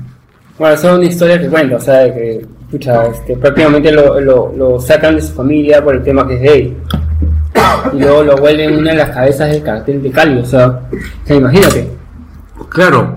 Bueno, 0.58 0.74
es 0.74 0.84
una 0.84 1.04
historia 1.04 1.40
que 1.40 1.48
cuenta, 1.48 1.76
o 1.76 1.80
sea, 1.80 2.14
que, 2.14 2.46
pucha, 2.70 3.06
este, 3.06 3.36
prácticamente 3.36 3.92
lo, 3.92 4.20
lo, 4.20 4.52
lo 4.56 4.80
sacan 4.80 5.16
de 5.16 5.22
su 5.22 5.32
familia 5.32 5.82
por 5.82 5.94
el 5.94 6.02
tema 6.02 6.26
que 6.26 6.34
es 6.34 6.42
gay. 6.42 6.76
Y 7.95 7.99
luego 8.01 8.22
lo 8.22 8.37
vuelven 8.37 8.76
una 8.78 8.91
de 8.93 8.97
las 8.99 9.11
cabezas 9.11 9.51
del 9.51 9.62
cartel 9.62 10.03
de 10.03 10.11
Cali, 10.11 10.39
o 10.41 10.45
sea, 10.45 10.66
o 10.68 11.26
sea, 11.26 11.37
imagínate. 11.37 11.89
Claro. 12.68 13.16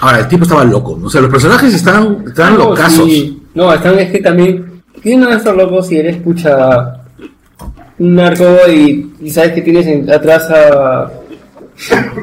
Ahora, 0.00 0.18
el 0.20 0.28
tipo 0.28 0.42
estaba 0.44 0.64
loco. 0.64 0.96
¿no? 1.00 1.06
O 1.06 1.10
sea, 1.10 1.20
los 1.20 1.30
personajes 1.30 1.72
estaban, 1.74 2.24
estaban 2.26 2.54
No, 2.58 2.70
locazos. 2.70 3.04
sí. 3.06 3.42
No, 3.54 3.72
están 3.72 3.98
es 3.98 4.10
que 4.10 4.18
también. 4.18 4.82
¿Quién 5.02 5.20
no 5.20 5.28
va 5.28 5.34
a 5.34 5.36
estar 5.38 5.54
loco 5.56 5.82
si 5.82 5.96
eres, 5.98 6.16
pucha, 6.16 7.00
un 7.98 8.14
narco 8.16 8.44
y, 8.68 9.12
y 9.20 9.30
sabes 9.30 9.52
que 9.52 9.62
tienes 9.62 9.86
en- 9.86 10.10
atrás 10.10 10.50
a. 10.50 11.10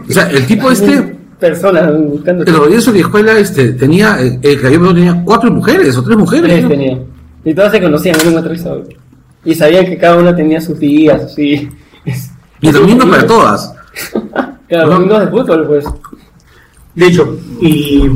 O 0.07 0.11
sea, 0.11 0.29
el 0.29 0.45
tipo 0.45 0.69
este, 0.71 1.15
Personas 1.39 1.91
buscando. 1.97 2.43
el 2.45 2.53
Rodríguez 2.55 2.91
de 2.93 2.99
escuela, 2.99 3.37
este, 3.39 3.73
tenía, 3.73 4.19
el, 4.19 4.39
el 4.41 4.59
que 4.59 4.67
había 4.67 4.79
venido 4.79 4.93
tenía 4.93 5.21
cuatro 5.25 5.51
mujeres 5.51 5.97
o 5.97 6.03
tres 6.03 6.17
mujeres. 6.17 6.45
Tres 6.49 6.63
¿no? 6.63 6.69
tenía. 6.69 6.99
Y 7.45 7.53
todas 7.53 7.71
se 7.71 7.81
conocían, 7.81 8.15
un 8.27 8.37
aterrizador. 8.37 8.83
Y 9.45 9.55
sabían 9.55 9.85
que 9.85 9.97
cada 9.97 10.17
una 10.17 10.35
tenía 10.35 10.61
sus 10.61 10.79
días, 10.79 11.21
así. 11.23 11.69
Y 12.61 12.71
domingos 12.71 13.05
para 13.09 13.25
todas. 13.27 13.73
Claro, 14.69 14.87
Ajá. 14.87 14.95
domingos 14.95 15.19
de 15.19 15.27
fútbol, 15.27 15.67
pues. 15.67 15.85
De 16.95 17.05
hecho, 17.07 17.37
y, 17.61 18.09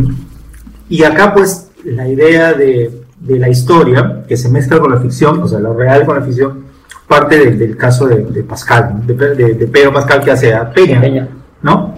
y 0.89 1.03
acá 1.03 1.31
pues 1.33 1.69
la 1.83 2.07
idea 2.07 2.53
de, 2.53 3.03
de 3.19 3.37
la 3.37 3.47
historia 3.49 4.23
que 4.27 4.35
se 4.37 4.49
mezcla 4.49 4.79
con 4.79 4.91
la 4.91 4.99
ficción, 4.99 5.41
o 5.43 5.47
sea, 5.47 5.59
lo 5.59 5.73
real 5.75 6.03
con 6.05 6.15
la 6.17 6.23
ficción, 6.25 6.63
parte 7.07 7.37
del, 7.37 7.59
del 7.59 7.77
caso 7.77 8.07
de, 8.07 8.23
de 8.23 8.43
Pascal, 8.43 9.05
de, 9.05 9.13
de- 9.13 9.53
de 9.53 9.67
Pedro 9.67 9.93
Pascal 9.93 10.23
que 10.23 10.31
hace 10.31 10.51
a 10.53 10.71
Peña, 10.71 10.99
Peña. 10.99 11.27
¿no? 11.61 11.93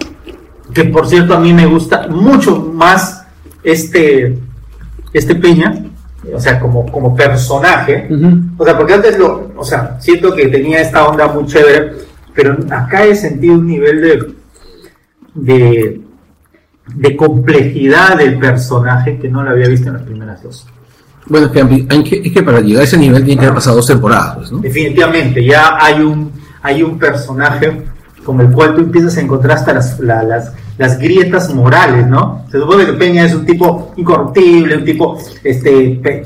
Que 0.74 0.86
por 0.86 1.08
cierto 1.08 1.36
a 1.36 1.40
mí 1.40 1.54
me 1.54 1.66
gusta 1.66 2.08
mucho 2.10 2.58
más 2.60 3.26
este, 3.64 4.38
este 5.14 5.36
Peña, 5.36 5.86
o 6.34 6.40
sea, 6.40 6.60
como, 6.60 6.86
como 6.92 7.16
personaje, 7.16 8.08
o 8.58 8.64
sea, 8.66 8.78
porque 8.78 8.94
antes 8.94 9.18
lo, 9.18 9.52
o 9.56 9.64
sea, 9.64 9.98
siento 10.00 10.34
que 10.36 10.48
tenía 10.48 10.82
esta 10.82 11.08
onda 11.08 11.28
muy 11.28 11.46
chévere, 11.46 11.94
pero 12.34 12.58
acá 12.70 13.06
he 13.06 13.16
sentido 13.16 13.56
un 13.56 13.68
nivel 13.68 14.02
de, 14.02 14.34
de, 15.36 16.02
de 16.96 17.16
complejidad 17.16 18.18
del 18.18 18.40
personaje 18.40 19.18
que 19.20 19.30
no 19.30 19.44
lo 19.44 19.52
había 19.52 19.68
visto 19.68 19.88
en 19.90 19.94
las 19.96 20.04
primeras 20.04 20.42
dos. 20.44 20.68
Bueno, 21.28 21.48
es 21.48 21.52
que, 22.10 22.22
es 22.26 22.34
que 22.34 22.44
para 22.44 22.60
llegar 22.62 22.82
a 22.82 22.86
ese 22.86 22.98
nivel 22.98 23.24
tiene 23.24 23.40
que 23.40 23.46
haber 23.46 23.56
pasado 23.56 23.76
dos 23.78 23.88
temporadas, 23.88 24.36
pues, 24.38 24.52
¿no? 24.52 24.60
Definitivamente, 24.60 25.44
ya 25.46 25.78
hay 25.80 26.02
un, 26.02 26.32
hay 26.64 26.82
un 26.82 26.98
personaje 26.98 27.84
con 28.26 28.42
el 28.42 28.50
cual 28.52 28.74
tú 28.76 28.82
empiezas 28.82 29.16
a 29.18 29.22
encontrar 29.22 29.58
hasta 29.58 29.74
las, 29.74 30.00
la- 30.00 30.24
las, 30.24 30.54
las 30.80 30.98
grietas 30.98 31.54
morales, 31.54 32.08
¿no? 32.08 32.46
Se 32.50 32.58
supone 32.58 32.86
que 32.86 32.94
Peña 32.94 33.26
es 33.26 33.36
un 33.36 33.46
tipo 33.46 33.94
incorruptible, 33.98 34.78
un 34.78 34.86
tipo 34.86 35.18
este, 35.44 36.00
pe- 36.02 36.24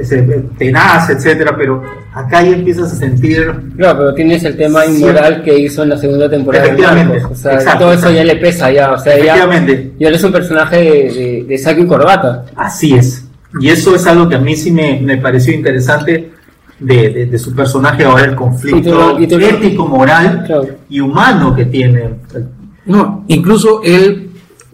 ese, 0.00 0.22
tenaz, 0.58 1.10
etcétera, 1.10 1.56
pero 1.56 1.82
acá 2.14 2.42
ya 2.42 2.50
empiezas 2.50 2.92
a 2.92 2.96
sentir 2.96 3.50
Claro, 3.76 3.98
pero 3.98 4.14
tienes 4.14 4.44
el 4.44 4.56
tema 4.56 4.82
Sí. 4.84 4.96
inmoral 5.02 5.42
que 5.42 5.58
hizo 5.58 5.82
en 5.82 5.88
la 5.88 5.96
segunda 5.96 6.28
temporada 6.30 6.62
de 6.64 6.70
Efectivamente, 6.70 7.14
Narcos. 7.20 7.38
O 7.38 7.42
sea, 7.42 7.54
exacto, 7.54 7.78
todo 7.80 7.88
eso 7.92 7.98
exacto. 8.10 8.16
ya 8.18 8.24
le 8.24 8.36
pesa 8.36 8.70
ya. 8.70 8.92
O 8.92 8.98
sea, 8.98 9.12
ya, 9.16 9.18
Efectivamente. 9.34 9.92
ya 9.98 10.08
eres 10.08 10.22
un 10.24 10.32
personaje 10.32 10.76
de, 10.76 10.90
de, 11.14 11.44
de 11.48 11.58
saco 11.58 11.80
y 11.80 11.86
corbata. 11.86 12.44
Así 12.54 12.94
es. 12.94 13.24
Y 13.60 13.70
eso 13.70 13.94
es 13.96 14.06
algo 14.06 14.28
que 14.28 14.34
a 14.36 14.40
mí 14.40 14.54
sí 14.56 14.70
me, 14.70 15.00
me 15.00 15.16
pareció 15.16 15.54
interesante 15.54 16.32
de, 16.78 17.08
de- 17.08 17.26
de 17.26 17.38
su 17.38 17.54
personaje 17.54 18.04
ahora, 18.04 18.24
el 18.26 18.34
conflicto 18.34 19.18
ético, 19.18 19.86
moral 19.88 20.42
Claro. 20.46 20.66
y 20.90 21.00
humano 21.00 21.56
que 21.56 21.64
tiene. 21.64 22.10
No, 22.86 23.24
incluso 23.28 23.80
él 23.82 24.30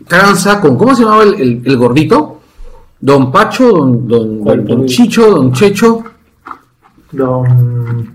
tranza 0.06 0.60
con, 0.60 0.76
¿cómo 0.76 0.94
se 0.94 1.02
llamaba 1.02 1.22
el, 1.24 1.34
el- 1.40 1.62
el 1.64 1.76
gordito? 1.76 2.40
Don 3.00 3.32
Pacho, 3.32 3.68
don, 3.72 4.06
don, 4.06 4.38
¿Cuál, 4.40 4.64
don? 4.66 4.86
Chicho, 4.86 5.30
don 5.30 5.52
Checho. 5.52 6.02
Don- 7.10 8.14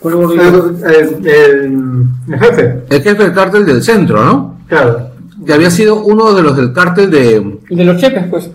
¿Cuál 0.00 0.14
gordito? 0.14 0.68
el, 0.68 0.84
el- 0.84 1.26
el- 1.26 2.04
el 2.28 2.38
jefe, 2.40 2.84
el 2.90 3.02
jefe 3.02 3.22
del 3.24 3.32
cártel 3.32 3.66
del 3.66 3.82
centro, 3.82 4.24
¿no? 4.24 4.58
claro. 4.68 5.10
Que 5.44 5.52
había 5.52 5.70
sido 5.70 6.02
uno 6.02 6.32
de 6.32 6.42
los 6.42 6.56
del 6.56 6.72
cártel 6.72 7.10
de... 7.10 7.58
De 7.68 7.84
los 7.84 8.00
chepes, 8.00 8.26
pues. 8.30 8.50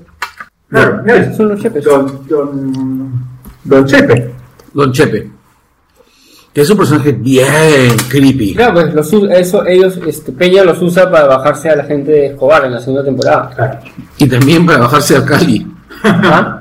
Claro, 0.67 1.05
Esos 1.05 1.37
son 1.37 1.49
los 1.49 1.61
chepes. 1.61 1.83
Don, 1.85 2.27
don, 2.27 3.13
don 3.63 3.85
Chepe. 3.85 4.33
Don 4.73 4.91
Chepe. 4.91 5.29
Que 6.53 6.61
es 6.61 6.69
un 6.69 6.77
personaje 6.77 7.13
bien 7.13 7.45
creepy. 8.09 8.55
Claro, 8.55 8.73
pues 8.73 8.93
los, 8.93 9.13
eso, 9.31 9.65
ellos, 9.65 9.97
este, 10.05 10.31
Peña 10.33 10.63
los 10.65 10.81
usa 10.81 11.09
para 11.09 11.25
bajarse 11.27 11.69
a 11.69 11.77
la 11.77 11.83
gente 11.85 12.11
de 12.11 12.25
Escobar 12.27 12.65
en 12.65 12.73
la 12.73 12.79
segunda 12.81 13.05
temporada. 13.05 13.49
Claro. 13.55 13.79
Y 14.17 14.27
también 14.27 14.65
para 14.65 14.79
bajarse 14.79 15.15
al 15.15 15.25
Cali. 15.25 15.65
¿Ah? 16.03 16.57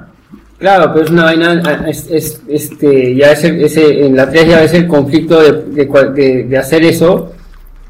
Claro, 0.59 0.93
pero 0.93 1.07
es 1.07 1.11
una 1.11 1.25
vaina, 1.25 1.61
ah, 1.65 1.89
es, 1.89 2.07
es- 2.11 2.41
este, 2.47 3.17
ya 3.17 3.33
es 3.33 3.43
el- 3.45 3.65
ese, 3.65 4.07
en 4.07 4.15
la 4.15 4.31
3 4.31 4.47
ya 4.47 4.63
es 4.63 4.75
el 4.75 4.87
conflicto 4.87 5.41
de, 5.41 5.53
de, 5.73 5.87
de- 6.15 6.45
de 6.45 6.59
hacer 6.59 6.85
eso. 6.85 7.33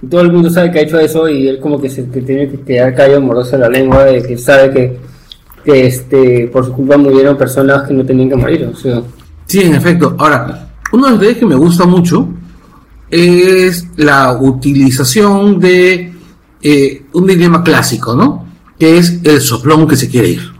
Todo 0.09 0.23
el 0.23 0.33
mundo 0.33 0.49
sabe 0.49 0.71
que 0.71 0.79
ha 0.79 0.83
hecho 0.83 0.99
eso 0.99 1.29
y 1.29 1.49
él 1.49 1.59
como 1.61 1.79
que 1.79 1.91
se 1.91 2.09
que 2.09 2.23
tiene 2.23 2.49
que 2.49 2.61
quedar 2.63 2.95
callo 2.95 3.21
moroso 3.21 3.57
en 3.57 3.61
la 3.63 3.69
lengua 3.69 4.05
de 4.05 4.23
que 4.23 4.39
sabe 4.39 4.71
que, 4.71 4.97
que 5.65 5.87
este, 5.87 6.49
por 6.51 6.65
su 6.65 6.73
culpa 6.73 6.97
murieron 6.97 7.37
personas 7.37 7.87
que 7.87 7.93
no 7.93 8.07
tenían 8.07 8.31
que 8.31 8.37
morir. 8.37 8.71
O 8.73 8.77
sea, 8.77 9.03
Sí, 9.47 9.61
en 9.63 9.75
efecto. 9.75 10.15
Ahora, 10.17 10.70
uno 10.93 11.05
de 11.07 11.11
los 11.13 11.21
detalles 11.21 11.39
que 11.39 11.47
me 11.47 11.55
gusta 11.57 11.87
mucho 11.87 12.29
es 13.11 13.87
la 13.97 14.33
utilización 14.41 15.59
de 15.59 16.13
eh, 16.63 17.03
un 17.13 17.27
dilema 17.27 17.63
clásico, 17.63 18.15
¿no? 18.15 18.47
Que 18.79 18.99
es 18.99 19.19
el 19.25 19.41
soplón 19.41 19.87
que 19.89 19.97
se 19.97 20.09
quiere 20.09 20.29
ir. 20.31 20.53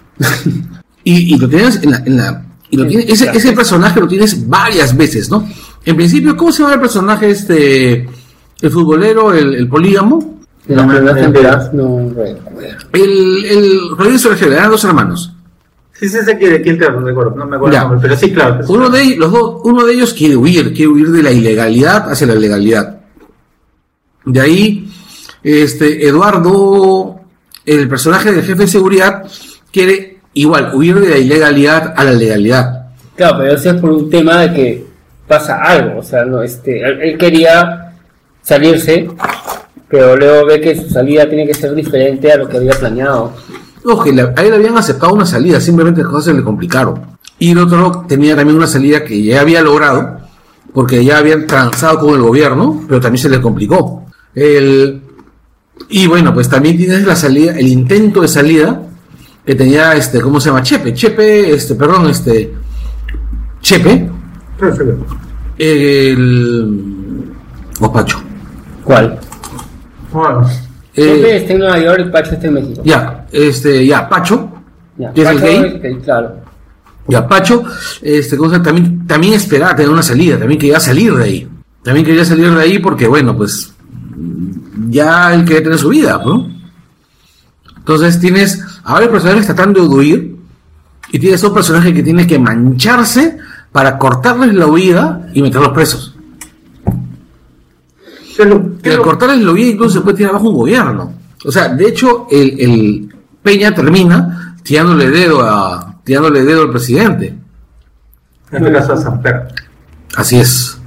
y, 1.05 1.35
y 1.35 1.39
lo 1.39 1.49
tienes 1.49 1.83
en 1.83 1.91
la... 1.91 1.97
en 2.05 2.17
la- 2.17 2.47
y 2.73 2.77
lo 2.77 2.87
tienes- 2.87 3.09
ese, 3.09 3.31
ese 3.35 3.53
personaje 3.53 3.99
lo 4.01 4.07
tienes 4.07 4.49
varias 4.49 4.97
veces, 4.97 5.29
¿no? 5.29 5.45
En 5.85 5.97
principio, 5.97 6.37
¿cómo 6.37 6.53
se 6.53 6.63
llama 6.63 6.75
el 6.75 6.81
personaje 6.81 7.31
este... 7.31 8.09
El 8.63 8.71
futbolero, 8.71 9.33
el, 9.35 9.55
el 9.55 9.67
polígamo? 9.69 10.39
de 11.01 11.03
las 11.03 11.17
No. 11.75 12.13
El, 12.93 13.45
el 13.47 14.19
Sergio, 14.21 14.53
eran 14.53 14.71
dos 14.71 14.85
hermanos. 14.85 15.33
Sí, 16.01 16.09
sí, 16.09 16.17
sé 16.25 16.35
de 16.35 16.63
quién 16.63 16.79
te 16.79 16.91
no 16.91 17.01
me 17.03 17.11
acuerdo 17.11 17.71
Ya. 17.71 17.83
el 17.83 17.89
nombre, 17.89 17.99
pero 18.01 18.17
sí, 18.17 18.33
claro. 18.33 18.65
Uno 18.69 18.89
de, 18.89 19.03
ellos- 19.03 19.19
los 19.19 19.33
dos, 19.33 19.61
uno 19.65 19.85
de 19.85 19.93
ellos 19.93 20.15
quiere 20.15 20.35
huir, 20.35 20.73
quiere 20.73 20.89
huir 20.89 21.11
de 21.11 21.23
la 21.23 21.31
ilegalidad 21.31 22.11
hacia 22.11 22.27
la 22.27 22.37
legalidad. 22.37 23.01
De 24.25 24.41
ahí, 24.41 24.91
este, 25.43 26.07
Eduardo, 26.09 27.21
el 27.67 27.87
personaje 27.87 28.33
del 28.33 28.43
jefe 28.45 28.63
de 28.63 28.67
seguridad, 28.69 29.25
quiere 29.71 30.21
igual 30.33 30.71
huir 30.75 30.99
de 31.01 31.09
la 31.11 31.19
ilegalidad 31.19 31.93
a 31.95 32.03
la 32.03 32.13
legalidad. 32.13 32.87
Claro, 33.15 33.37
pero 33.41 33.53
eso 33.55 33.71
es 33.73 33.81
por 33.81 33.91
un 33.91 34.09
tema 34.09 34.39
de 34.41 34.53
que 34.55 34.87
pasa 35.29 35.57
algo, 35.63 36.01
o 36.01 36.03
sea, 36.03 36.25
no, 36.25 36.43
este, 36.43 36.81
él, 36.81 37.03
él 37.03 37.19
quería 37.19 37.93
salirse, 38.43 39.07
pero 39.87 40.17
luego 40.17 40.47
ve 40.47 40.63
que 40.63 40.75
su 40.81 40.89
salida 40.89 41.29
tiene 41.29 41.47
que 41.47 41.53
ser 41.53 41.75
diferente 41.75 42.33
a 42.33 42.39
lo 42.39 42.49
que 42.49 42.57
había 42.57 42.73
planeado. 42.73 43.35
No, 43.85 44.01
que 44.03 44.13
le- 44.13 44.23
a 44.37 44.43
él 44.43 44.53
habían 44.55 44.77
aceptado 44.77 45.13
una 45.15 45.27
salida, 45.27 45.61
simplemente 45.61 46.03
las 46.03 46.11
cosas 46.11 46.27
se 46.27 46.35
le 46.35 46.43
complicaron. 46.45 47.01
Y 47.39 47.53
el 47.53 47.59
otro 47.59 48.05
tenía 48.07 48.37
también 48.37 48.57
una 48.59 48.67
salida 48.67 49.03
que 49.05 49.23
ya 49.23 49.41
había 49.41 49.63
logrado, 49.63 50.19
porque 50.75 51.05
ya 51.05 51.19
habían 51.19 51.47
transado 51.47 52.01
con 52.01 52.15
el 52.15 52.21
gobierno, 52.23 52.83
pero 52.87 53.01
también 53.01 53.23
se 53.23 53.29
le 53.31 53.41
complicó. 53.41 54.05
El, 54.35 55.01
y 55.89 56.07
bueno, 56.07 56.35
pues 56.35 56.49
también 56.49 56.77
tienes 56.77 57.05
la 57.07 57.17
salida, 57.17 57.53
el 57.59 57.67
intento 57.69 58.21
de 58.21 58.29
salida 58.29 58.83
que 59.47 59.55
tenía 59.55 59.95
este, 59.95 60.21
¿cómo 60.21 60.39
se 60.39 60.51
llama? 60.51 60.63
Chepe, 60.63 60.93
Chepe, 60.93 61.55
este, 61.55 61.75
perdón, 61.75 62.09
este, 62.11 62.53
Chepe, 63.63 64.09
el, 65.59 67.33
o 67.81 67.93
Pacho. 67.93 68.21
¿Cuál? 68.85 69.19
Bueno, 71.07 71.13
Eh, 71.13 71.17
Siempre 71.17 71.37
está 71.37 71.53
en 71.53 71.59
Nueva 71.61 71.79
York 71.81 72.05
y 72.07 72.11
Pacho 72.11 72.35
está 72.35 72.47
en 72.47 72.55
México. 72.55 72.83
ya, 72.85 73.27
este, 73.33 73.87
ya, 73.87 74.09
Pacho, 74.09 74.51
Ya, 74.99 75.13
¿Y 75.15 75.21
es 75.21 75.29
el 75.29 75.35
Pacho 75.37 75.47
gay? 75.47 75.57
es 75.77 75.83
gay, 75.83 75.95
claro. 76.05 76.37
Ya, 77.09 77.27
Pacho, 77.27 77.65
este, 78.03 78.37
¿cómo 78.37 78.51
se 78.51 78.57
llama? 78.57 78.65
también, 78.65 79.07
también 79.07 79.35
esperaba 79.35 79.75
tener 79.75 79.91
una 79.91 80.03
salida, 80.03 80.39
también 80.39 80.61
quería 80.61 80.79
salir 80.81 81.15
de 81.15 81.25
ahí. 81.25 81.49
También 81.83 82.05
quería 82.07 82.25
salir 82.25 82.51
de 82.55 82.61
ahí 82.61 82.79
porque, 82.79 83.07
bueno, 83.09 83.37
pues 83.37 83.73
ya 84.89 85.33
él 85.35 85.45
quería 85.45 85.63
tener 85.63 85.79
su 85.79 85.89
vida, 85.89 86.21
¿no? 86.25 86.51
Entonces 87.79 88.21
tienes 88.21 88.63
a 88.85 88.93
varios 88.93 89.11
personajes 89.11 89.47
tratando 89.47 89.81
de 89.83 89.89
huir 89.89 90.37
y 91.11 91.19
tienes 91.19 91.43
un 91.43 91.55
personaje 91.55 91.93
que 91.95 92.03
tiene 92.03 92.27
que 92.27 92.39
mancharse 92.39 93.39
para 93.73 93.97
cortarles 93.99 94.55
la 94.55 94.67
huida 94.67 95.29
y 95.33 95.43
meterlos 95.43 95.71
presos. 95.71 96.15
¿Qué 98.43 98.49
es 98.49 98.55
lo- 98.55 98.57
Y 98.79 98.83
qué 98.83 98.89
es 98.89 98.95
al 98.95 98.99
lo- 98.99 99.05
cortarles 99.05 99.43
la 99.45 99.53
huida 99.53 99.69
incluso 99.71 99.99
se 99.99 100.01
puede 100.03 100.17
tirar 100.17 100.31
abajo 100.33 100.49
un 100.51 100.55
gobierno. 100.57 101.13
O 101.45 101.51
sea, 101.53 101.69
de 101.69 101.89
hecho, 101.89 102.27
el, 102.31 102.61
el 102.61 103.15
Peña 103.43 103.75
termina 103.75 104.57
tirándole 104.63 105.11
dedo 105.11 105.43
a 105.43 105.95
tirándole 106.05 106.45
dedo 106.45 106.63
al 106.63 106.71
presidente. 106.71 107.35
en 108.53 108.59
este 108.67 108.73
caso 108.73 108.93
a 108.93 108.97
Samper. 108.97 109.49
Así 110.17 110.39
es. 110.41 110.79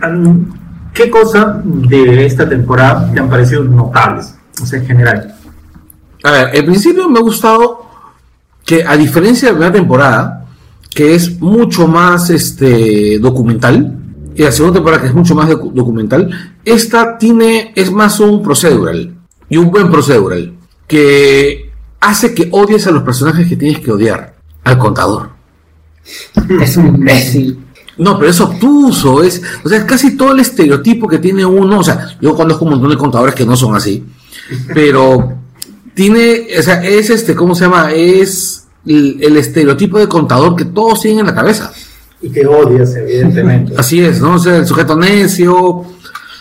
Am, 0.00 0.52
¿Qué 0.94 1.10
cosa 1.10 1.60
de 1.64 2.26
esta 2.26 2.48
temporada 2.48 3.10
te 3.12 3.20
han 3.20 3.28
parecido 3.28 3.62
notables? 3.62 4.34
O 4.60 4.66
sea, 4.66 4.80
en 4.80 4.86
general. 4.86 5.34
A 6.24 6.30
ver, 6.32 6.56
al 6.56 6.64
principio 6.64 7.08
me 7.08 7.18
ha 7.20 7.22
gustado 7.22 7.86
que 8.64 8.82
a 8.84 8.96
diferencia 8.96 9.48
de 9.48 9.52
la 9.52 9.58
primera 9.58 9.72
temporada, 9.78 10.46
que 10.90 11.14
es 11.14 11.40
mucho 11.40 11.86
más 11.86 12.30
este 12.30 13.18
documental, 13.20 13.97
y 14.38 14.42
la 14.44 14.52
segunda 14.52 14.74
temporada 14.76 15.02
que 15.02 15.08
es 15.08 15.14
mucho 15.14 15.34
más 15.34 15.48
docu- 15.50 15.72
documental, 15.72 16.54
esta 16.64 17.18
tiene, 17.18 17.72
es 17.74 17.90
más 17.90 18.20
un 18.20 18.40
procedural, 18.40 19.16
y 19.48 19.56
un 19.56 19.70
buen 19.70 19.90
procedural, 19.90 20.54
que 20.86 21.72
hace 22.00 22.32
que 22.34 22.48
odies 22.52 22.86
a 22.86 22.92
los 22.92 23.02
personajes 23.02 23.48
que 23.48 23.56
tienes 23.56 23.80
que 23.80 23.90
odiar, 23.90 24.36
al 24.62 24.78
contador. 24.78 25.30
Es 26.60 26.76
un 26.76 26.86
imbécil. 26.86 27.64
No, 27.98 28.16
pero 28.16 28.30
es 28.30 28.40
obtuso, 28.40 29.24
es, 29.24 29.42
o 29.64 29.68
sea, 29.68 29.78
es 29.78 29.84
casi 29.84 30.16
todo 30.16 30.30
el 30.30 30.38
estereotipo 30.38 31.08
que 31.08 31.18
tiene 31.18 31.44
uno, 31.44 31.80
o 31.80 31.82
sea, 31.82 32.16
yo 32.20 32.32
conozco 32.36 32.64
un 32.64 32.70
montón 32.70 32.90
de 32.90 32.96
contadores 32.96 33.34
que 33.34 33.44
no 33.44 33.56
son 33.56 33.74
así, 33.74 34.04
pero 34.72 35.32
tiene, 35.94 36.46
o 36.56 36.62
sea, 36.62 36.84
es 36.84 37.10
este, 37.10 37.34
¿cómo 37.34 37.56
se 37.56 37.64
llama? 37.64 37.90
Es 37.92 38.68
el, 38.86 39.18
el 39.20 39.36
estereotipo 39.36 39.98
de 39.98 40.06
contador 40.06 40.54
que 40.54 40.66
todos 40.66 41.00
tienen 41.00 41.20
en 41.20 41.26
la 41.26 41.34
cabeza. 41.34 41.72
Y 42.20 42.30
que 42.30 42.46
odias, 42.46 42.94
evidentemente. 42.96 43.74
Así 43.76 44.00
es, 44.02 44.20
¿no? 44.20 44.34
O 44.34 44.38
sea, 44.38 44.56
el 44.56 44.66
sujeto 44.66 44.96
necio, 44.96 45.84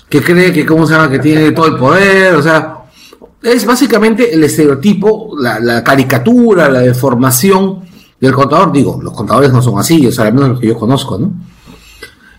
que 0.09 0.21
cree 0.21 0.51
que, 0.51 0.65
¿cómo 0.65 0.87
se 0.87 0.93
llama? 0.93 1.09
Que 1.09 1.19
tiene 1.19 1.51
todo 1.51 1.67
el 1.67 1.75
poder, 1.75 2.35
o 2.35 2.41
sea, 2.41 2.77
es 3.43 3.65
básicamente 3.65 4.33
el 4.33 4.43
estereotipo, 4.43 5.35
la, 5.39 5.59
la 5.59 5.83
caricatura, 5.83 6.69
la 6.69 6.79
deformación 6.79 7.81
del 8.19 8.33
contador. 8.33 8.71
Digo, 8.71 8.99
los 9.01 9.13
contadores 9.13 9.51
no 9.51 9.61
son 9.61 9.79
así, 9.79 10.05
o 10.07 10.11
sea, 10.11 10.25
al 10.25 10.33
menos 10.33 10.49
los 10.49 10.59
que 10.59 10.67
yo 10.67 10.77
conozco, 10.77 11.17
¿no? 11.17 11.33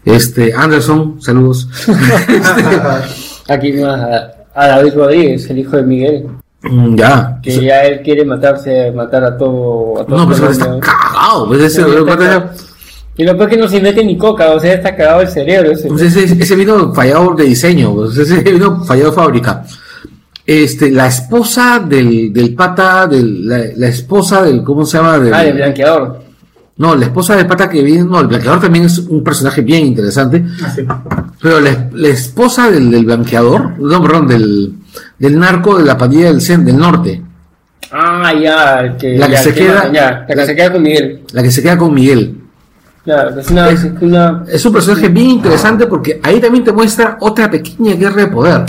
Este, 0.05 0.53
Anderson, 0.55 1.21
saludos. 1.21 1.69
Este, 1.87 3.53
Aquí 3.53 3.73
más 3.75 4.01
a, 4.01 4.33
a 4.55 4.69
David 4.69 4.95
Rodríguez, 4.95 5.51
el 5.51 5.59
hijo 5.59 5.77
de 5.77 5.83
Miguel, 5.83 6.29
mm, 6.63 6.97
ya. 6.97 7.39
que 7.43 7.61
ya 7.65 7.83
él 7.83 8.03
quiere 8.03 8.25
matarse, 8.25 8.91
matar 8.93 9.25
a 9.25 9.37
todo. 9.37 10.01
A 10.01 10.07
todo 10.07 10.19
No, 10.19 10.27
pues 10.27 10.41
está 10.41 10.79
cagado, 10.81 11.49
pues 11.49 11.63
ese, 11.63 11.83
Y 13.19 13.25
lo 13.25 13.37
peor 13.37 13.51
es 13.51 13.57
que 13.57 13.61
no 13.63 13.69
se 13.69 13.81
mete 13.81 14.03
ni 14.05 14.17
coca, 14.17 14.53
o 14.53 14.61
sea, 14.61 14.73
está 14.75 14.95
cagado 14.97 15.21
el 15.23 15.29
cerebro 15.29 15.73
ese. 15.73 15.89
Pues 15.89 16.03
ese, 16.03 16.23
ese 16.41 16.55
vino 16.57 16.95
fallado 16.95 17.35
de 17.35 17.45
diseño, 17.45 17.95
pues 17.95 18.17
ese 18.17 18.39
vino 18.53 18.83
fallado 18.85 19.11
de 19.11 19.17
fábrica. 19.17 19.65
Este, 20.47 20.91
la 20.91 21.09
esposa 21.09 21.79
del, 21.87 22.33
del 22.33 22.55
pata, 22.55 23.07
del, 23.07 23.47
la, 23.47 23.59
la 23.77 23.89
esposa 23.89 24.43
del, 24.43 24.63
¿cómo 24.63 24.87
se 24.87 24.97
llama? 24.97 25.19
Del, 25.19 25.35
Ah, 25.35 25.45
el 25.45 25.55
blanqueador. 25.55 26.23
no, 26.79 26.95
la 26.97 27.05
esposa 27.05 27.37
del 27.37 27.47
pata 27.47 27.69
que 27.69 27.83
viene, 27.83 28.05
no, 28.05 28.21
el 28.21 28.29
blanqueador 28.29 28.61
también 28.61 28.87
es 28.87 28.99
un 28.99 29.23
personaje 29.23 29.61
bien 29.61 29.85
interesante, 29.85 30.43
Así. 30.65 30.87
pero 31.43 31.61
la, 31.61 31.91
la 31.93 32.09
esposa 32.09 32.71
del, 32.71 32.91
del 32.91 33.05
blanqueador, 33.05 33.79
no, 33.79 34.01
perdón, 34.01 34.27
del, 34.29 34.73
del 35.19 35.39
narco 35.39 35.77
de 35.77 35.85
la 35.85 35.99
pandilla 35.99 36.27
del, 36.29 36.41
cen- 36.41 36.65
del 36.65 36.79
norte, 36.79 37.21
Ah, 37.91 38.33
ya, 38.35 38.97
que, 38.99 39.17
La 39.19 39.27
que 39.27 39.33
ya, 39.33 39.39
se 39.43 39.55
queda- 39.55 39.93
ya, 39.93 40.25
la 40.29 40.35
que 40.35 40.47
se 40.47 40.55
queda 40.57 40.73
con 40.73 40.83
Miguel. 40.83 41.21
la 41.33 41.43
que 41.43 41.51
se 41.51 41.63
queda 41.63 41.77
con 41.79 41.93
Miguel. 41.95 42.38
Claro, 43.09 43.41
es 43.41 43.51
una, 44.03 44.45
un 44.67 44.73
personaje 44.73 45.09
bien 45.09 45.31
interesante 45.31 45.87
porque 45.87 46.21
ahí 46.23 46.41
también 46.41 46.63
te 46.63 46.73
muestra 46.73 47.17
otra 47.21 47.51
pequeña 47.51 47.95
guerra 47.95 48.17
de 48.17 48.27
poder, 48.27 48.67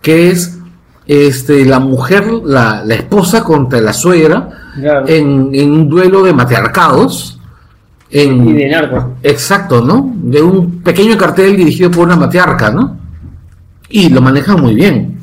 que 0.00 0.30
es 0.30 0.56
este 1.06 1.64
la 1.64 1.80
mujer, 1.80 2.24
la, 2.44 2.84
la 2.84 2.94
esposa 2.94 3.42
contra 3.42 3.80
la 3.80 3.92
suegra 3.92 4.48
Claro. 4.80 5.08
en, 5.08 5.50
en 5.52 5.72
un 5.72 5.88
duelo 5.88 6.22
de 6.22 6.32
matriarcados. 6.32 7.36
En, 8.12 8.48
y 8.48 8.52
de 8.52 8.68
narco. 8.68 9.14
Exacto, 9.24 9.80
¿no? 9.84 10.12
De 10.22 10.40
un 10.40 10.80
pequeño 10.82 11.18
cartel 11.18 11.56
dirigido 11.56 11.90
por 11.90 12.06
una 12.06 12.14
matriarca, 12.14 12.70
¿no? 12.70 12.96
Y 13.88 14.08
lo 14.08 14.20
manejan 14.20 14.60
muy 14.60 14.74
bien. 14.76 15.18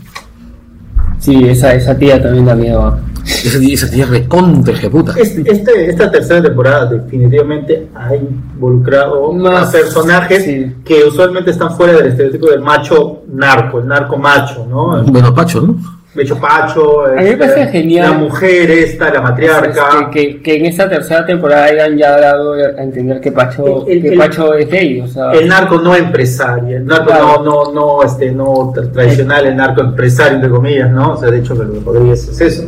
Sí, 1.19 1.45
esa, 1.45 1.73
esa 1.73 1.97
tía 1.97 2.21
también 2.21 2.45
da 2.45 2.55
miedo. 2.55 2.99
Esa, 3.27 3.57
esa 3.61 3.89
tía 3.91 4.05
recontra 4.05 4.73
ejecuta. 4.73 5.13
Este- 5.17 5.43
este- 5.51 5.89
esta 5.89 6.09
tercera 6.09 6.41
temporada 6.41 6.85
definitivamente 6.85 7.87
ha 7.93 8.15
involucrado 8.15 9.33
Más- 9.33 9.69
a 9.69 9.71
personajes 9.71 10.43
sí. 10.45 10.75
que 10.85 11.03
usualmente 11.03 11.51
están 11.51 11.75
fuera 11.75 11.93
del 11.93 12.07
estereotipo 12.07 12.47
del 12.49 12.61
macho 12.61 13.23
narco, 13.31 13.79
el 13.79 13.87
narco 13.87 14.17
macho, 14.17 14.65
¿no? 14.69 15.03
Bueno, 15.03 15.33
Pacho, 15.33 15.61
¿no? 15.61 15.75
De 16.15 16.23
hecho, 16.23 16.39
Pacho, 16.39 17.05
A 17.05 17.09
mí 17.09 17.15
me 17.15 17.29
este, 17.31 17.37
parece 17.37 17.67
genial. 17.67 18.09
la 18.11 18.17
mujer 18.17 18.71
esta, 18.71 19.13
la 19.13 19.21
matriarca. 19.21 20.09
Que, 20.11 20.37
que, 20.37 20.41
que 20.41 20.55
en 20.57 20.65
esta 20.65 20.89
tercera 20.89 21.23
temporada 21.25 21.65
hayan 21.65 21.95
ya 21.95 22.17
dado 22.19 22.53
a 22.53 22.81
entender 22.81 23.21
que 23.21 23.31
Pacho, 23.31 23.85
El- 23.85 23.97
el- 23.97 24.01
que 24.01 24.07
el- 24.13 24.17
Pacho 24.17 24.53
es 24.55 24.67
gay, 24.67 24.99
o 25.01 25.07
sea, 25.07 25.31
El 25.33 25.47
narco 25.47 25.77
no 25.79 25.93
empresario, 25.95 26.77
el 26.77 26.85
narco 26.87 27.05
Claro. 27.07 27.43
no, 27.43 27.65
no, 27.65 27.71
no, 27.73 28.03
este, 28.03 28.31
no 28.31 28.45
tra- 28.73 28.91
tradicional, 28.91 29.45
el 29.45 29.55
narco 29.57 29.81
empresario, 29.81 30.35
entre 30.35 30.49
comillas, 30.49 30.89
¿no? 30.89 31.11
O 31.13 31.17
sea, 31.17 31.29
de 31.29 31.37
hecho, 31.39 31.55
que 31.55 31.65
lo 31.65 31.73
que 31.73 31.79
Rodríguez 31.81 32.27
es 32.29 32.41
eso. 32.41 32.63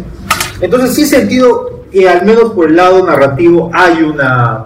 Entonces, 0.62 0.94
sí 0.96 1.04
he 1.04 1.06
sentido 1.06 1.84
que 1.92 2.08
al 2.08 2.26
menos 2.26 2.52
por 2.52 2.68
el 2.70 2.76
lado 2.76 3.06
narrativo 3.06 3.72
hay 3.74 4.04
una, 4.04 4.66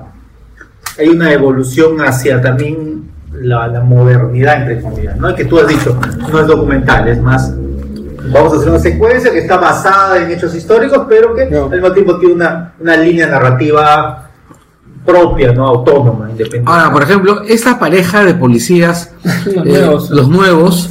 hay 1.00 1.08
una 1.10 1.32
evolución 1.32 2.02
hacia 2.02 2.42
también 2.42 3.12
la, 3.32 3.68
la 3.68 3.82
modernidad, 3.82 4.62
entre 4.62 4.82
comillas, 4.82 5.18
¿no? 5.18 5.34
Que 5.36 5.46
tú 5.46 5.60
has 5.60 5.68
dicho, 5.68 5.98
no 6.32 6.40
es 6.40 6.48
documental, 6.48 7.08
es 7.08 7.22
más, 7.22 7.54
vamos 8.32 8.54
a 8.54 8.58
hacer 8.58 8.70
una 8.70 8.80
secuencia 8.80 9.32
que 9.32 9.40
está 9.40 9.58
basada 9.58 10.18
en 10.24 10.32
hechos 10.32 10.54
históricos, 10.56 11.06
pero 11.10 11.34
que 11.36 11.46
No. 11.46 11.66
al 11.66 11.72
mismo 11.72 11.92
tiempo 11.92 12.18
tiene 12.20 12.36
una, 12.36 12.74
una 12.80 12.98
línea 12.98 13.28
narrativa 13.28 14.30
propia, 15.06 15.52
¿no? 15.52 15.68
Autónoma, 15.68 16.30
independiente. 16.30 16.70
Ahora, 16.72 16.92
por 16.92 17.04
ejemplo, 17.04 17.42
esta 17.48 17.78
pareja 17.80 18.24
de 18.24 18.34
policías, 18.36 19.12
Los 19.46 19.56
eh, 19.56 19.62
nuevos. 19.66 20.10
los 20.10 20.30
nuevos, 20.30 20.90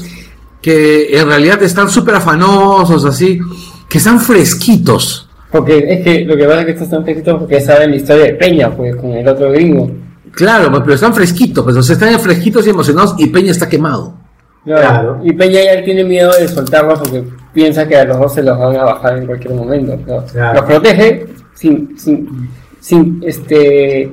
que 0.60 1.18
en 1.18 1.26
realidad 1.28 1.62
están 1.62 1.88
súper 1.88 2.16
afanosos, 2.16 3.04
así, 3.04 3.40
que 3.93 3.98
están 3.98 4.19
fresquitos. 4.19 5.28
porque 5.51 5.85
es 5.86 6.02
que 6.02 6.24
lo 6.24 6.35
que 6.35 6.44
pasa 6.44 6.60
es 6.60 6.64
que 6.64 6.70
estos 6.73 6.86
están 6.86 7.05
fresquitos 7.05 7.39
porque 7.40 7.60
saben 7.60 7.90
la 7.90 7.97
historia 7.97 8.24
de 8.24 8.35
Peña, 8.35 8.70
pues, 8.74 8.97
con 8.97 9.10
el 9.12 9.28
otro 9.28 9.51
gringo. 9.52 9.90
Claro, 10.31 10.70
pues, 10.70 10.81
pero 10.82 10.94
están 10.94 11.12
fresquitos, 11.14 11.62
pues, 11.62 11.77
o 11.77 11.82
sea, 11.82 11.93
están 11.93 12.19
fresquitos 12.19 12.66
y 12.66 12.70
emocionados 12.70 13.14
y 13.19 13.27
Peña 13.27 13.51
está 13.51 13.69
quemado. 13.69 14.14
Claro. 14.64 15.20
Y 15.23 15.35
Peña 15.35 15.60
ya 15.62 15.85
tiene 15.85 16.05
miedo 16.05 16.32
de 16.39 16.48
soltarlos 16.48 17.01
porque 17.01 17.23
piensa 17.52 17.86
que 17.86 17.97
a 17.97 18.05
los 18.05 18.19
dos 18.19 18.32
se 18.32 18.43
los 18.43 18.59
van 18.59 18.77
a 18.77 18.85
bajar 18.85 19.19
en 19.19 19.27
cualquier 19.27 19.52
momento. 19.52 19.98
Claro. 20.32 20.55
Los 20.55 20.64
protege 20.64 21.27
sin, 21.55 21.98
sin, 21.98 22.48
sin, 22.81 23.23
este, 23.27 24.10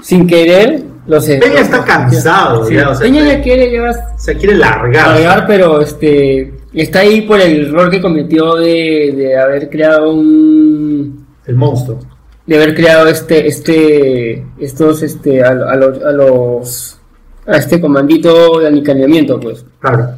sin 0.00 0.28
querer. 0.28 0.84
Los 1.08 1.26
Peña 1.26 1.58
está 1.58 1.84
cansado, 1.84 2.64
Sí, 2.66 2.74
ya, 2.76 2.90
o 2.90 2.94
sea, 2.94 3.02
Peña 3.04 3.24
ya 3.24 3.42
quiere 3.42 3.68
llevar 3.68 3.96
Se 4.16 4.36
quiere 4.36 4.54
largar. 4.54 4.92
cargar, 4.92 5.44
pero 5.48 5.80
este 5.80 6.61
está 6.80 7.00
ahí 7.00 7.22
por 7.22 7.40
el 7.40 7.66
error 7.66 7.90
que 7.90 8.00
cometió 8.00 8.54
de, 8.56 9.12
de 9.16 9.38
haber 9.38 9.68
creado 9.68 10.12
un 10.12 11.26
El 11.46 11.56
monstruo. 11.56 11.98
de 12.46 12.56
haber 12.56 12.74
creado 12.74 13.08
este 13.08 13.46
este 13.46 14.44
estos 14.58 15.02
este 15.02 15.42
a, 15.44 15.48
a 15.50 15.76
los 15.76 16.02
a 16.02 16.12
los 16.12 16.98
a 17.46 17.56
este 17.56 17.80
comandito 17.80 18.60
de 18.60 18.68
aniquilamiento 18.68 19.38
pues 19.38 19.64
Claro. 19.80 20.08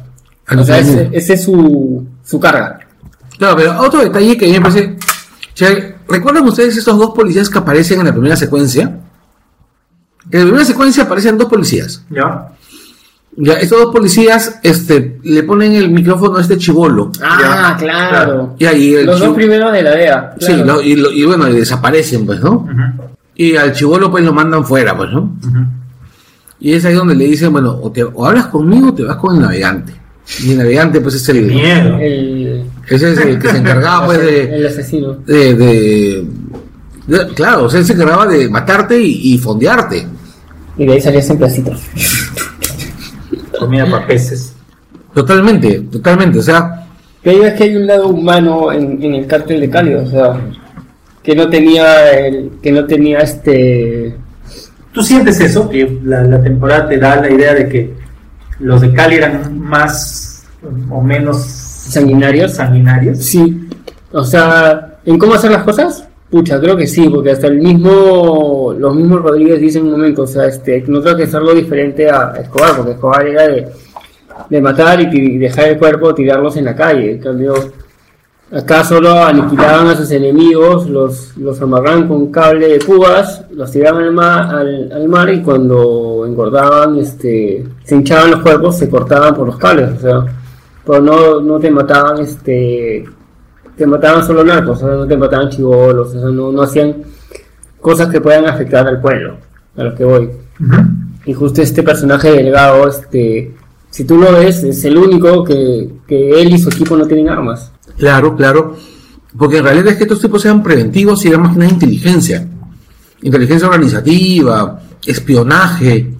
o 0.57 0.63
sea 0.63 0.79
ese, 0.79 1.09
ese 1.11 1.33
es 1.33 1.43
su 1.43 2.05
su 2.23 2.39
carga 2.39 2.79
Claro, 3.37 3.57
pero 3.57 3.79
otro 3.81 4.01
detalle 4.01 4.37
que 4.37 4.45
a 4.45 4.47
mí 4.47 4.53
me 4.53 4.61
parece. 4.61 4.95
¿Recuerdan 6.07 6.45
ustedes 6.47 6.77
estos 6.77 6.97
dos 6.97 7.09
policías 7.13 7.49
que 7.49 7.57
aparecen 7.57 7.99
en 7.99 8.05
la 8.05 8.13
primera 8.13 8.37
secuencia? 8.37 8.83
En 10.31 10.39
la 10.39 10.45
primera 10.45 10.63
secuencia 10.63 11.03
aparecen 11.03 11.37
dos 11.37 11.49
policías. 11.49 12.05
¿Ya? 12.09 12.53
Ya, 13.35 13.53
estos 13.55 13.77
dos 13.81 13.91
policías 13.93 14.59
este, 14.63 15.14
le 15.25 15.43
ponen 15.43 15.73
el 15.73 15.89
micrófono 15.89 16.37
a 16.37 16.41
este 16.41 16.57
chivolo. 16.57 17.11
ah 17.21 17.75
Ya, 17.79 17.83
claro 17.85 18.55
Y 18.59 18.65
ahí 18.65 18.93
el 18.95 19.05
los 19.07 19.19
dos 19.19 19.35
primeros 19.35 19.71
de 19.71 19.81
la 19.83 19.91
DEA 19.91 20.35
Sí, 20.39 20.53
lo- 20.63 20.81
y, 20.81 20.95
lo- 20.95 21.11
y 21.11 21.25
bueno, 21.25 21.47
y 21.49 21.53
desaparecen, 21.53 22.25
pues, 22.25 22.39
¿no? 22.41 22.67
Y 23.35 23.55
al 23.55 23.73
chivolo, 23.73 24.09
pues, 24.11 24.23
lo 24.23 24.31
mandan 24.33 24.63
fuera, 24.65 24.95
pues, 24.95 25.11
¿no? 25.11 25.35
Y 26.59 26.73
es 26.73 26.85
ahí 26.85 26.93
donde 26.93 27.15
le 27.15 27.25
dicen, 27.25 27.51
bueno, 27.51 27.77
o, 27.81 27.91
te, 27.91 28.03
o 28.03 28.25
hablas 28.25 28.47
conmigo 28.47 28.89
o 28.89 28.93
te 28.93 29.03
vas 29.03 29.17
con 29.17 29.35
el 29.35 29.41
navegante. 29.41 29.93
Y 30.43 30.51
el 30.51 30.57
navegante, 30.59 31.01
pues, 31.01 31.15
es 31.15 31.29
el... 31.29 31.41
Miedo. 31.47 31.97
el, 31.99 32.63
Ese 32.89 33.11
es 33.13 33.19
el 33.19 33.37
que 33.39 33.49
se 33.49 33.57
encargaba, 33.57 34.05
pues, 34.07 34.19
de... 34.21 34.55
el 34.55 34.67
asesino 34.67 35.13
de, 35.25 35.53
de- 35.55 36.27
de- 37.07 37.27
claro, 37.35 37.65
o 37.65 37.69
sea, 37.69 37.79
él 37.81 37.85
se 37.85 37.93
encargaba 37.93 38.25
de 38.27 38.49
matarte 38.49 38.99
y, 38.99 39.33
y 39.33 39.37
fondearte. 39.37 40.07
y 40.77 40.85
de 40.85 40.93
ahí 40.93 41.01
salía 41.01 41.21
en 41.21 41.37
placitos 41.37 41.79
Comida 43.59 43.85
para 43.89 44.07
peces. 44.07 44.54
Totalmente, 45.15 45.79
totalmente. 45.91 46.37
O 46.39 46.43
sea, 46.43 46.85
Pero 47.23 47.45
es 47.45 47.53
que 47.53 47.63
hay 47.63 47.75
un 47.75 47.87
lado 47.87 48.09
humano 48.09 48.71
en, 48.71 49.01
en 49.01 49.15
el 49.15 49.25
cártel 49.25 49.61
de 49.61 49.69
Cali, 49.69 49.95
o 49.95 50.05
sea, 50.05 50.39
que 51.23 51.35
no 51.35 51.49
tenía 51.49 52.11
el, 52.11 52.51
que 52.61 52.71
no 52.71 52.85
tenía 52.85 53.19
este 53.19 54.15
¿Tú 54.91 55.01
sientes 55.01 55.39
eso? 55.41 55.67
Que 55.67 55.99
la, 56.03 56.23
la 56.23 56.41
temporada 56.41 56.87
te 56.87 56.97
da 56.97 57.17
la 57.17 57.29
idea 57.29 57.53
de 57.53 57.67
que 57.67 57.93
los 58.59 58.79
de 58.79 58.93
Cali 58.93 59.15
eran 59.15 59.59
más 59.59 60.45
o 60.89 61.01
menos 61.01 61.37
sanguinarios. 61.37 62.53
sanguinarios. 62.53 63.17
Sí, 63.19 63.67
o 64.13 64.23
sea, 64.23 64.99
en 65.05 65.17
cómo 65.17 65.33
hacer 65.33 65.51
las 65.51 65.63
cosas, 65.63 66.07
pucha, 66.29 66.59
creo 66.59 66.77
que 66.77 66.87
sí, 66.87 67.09
porque 67.09 67.31
hasta 67.31 67.47
el 67.47 67.59
mismo, 67.59 68.73
los 68.77 68.95
mismos 68.95 69.21
Rodríguez 69.21 69.59
dicen 69.59 69.81
en 69.81 69.87
un 69.87 69.99
momento, 69.99 70.23
o 70.23 70.27
sea, 70.27 70.45
este, 70.45 70.83
no 70.87 71.01
tengo 71.01 71.17
que 71.17 71.23
hacerlo 71.23 71.53
diferente 71.53 72.09
a 72.09 72.33
Escobar, 72.41 72.77
porque 72.77 72.91
Escobar 72.91 73.27
era 73.27 73.47
de, 73.47 73.67
de 74.49 74.61
matar 74.61 75.01
y, 75.01 75.37
dejar 75.37 75.69
el 75.69 75.77
cuerpo, 75.77 76.13
tirarlos 76.13 76.55
en 76.57 76.65
la 76.65 76.75
calle, 76.75 77.13
en 77.13 77.19
cambio, 77.19 77.53
acá 78.51 78.83
solo 78.83 79.23
aniquilaban 79.23 79.87
a 79.87 79.95
sus 79.95 80.11
enemigos, 80.11 80.87
los, 80.89 81.35
los 81.37 81.61
amarraban 81.61 82.07
con 82.07 82.31
cable 82.31 82.67
de 82.67 82.79
púas, 82.79 83.45
los 83.51 83.71
tiraban 83.71 84.03
al 84.03 84.13
mar, 84.13 84.55
al, 84.55 84.91
al 84.91 85.07
mar 85.07 85.29
y 85.33 85.41
cuando 85.41 86.23
engordaban, 86.25 86.97
este, 86.97 87.65
se 87.83 87.95
hinchaban 87.95 88.31
los 88.31 88.41
cuerpos, 88.41 88.77
se 88.77 88.89
cortaban 88.89 89.33
por 89.33 89.47
los 89.47 89.57
cables, 89.57 89.91
o 89.97 89.99
sea, 89.99 90.25
pero 90.85 91.01
no, 91.01 91.41
no 91.41 91.59
te 91.59 91.71
mataban, 91.71 92.19
este, 92.19 93.05
te 93.75 93.85
mataban 93.85 94.25
solo 94.25 94.43
narcos, 94.43 94.81
o 94.81 94.87
sea, 94.87 94.95
no 94.95 95.07
te 95.07 95.17
mataban 95.17 95.49
chivolos, 95.49 96.09
o 96.09 96.11
sea, 96.11 96.29
no, 96.29 96.51
no 96.51 96.61
hacían 96.61 97.03
cosas 97.81 98.09
que 98.09 98.21
puedan 98.21 98.45
afectar 98.45 98.87
al 98.87 99.01
pueblo, 99.01 99.37
a 99.77 99.83
lo 99.83 99.95
que 99.95 100.05
voy. 100.05 100.29
Y 101.25 101.33
justo 101.33 101.61
este 101.61 101.83
personaje 101.83 102.31
delgado, 102.31 102.87
este, 102.87 103.53
si 103.95 104.03
tú 104.03 104.17
lo 104.17 104.29
ves, 104.33 104.61
es 104.61 104.83
el 104.83 104.97
único 104.97 105.41
que, 105.45 105.89
que 106.05 106.41
él 106.41 106.53
y 106.53 106.59
su 106.59 106.67
equipo 106.67 106.97
no 106.97 107.07
tienen 107.07 107.29
armas. 107.29 107.71
claro, 107.97 108.35
claro. 108.35 108.75
Porque 109.37 109.59
en 109.59 109.63
realidad 109.63 109.87
es 109.87 109.95
que 109.95 110.03
estos 110.03 110.19
tipos 110.19 110.43
eran 110.43 110.61
preventivos 110.61 111.23
y 111.23 111.29
eran 111.29 111.43
más 111.43 111.53
que 111.53 111.59
nada 111.59 111.71
inteligencia. 111.71 112.45
Inteligencia 113.21 113.69
organizativa, 113.69 114.81
espionaje. 115.05 116.11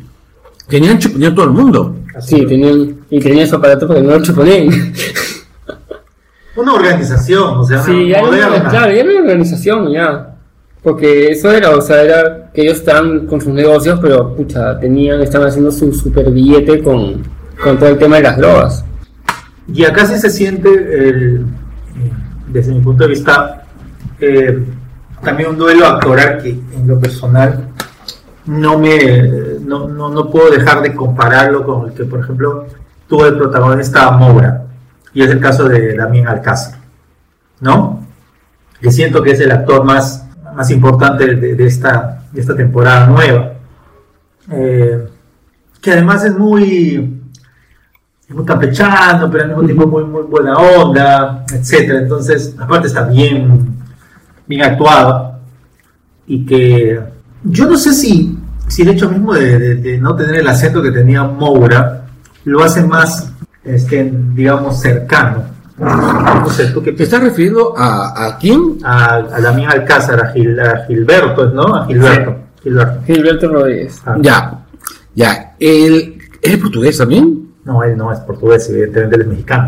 Tenían 0.70 1.00
chupuñar 1.00 1.36
todo 1.36 1.48
el 1.48 1.52
mundo. 1.52 1.98
Así 2.16 2.38
Sí, 2.38 2.46
tenían, 2.46 2.98
y 3.10 3.20
tenían 3.20 3.46
su 3.46 3.58
aparato 3.58 3.88
porque 3.88 4.02
no 4.02 4.12
lo 4.12 4.24
chuponen. 4.24 4.70
Una 6.56 6.76
organización, 6.76 7.58
o 7.58 7.66
sea, 7.66 7.84
Sí, 7.84 7.92
una 7.92 8.08
ya 8.08 8.38
era 8.38 8.48
una, 8.48 8.70
claro, 8.70 8.94
ya 8.94 9.02
era 9.02 9.12
una 9.12 9.20
organización, 9.20 9.92
ya. 9.92 10.38
Porque 10.82 11.28
eso 11.28 11.52
era, 11.52 11.72
o 11.72 11.82
sea, 11.82 12.02
era 12.02 12.52
que 12.54 12.62
ellos 12.62 12.78
estaban 12.78 13.28
con 13.28 13.42
sus 13.42 13.52
negocios, 13.52 14.00
pero 14.02 14.34
pucha, 14.34 14.80
tenían, 14.80 15.22
estaban 15.22 15.50
haciendo 15.50 15.74
su 15.74 15.92
super 15.94 16.32
billete 16.32 16.82
con, 16.82 17.36
con 17.66 17.80
todo 17.80 17.90
el 17.90 17.98
tema 17.98 18.18
de 18.18 18.22
las 18.22 18.38
drogas. 18.38 18.86
Y 19.68 19.84
acá 19.86 20.06
sí 20.06 20.20
se 20.20 20.30
siente, 20.30 20.70
el- 20.70 21.48
desde 22.48 22.72
mi 22.76 22.80
punto 22.82 23.06
de 23.06 23.10
vista, 23.10 23.64
eh, 24.20 24.64
también 25.24 25.50
un 25.50 25.58
duelo 25.58 25.88
actoral 25.88 26.38
que 26.44 26.52
en 26.52 26.88
lo 26.88 27.00
personal 27.00 27.70
no 28.46 28.78
me 28.78 29.58
no, 29.62 29.88
no, 29.88 30.10
no 30.10 30.30
puedo 30.30 30.52
dejar 30.52 30.84
de 30.84 30.94
compararlo 30.94 31.66
con 31.66 31.88
el 31.88 31.94
que, 31.96 32.06
por 32.06 32.20
ejemplo, 32.20 32.68
tuvo 33.10 33.26
el 33.26 33.36
protagonista 33.36 34.12
Moura, 34.12 34.66
y 35.12 35.24
es 35.24 35.32
el 35.32 35.40
caso 35.40 35.68
de 35.68 35.96
Damián 35.96 36.28
Alcázar, 36.28 36.76
¿no? 37.62 38.06
Que 38.80 38.92
siento 38.92 39.24
que 39.24 39.32
es 39.32 39.40
el 39.40 39.52
actor 39.52 39.84
más, 39.84 40.28
más 40.56 40.70
importante 40.70 41.26
de, 41.36 41.56
de 41.56 41.66
esta, 41.66 42.26
de 42.32 42.42
esta 42.42 42.56
temporada 42.56 43.08
nueva. 43.08 43.54
Eh, 44.52 45.08
que 45.82 45.92
además 45.92 46.24
es 46.26 46.38
muy 46.38 47.15
es 48.28 48.36
muy 48.36 48.46
campechano, 48.46 49.30
pero 49.30 49.44
al 49.44 49.50
mismo 49.50 49.64
tiempo 49.66 49.88
muy, 49.88 50.04
muy 50.06 50.24
buena 50.24 50.56
onda, 50.58 51.46
etcétera. 51.54 52.00
Entonces, 52.00 52.56
aparte 52.60 52.88
está 52.88 53.04
bien, 53.04 53.68
bien 54.48 54.62
actuado. 54.64 55.40
Y 56.28 56.46
que 56.46 57.00
yo 57.44 57.66
no 57.70 57.78
sé 57.78 57.94
si, 57.94 58.38
si 58.68 58.82
el 58.82 58.90
hecho 58.90 59.10
mismo 59.10 59.34
de, 59.34 59.60
de- 59.60 59.76
de 59.76 59.98
no 60.00 60.16
tener 60.16 60.36
el 60.38 60.48
acento 60.48 60.82
que 60.82 60.92
tenía 60.92 61.24
Moura 61.24 62.06
lo 62.46 62.64
hace 62.64 62.84
más, 62.84 63.32
este, 63.64 64.12
digamos, 64.34 64.80
cercano. 64.82 65.44
No 65.78 66.50
sé, 66.50 66.68
¿tú 66.68 66.82
qué 66.82 66.92
¿Te 66.92 66.98
piensas? 66.98 67.14
estás 67.20 67.24
refiriendo 67.30 67.74
a, 67.78 68.28
a 68.28 68.38
quién? 68.38 68.78
A, 68.84 69.16
a 69.16 69.42
Damián 69.42 69.72
Alcázar, 69.72 70.20
a, 70.24 70.34
Gil- 70.34 70.60
a 70.60 70.86
Gilberto, 70.88 71.48
¿no? 71.50 71.76
A 71.76 71.86
Gilberto. 71.86 72.36
Gilberto. 72.64 73.02
Gilberto 73.06 73.48
Rodríguez. 73.50 74.02
Ah, 74.06 74.16
Ya, 74.20 74.66
ya. 75.14 75.54
¿Él 75.60 76.18
es 76.42 76.58
portugués 76.58 76.98
también? 76.98 77.35
No, 77.66 77.84
él 77.84 77.98
no 77.98 78.12
es 78.14 78.20
portugués, 78.20 78.70
evidentemente 78.70 79.16
él 79.16 79.22
es 79.24 79.28
mexicano. 79.28 79.66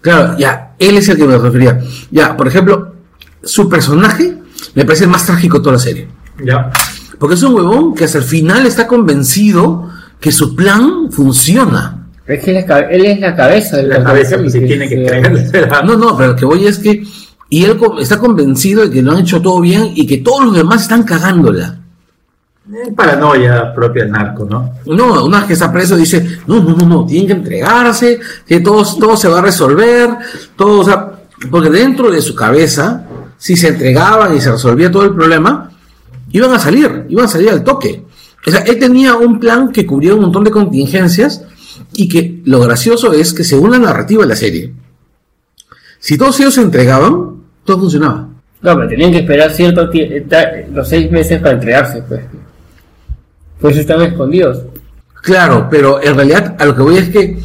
Claro, 0.00 0.36
ya. 0.38 0.74
Él 0.78 0.96
es 0.96 1.08
el 1.08 1.16
que 1.18 1.26
me 1.26 1.36
refería. 1.36 1.78
Ya, 2.10 2.36
por 2.36 2.48
ejemplo, 2.48 2.94
su 3.42 3.68
personaje 3.68 4.38
me 4.74 4.84
parece 4.84 5.04
el 5.04 5.10
más 5.10 5.26
trágico 5.26 5.58
de 5.58 5.62
toda 5.64 5.74
la 5.74 5.78
serie. 5.78 6.08
Ya. 6.42 6.70
Porque 7.18 7.34
es 7.34 7.42
un 7.42 7.54
huevón 7.54 7.94
que 7.94 8.04
hasta 8.04 8.18
el 8.18 8.24
final 8.24 8.64
está 8.64 8.86
convencido 8.86 9.90
que 10.18 10.32
su 10.32 10.56
plan 10.56 11.12
funciona. 11.12 12.08
Es 12.26 12.42
que 12.42 12.52
él 12.52 12.56
es, 12.58 12.66
él 12.90 13.04
es 13.06 13.20
la 13.20 13.36
cabeza 13.36 13.76
del 13.76 13.88
La 13.90 14.04
cabeza, 14.04 14.38
pues, 14.38 14.52
sí, 14.52 14.60
si 14.60 14.66
tiene 14.66 14.88
que 14.88 14.96
sí. 14.96 15.04
creerle. 15.06 15.50
No, 15.84 15.96
no, 15.96 16.16
pero 16.16 16.30
lo 16.30 16.36
que 16.36 16.44
voy 16.46 16.66
es 16.66 16.78
que. 16.78 17.02
Y 17.50 17.64
él 17.64 17.78
está 17.98 18.18
convencido 18.18 18.82
de 18.82 18.90
que 18.90 19.02
lo 19.02 19.12
han 19.12 19.18
hecho 19.18 19.42
todo 19.42 19.60
bien 19.60 19.90
y 19.94 20.06
que 20.06 20.18
todos 20.18 20.44
los 20.46 20.54
demás 20.54 20.82
están 20.82 21.02
cagándola. 21.02 21.80
Eh, 22.72 22.92
Paranoia 22.94 23.74
propia 23.74 24.02
del 24.04 24.12
narco, 24.12 24.44
¿no? 24.48 24.74
No, 24.86 25.24
una 25.24 25.38
vez 25.38 25.46
que 25.48 25.52
está 25.54 25.72
preso 25.72 25.96
dice, 25.96 26.38
no, 26.46 26.62
no, 26.62 26.76
no, 26.76 26.86
no, 26.86 27.06
tienen 27.06 27.26
que 27.26 27.32
entregarse, 27.32 28.20
que 28.46 28.60
todo, 28.60 28.84
todo 28.98 29.16
se 29.16 29.28
va 29.28 29.40
a 29.40 29.42
resolver, 29.42 30.10
todo, 30.56 30.80
o 30.80 30.84
sea, 30.84 31.10
porque 31.50 31.68
dentro 31.70 32.10
de 32.10 32.22
su 32.22 32.34
cabeza, 32.34 33.04
si 33.38 33.56
se 33.56 33.68
entregaban 33.68 34.36
y 34.36 34.40
se 34.40 34.52
resolvía 34.52 34.90
todo 34.90 35.04
el 35.04 35.14
problema, 35.14 35.70
iban 36.30 36.52
a 36.52 36.58
salir, 36.60 37.06
iban 37.08 37.24
a 37.24 37.28
salir 37.28 37.50
al 37.50 37.64
toque. 37.64 38.04
O 38.46 38.50
sea, 38.50 38.60
él 38.60 38.78
tenía 38.78 39.16
un 39.16 39.40
plan 39.40 39.72
que 39.72 39.84
cubría 39.84 40.14
un 40.14 40.20
montón 40.20 40.44
de 40.44 40.50
contingencias 40.52 41.42
y 41.92 42.08
que 42.08 42.40
lo 42.44 42.60
gracioso 42.60 43.12
es 43.12 43.32
que 43.34 43.42
según 43.42 43.72
la 43.72 43.78
narrativa 43.78 44.22
de 44.22 44.28
la 44.28 44.36
serie, 44.36 44.72
si 45.98 46.16
todos 46.16 46.38
ellos 46.40 46.54
se 46.54 46.62
entregaban, 46.62 47.36
todo 47.64 47.80
funcionaba. 47.80 48.28
No, 48.62 48.74
pero 48.76 48.88
tenían 48.88 49.10
que 49.10 49.18
esperar 49.18 49.50
cierto 49.52 49.90
tie- 49.90 50.24
eh, 50.30 50.68
los 50.72 50.88
seis 50.88 51.10
meses 51.10 51.40
para 51.40 51.54
entregarse, 51.54 52.02
pues. 52.02 52.20
Pues 53.60 53.76
estaban 53.76 54.06
escondidos. 54.06 54.64
Claro, 55.22 55.68
pero 55.70 56.02
en 56.02 56.14
realidad 56.14 56.56
a 56.58 56.64
lo 56.64 56.74
que 56.74 56.82
voy 56.82 56.96
es 56.96 57.08
que 57.10 57.38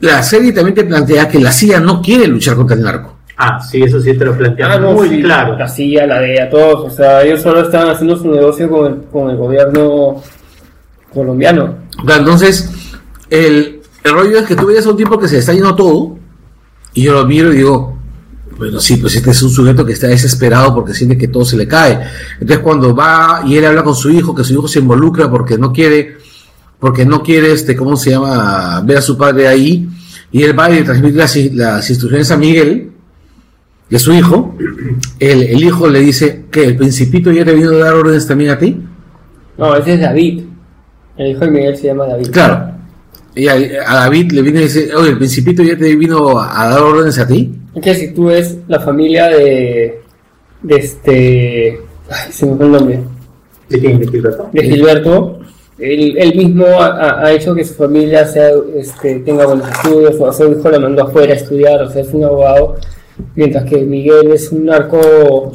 la 0.00 0.22
serie 0.22 0.52
también 0.52 0.74
te 0.74 0.84
plantea 0.84 1.28
que 1.28 1.38
la 1.38 1.52
CIA 1.52 1.80
no 1.80 2.00
quiere 2.00 2.26
luchar 2.26 2.56
contra 2.56 2.76
el 2.76 2.82
narco. 2.82 3.16
Ah, 3.36 3.60
sí, 3.60 3.82
eso 3.82 4.00
sí 4.00 4.14
te 4.14 4.24
lo 4.24 4.36
planteaba 4.36 4.74
Ah, 4.74 4.78
no, 4.78 4.92
muy 4.92 5.08
sí, 5.08 5.22
claro. 5.22 5.56
La 5.56 5.68
CIA, 5.68 6.06
la 6.06 6.20
DEA, 6.20 6.50
todos. 6.50 6.92
O 6.92 6.96
sea, 6.96 7.22
ellos 7.22 7.40
solo 7.40 7.62
estaban 7.62 7.90
haciendo 7.90 8.16
su 8.16 8.30
negocio 8.30 8.68
con 8.68 8.86
el, 8.86 9.02
con 9.04 9.30
el 9.30 9.36
gobierno 9.36 10.20
colombiano. 11.12 11.76
Entonces, 12.08 12.70
el, 13.30 13.80
el 14.02 14.12
rollo 14.12 14.38
es 14.38 14.46
que 14.46 14.56
tú 14.56 14.66
ves 14.66 14.84
a 14.86 14.90
un 14.90 14.96
tipo 14.96 15.18
que 15.18 15.28
se 15.28 15.38
está 15.38 15.52
yendo 15.52 15.74
todo, 15.76 16.16
y 16.94 17.02
yo 17.02 17.12
lo 17.12 17.26
miro 17.26 17.52
y 17.52 17.58
digo, 17.58 17.97
bueno, 18.58 18.80
sí, 18.80 18.96
pues 18.96 19.14
este 19.14 19.30
es 19.30 19.42
un 19.42 19.50
sujeto 19.50 19.86
que 19.86 19.92
está 19.92 20.08
desesperado 20.08 20.74
porque 20.74 20.92
siente 20.92 21.16
que 21.16 21.28
todo 21.28 21.44
se 21.44 21.56
le 21.56 21.68
cae. 21.68 22.00
Entonces, 22.40 22.58
cuando 22.58 22.94
va 22.94 23.42
y 23.46 23.56
él 23.56 23.64
habla 23.64 23.84
con 23.84 23.94
su 23.94 24.10
hijo, 24.10 24.34
que 24.34 24.42
su 24.42 24.54
hijo 24.54 24.66
se 24.66 24.80
involucra 24.80 25.30
porque 25.30 25.56
no 25.56 25.72
quiere, 25.72 26.16
porque 26.80 27.06
no 27.06 27.22
quiere, 27.22 27.52
este, 27.52 27.76
¿cómo 27.76 27.96
se 27.96 28.10
llama?, 28.10 28.80
ver 28.84 28.98
a 28.98 29.02
su 29.02 29.16
padre 29.16 29.46
ahí, 29.46 29.88
y 30.32 30.42
él 30.42 30.58
va 30.58 30.70
y 30.70 30.74
le 30.74 30.82
transmite 30.82 31.16
las, 31.16 31.36
las 31.36 31.88
instrucciones 31.88 32.30
a 32.32 32.36
Miguel, 32.36 32.90
y 33.90 33.96
a 33.96 33.98
su 33.98 34.12
hijo, 34.12 34.56
el, 35.18 35.42
el 35.42 35.64
hijo 35.64 35.88
le 35.88 36.00
dice 36.00 36.46
que 36.50 36.64
el 36.64 36.76
principito 36.76 37.30
ya 37.30 37.44
te 37.44 37.54
vino 37.54 37.70
a 37.70 37.78
dar 37.78 37.94
órdenes 37.94 38.26
también 38.26 38.50
a 38.50 38.58
ti. 38.58 38.82
No, 39.56 39.74
ese 39.76 39.94
es 39.94 40.00
David. 40.00 40.44
El 41.16 41.30
hijo 41.30 41.40
de 41.40 41.50
Miguel 41.50 41.76
se 41.76 41.86
llama 41.86 42.06
David. 42.06 42.30
Claro. 42.30 42.77
Y 43.38 43.46
a, 43.46 43.54
a 43.86 43.94
David 44.00 44.32
le 44.32 44.42
viene 44.42 44.60
y 44.60 44.64
dice, 44.64 44.94
oye, 44.94 45.10
el 45.10 45.16
principito 45.18 45.62
ya 45.62 45.76
te 45.78 45.94
vino 45.94 46.38
a, 46.38 46.62
a 46.64 46.70
dar 46.70 46.82
órdenes 46.82 47.18
a 47.18 47.26
ti. 47.26 47.54
Es 47.74 47.82
que 47.82 47.94
si 47.94 48.12
tú 48.12 48.26
ves 48.26 48.56
la 48.66 48.80
familia 48.80 49.28
de. 49.28 50.00
de 50.62 50.76
este. 50.76 51.80
Ay, 52.10 52.32
se 52.32 52.46
me 52.46 52.56
fue 52.56 52.66
el 52.66 52.72
nombre. 52.72 53.00
¿De 53.68 53.78
quién? 53.78 54.00
¿De 54.00 54.08
Gilberto? 54.08 54.50
De 54.52 54.62
Gilberto. 54.62 55.38
Él, 55.78 56.16
él 56.18 56.34
mismo 56.34 56.66
ha, 56.66 57.30
hecho 57.30 57.54
que 57.54 57.64
su 57.64 57.74
familia 57.74 58.26
sea, 58.26 58.50
este, 58.74 59.20
tenga 59.20 59.46
buenos 59.46 59.68
estudios, 59.70 60.16
o 60.18 60.26
a 60.26 60.32
su 60.32 60.50
hijo 60.50 60.68
le 60.70 60.80
mandó 60.80 61.04
afuera 61.04 61.32
a 61.32 61.36
estudiar, 61.36 61.80
o 61.82 61.88
sea, 61.88 62.02
es 62.02 62.12
un 62.12 62.24
abogado, 62.24 62.76
mientras 63.36 63.64
que 63.64 63.76
Miguel 63.76 64.32
es 64.32 64.50
un 64.50 64.64
narco 64.64 65.52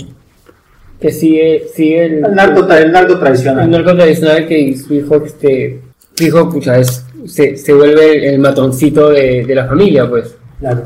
que 1.01 1.11
sigue, 1.11 1.65
sigue 1.75 2.05
el, 2.05 2.13
El 2.25 2.35
narco, 2.35 2.65
el 2.71 2.91
narco 2.93 3.13
el 3.13 3.19
tradicional. 3.19 3.69
narco 3.69 3.95
tradicional 3.97 4.47
que 4.47 4.77
su 4.77 4.93
hijo, 4.93 5.17
este, 5.25 5.81
su 6.15 6.23
hijo, 6.23 6.49
pucha, 6.49 6.79
es, 6.79 7.02
se, 7.25 7.57
se 7.57 7.73
vuelve 7.73 8.17
el, 8.17 8.33
el 8.35 8.39
matoncito 8.39 9.09
de, 9.09 9.45
de 9.45 9.55
la 9.55 9.65
familia, 9.67 10.09
pues. 10.09 10.35
Claro. 10.59 10.83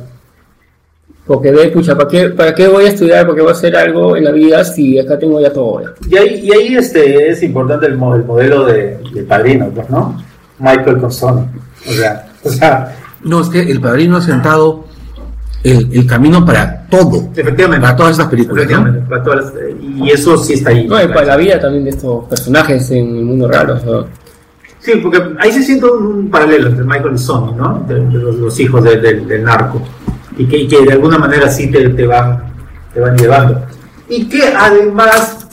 Porque 1.25 1.51
ve, 1.51 1.67
pucha, 1.69 1.95
¿para 1.95 2.07
qué, 2.07 2.29
¿para 2.29 2.55
qué 2.55 2.67
voy 2.69 2.85
a 2.85 2.89
estudiar? 2.89 3.23
¿Para 3.25 3.35
qué 3.35 3.41
voy 3.41 3.49
a 3.49 3.53
hacer 3.53 3.75
algo 3.75 4.15
en 4.15 4.23
la 4.23 4.31
vida 4.31 4.63
si 4.63 4.97
acá 4.97 5.19
tengo 5.19 5.41
ya 5.41 5.51
todo? 5.51 5.81
ya? 5.81 5.89
Y 6.09 6.17
ahí, 6.17 6.39
y 6.45 6.51
ahí 6.53 6.75
este, 6.77 7.29
es 7.29 7.43
importante 7.43 7.85
el, 7.85 7.97
mo- 7.97 8.15
el 8.15 8.23
modelo 8.23 8.65
de, 8.65 8.97
de 9.13 9.23
padrino, 9.23 9.67
pues, 9.75 9.89
¿no? 9.89 10.23
Michael 10.59 10.97
con 10.99 11.11
Sony. 11.11 11.45
O 11.87 11.91
sea, 11.91 12.27
o 12.43 12.49
sea, 12.49 12.95
No, 13.23 13.41
es 13.41 13.49
que 13.49 13.59
el 13.59 13.81
padrino 13.81 14.15
ha 14.17 14.21
sentado 14.21 14.85
el, 15.65 15.89
el 15.91 16.07
camino 16.07 16.45
para 16.45 16.87
todo. 16.87 17.29
efectivamente. 17.35 17.81
Para 17.81 17.95
todas 17.97 18.11
estas 18.13 18.27
películas, 18.27 18.55
¿no? 18.55 18.61
Efectivamente, 18.71 19.09
para 19.09 19.23
todas 19.23 19.45
las- 19.45 19.53
y 19.97 20.09
eso 20.09 20.37
sí 20.37 20.53
está 20.53 20.69
ahí. 20.69 20.87
No, 20.87 21.03
y 21.03 21.07
para 21.09 21.25
la 21.25 21.35
vida 21.35 21.59
también 21.59 21.83
de 21.83 21.89
estos 21.89 22.23
personajes 22.25 22.89
en 22.91 23.17
el 23.17 23.25
mundo 23.25 23.49
raro. 23.49 23.73
o 23.75 23.79
sea. 23.79 24.09
Sí, 24.87 24.99
porque 25.03 25.21
ahí 25.39 25.51
se 25.51 25.63
siente 25.63 25.85
un, 25.85 26.05
un 26.05 26.29
paralelo 26.29 26.69
entre 26.69 26.85
Michael 26.85 27.15
y 27.15 27.17
Sonny, 27.17 27.53
¿no? 27.57 27.83
De, 27.85 27.95
de 27.95 28.19
los, 28.19 28.35
los 28.37 28.57
hijos 28.61 28.81
de- 28.85 28.97
de- 29.01 29.19
del 29.25 29.43
narco. 29.43 29.81
Y 30.37 30.45
que, 30.45 30.59
y 30.59 30.67
que 30.69 30.85
de 30.85 30.93
alguna 30.93 31.17
manera 31.17 31.49
sí 31.49 31.69
te, 31.69 31.89
te 31.89 32.07
van, 32.07 32.41
te 32.93 33.01
van 33.01 33.17
llevando. 33.17 33.61
Y 34.07 34.29
que 34.29 34.43
además 34.55 35.45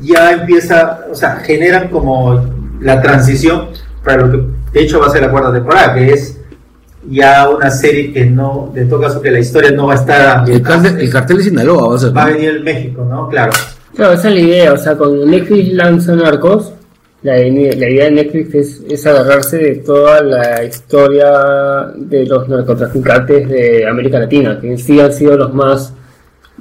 ya 0.00 0.32
empieza, 0.32 1.00
o 1.10 1.14
sea, 1.14 1.36
generan 1.36 1.88
como 1.88 2.42
la 2.80 3.02
transición 3.02 3.66
para 4.02 4.22
lo 4.26 4.32
que 4.32 4.46
de 4.72 4.84
hecho 4.84 4.98
va 4.98 5.08
a 5.08 5.10
ser 5.10 5.20
la 5.22 5.30
cuarta 5.30 5.52
temporada, 5.52 5.94
que 5.94 6.12
es 6.14 6.38
ya 7.10 7.48
una 7.50 7.70
serie 7.70 8.10
que 8.12 8.24
no, 8.24 8.70
de 8.72 8.86
todo 8.86 9.02
caso 9.02 9.20
que 9.20 9.30
la 9.30 9.38
historia 9.40 9.70
no 9.72 9.88
va 9.88 9.92
a 9.92 9.96
estar 9.96 10.20
El 10.20 10.28
ambientada. 10.38 10.82
cartel, 10.82 11.00
el 11.00 11.10
cartel 11.10 11.36
de 11.36 11.42
Sinaloa 11.44 11.88
va 11.90 11.96
a 11.96 11.98
ser. 11.98 12.16
Va 12.16 12.22
a 12.22 12.26
venir 12.28 12.48
el 12.48 12.64
México, 12.64 13.06
¿no? 13.08 13.28
Claro. 13.28 13.52
Claro, 13.94 14.14
esa 14.14 14.28
es 14.28 14.34
la 14.34 14.40
idea. 14.40 14.72
O 14.72 14.76
sea, 14.78 14.94
cuando 14.96 15.26
Netflix 15.26 15.72
lanza 15.74 16.14
Narcos, 16.14 16.72
la, 17.22 17.34
la 17.34 17.40
idea 17.90 18.04
de 18.06 18.10
Netflix 18.10 18.54
es, 18.54 18.82
es 18.88 19.06
agarrarse 19.06 19.58
de 19.58 19.74
toda 19.76 20.22
la 20.22 20.64
historia 20.64 21.92
de 21.96 22.26
los 22.26 22.48
narcotraficantes 22.48 23.48
de 23.48 23.86
América 23.86 24.18
Latina, 24.18 24.58
que 24.60 24.72
en 24.72 24.78
sí 24.78 24.98
han 24.98 25.12
sido 25.12 25.36
los 25.36 25.54
más 25.54 25.94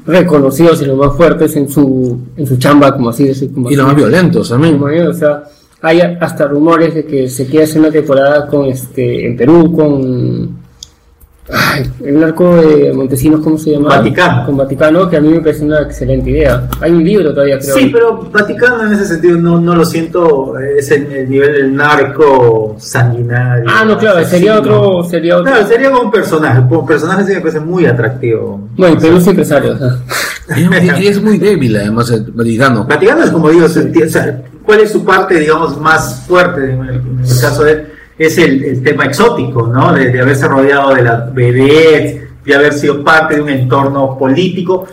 reconocidos 0.06 0.82
y 0.82 0.86
los 0.86 0.98
más 0.98 1.16
fuertes 1.16 1.56
en 1.56 1.70
su, 1.70 2.20
en 2.38 2.46
su 2.46 2.58
chamba, 2.58 2.94
como 2.94 3.10
así 3.10 3.28
decir. 3.28 3.52
Como 3.52 3.72
Y 3.72 3.76
los 3.76 3.88
más 3.88 3.96
violentos 3.96 4.50
también. 4.50 4.82
O 4.82 5.14
sea, 5.14 5.44
hay 5.82 6.00
hasta 6.00 6.48
rumores 6.48 6.94
de 6.94 7.06
que 7.06 7.28
se 7.28 7.48
quiere 7.48 7.66
hacer 7.66 7.80
una 7.82 7.92
temporada 7.92 8.46
con 8.46 8.66
este 8.66 9.26
en 9.26 9.36
Perú 9.36 9.74
con 9.76 10.61
ay, 11.52 11.92
el 12.06 12.20
narco 12.20 12.56
de 12.56 12.94
Montesinos, 12.94 13.42
¿cómo 13.42 13.58
se 13.58 13.72
llama? 13.72 13.90
Vaticano. 13.90 14.46
Con 14.46 14.58
Vaticano, 14.58 15.10
que 15.10 15.18
a 15.18 15.22
mí 15.22 15.30
me 15.30 15.42
parece 15.42 15.64
una 15.64 15.82
excelente 15.82 16.30
idea. 16.30 16.68
Hay 16.80 16.92
un 16.92 17.04
libro 17.04 17.34
todavía, 17.34 17.60
creo. 17.60 17.76
Sí, 17.76 17.90
pero 17.92 18.30
Vaticano 18.32 18.86
en 18.86 18.94
ese 18.94 19.06
sentido 19.06 19.38
no, 19.38 19.60
no 19.60 19.76
lo 19.76 19.86
siento, 19.86 20.58
es 20.60 20.92
el, 20.92 21.12
el 21.12 21.30
nivel 21.30 21.54
del 21.54 21.76
narco 21.76 22.76
sanguinario. 22.80 23.66
Ah, 23.68 23.84
no, 23.86 23.98
claro, 23.98 24.24
sería 24.26 24.60
otro, 24.60 25.04
sería 25.04 25.38
otro. 25.38 25.52
Claro, 25.52 25.68
sería 25.68 25.92
como 25.92 26.04
un 26.04 26.12
personaje, 26.12 26.62
como 26.68 26.86
personaje 26.86 27.26
sí 27.26 27.34
me 27.34 27.42
parece 27.42 27.60
muy 27.60 27.86
atractivo. 27.86 28.68
Bueno, 28.78 28.98
Perú 29.00 29.18
es 29.18 29.28
empresario. 29.28 29.78
Y 30.56 31.08
es 31.08 31.22
muy 31.22 31.38
débil, 31.38 31.76
además, 31.78 32.10
el 32.12 32.32
Vaticano. 32.32 32.86
Vaticano 32.86 33.24
es 33.24 33.30
como 33.30 33.50
digo, 33.50 33.66
o 33.66 33.70
sea, 33.70 34.42
¿cuál 34.66 34.80
es 34.82 34.92
su 34.92 35.06
parte, 35.06 35.40
digamos, 35.40 35.80
más 35.80 36.24
fuerte 36.28 36.72
en 36.72 36.82
el, 36.82 36.96
en 36.96 37.20
el 37.20 37.42
caso 37.42 37.64
de 37.64 37.72
él? 37.72 37.88
Es 38.26 38.38
el, 38.38 38.64
el 38.64 38.84
tema 38.84 39.06
exótico, 39.06 39.68
¿no? 39.68 39.94
De, 39.94 40.10
de 40.12 40.22
haberse 40.22 40.48
rodeado 40.48 40.94
de 40.94 41.02
la 41.02 41.30
vedette, 41.34 42.30
de 42.46 42.56
haber 42.56 42.74
sido 42.74 43.04
parte 43.04 43.36
de 43.36 43.42
un 43.42 43.50
entorno 43.50 44.18
político, 44.18 44.86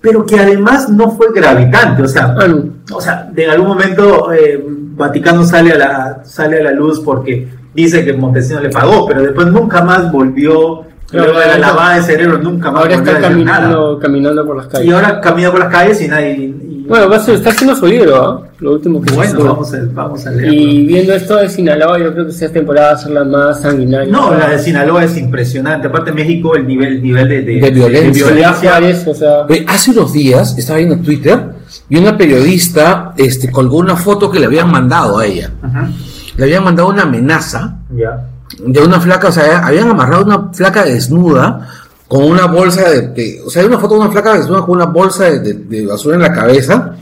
pero 0.00 0.24
que 0.26 0.38
además 0.38 0.88
no 0.88 1.10
fue 1.12 1.28
gravitante, 1.34 2.02
o 2.02 2.08
sea, 2.08 2.34
Ah, 2.38 2.46
no. 2.48 2.96
o 2.96 3.00
sea, 3.00 3.28
de 3.32 3.46
algún 3.50 3.68
momento 3.68 4.32
eh, 4.32 4.62
Vaticano 4.96 5.44
sale 5.44 5.72
a 5.72 5.78
la 5.78 6.20
sale 6.24 6.60
a 6.60 6.64
la 6.64 6.70
luz 6.72 7.00
porque 7.00 7.48
dice 7.74 8.04
que 8.04 8.12
Montesinos 8.12 8.62
le 8.62 8.70
pagó, 8.70 9.06
pero 9.06 9.22
después 9.22 9.46
nunca 9.48 9.82
más 9.82 10.10
volvió, 10.12 10.82
luego 11.12 11.38
de 11.38 11.46
la 11.46 11.58
lavada 11.58 11.96
de 11.96 12.02
cerebro 12.02 12.38
nunca 12.38 12.70
más 12.70 12.82
Ahora 12.82 12.96
volvió 12.96 13.12
está 13.12 13.26
a 13.26 13.30
decir 13.30 13.44
nada. 13.44 13.58
caminando, 13.60 13.98
caminando 13.98 14.46
por 14.46 14.56
las 14.56 14.66
calles. 14.66 14.86
Y 14.86 14.90
ahora 14.92 15.20
camina 15.20 15.50
por 15.50 15.60
las 15.60 15.68
calles 15.72 16.00
y 16.02 16.08
nadie 16.08 16.54
Bueno, 16.86 17.08
va 17.08 17.16
a 17.16 17.20
ser- 17.20 17.36
está 17.36 17.50
haciendo 17.50 17.74
su 17.76 17.86
libro, 17.86 18.16
¿ah? 18.16 18.42
Lo 18.60 18.72
último 18.72 19.00
que 19.00 19.12
Bueno, 19.14 19.44
vamos 19.44 19.72
a, 19.74 19.78
vamos 19.92 20.26
a 20.26 20.30
leerlo. 20.30 20.52
Y 20.52 20.86
viendo 20.86 21.12
esto 21.14 21.36
de 21.36 21.48
Sinaloa, 21.48 21.98
yo 21.98 22.12
creo 22.12 22.24
que 22.26 22.30
esta 22.32 22.48
temporada 22.50 22.88
va 22.88 22.94
a 22.94 22.98
ser 22.98 23.10
la 23.12 23.24
más 23.24 23.60
sanguinaria. 23.62 24.12
No, 24.12 24.34
la 24.34 24.50
de 24.50 24.58
Sinaloa 24.58 25.04
es 25.04 25.16
impresionante. 25.16 25.88
Aparte, 25.88 26.12
México, 26.12 26.54
el 26.56 26.66
nivel, 26.66 27.02
nivel 27.02 27.28
de, 27.28 27.42
De 27.42 27.70
violencia. 27.70 28.26
Ciudad 28.26 28.54
Juárez, 28.60 29.06
o 29.06 29.14
sea. 29.14 29.46
Hace 29.66 29.90
unos 29.92 30.12
días 30.12 30.56
estaba 30.58 30.76
viendo 30.78 30.94
en 30.96 31.02
Twitter 31.02 31.40
y 31.88 31.96
una 31.96 32.16
periodista 32.16 33.12
este, 33.16 33.50
colgó 33.50 33.78
una 33.78 33.96
foto 33.96 34.30
que 34.30 34.38
le 34.40 34.46
habían 34.46 34.70
mandado 34.70 35.18
a 35.18 35.26
ella. 35.26 35.50
Ajá. 35.62 35.88
Le 36.36 36.44
habían 36.44 36.64
mandado 36.64 36.88
una 36.88 37.02
amenaza 37.02 37.78
Ya. 37.96 38.26
de 38.66 38.80
una 38.80 39.00
flaca, 39.00 39.28
o 39.28 39.32
sea, 39.32 39.66
habían 39.66 39.88
amarrado 39.88 40.24
una 40.24 40.50
flaca 40.52 40.84
desnuda 40.84 41.68
con 42.14 42.30
una 42.30 42.46
bolsa 42.46 42.88
de, 42.90 43.00
de- 43.08 43.42
o 43.44 43.50
sea, 43.50 43.62
hay 43.62 43.68
una 43.68 43.78
foto 43.78 43.94
de 43.94 44.00
una 44.02 44.10
flaca 44.10 44.34
desnuda 44.34 44.60
con 44.64 44.76
una 44.76 44.86
bolsa 44.86 45.24
de, 45.24 45.40
de- 45.40 45.54
de 45.54 45.86
basura 45.86 46.14
en 46.14 46.22
la 46.22 46.32
cabeza, 46.32 46.94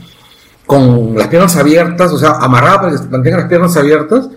con 0.65 1.15
las 1.15 1.27
piernas 1.27 1.55
abiertas, 1.55 2.11
o 2.11 2.17
sea, 2.17 2.31
amarrada 2.39 2.81
para 2.81 2.91
que 2.93 2.97
se 2.97 3.03
mantengan 3.09 3.41
las 3.41 3.49
piernas 3.49 3.77
abiertas, 3.77 4.27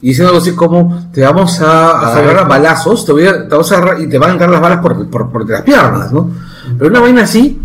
y 0.00 0.08
diciendo 0.08 0.28
algo 0.28 0.40
así 0.40 0.52
como, 0.52 1.10
te 1.12 1.22
vamos 1.22 1.60
a, 1.60 1.90
a 1.90 2.16
agarrar 2.16 2.38
a 2.44 2.48
balazos, 2.48 3.04
te, 3.04 3.12
voy 3.12 3.26
a, 3.26 3.42
te 3.42 3.48
vamos 3.48 3.72
a 3.72 3.76
agarrar 3.78 4.00
y 4.00 4.08
te 4.08 4.18
van 4.18 4.30
a 4.30 4.32
entrar 4.34 4.50
las 4.50 4.60
balas 4.60 4.78
por, 4.78 5.10
por, 5.10 5.30
por 5.32 5.50
las 5.50 5.62
piernas, 5.62 6.12
¿no? 6.12 6.30
Pero 6.78 6.90
una 6.90 7.00
vaina 7.00 7.22
así, 7.22 7.60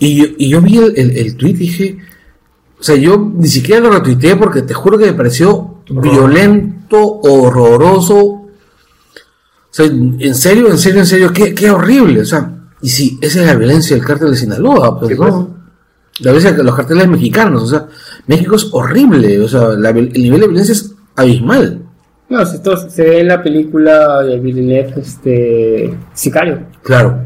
y 0.00 0.16
yo, 0.16 0.24
y 0.36 0.48
yo 0.48 0.60
vi 0.60 0.78
el, 0.78 0.92
el, 0.98 1.16
el 1.16 1.36
tweet 1.36 1.50
y 1.52 1.54
dije, 1.54 1.98
o 2.80 2.82
sea, 2.82 2.96
yo 2.96 3.30
ni 3.36 3.46
siquiera 3.46 3.80
lo 3.82 3.90
retuiteé 3.90 4.34
porque 4.36 4.62
te 4.62 4.74
juro 4.74 4.98
que 4.98 5.06
me 5.06 5.12
pareció 5.12 5.76
violento, 5.88 7.20
horroroso. 7.22 8.39
O 9.70 9.72
sea, 9.72 9.86
en 9.86 10.34
serio, 10.34 10.68
en 10.70 10.78
serio, 10.78 11.00
en 11.00 11.06
serio, 11.06 11.32
qué, 11.32 11.54
qué 11.54 11.70
horrible. 11.70 12.20
O 12.22 12.24
sea, 12.24 12.50
y 12.82 12.88
sí, 12.88 13.18
esa 13.20 13.40
es 13.40 13.46
la 13.46 13.54
violencia 13.54 13.96
del 13.96 14.04
cártel 14.04 14.30
de 14.30 14.36
Sinaloa, 14.36 14.98
pues 14.98 15.10
Sí, 15.10 15.16
pues. 15.16 15.30
no. 15.32 15.60
La 16.20 16.32
violencia 16.32 16.52
de 16.52 16.64
los 16.64 16.74
carteles 16.74 17.08
mexicanos, 17.08 17.62
o 17.62 17.66
sea, 17.66 17.86
México 18.26 18.56
es 18.56 18.68
horrible, 18.72 19.40
o 19.40 19.48
sea, 19.48 19.68
la 19.68 19.90
el 19.90 20.12
nivel 20.12 20.40
de 20.40 20.46
violencia 20.48 20.72
es 20.72 20.92
abismal. 21.16 21.82
No, 22.28 22.42
esto 22.42 22.76
se 22.90 23.02
ve 23.02 23.20
en 23.20 23.28
la 23.28 23.42
película 23.42 24.22
de 24.22 24.38
Villeneuve, 24.38 24.94
este, 25.00 25.96
Sicario, 26.12 26.60
Claro. 26.82 27.18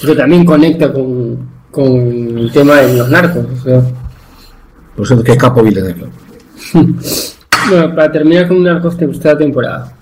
que 0.00 0.14
también 0.14 0.44
conecta 0.44 0.92
con, 0.92 1.38
con 1.70 1.86
el 2.38 2.50
tema 2.52 2.76
de 2.76 2.96
los 2.98 3.08
narcos. 3.10 3.44
O 3.60 3.62
sea. 3.64 3.82
Por 4.96 5.06
cierto, 5.06 5.24
que 5.24 5.36
capo 5.36 5.62
Villeneuve. 5.62 6.06
Bueno, 7.68 7.94
para 7.94 8.10
terminar 8.10 8.48
con 8.48 8.60
narcos, 8.62 8.96
¿te 8.96 9.06
gustó 9.06 9.28
la 9.28 9.38
temporada? 9.38 9.92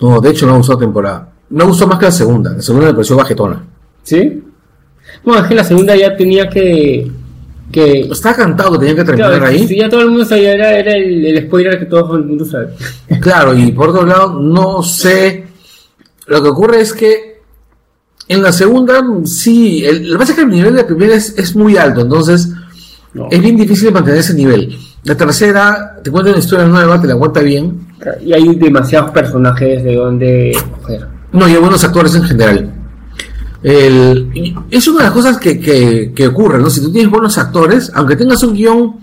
No, 0.00 0.20
de 0.20 0.30
hecho 0.30 0.46
no 0.46 0.60
la 0.60 0.78
temporada. 0.78 1.32
Me 1.50 1.64
gustó 1.64 1.86
más 1.86 1.98
que 1.98 2.06
la 2.06 2.12
segunda. 2.12 2.52
La 2.52 2.62
segunda 2.62 2.88
me 2.88 2.94
pareció 2.94 3.16
bajetona. 3.16 3.64
¿Sí? 4.02 4.42
Bueno, 5.24 5.42
es 5.42 5.48
que 5.48 5.54
la 5.54 5.64
segunda 5.64 5.96
ya 5.96 6.16
tenía 6.16 6.48
que... 6.48 7.10
que 7.72 8.00
Está 8.00 8.34
cantado 8.34 8.72
que 8.72 8.78
tenía 8.80 8.94
que 8.96 9.04
terminar 9.04 9.30
claro, 9.30 9.46
ahí. 9.46 9.66
si 9.66 9.76
ya 9.78 9.88
todo 9.88 10.02
el 10.02 10.10
mundo 10.10 10.24
sabía, 10.24 10.52
era, 10.52 10.78
era 10.78 10.92
el, 10.96 11.24
el 11.24 11.46
spoiler 11.46 11.78
que 11.78 11.86
todo 11.86 12.16
el 12.16 12.24
mundo 12.24 12.44
sabe. 12.44 12.68
Claro, 13.20 13.56
y 13.56 13.72
por 13.72 13.90
otro 13.90 14.04
lado, 14.04 14.40
no 14.40 14.82
sé. 14.82 15.46
Lo 16.26 16.42
que 16.42 16.48
ocurre 16.48 16.80
es 16.80 16.92
que 16.92 17.40
en 18.28 18.42
la 18.42 18.52
segunda, 18.52 19.00
sí, 19.24 19.84
el, 19.84 20.08
lo 20.08 20.14
que 20.14 20.18
pasa 20.18 20.32
es 20.32 20.38
que 20.38 20.44
el 20.44 20.50
nivel 20.50 20.74
de 20.74 20.82
la 20.82 20.86
primera 20.86 21.14
es, 21.14 21.38
es 21.38 21.54
muy 21.54 21.76
alto, 21.76 22.00
entonces 22.00 22.50
No. 23.14 23.28
es 23.30 23.40
bien 23.40 23.56
difícil 23.56 23.92
mantener 23.92 24.18
ese 24.20 24.34
nivel. 24.34 24.76
La 25.06 25.14
tercera, 25.16 25.96
te 26.02 26.10
cuenta 26.10 26.30
una 26.30 26.38
historia 26.40 26.66
nueva, 26.66 27.00
te 27.00 27.06
la 27.06 27.16
cuenta 27.16 27.40
bien. 27.40 27.86
Y 28.24 28.32
hay 28.32 28.54
demasiados 28.56 29.10
personajes 29.12 29.82
de 29.84 29.94
donde 29.94 30.56
coger. 30.80 31.06
No, 31.32 31.48
y 31.48 31.52
hay 31.52 31.58
buenos 31.60 31.82
actores 31.84 32.14
en 32.16 32.24
general. 32.24 32.72
El, 33.62 34.54
es 34.70 34.86
una 34.88 34.98
de 34.98 35.04
las 35.04 35.12
cosas 35.12 35.38
que, 35.38 35.58
que, 35.58 36.12
que 36.14 36.26
ocurre, 36.28 36.58
¿no? 36.58 36.68
Si 36.70 36.80
tú 36.80 36.92
tienes 36.92 37.10
buenos 37.10 37.38
actores, 37.38 37.90
aunque 37.94 38.16
tengas 38.16 38.42
un 38.42 38.54
guion, 38.54 38.96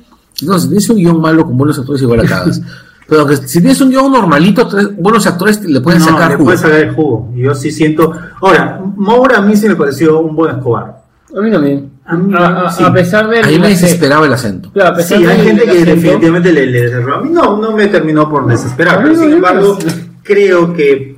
no, 0.44 0.60
si 0.60 0.68
tienes 0.68 0.90
un 0.90 0.98
guion 0.98 1.20
malo 1.22 1.46
con 1.46 1.58
buenos 1.58 1.80
actores, 1.80 2.02
igual 2.02 2.20
la 2.20 2.26
cagas. 2.26 2.62
Pero 3.08 3.22
aunque 3.22 3.36
si 3.38 3.60
tienes 3.60 3.82
un 3.82 3.90
guion 3.90 4.12
normalito, 4.12 4.68
tres 4.68 4.96
buenos 4.98 5.26
actores 5.28 5.62
le 5.64 5.82
pueden 5.82 6.00
No, 6.00 6.06
sacar 6.06 6.32
le 6.32 6.36
jugo. 6.38 6.46
puede 6.46 6.58
sacar 6.58 6.80
el 6.80 6.94
jugo. 6.96 7.32
Yo 7.36 7.54
sí 7.56 7.72
siento. 7.72 8.14
Ahora, 8.42 8.82
Moura 8.96 9.38
a 9.38 9.42
mí 9.42 9.56
sí 9.58 9.68
me 9.68 9.76
pareció 9.76 10.20
un 10.20 10.36
buen 10.36 10.56
Escobar. 10.56 11.02
A 11.38 11.42
mí 11.42 11.52
también. 11.52 11.92
A 12.06 12.16
mí 12.16 12.34
A, 12.38 12.68
a- 12.68 12.72
sí. 12.72 12.84
a 12.84 12.92
pesar 12.92 13.30
de... 13.30 13.40
A 13.40 13.48
mí 13.48 13.60
me 13.60 13.70
desesperaba 13.70 14.26
el 14.26 14.34
acento. 14.34 14.72
Claro, 14.74 14.90
a 14.92 14.96
pesar 14.96 15.18
Sí, 15.20 15.26
hay 15.26 15.42
gente 15.42 15.64
que 15.64 15.70
acento, 15.72 15.92
definitivamente 15.96 16.52
le, 16.52 16.66
le 16.66 16.82
desesperó. 16.82 17.16
A 17.16 17.22
mí 17.22 17.30
no, 17.32 17.58
no 17.58 17.72
me 17.72 17.88
terminó 17.88 18.30
por 18.30 18.46
desesperar. 18.48 18.98
Pero 19.04 19.14
no, 19.14 19.20
sin 19.22 19.32
embargo, 19.34 19.78
no. 19.86 19.92
creo 20.22 20.74
que, 20.74 21.16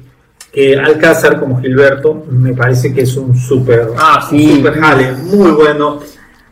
que 0.51 0.77
Alcázar 0.79 1.39
como 1.39 1.59
Gilberto 1.59 2.25
me 2.29 2.53
parece 2.53 2.93
que 2.93 3.01
es 3.01 3.15
un 3.17 3.35
súper 3.35 3.87
Ah, 3.97 4.25
sí. 4.29 4.49
un 4.51 4.57
súper 4.57 4.79
jale, 4.79 5.11
muy 5.13 5.51
bueno. 5.51 5.99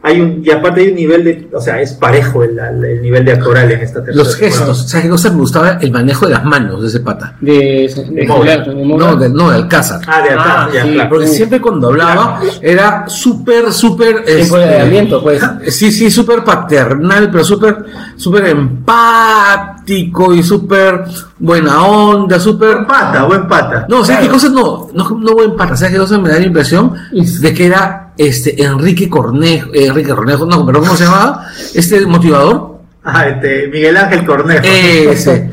Hay 0.05 0.19
un, 0.19 0.41
y 0.43 0.51
aparte 0.51 0.81
hay 0.81 0.89
un 0.89 0.95
nivel 0.95 1.23
de, 1.23 1.49
o 1.53 1.61
sea, 1.61 1.80
es 1.81 1.93
parejo 1.93 2.43
el, 2.43 2.59
el 2.59 3.01
nivel 3.01 3.23
de 3.23 3.31
actoral 3.31 3.71
en 3.71 3.80
esta 3.80 4.03
tercera 4.03 4.17
Los 4.17 4.38
temporada. 4.38 4.65
gestos, 4.67 4.89
¿sabes 4.89 5.05
qué 5.05 5.09
cosa 5.09 5.30
me 5.30 5.38
gustaba? 5.38 5.77
El 5.80 5.91
manejo 5.91 6.25
de 6.25 6.34
las 6.34 6.43
manos 6.43 6.81
de 6.81 6.88
ese 6.89 6.99
pata. 6.99 7.35
De, 7.39 7.89
de, 8.11 8.27
Moura. 8.27 8.57
No, 8.65 9.15
de, 9.15 9.30
no, 9.30 9.49
de 9.49 9.55
Alcázar. 9.55 10.01
Ah, 10.05 10.21
de 10.21 10.30
acá, 10.31 10.43
Ah, 10.65 10.69
ya, 10.73 10.84
sí. 10.84 10.91
claro. 10.93 11.09
Porque 11.09 11.27
siempre 11.27 11.61
cuando 11.61 11.88
hablaba 11.88 12.41
era 12.61 13.05
súper, 13.07 13.71
súper... 13.71 14.17
este, 14.27 14.41
Empoderamiento, 14.41 15.23
pues. 15.23 15.41
Sí, 15.69 15.89
sí, 15.89 16.11
súper 16.11 16.43
paternal, 16.43 17.30
pero 17.31 17.45
súper, 17.45 17.85
súper 18.17 18.47
empático 18.47 20.34
y 20.34 20.43
súper 20.43 21.05
buena 21.39 21.84
onda, 21.85 22.39
súper... 22.39 22.75
Buen 22.75 22.88
pata, 22.88 23.23
buen 23.23 23.47
pata. 23.47 23.85
No, 23.89 24.03
¿sabes 24.03 24.21
qué 24.21 24.27
Claro. 24.27 24.34
cosas 24.34 24.51
no? 24.51 24.88
No, 24.93 25.17
no 25.19 25.34
buen 25.34 25.55
pata, 25.55 25.75
¿sabes 25.75 25.93
qué 25.93 25.99
cosas 25.99 26.19
me 26.19 26.30
da 26.30 26.39
la 26.39 26.45
impresión? 26.45 26.93
De 27.11 27.53
que 27.53 27.65
era 27.67 28.12
este 28.18 28.61
Enrique 28.64 29.10
Cornejo, 29.10 29.69
eh, 29.73 29.85
Enrique 29.88 30.10
Cornejo, 30.14 30.45
no, 30.45 30.65
pero 30.65 30.80
¿cómo 30.80 30.95
se 30.95 31.06
llamaba? 31.06 31.48
Este 31.73 32.06
motivador. 32.06 32.73
Ah, 33.06 33.27
este, 33.27 33.68
Miguel 33.68 33.98
Ángel 33.98 34.26
Cornejo. 34.26 34.64
Ese. 34.65 35.49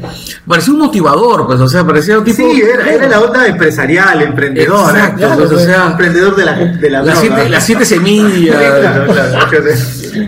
Parecía 0.46 0.72
un 0.72 0.80
motivador, 0.80 1.46
pues, 1.48 1.58
o 1.60 1.68
sea, 1.68 1.84
parecía 1.84 2.18
un 2.18 2.24
tipo. 2.24 2.36
Sí, 2.36 2.62
era, 2.62 2.88
era 2.92 3.08
la 3.08 3.20
onda 3.20 3.46
empresarial, 3.46 4.22
emprendedor. 4.22 4.96
¿eh? 4.96 5.00
Exacto, 5.00 5.28
pues, 5.36 5.52
o 5.52 5.58
sea, 5.58 5.86
emprendedor 5.90 6.36
de 6.36 6.44
la, 6.44 6.52
de 6.54 6.90
la 6.90 7.02
las 7.02 7.20
droga. 7.22 7.34
siete, 7.36 7.50
las 7.50 7.66
siete 7.66 7.84
semillas. 7.96 8.56
Claro, 8.56 8.80
claro, 8.80 9.06
claro. 9.12 9.48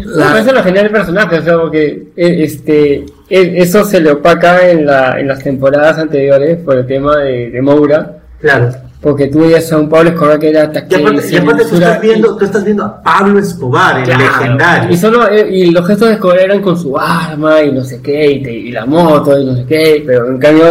No, 0.05 0.17
la- 0.17 0.39
eso 0.41 0.49
es 0.49 0.55
lo 0.55 0.63
genial 0.65 0.85
del 0.85 0.93
personaje, 0.93 1.39
o 1.39 1.43
sea, 1.45 1.59
porque 1.61 1.85
eh, 2.17 2.37
este, 2.45 2.95
eh, 3.31 3.55
eso 3.57 3.85
se 3.85 4.01
le 4.01 4.11
opaca 4.13 4.69
en, 4.69 4.85
la, 4.87 5.19
en 5.21 5.29
las 5.29 5.43
temporadas 5.43 5.99
anteriores 5.99 6.59
por 6.65 6.77
el 6.77 6.87
tema 6.87 7.17
de, 7.19 7.51
de 7.51 7.63
Moura, 7.63 8.19
Claro. 8.43 8.71
porque 9.01 9.29
tú 9.29 9.41
veías 9.41 9.73
a 9.73 9.79
un 9.79 9.89
Pablo 9.89 10.11
Escobar 10.11 10.39
que 10.39 10.51
era 10.51 10.65
Y 10.65 10.95
aparte, 10.95 11.29
y 11.33 11.37
aparte 11.37 11.65
tú, 11.65 11.75
estás 11.77 12.01
viendo, 12.01 12.37
tú 12.37 12.45
estás 12.45 12.65
viendo 12.65 12.85
a 12.85 13.03
Pablo 13.03 13.39
Escobar, 13.39 13.99
el 14.01 14.05
Claro. 14.05 14.21
legendario. 14.21 14.91
Y 14.91 14.97
solo 14.97 15.29
eh, 15.29 15.49
y 15.51 15.71
los 15.71 15.87
gestos 15.87 16.09
de 16.09 16.15
Escobar 16.15 16.39
eran 16.39 16.61
con 16.61 16.77
su 16.79 16.97
arma 16.99 17.63
y 17.63 17.73
no 17.73 17.83
sé 17.83 18.01
qué, 18.03 18.31
y, 18.33 18.43
te- 18.43 18.53
y 18.53 18.71
la 18.71 18.85
moto 18.87 19.39
y 19.41 19.45
no 19.47 19.57
sé 19.57 19.65
qué, 19.67 20.03
pero 20.07 20.29
en 20.29 20.39
cambio 20.39 20.65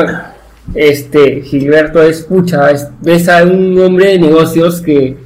este 0.73 1.41
Gilberto 1.41 2.01
es 2.01 2.21
pucha, 2.21 2.71
es, 2.71 2.87
ves 3.01 3.27
a 3.27 3.43
un 3.43 3.77
hombre 3.79 4.11
de 4.11 4.19
negocios 4.19 4.79
que, 4.81 5.17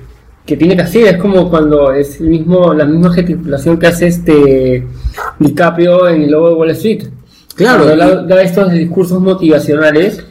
que 0.46 0.58
tiene 0.58 0.76
que 0.76 0.82
hacer, 0.84 1.08
es 1.16 1.18
como 1.18 1.50
cuando 1.50 1.92
es 1.92 2.20
el 2.20 2.28
mismo, 2.30 2.74
la 2.74 2.86
misma 2.86 3.14
gesticulación 3.14 3.78
que 3.78 3.88
hace 3.88 4.08
este 4.08 4.88
DiCaprio 5.40 6.08
en 6.08 6.24
el 6.24 6.32
lobo 6.32 6.50
de 6.50 6.56
Wall 6.56 6.72
Street. 6.72 7.04
Claro, 7.56 7.84
Cuando 7.86 8.06
y- 8.06 8.28
da, 8.28 8.36
da 8.36 8.42
estos 8.42 8.72
discursos 8.72 9.22
motivacionales, 9.22 10.26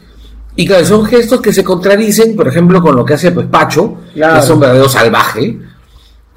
Y 0.56 0.66
claro, 0.66 0.84
son 0.84 1.04
gestos 1.06 1.40
que 1.40 1.52
se 1.52 1.64
contradicen, 1.64 2.36
por 2.36 2.46
ejemplo, 2.48 2.80
con 2.80 2.94
lo 2.94 3.04
que 3.04 3.14
hace 3.14 3.32
pues 3.32 3.46
Pacho, 3.46 3.96
Claro. 4.14 4.34
que 4.34 4.40
es 4.40 4.50
un 4.50 4.60
verdadero 4.60 4.88
salvaje, 4.88 5.58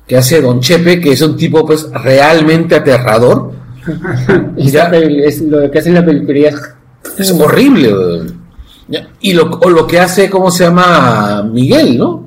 que 0.08 0.18
hace 0.18 0.42
Don 0.42 0.60
Chepe, 0.60 1.00
que 1.00 1.12
es 1.12 1.22
un 1.22 1.36
tipo 1.38 1.66
pues 1.66 1.88
realmente 1.92 2.76
aterrador. 2.76 3.52
y 4.58 4.70
Ya. 4.72 4.86
es 4.90 5.42
lo 5.42 5.70
que 5.70 5.80
hace 5.80 5.90
en 5.90 5.96
la 5.96 6.06
peluquería 6.06 6.52
es 7.18 7.32
horrible. 7.32 7.94
Y 9.20 9.34
lo, 9.34 9.50
o 9.52 9.70
lo 9.70 9.86
que 9.86 10.00
hace, 10.00 10.30
¿cómo 10.30 10.50
se 10.50 10.64
llama? 10.64 11.44
Miguel, 11.44 11.98
¿no? 11.98 12.26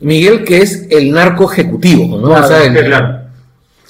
Miguel 0.00 0.44
que 0.44 0.58
es 0.58 0.86
el 0.90 1.10
narco 1.12 1.50
ejecutivo, 1.50 2.18
¿no? 2.18 2.28
Claro, 2.28 2.44
o 2.44 2.48
sea, 2.48 2.64
el, 2.64 2.76
Sí, 2.76 2.84
claro. 2.84 3.18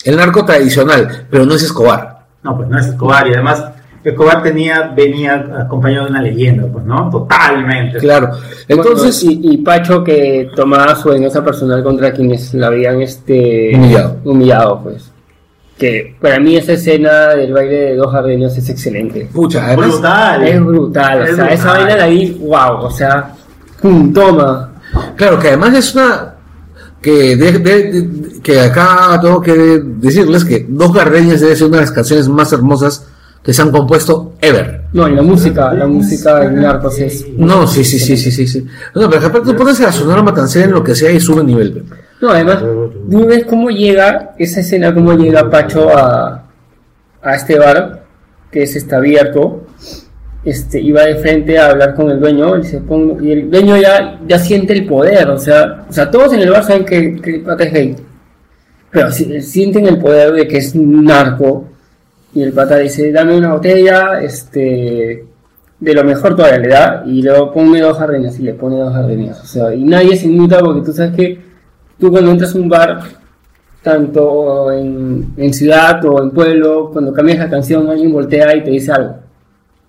el 0.05 0.16
narco 0.16 0.44
tradicional, 0.44 1.27
pero 1.31 1.44
no 1.47 1.55
es 1.55 1.62
Escobar. 1.62 2.27
No, 2.43 2.57
pues 2.57 2.69
no 2.69 2.78
es 2.78 2.86
Escobar. 2.86 3.27
Y 3.28 3.35
además, 3.35 3.65
Escobar 4.04 4.42
tenía, 4.42 4.92
venía 4.96 5.46
acompañado 5.60 6.06
de 6.06 6.10
una 6.10 6.22
leyenda, 6.22 6.66
pues, 6.72 6.84
¿no? 6.84 7.08
Totalmente. 7.10 7.98
Claro. 7.98 8.30
Entonces, 8.68 9.22
y, 9.22 9.38
y 9.42 9.56
Pacho 9.58 10.02
que 10.02 10.50
tomaba 10.56 10.94
su 10.96 11.08
venganza 11.10 11.44
personal 11.44 11.82
contra 11.84 12.12
quienes 12.12 12.52
la 12.54 12.66
habían 12.68 13.00
este 13.00 13.72
Humillado. 13.74 14.16
humillado, 14.24 14.80
pues. 14.82 15.10
Que 15.78 16.14
para 16.20 16.38
mí 16.38 16.56
esa 16.56 16.72
escena 16.74 17.28
del 17.30 17.52
baile 17.52 17.74
de 17.76 17.96
dos 17.96 18.12
jardines 18.12 18.56
es 18.56 18.68
excelente. 18.68 19.28
pucha, 19.32 19.66
además, 19.66 19.88
Brutal. 19.92 20.46
Es 20.46 20.64
brutal, 20.64 21.22
Es 21.22 21.32
o 21.32 21.36
sea, 21.36 21.46
esa 21.48 21.72
vaina 21.72 21.94
de 21.96 22.02
ahí, 22.02 22.38
wow, 22.40 22.84
o 22.84 22.90
sea, 22.90 23.34
toma. 24.14 24.72
Claro, 25.16 25.38
que 25.38 25.48
además 25.48 25.74
es 25.76 25.94
una 25.94 26.34
que 27.00 27.34
de- 27.36 27.52
de- 27.58 27.60
de- 27.92 28.40
que 28.42 28.60
acá 28.60 29.18
tengo 29.20 29.40
que 29.40 29.80
decirles 29.84 30.44
que 30.44 30.66
Dos 30.68 30.92
Gardenias 30.92 31.40
debe 31.40 31.56
ser 31.56 31.66
una 31.68 31.78
de 31.78 31.82
las 31.84 31.92
canciones 31.92 32.28
más 32.28 32.52
hermosas 32.52 33.08
que 33.43 33.52
se 33.52 33.62
han 33.62 33.70
compuesto 33.73 34.35
ever. 34.40 34.82
No, 34.93 35.09
y 35.09 35.14
la 35.16 35.23
música, 35.23 35.73
la 35.74 35.86
música 35.86 36.40
de 36.40 36.51
Narcos 36.52 36.98
es. 37.01 37.27
No, 37.36 37.66
sí, 37.66 37.82
sí, 37.85 37.98
sí, 37.98 38.16
sí, 38.16 38.31
sí, 38.31 38.47
sí. 38.47 38.66
No, 38.94 39.09
pero 39.10 39.27
aparte 39.27 39.51
tú 39.51 39.56
pones 39.56 39.81
a 39.81 39.85
la 39.85 39.93
sonora 39.93 40.23
matancera 40.23 40.66
en 40.66 40.73
lo 40.73 40.85
que 40.85 40.94
sea 40.94 41.10
y 41.10 41.19
sube 41.19 41.40
el 41.40 41.47
nivel. 41.47 41.85
No, 42.20 42.31
además, 42.31 42.59
tú 43.10 43.27
ves 43.27 43.44
cómo 43.47 43.69
llega, 43.70 44.32
esa 44.39 44.60
escena, 44.60 44.94
cómo 44.94 45.12
llega 45.14 45.51
Pacho 45.51 45.89
a, 45.97 46.44
a 47.20 47.35
este 47.35 47.59
bar, 47.59 48.05
que 48.51 48.62
es 48.62 48.77
está 48.77 48.98
abierto, 48.98 49.66
este, 50.44 50.81
y 50.81 50.93
va 50.93 51.02
de 51.02 51.16
frente 51.16 51.59
a 51.59 51.70
hablar 51.70 51.94
con 51.94 52.10
el 52.10 52.20
dueño, 52.20 52.59
y, 52.59 52.64
se 52.64 52.78
pone- 52.81 53.16
y 53.27 53.32
el 53.32 53.51
dueño 53.51 53.77
ya, 53.77 54.20
ya 54.28 54.39
siente 54.39 54.73
el 54.73 54.86
poder, 54.86 55.28
o 55.31 55.39
sea, 55.39 55.85
o 55.89 55.93
sea, 55.93 56.10
todos 56.10 56.32
en 56.32 56.40
el 56.40 56.51
bar 56.51 56.62
saben 56.64 56.85
que, 56.85 57.20
que 57.20 57.36
es 57.59 57.73
gay, 57.73 57.97
pero 58.90 59.10
si- 59.10 59.40
sienten 59.40 59.86
el 59.86 59.98
poder 59.98 60.32
de 60.32 60.47
que 60.47 60.59
es 60.59 60.74
un 60.77 61.05
narco, 61.05 61.69
y 62.34 62.42
el 62.42 62.52
pata 62.52 62.78
dice, 62.78 63.12
dame 63.12 63.36
una 63.36 63.52
botella, 63.52 64.20
este, 64.22 65.26
de 65.80 65.94
lo 65.94 66.04
mejor 66.04 66.34
todavía 66.34 66.59
le 66.59 66.68
da, 66.68 67.02
y 67.06 67.22
luego 67.22 67.52
ponme 67.52 67.80
dos 67.80 67.98
jardines, 67.98 68.38
y 68.38 68.42
le 68.42 68.54
pone 68.54 68.78
dos 68.78 68.92
jardines, 68.92 69.38
o 69.40 69.44
sea, 69.44 69.74
y 69.74 69.84
nadie 69.84 70.16
se 70.16 70.26
inmuta 70.26 70.60
porque 70.60 70.82
tú 70.82 70.92
sabes 70.92 71.14
que 71.14 71.40
tú 71.98 72.10
cuando 72.10 72.30
entras 72.30 72.54
a 72.54 72.59
un 72.59 72.68
bar, 72.68 73.00
tanto 73.82 74.70
en, 74.72 75.34
en 75.36 75.52
ciudad 75.52 76.04
o 76.04 76.22
en 76.22 76.30
pueblo, 76.30 76.90
cuando 76.92 77.12
cambias 77.12 77.38
la 77.38 77.50
canción, 77.50 77.88
alguien 77.88 78.12
voltea 78.12 78.56
y 78.56 78.64
te 78.64 78.70
dice 78.70 78.92
algo. 78.92 79.22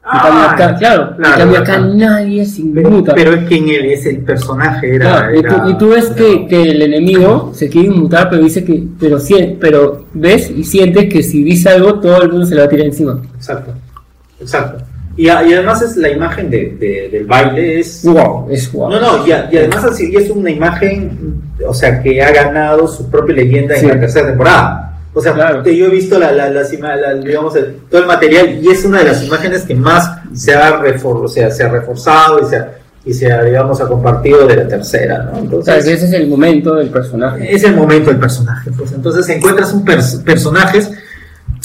Cambio 0.04 0.44
acá, 0.50 0.76
claro, 0.78 1.16
en 1.18 1.24
cambio 1.24 1.60
acá 1.60 1.80
nadie 1.80 2.46
se 2.46 2.62
inmuta. 2.62 3.16
Pero 3.16 3.34
es 3.36 3.48
que 3.48 3.56
en 3.56 3.70
él 3.70 3.86
es 3.86 4.06
el 4.06 4.18
personaje, 4.18 4.96
era. 4.96 5.30
Claro, 5.30 5.36
y, 5.40 5.42
tú, 5.42 5.48
era- 5.56 5.70
y 5.70 5.78
tú 5.78 5.90
ves 5.92 6.06
que, 6.10 6.46
que 6.48 6.62
el 6.62 6.82
enemigo 6.82 7.52
se 7.54 7.70
quiere 7.70 7.88
inmutar, 7.88 8.30
pero 8.30 8.44
dice 8.44 8.66
que, 8.66 8.84
pero, 9.00 9.18
pero 9.62 10.06
ves 10.14 10.50
y 10.50 10.64
sientes 10.66 11.06
que 11.12 11.24
si 11.24 11.42
dice 11.44 11.70
algo, 11.70 12.00
todo 12.02 12.22
el 12.22 12.30
mundo 12.32 12.46
se 12.46 12.54
le 12.56 12.62
va 12.62 12.66
a 12.68 12.70
tirar 12.70 12.86
encima. 12.88 13.22
Exacto, 13.36 13.72
exacto. 14.42 14.84
Y, 15.16 15.30
además 15.30 15.82
es 15.84 15.96
la 15.96 16.10
imagen 16.10 16.50
de, 16.50 16.76
de- 16.80 17.08
del 17.10 17.26
baile 17.26 17.80
es... 17.80 18.04
Wow, 18.04 18.48
es 18.50 18.70
wow. 18.74 18.90
No, 18.90 19.00
no, 19.00 19.26
y, 19.28 19.32
a- 19.32 19.48
y 19.52 19.58
además 19.58 19.86
así 19.86 20.14
es 20.16 20.30
una 20.32 20.50
imagen, 20.50 21.40
o 21.66 21.74
sea, 21.74 22.02
que 22.02 22.22
ha 22.22 22.32
ganado 22.32 22.88
su 22.90 23.10
propia 23.10 23.36
leyenda 23.36 23.76
Sí. 23.76 23.86
en 23.86 23.90
la 23.92 24.00
tercera 24.02 24.28
temporada. 24.28 24.93
O 25.16 25.22
sea, 25.22 25.34
Claro. 25.34 25.62
te- 25.62 25.76
yo 25.78 25.86
he 25.86 25.90
visto 25.90 26.18
la, 26.18 26.32
la, 26.32 26.50
ima- 26.50 26.96
la- 26.96 27.14
digamos, 27.14 27.56
el- 27.56 27.76
todo 27.90 28.02
el 28.02 28.08
material 28.08 28.60
y 28.62 28.70
es 28.70 28.84
una 28.84 29.00
de 29.00 29.06
las 29.06 29.24
imágenes 29.24 29.62
que 29.64 29.76
más 29.76 30.10
se 30.34 30.54
ha, 30.56 30.78
refor 30.78 31.18
o 31.24 31.28
sea, 31.28 31.52
se 31.52 31.64
ha 31.64 31.70
reforzado 31.70 32.40
y 32.42 32.50
se 32.50 32.58
ha, 32.58 32.72
y 33.06 33.14
se 33.14 33.32
ha, 33.32 33.44
digamos, 33.44 33.80
ha 33.82 33.88
compartido 33.88 34.48
de 34.48 34.56
la 34.56 34.68
tercera, 34.68 35.24
¿no? 35.24 35.32
O 35.32 35.36
sea, 35.36 35.42
Entonces, 35.44 35.86
que 35.86 35.94
ese 35.94 36.06
es 36.08 36.14
el 36.14 36.28
momento 36.28 36.76
del 36.76 36.90
personaje. 36.90 37.54
es 37.54 37.64
el 37.64 37.76
momento 37.76 38.10
del 38.10 38.20
personaje. 38.20 38.72
Pues 38.78 38.92
entonces 38.94 39.28
encuentras 39.30 39.72
un 39.74 39.86
pers- 39.86 40.24
personajes 40.24 40.90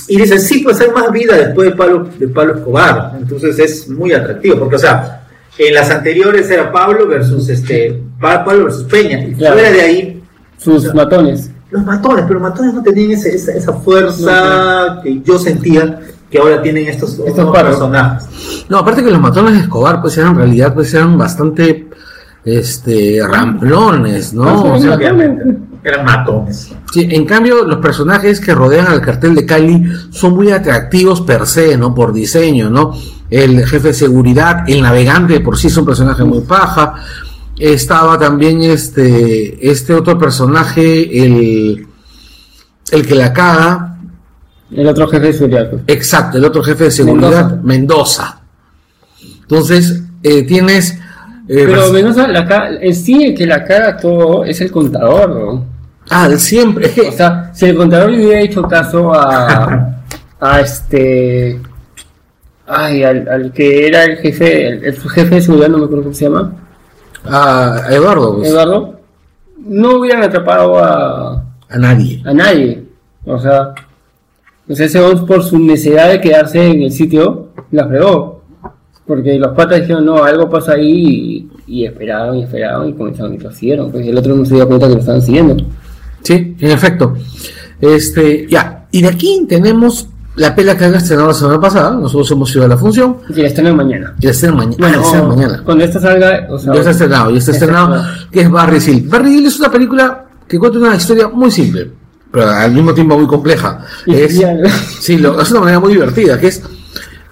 y 0.09 0.21
dices, 0.21 0.47
sí, 0.47 0.61
pues 0.65 0.81
hay 0.81 0.91
más 0.91 1.11
vida 1.13 1.37
después 1.37 1.71
de 1.71 1.77
Pablo, 1.77 2.09
de 2.19 2.29
Pablo 2.29 2.55
Escobar. 2.57 3.13
Entonces 3.19 3.59
es 3.59 3.89
muy 3.89 4.13
atractivo, 4.13 4.59
porque, 4.59 4.77
o 4.77 4.79
sea, 4.81 5.23
en 5.57 5.75
las 5.75 5.91
anteriores 5.91 6.51
era 6.51 6.71
Pablo 6.71 7.07
versus 7.07 7.49
este 7.49 7.99
Pa- 8.21 8.45
Pablo 8.45 8.65
versus 8.65 8.85
Peña. 8.85 9.21
Y 9.25 9.33
Claro. 9.35 9.55
fuera 9.55 9.71
de 9.73 9.81
ahí, 9.81 10.23
Sus 10.59 10.93
matones. 10.93 11.51
Los 11.71 11.85
matones, 11.85 12.25
pero 12.27 12.41
matones 12.41 12.75
no 12.75 12.83
tenían 12.83 13.11
ese- 13.13 13.35
esa, 13.35 13.53
esa 13.53 13.73
fuerza 13.75 15.01
que 15.03 15.21
yo 15.23 15.39
sentía 15.39 16.01
que 16.31 16.39
ahora 16.39 16.61
tienen 16.63 16.87
estos, 16.89 17.13
personajes. 17.53 18.29
No, 18.69 18.79
aparte 18.79 19.03
que 19.03 19.11
los 19.11 19.21
matones 19.21 19.55
de 19.55 19.61
Escobar, 19.61 20.01
pues 20.03 20.17
eran 20.19 20.33
en 20.33 20.37
realidad, 20.39 20.75
pues 20.75 20.93
eran 20.95 21.17
bastante, 21.17 21.89
este, 22.45 23.21
ramplones, 23.27 24.33
¿no? 24.35 24.45
Ah, 24.49 24.63
O 24.75 24.79
sea, 24.81 24.95
eran 24.95 26.05
matones. 26.05 26.71
Sí, 26.93 27.09
en 27.11 27.25
cambio, 27.25 27.65
los 27.65 27.79
personajes 27.79 28.41
que 28.41 28.55
rodean 28.55 28.87
al 28.89 29.01
cartel 29.01 29.35
de 29.35 29.47
Cali 29.47 29.85
son 30.11 30.35
muy 30.35 30.51
atractivos 30.51 31.21
per 31.23 31.47
se, 31.47 31.77
¿no? 31.77 31.95
Por 31.95 32.13
diseño, 32.13 32.69
¿no? 32.71 32.93
El 33.31 33.65
jefe 33.67 33.89
de 33.89 33.95
seguridad, 33.95 34.65
el 34.69 34.83
navegante 34.83 35.41
por 35.41 35.57
sí 35.59 35.67
es 35.69 35.77
un 35.77 35.85
personaje 35.87 36.25
muy 36.25 36.41
paja. 36.41 36.95
Estaba 37.59 38.19
también 38.19 38.63
este, 38.63 39.69
este 39.71 39.95
otro 39.95 40.17
personaje, 40.19 41.25
el, 41.25 41.87
el 42.93 43.07
que 43.07 43.15
la 43.15 43.33
caga. 43.33 43.97
El 44.71 44.87
otro 44.87 45.09
jefe 45.09 45.27
de 45.27 45.33
seguridad. 45.33 45.71
pues. 45.71 45.83
Exacto, 45.87 46.39
el 46.39 46.45
otro 46.45 46.63
jefe 46.63 46.85
de 46.85 46.91
seguridad, 46.91 47.61
Mendoza. 47.63 48.41
Entonces, 49.43 50.03
eh, 50.23 50.43
tienes... 50.43 50.93
eh, 51.49 51.65
Pero 51.67 51.91
Mendoza, 51.93 52.29
la 52.29 52.69
en 52.81 52.95
sí 52.95 53.25
el 53.25 53.35
que 53.35 53.47
la 53.47 53.65
caga 53.65 53.97
todo 53.97 54.45
es 54.45 54.61
el 54.61 54.71
contador, 54.71 55.31
¿no? 55.31 55.65
ah, 56.11 56.29
siempre. 56.37 56.93
O 57.09 57.13
sea, 57.13 57.51
si 57.55 57.67
el 57.67 57.77
contador 57.77 58.11
le 58.11 58.19
hubiera 58.25 58.41
hecho 58.41 58.63
caso 58.63 59.13
a, 59.15 60.03
a 60.41 60.61
este. 60.61 61.61
Ay, 62.67 63.03
al, 63.03 63.27
al 63.29 63.53
que 63.53 63.87
era 63.87 64.05
el 64.05 64.19
jefe, 64.19 64.69
el, 64.69 64.85
el 64.85 64.97
jefe 65.01 65.35
de 65.37 65.41
seguridad, 65.41 65.69
no 65.71 65.79
me 65.79 65.85
acuerdo 65.87 66.05
cómo 66.05 66.15
se 66.15 66.27
llama, 66.27 66.53
a 67.29 67.87
Eduardo, 67.91 68.37
pues, 68.37 68.51
Eduardo, 68.51 69.01
no 69.59 69.99
hubieran 69.99 70.23
atrapado 70.23 70.79
a, 70.79 71.45
a 71.69 71.79
nadie. 71.79 72.23
a 72.25 72.33
nadie. 72.33 72.85
O 73.25 73.39
sea, 73.39 73.75
sea, 74.75 74.87
ese 74.87 75.01
hombre 75.01 75.27
por 75.27 75.43
su 75.43 75.59
necesidad 75.59 76.09
de 76.11 76.21
quedarse 76.21 76.67
en 76.67 76.83
el 76.83 76.93
sitio, 76.93 77.49
la 77.71 77.87
fregó. 77.87 78.43
Porque 79.07 79.39
los 79.39 79.55
patas 79.55 79.81
dijeron, 79.81 80.05
no, 80.05 80.23
algo 80.23 80.51
pasa 80.51 80.73
ahí, 80.73 81.49
y, 81.67 81.81
y 81.81 81.85
esperaron 81.87 82.37
y 82.37 82.43
esperaron 82.43 82.89
y 82.91 82.93
comenzaron 82.93 83.35
y 83.35 83.39
lo 83.39 83.51
siguieron. 83.51 83.91
Pues 83.91 84.07
el 84.07 84.19
otro 84.19 84.35
no 84.35 84.45
se 84.45 84.55
dio 84.55 84.67
cuenta 84.67 84.87
que 84.87 84.95
lo 84.95 85.01
estaban 85.01 85.23
siguiendo. 85.23 85.57
Sí, 86.23 86.57
en 86.59 86.71
efecto. 86.71 87.15
Este, 87.81 88.47
ya. 88.49 88.87
Y 88.91 89.03
de 89.03 89.09
aquí 89.09 89.47
tenemos 89.49 90.08
la 90.39 90.55
pela 90.55 90.77
que 90.77 90.85
han 90.87 90.95
estrenado 90.95 91.29
la 91.29 91.35
semana 91.35 91.61
pasada. 91.61 91.91
Nosotros 91.93 92.31
hemos 92.31 92.55
ido 92.55 92.65
a 92.65 92.69
la 92.69 92.77
función. 92.79 93.19
Y 93.29 93.43
la 93.43 93.49
estrenan 93.49 93.77
mañana. 93.77 94.15
Y 94.21 94.25
la 94.27 94.31
estrenan 94.33 94.57
mañana. 94.57 94.77
Bueno, 94.79 95.03
o- 95.03 95.29
mañana. 95.29 95.63
cuando 95.65 95.85
esto 95.85 96.01
salga, 96.01 96.47
o 96.51 96.59
sea, 96.59 96.73
Ya 96.73 96.79
está 96.81 96.91
estrenado, 96.93 97.31
ya 97.31 97.39
está 97.39 97.51
estrenado, 97.53 98.05
que 98.31 98.41
es 98.43 98.51
Barry 98.51 98.79
Hill. 98.79 99.09
Barry 99.09 99.39
Hill 99.39 99.47
es 99.47 99.59
una 99.59 99.71
película 99.71 100.25
que 100.49 100.59
cuenta 100.59 100.79
una 100.79 100.97
historia 100.97 101.29
muy 101.29 101.51
simple, 101.51 101.91
pero 102.31 102.49
al 102.51 102.73
mismo 102.73 102.95
tiempo 102.95 103.17
muy 103.19 103.27
compleja. 103.27 103.81
Y 104.07 104.15
Es, 104.15 104.39
ya- 104.39 104.55
sí, 105.01 105.19
lo 105.19 105.39
hace 105.39 105.53
de 105.53 105.59
una 105.59 105.61
manera 105.65 105.81
muy 105.81 105.93
divertida, 105.93 106.39
que 106.39 106.49
es 106.49 106.63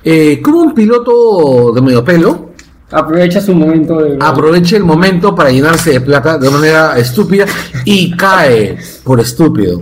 eh, 0.05 0.41
como 0.43 0.61
un 0.61 0.74
piloto 0.74 1.73
de 1.74 1.81
medio 1.81 2.05
pelo 2.05 2.51
aprovecha 2.93 3.41
su 3.41 3.53
momento 3.53 3.99
de 4.01 4.16
aprovecha 4.20 4.77
el 4.77 4.85
momento 4.85 5.35
para 5.35 5.51
llenarse 5.51 5.91
de 5.91 6.01
plata 6.01 6.39
de 6.39 6.49
manera 6.49 6.97
estúpida 6.97 7.45
y 7.85 8.16
cae 8.16 8.78
por 9.03 9.19
estúpido. 9.19 9.81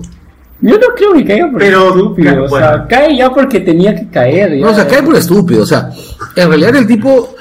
Yo 0.66 0.78
no 0.78 0.86
creo 0.96 1.12
que 1.12 1.24
caiga 1.26 1.50
por 1.50 1.58
Pero, 1.60 1.88
estúpido, 1.88 2.44
o 2.44 2.48
sea, 2.48 2.86
cae 2.88 3.16
ya 3.18 3.30
porque 3.30 3.60
tenía 3.60 3.94
que 3.94 4.08
caer. 4.08 4.56
ya. 4.58 4.64
No, 4.64 4.72
o 4.72 4.74
sea, 4.74 4.86
cae 4.88 5.02
por 5.02 5.14
estúpido. 5.14 5.62
O 5.62 5.66
sea, 5.66 5.90
en 6.36 6.48
realidad 6.48 6.74
el 6.76 6.86
tipo, 6.86 7.34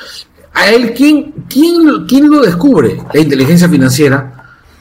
a 0.54 0.70
él, 0.70 0.94
¿quién, 0.94 1.34
quién, 1.50 1.86
lo- 1.88 2.06
quién 2.06 2.30
lo 2.30 2.42
descubre? 2.42 2.98
La 3.14 3.22
inteligencia 3.22 3.70
financiera, 3.70 4.34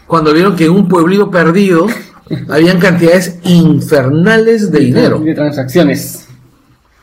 cuando 0.08 0.32
vieron 0.32 0.56
que 0.56 0.64
en 0.64 0.72
un 0.72 0.88
pueblito 0.88 1.30
perdido 1.30 1.86
habían 2.48 2.80
cantidades 2.80 3.38
infernales 3.44 4.72
de 4.72 4.80
dinero. 4.80 5.20
De 5.20 5.34
transacciones. 5.34 6.26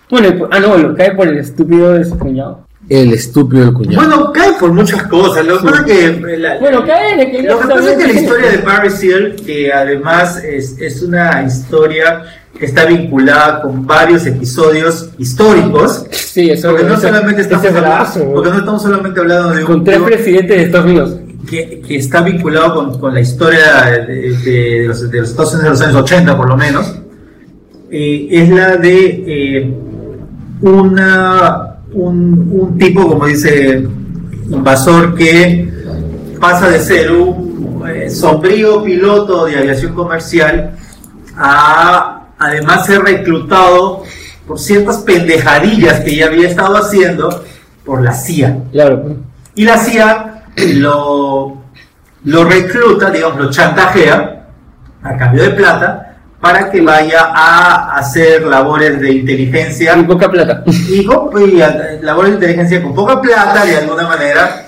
Bueno, 0.10 0.48
ah, 0.52 0.60
no, 0.60 0.78
lo 0.78 0.94
cae 0.96 1.16
por 1.16 1.28
el 1.28 1.38
estúpido 1.38 1.94
de 1.94 2.04
su 2.04 2.18
cuñado. 2.18 2.68
El 2.90 3.14
estúpido 3.14 3.66
del 3.66 3.74
cuñado. 3.74 4.08
Bueno, 4.08 4.34
cae 4.34 4.54
por 4.60 4.74
muchas 4.74 5.04
cosas. 5.04 5.46
Lo 5.46 5.60
que 5.60 5.64
pasa 5.70 5.82
es 5.82 5.86
que. 5.86 6.38
la- 6.38 6.58
Bueno, 6.60 6.84
cae 6.86 7.32
que 7.32 7.44
Lo 7.44 7.60
que 7.60 7.68
pasa 7.68 7.92
es 7.92 7.98
que 7.98 8.08
la 8.14 8.20
historia 8.20 8.50
de 8.52 8.58
Barry 8.58 8.90
Seal, 8.90 9.36
que 9.46 9.72
además 9.72 10.44
es, 10.44 10.76
es 10.80 11.04
una 11.04 11.44
historia 11.44 12.24
que 12.58 12.66
está 12.66 12.86
vinculada 12.86 13.62
con 13.62 13.86
varios 13.86 14.26
episodios 14.26 15.12
históricos, 15.20 16.06
Sí, 16.12 16.50
eso 16.50 16.70
porque 16.72 16.84
no 16.84 16.94
eso- 16.96 17.04
solamente 17.04 17.42
estamos 17.44 17.66
hablando, 17.68 17.90
brazo, 17.90 18.32
porque 18.34 18.50
no 18.50 18.58
estamos 18.58 18.82
solamente 18.82 19.20
hablando 19.20 19.50
de 19.54 19.64
con 19.64 19.76
un 19.76 19.84
tres 19.86 19.98
tío 19.98 20.06
presidentes 20.06 20.58
de 20.58 20.64
Estados 20.64 20.86
Unidos. 20.88 21.16
que, 21.50 21.82
que 21.88 21.96
está 21.96 22.22
vinculado 22.22 22.74
con, 22.76 23.00
con 23.00 23.14
la 23.14 23.22
historia 23.22 23.84
de, 23.86 24.06
de- 24.08 24.38
de 24.82 24.88
los, 24.88 25.10
de 25.10 25.20
los 25.20 25.30
Estados 25.30 25.54
Unidos 25.54 25.80
de 25.80 25.86
los 25.86 25.96
años 25.96 26.02
80 26.12 26.36
por 26.38 26.48
lo 26.50 26.58
menos, 26.58 26.96
eh, 27.92 28.28
es 28.32 28.50
la 28.50 28.76
de 28.78 29.24
eh, 29.28 29.74
una, 30.62 31.69
un, 31.94 32.50
un 32.52 32.78
tipo, 32.78 33.08
como 33.08 33.26
dice 33.26 33.88
invasor, 34.50 35.16
que 35.16 35.72
pasa 36.40 36.70
de 36.70 36.80
ser 36.80 37.12
un 37.12 37.84
eh, 37.88 38.10
sombrío 38.10 38.84
piloto 38.84 39.46
de 39.46 39.58
aviación 39.58 39.94
comercial 39.94 40.76
a 41.36 42.28
además 42.38 42.86
ser 42.86 43.02
reclutado 43.02 44.04
por 44.48 44.60
ciertas 44.60 45.00
pendejadillas 45.00 46.00
que 46.00 46.16
ya 46.16 46.28
había 46.28 46.48
estado 46.48 46.78
haciendo 46.78 47.44
por 47.86 48.02
la 48.02 48.14
CIA. 48.14 48.58
Claro. 48.72 49.18
Y 49.56 49.66
la 49.66 49.78
CIA 49.78 50.44
lo, 50.76 51.62
lo 52.24 52.44
recluta, 52.46 53.12
digamos, 53.12 53.40
lo 53.40 53.50
chantajea 53.50 54.48
a 55.04 55.18
cambio 55.18 55.44
de 55.44 55.50
plata 55.52 56.09
para 56.42 56.70
que 56.72 56.80
vaya 56.82 57.32
a 57.34 57.98
hacer 57.98 58.44
labores 58.44 59.00
de 59.02 59.12
inteligencia 59.12 59.98
y 59.98 60.04
poca 60.04 60.30
plata. 60.30 60.64
y, 60.66 61.04
con- 61.06 61.50
y 61.50 61.62
a- 61.62 61.98
labores 62.02 62.32
de 62.32 62.36
inteligencia 62.36 62.82
con 62.82 62.94
poca 62.96 63.22
plata 63.22 63.66
de 63.66 63.76
alguna 63.78 64.08
manera 64.08 64.66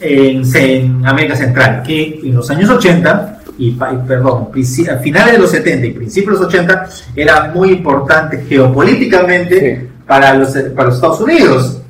en, 0.00 0.42
en 0.56 1.06
América 1.06 1.34
Central, 1.34 1.82
que 1.84 2.20
en 2.22 2.34
los 2.36 2.48
años 2.50 2.70
80 2.70 3.34
y, 3.58 3.72
perdón, 3.72 4.50
a 4.92 4.96
finales 4.98 5.32
de 5.32 5.38
los 5.38 5.50
70 5.50 5.86
y 5.86 5.90
principios 5.90 6.38
de 6.38 6.44
los 6.44 6.54
80 6.54 6.88
era 7.16 7.50
muy 7.52 7.72
importante 7.72 8.44
geopolíticamente 8.48 9.58
Sí. 9.80 9.88
para, 10.06 10.34
los, 10.34 10.50
para 10.76 10.84
los 10.88 10.94
Estados 10.94 11.20
Unidos, 11.20 11.82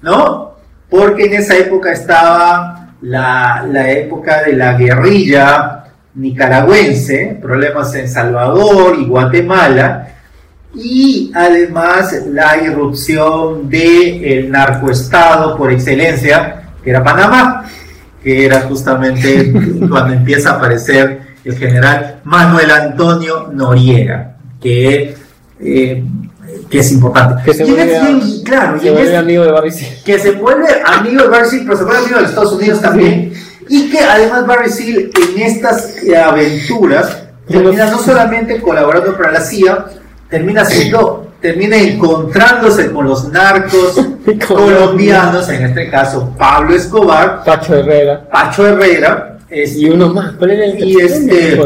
¿no? 0.00 0.54
Porque 0.88 1.26
en 1.26 1.34
esa 1.34 1.54
época 1.56 1.92
estaba 1.92 2.94
la, 3.02 3.66
la 3.70 3.90
época 3.90 4.42
de 4.42 4.54
la 4.54 4.72
guerrilla 4.72 5.79
nicaragüense, 6.14 7.38
problemas 7.40 7.94
en 7.94 8.08
Salvador 8.08 8.96
y 8.98 9.06
Guatemala, 9.06 10.08
y 10.74 11.32
además 11.34 12.14
la 12.28 12.62
irrupción 12.62 13.68
del 13.68 14.50
narcoestado 14.50 15.56
por 15.56 15.72
excelencia, 15.72 16.62
que 16.82 16.90
era 16.90 17.02
Panamá, 17.02 17.64
que 18.22 18.44
era 18.44 18.62
justamente 18.62 19.52
cuando 19.88 20.14
empieza 20.14 20.50
a 20.50 20.56
aparecer 20.56 21.30
el 21.44 21.56
general 21.56 22.20
Manuel 22.24 22.70
Antonio 22.70 23.50
Noriega, 23.52 24.36
que, 24.60 25.14
eh, 25.58 26.04
que 26.68 26.78
es 26.78 26.92
importante. 26.92 27.42
Que 27.44 27.54
se 27.54 27.64
vuelve, 27.64 28.00
claro, 28.44 28.78
amigo 29.18 29.44
de 29.44 29.52
Barry 29.52 29.70
que 30.04 30.18
se 30.18 30.32
vuelve 30.32 30.68
amigo 30.84 31.22
de 31.22 31.28
Barry 31.28 31.64
pero 31.64 31.78
se 31.78 31.84
vuelve 31.84 31.98
amigo 31.98 32.16
de 32.16 32.22
los 32.22 32.30
Estados 32.30 32.52
Unidos 32.52 32.80
también. 32.80 33.32
Y 33.72 33.88
que 33.88 34.00
además 34.00 34.46
Barry 34.48 34.68
Seal 34.68 35.10
en 35.14 35.42
estas 35.42 35.94
aventuras 36.26 37.22
termina 37.46 37.88
no 37.88 37.98
solamente 38.00 38.60
colaborando 38.60 39.16
para 39.16 39.30
la 39.30 39.40
CIA, 39.40 39.86
termina 40.28 40.64
siendo, 40.64 41.32
termina 41.40 41.76
encontrándose 41.76 42.90
con 42.90 43.06
los 43.06 43.28
narcos 43.28 43.94
colombianos, 44.48 45.48
en 45.50 45.66
este 45.66 45.88
caso 45.88 46.34
Pablo 46.36 46.74
Escobar, 46.74 47.44
Pacho 47.44 47.76
Herrera. 47.76 48.28
Pacho 48.28 48.66
Herrera, 48.66 49.38
es- 49.48 49.76
Y 49.76 49.88
uno 49.88 50.08
más. 50.12 50.32
¿Cuál 50.32 50.50
era 50.50 50.64
el 50.64 50.84
Y 50.84 50.96
este- 51.00 51.60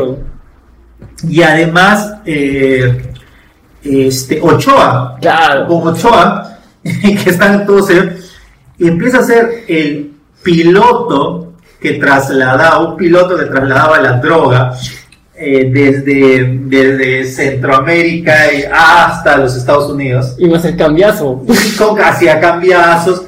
y 1.26 1.40
además 1.42 2.16
eh, 2.26 3.02
este 3.82 4.40
Ochoa, 4.42 5.16
Claro. 5.22 5.66
con 5.68 5.88
Ochoa, 5.88 6.58
que 6.82 7.30
están 7.30 7.64
todos 7.64 7.88
empieza 8.78 9.20
a 9.20 9.22
ser 9.24 9.64
el 9.68 10.12
piloto 10.42 11.43
que 11.84 11.98
trasladaba, 11.98 12.78
un 12.78 12.96
piloto 12.96 13.36
que 13.36 13.44
trasladaba 13.44 14.00
la 14.00 14.12
droga 14.12 14.74
eh, 15.36 15.70
desde, 15.70 16.58
desde 16.64 17.24
Centroamérica 17.26 18.50
y 18.54 18.64
hasta 18.72 19.36
los 19.36 19.54
Estados 19.54 19.92
Unidos, 19.92 20.34
Iba 20.38 20.56
a 20.56 20.62
ser 20.62 20.78
cambiazo. 20.78 21.44
con 21.76 22.00
hacía 22.00 22.40
cambiazos, 22.40 23.26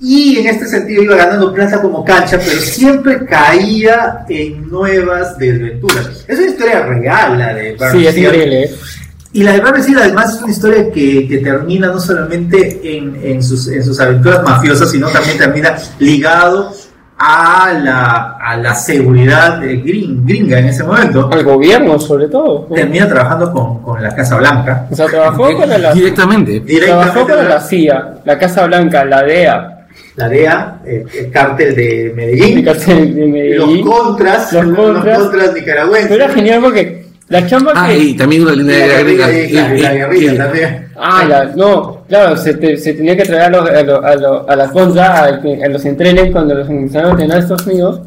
y 0.00 0.38
en 0.38 0.46
este 0.46 0.66
sentido 0.66 1.02
iba 1.02 1.14
ganando 1.14 1.52
plaza 1.52 1.82
como 1.82 2.02
cancha, 2.02 2.38
pero 2.42 2.58
siempre 2.58 3.26
caía 3.26 4.24
en 4.30 4.70
nuevas 4.70 5.36
desventuras. 5.36 6.24
Es 6.26 6.38
una 6.38 6.48
historia 6.48 6.86
real 6.86 7.38
la 7.38 7.52
de 7.52 7.76
Barry 7.76 7.98
Sí, 8.00 8.06
es 8.06 8.16
increíble. 8.16 8.64
¿eh? 8.64 8.74
Y 9.34 9.42
la 9.42 9.52
de 9.52 9.82
Seal 9.82 9.98
además 9.98 10.36
es 10.36 10.42
una 10.42 10.52
historia 10.52 10.90
que, 10.90 11.28
que 11.28 11.38
termina 11.38 11.88
no 11.88 12.00
solamente 12.00 12.80
en, 12.82 13.14
en 13.22 13.42
sus, 13.42 13.68
en 13.68 13.84
sus 13.84 14.00
aventuras 14.00 14.42
mafiosas, 14.42 14.90
sino 14.90 15.08
también 15.08 15.36
termina 15.36 15.76
ligado 15.98 16.72
a 17.22 17.72
la, 17.74 18.36
a 18.40 18.56
la 18.56 18.74
seguridad 18.74 19.58
de 19.58 19.82
gring- 19.82 20.24
gringa 20.24 20.58
en 20.58 20.68
ese 20.68 20.82
momento. 20.84 21.28
Al 21.30 21.44
gobierno, 21.44 21.98
sobre 21.98 22.28
todo. 22.28 22.66
Termina 22.74 23.06
trabajando 23.06 23.52
con, 23.52 23.82
con 23.82 24.02
la 24.02 24.14
Casa 24.14 24.36
Blanca. 24.38 24.86
O 24.90 24.94
sea, 24.96 25.06
trabajó 25.06 25.50
para 25.58 25.76
la, 25.76 25.92
Directamente. 25.92 26.60
trabajó 26.60 26.66
Directamente 26.66 27.32
para 27.34 27.48
la 27.48 27.60
CIA, 27.60 28.14
la 28.24 28.38
Casa 28.38 28.66
Blanca, 28.66 29.04
la 29.04 29.22
DEA, 29.22 29.86
la 30.16 30.28
DEA, 30.30 30.78
el, 30.86 31.06
el 31.18 31.30
cártel 31.30 31.74
de 31.76 32.06
el 32.06 32.14
Medellín, 32.14 32.64
cartel 32.64 33.14
de 33.14 33.20
los 33.20 33.66
Medellín. 33.68 33.86
contras, 33.86 34.52
Los 34.54 34.64
los 34.64 34.76
contras. 34.78 35.18
contras, 35.18 35.52
nicaragüenses. 35.54 36.08
Pero 36.10 36.24
era 36.24 36.32
genial 36.34 36.60
porque 36.62 37.04
la 37.28 37.46
chamba 37.46 37.72
Ah, 37.76 37.86
que... 37.88 37.98
y 37.98 38.16
también 38.16 38.42
una 38.42 38.52
línea 38.52 38.78
la 38.78 38.82
de 38.86 38.88
guerrilla, 39.04 39.26
guerrilla. 39.28 39.62
la- 39.68 39.74
la 39.82 39.92
guerrilla 39.94 40.36
también. 40.44 40.88
Ah, 40.96 41.24
la- 41.28 41.44
no, 41.54 41.99
claro, 42.10 42.36
se, 42.36 42.52
te- 42.54 42.76
se 42.76 42.92
tenía 42.92 43.16
que 43.16 43.22
traer 43.24 43.42
a, 43.44 43.48
los, 43.50 43.70
a, 43.70 43.82
los- 43.82 44.04
a, 44.04 44.14
los- 44.16 44.48
a 44.50 44.56
la 44.56 44.68
contra, 44.68 45.24
a, 45.24 45.40
que- 45.40 45.66
los 45.70 45.84
entrenes 45.86 46.30
cuando 46.30 46.54
los 46.54 46.68
empezaron 46.68 47.08
a 47.08 47.10
entrenar 47.12 47.36
a 47.38 47.40
Estados 47.40 47.66
Unidos. 47.66 48.02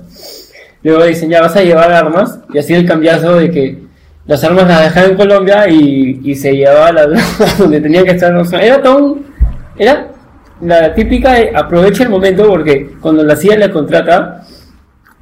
Luego 0.84 1.06
dicen, 1.06 1.30
ya 1.32 1.42
vas 1.42 1.56
a 1.56 1.64
llevar 1.64 1.92
armas, 1.92 2.40
y 2.54 2.60
así 2.60 2.74
el 2.76 2.86
cambiazo 2.86 3.36
de 3.38 3.50
que 3.50 3.80
las 4.28 4.44
armas 4.44 4.68
las 4.68 4.84
dejaban 4.84 5.12
en 5.12 5.18
Colombia 5.18 5.68
y, 5.68 6.36
se 6.36 6.54
llevaba 6.56 6.92
la 6.92 7.06
droga 7.08 7.24
donde 7.58 7.82
tenía 7.82 8.04
que 8.04 8.12
estar. 8.12 8.34
era 8.62 8.82
todo 8.84 8.98
un- 8.98 9.26
Era 9.78 10.08
la 10.62 10.94
típica 10.94 11.34
de 11.34 11.52
aprovecha 11.56 12.04
el 12.04 12.10
momento 12.10 12.48
porque 12.48 12.92
cuando 13.02 13.24
la 13.24 13.36
CIA 13.36 13.58
le 13.58 13.72
contrata, 13.72 14.44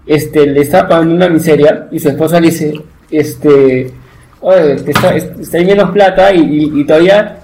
este, 0.06 0.46
le 0.48 0.62
está 0.62 0.88
pagando 0.88 1.16
una 1.16 1.30
miseria 1.30 1.88
y 1.92 2.00
su 2.00 2.10
esposa 2.10 2.40
le 2.40 2.48
dice, 2.48 2.74
este, 3.12 3.92
oye, 4.42 4.74
está, 4.88 5.16
está 5.16 5.58
menos 5.60 5.92
plata 5.92 6.34
y- 6.34 6.72
y 6.76 6.84
todavía 6.86 7.38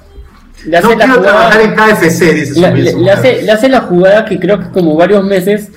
le 0.66 0.78
hace 0.78 0.88
No 0.88 0.94
la 0.96 1.06
quiero 1.06 1.14
jugada, 1.20 1.50
trabajar 1.50 1.62
en 1.62 1.76
KFC, 1.76 2.34
dice 2.34 2.54
su 2.54 2.62
le, 2.62 2.68
su 2.70 2.74
le- 2.76 2.84
le 2.84 2.94
mujer. 2.96 3.14
hace, 3.14 3.42
le 3.44 3.52
hace 3.52 3.70
la 3.70 3.82
jugada 3.82 4.26
que 4.26 4.40
creo 4.40 4.60
que 4.60 4.70
como 4.72 4.96
varios 4.96 5.24
meses 5.24 5.70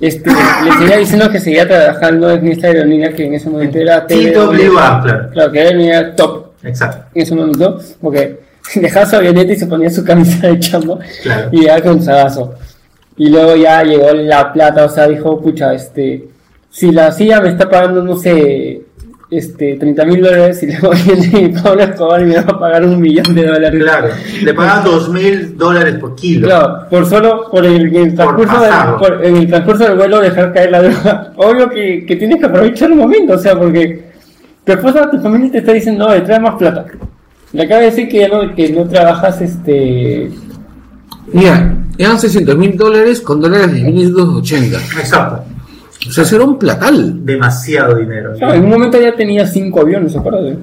este, 0.00 0.30
le 0.30 0.72
seguía 0.78 0.96
diciendo 0.98 1.30
que 1.30 1.40
seguía 1.40 1.66
trabajando 1.68 2.30
en 2.30 2.48
esta 2.48 2.66
aerolínea 2.66 3.12
que 3.12 3.26
en 3.26 3.34
ese 3.34 3.48
momento 3.48 3.78
era 3.78 4.06
TWA, 4.06 5.00
claro. 5.02 5.30
Claro, 5.30 5.52
que 5.52 5.60
era 5.68 6.16
top 6.16 6.46
Exacto. 6.64 7.04
en 7.14 7.22
ese 7.22 7.34
momento, 7.34 7.80
porque 8.00 8.40
dejaba 8.74 9.06
su 9.06 9.16
avioneta 9.16 9.52
y 9.52 9.56
se 9.56 9.66
ponía 9.66 9.90
su 9.90 10.04
camisa 10.04 10.48
de 10.48 10.58
chamba 10.58 10.98
Claro. 11.22 11.48
y 11.52 11.64
ya 11.64 11.80
con 11.82 12.02
sabazo. 12.02 12.54
Y 13.16 13.28
luego 13.28 13.54
ya 13.54 13.82
llegó 13.84 14.12
la 14.12 14.52
plata, 14.52 14.84
o 14.84 14.88
sea, 14.88 15.06
dijo, 15.06 15.40
pucha, 15.40 15.72
este, 15.72 16.24
si 16.70 16.90
la 16.90 17.12
CIA 17.12 17.40
me 17.40 17.50
está 17.50 17.70
pagando, 17.70 18.02
no 18.02 18.16
sé, 18.16 18.80
este, 19.38 19.76
30 19.76 20.04
mil 20.04 20.20
dólares 20.22 20.62
y 20.62 20.66
luego 20.66 20.90
viene 20.90 21.54
Pablo 21.62 21.82
Escobar 21.82 22.20
y 22.22 22.24
me 22.24 22.34
va 22.36 22.40
a 22.42 22.58
pagar 22.58 22.84
un 22.84 23.00
millón 23.00 23.34
de 23.34 23.46
dólares. 23.46 23.82
Claro. 23.82 24.08
Le 24.42 24.54
pagan 24.54 24.84
dos 24.84 25.08
mil 25.08 25.56
dólares 25.56 25.94
por 26.00 26.14
kilo. 26.14 26.46
Claro, 26.46 26.86
por 26.90 27.06
solo 27.06 27.50
por 27.50 27.64
el, 27.64 27.94
el 27.94 28.14
transcurso 28.14 28.60
del, 28.60 28.72
por- 28.98 29.24
en 29.24 29.36
el 29.36 29.46
transcurso 29.48 29.84
del 29.84 29.96
vuelo 29.96 30.20
dejar 30.20 30.52
caer 30.52 30.70
la 30.70 30.82
droga. 30.82 31.32
Obvio 31.36 31.68
que, 31.70 32.04
que 32.06 32.16
tienes 32.16 32.38
que 32.38 32.46
aprovechar 32.46 32.90
el 32.90 32.96
momento, 32.96 33.34
o 33.34 33.38
sea, 33.38 33.58
porque 33.58 34.04
tu 34.64 34.72
esposa, 34.72 35.10
tu 35.10 35.20
familia 35.20 35.52
te 35.52 35.58
está 35.58 35.72
diciendo, 35.72 36.08
no, 36.08 36.22
trae 36.22 36.40
más 36.40 36.54
plata. 36.56 36.86
Le 37.52 37.62
acaba 37.62 37.80
de 37.80 37.86
decir 37.86 38.08
que 38.08 38.18
ya 38.18 38.28
no, 38.28 38.54
que 38.54 38.68
no 38.70 38.84
trabajas 38.88 39.40
este 39.40 40.30
Mira, 41.32 41.74
eran 41.96 42.18
600 42.18 42.56
mil 42.56 42.76
dólares 42.76 43.20
con 43.20 43.40
dólares 43.40 43.72
de 43.72 43.82
1980. 43.82 44.76
Exacto. 44.98 45.42
O 46.08 46.12
sea, 46.12 46.24
eso 46.24 46.36
era 46.36 46.44
un 46.44 46.58
platal. 46.58 47.24
Demasiado 47.24 47.96
dinero. 47.96 48.34
Claro, 48.38 48.54
en 48.54 48.64
un 48.64 48.70
momento 48.70 49.00
ya 49.00 49.14
tenía 49.14 49.46
cinco 49.46 49.80
aviones, 49.80 50.12
¿se 50.12 50.18
acuerdan? 50.18 50.58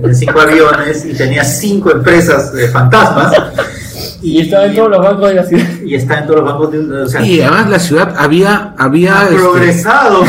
Tenía 0.00 0.14
cinco 0.14 0.40
aviones 0.40 1.04
y 1.04 1.14
tenía 1.14 1.44
cinco 1.44 1.90
empresas 1.92 2.52
de 2.52 2.68
fantasmas. 2.68 3.34
Y 4.22 4.40
estaba 4.42 4.66
en 4.66 4.74
todos 4.74 4.90
los 4.90 4.98
bancos 5.00 5.28
de 5.28 5.34
la 5.34 5.44
ciudad. 5.44 5.64
y 5.84 5.94
está 5.94 6.18
en 6.18 6.26
todos 6.26 6.40
los 6.40 6.48
bancos 6.50 6.72
de 6.72 6.78
o 7.02 7.08
sea, 7.08 7.22
Y 7.24 7.40
además 7.40 7.70
la 7.70 7.78
ciudad 7.78 8.14
había, 8.18 8.74
había 8.76 9.18
ha 9.18 9.24
este, 9.24 9.36
progresado 9.36 10.20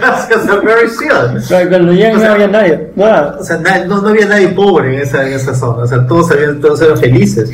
gracias 0.00 0.48
a 0.48 0.54
Barry 0.56 0.88
Seal. 0.90 1.42
Claro, 1.46 1.68
Cuando 1.70 1.92
llegan 1.92 2.16
O 2.16 2.18
sea, 2.20 2.28
no 2.28 2.34
había 2.34 2.48
nadie, 2.48 2.90
nada. 2.94 3.36
O 3.40 3.44
sea, 3.44 3.56
na- 3.58 3.84
no, 3.86 4.02
no 4.02 4.08
había 4.08 4.26
nadie 4.26 4.48
pobre 4.48 4.96
en 4.96 5.00
esa, 5.02 5.26
en 5.26 5.32
esa 5.34 5.54
zona. 5.54 5.84
O 5.84 5.86
sea, 5.86 6.06
todos, 6.06 6.30
habían, 6.30 6.60
todos 6.60 6.80
eran 6.82 6.98
felices. 6.98 7.50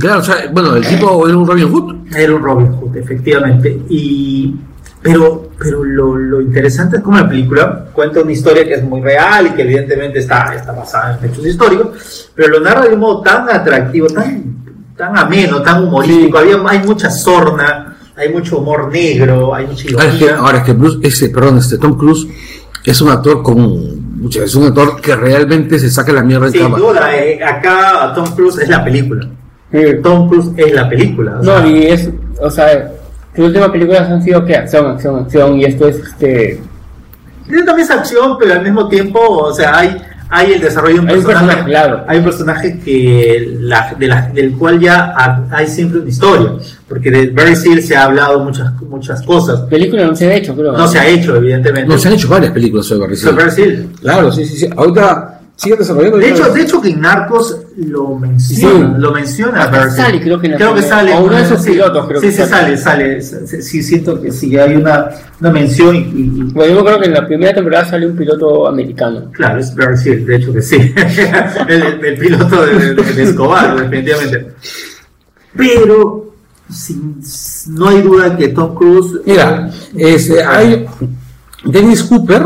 claro, 0.00 0.20
o 0.20 0.24
sea, 0.24 0.34
bueno, 0.52 0.74
el 0.74 0.86
tipo 0.86 1.28
era 1.28 1.36
un 1.36 1.46
Robin 1.46 1.68
Hood. 1.70 2.16
Era 2.16 2.34
un 2.34 2.42
Robin 2.42 2.72
Hood, 2.72 2.96
efectivamente. 2.96 3.78
Y, 3.88 4.54
pero 5.02 5.48
pero 5.58 5.84
lo, 5.84 6.16
lo 6.16 6.40
interesante 6.40 6.96
es 6.98 7.02
como 7.02 7.16
la 7.18 7.28
película 7.28 7.86
cuenta 7.92 8.20
una 8.20 8.32
historia 8.32 8.64
que 8.64 8.74
es 8.74 8.82
muy 8.84 9.00
real 9.00 9.46
y 9.48 9.50
que 9.50 9.62
evidentemente 9.62 10.18
está, 10.20 10.54
está 10.54 10.72
basada 10.72 11.18
en 11.22 11.30
hechos 11.30 11.46
históricos, 11.46 12.30
pero 12.34 12.48
lo 12.48 12.60
narra 12.60 12.82
de 12.86 12.94
un 12.94 13.00
modo 13.00 13.20
tan 13.22 13.48
atractivo, 13.50 14.06
tan, 14.08 14.44
tan 14.96 15.16
ameno, 15.18 15.62
tan 15.62 15.82
humorístico. 15.84 16.38
Había, 16.38 16.56
hay 16.66 16.78
mucha 16.80 17.10
sorna, 17.10 17.96
hay 18.16 18.28
mucho 18.32 18.58
humor 18.58 18.90
negro, 18.92 19.54
hay 19.54 19.66
mucha 19.66 19.88
Ahora 19.94 20.08
es 20.12 20.14
que, 20.18 20.30
ahora 20.30 20.58
es 20.58 20.64
que 20.64 20.72
Bruce, 20.72 20.98
ese, 21.02 21.28
perdón, 21.30 21.58
este 21.58 21.78
Tom 21.78 21.96
Cruise 21.96 22.26
es 22.84 23.00
un 23.00 23.10
actor 23.10 23.42
con 23.42 24.20
mucha- 24.20 24.42
es 24.44 24.54
un 24.54 24.64
actor 24.66 25.00
que 25.00 25.14
realmente 25.16 25.78
se 25.78 25.90
saca 25.90 26.12
la 26.12 26.22
mierda 26.22 26.46
en 26.46 26.52
Sin 26.52 26.62
cámara. 26.62 26.82
duda, 26.84 27.16
eh, 27.16 27.42
acá 27.42 28.12
Tom 28.14 28.34
Cruise 28.34 28.58
es 28.58 28.68
la 28.68 28.84
película. 28.84 29.28
Sí. 29.72 29.78
Tom 30.02 30.28
Cruise 30.28 30.50
es 30.56 30.72
la 30.72 30.88
película. 30.88 31.38
o 31.40 31.44
sea, 31.44 31.60
No, 31.60 31.66
y 31.68 31.86
es, 31.86 32.08
o 32.40 32.50
sea, 32.50 32.92
sus 33.38 33.46
últimas 33.46 33.68
películas 33.70 34.10
han 34.10 34.20
sido 34.22 34.44
que 34.44 34.56
acción, 34.56 34.86
acción, 34.86 35.20
acción, 35.20 35.60
y 35.60 35.64
esto 35.64 35.86
es 35.86 35.96
este. 35.96 36.60
Tiene 37.46 37.62
también 37.62 37.84
esa 37.88 37.94
acción, 38.00 38.36
pero 38.38 38.52
al 38.54 38.62
mismo 38.64 38.88
tiempo, 38.88 39.20
o 39.20 39.54
sea, 39.54 39.78
hay, 39.78 39.96
hay 40.28 40.52
el 40.54 40.60
desarrollo 40.60 40.94
de 40.96 41.00
un 41.02 41.08
Hay 41.08 41.16
un 41.18 41.22
personaje. 41.24 41.46
personaje, 41.46 41.70
claro. 41.70 42.04
Hay 42.08 42.18
un 42.18 42.24
personaje 42.24 42.80
que 42.84 43.56
la, 43.60 43.94
de 43.96 44.06
la- 44.08 44.28
del 44.34 44.52
cual 44.58 44.80
ya 44.80 45.14
ha- 45.16 45.44
hay 45.50 45.66
siempre 45.68 46.00
una 46.00 46.08
historia. 46.10 46.50
Porque 46.88 47.10
de 47.12 47.30
Barry 47.30 47.54
Seal 47.54 47.80
se 47.82 47.96
ha 47.96 48.04
hablado 48.04 48.40
muchas, 48.40 48.72
muchas 48.82 49.22
cosas. 49.22 49.60
Película 49.60 50.04
no 50.04 50.16
se 50.16 50.26
ha 50.28 50.34
hecho, 50.34 50.54
creo. 50.56 50.72
No 50.72 50.88
se 50.88 50.98
ha 50.98 51.06
hecho, 51.06 51.36
evidentemente. 51.36 51.86
No, 51.88 51.96
se 51.96 52.08
han 52.08 52.14
hecho 52.14 52.28
varias 52.28 52.50
películas 52.52 52.86
sobre 52.86 53.00
Barry 53.02 53.16
Sobre 53.16 53.50
Seal. 53.50 53.66
Barry 53.70 53.76
Seal. 53.86 53.88
Claro, 54.02 54.32
sí, 54.32 54.44
sí, 54.44 54.56
sí. 54.56 54.68
Ahorita 54.76 55.37
sigue 55.60 55.74
desarrollando. 55.76 56.18
De 56.18 56.28
hecho, 56.30 56.44
de 56.52 56.62
hecho 56.62 56.80
que 56.80 56.90
en 56.90 57.00
Narcos 57.00 57.58
lo 57.76 58.14
menciona, 58.14 58.94
Sí. 58.94 59.00
lo 59.00 59.12
menciona 59.12 59.62
Hasta 59.64 59.90
sale, 59.90 60.20
creo 60.22 60.40
que 60.40 60.54
creo 60.54 60.72
que 60.72 60.82
sale 60.82 61.12
o 61.14 61.20
uno 61.24 61.34
de 61.36 61.44
sí, 61.58 61.70
pilotos, 61.72 62.06
creo 62.06 62.20
sí, 62.20 62.26
que 62.28 62.32
sí, 62.32 62.38
sale. 62.44 62.76
sale, 62.78 63.20
sale, 63.20 63.62
sí, 63.62 63.82
siento 63.82 64.22
que 64.22 64.30
sí 64.30 64.56
hay 64.56 64.76
una, 64.76 65.08
una 65.40 65.50
mención 65.50 65.96
y, 65.96 65.98
y- 65.98 66.32
y- 66.36 66.42
Bueno, 66.54 66.74
yo 66.76 66.84
creo 66.84 67.00
que 67.00 67.06
en 67.06 67.12
la 67.14 67.26
primera 67.26 67.52
temporada 67.54 67.84
sale 67.86 68.06
un 68.06 68.16
piloto 68.16 68.68
americano. 68.68 69.30
Claro, 69.32 69.58
es 69.58 69.74
Seal, 70.00 70.24
de 70.24 70.36
hecho 70.36 70.52
que 70.52 70.62
sí. 70.62 70.76
el, 71.68 71.82
el- 71.82 72.04
el 72.04 72.18
piloto 72.18 72.64
de, 72.64 72.94
de- 72.94 73.12
de 73.14 73.22
Escobar, 73.24 73.76
definitivamente. 73.82 74.52
Pero 75.56 76.34
sin- 76.70 77.20
no 77.70 77.88
hay 77.88 78.00
duda 78.02 78.36
que 78.36 78.48
Tom 78.48 78.74
Cruise. 78.76 79.20
Mira, 79.26 79.70
este, 79.96 80.44
hay 80.44 80.86
Dennis 81.64 82.04
Cooper 82.04 82.42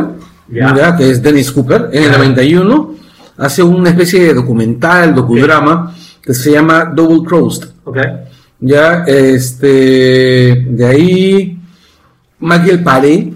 ya, 0.49 0.97
que 0.97 1.11
es 1.11 1.23
Dennis 1.23 1.51
Cooper, 1.51 1.89
en 1.93 2.05
el 2.05 2.11
Ya. 2.11 2.19
91, 2.19 2.95
hace 3.37 3.63
una 3.63 3.91
especie 3.91 4.25
de 4.25 4.35
documental, 4.35 5.15
docudrama, 5.15 5.95
que 6.23 6.35
se 6.35 6.53
llama 6.53 6.85
Double 6.85 7.27
Crossed. 7.27 7.69
Ok. 7.85 7.99
Ya, 8.61 9.05
este, 9.07 10.67
de 10.71 10.87
ahí, 10.87 11.59
Michael 12.39 12.83
Paré 12.83 13.33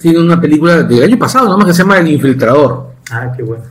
tiene 0.00 0.18
una 0.18 0.40
película 0.40 0.82
del 0.82 1.04
año 1.04 1.18
pasado, 1.18 1.48
nomás 1.48 1.66
que 1.68 1.72
se 1.74 1.82
llama 1.82 1.98
El 1.98 2.08
Infiltrador. 2.08 2.90
Ah, 3.10 3.30
qué 3.36 3.42
bueno. 3.42 3.62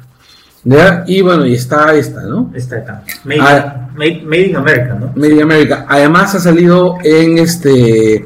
Ya, 0.63 1.03
y 1.05 1.21
bueno, 1.21 1.45
y 1.45 1.55
está 1.55 1.93
esta, 1.93 2.21
¿no? 2.21 2.49
Esta 2.55 2.77
está. 2.77 3.03
Made, 3.25 3.41
Ah. 3.41 3.89
made, 3.95 4.21
made 4.23 4.47
in 4.47 4.55
America, 4.55 4.95
¿no? 4.97 5.11
Made 5.15 5.33
in 5.33 5.41
America. 5.41 5.85
Además 5.89 6.33
ha 6.35 6.39
salido 6.39 6.97
en 7.03 7.37
este, 7.39 8.25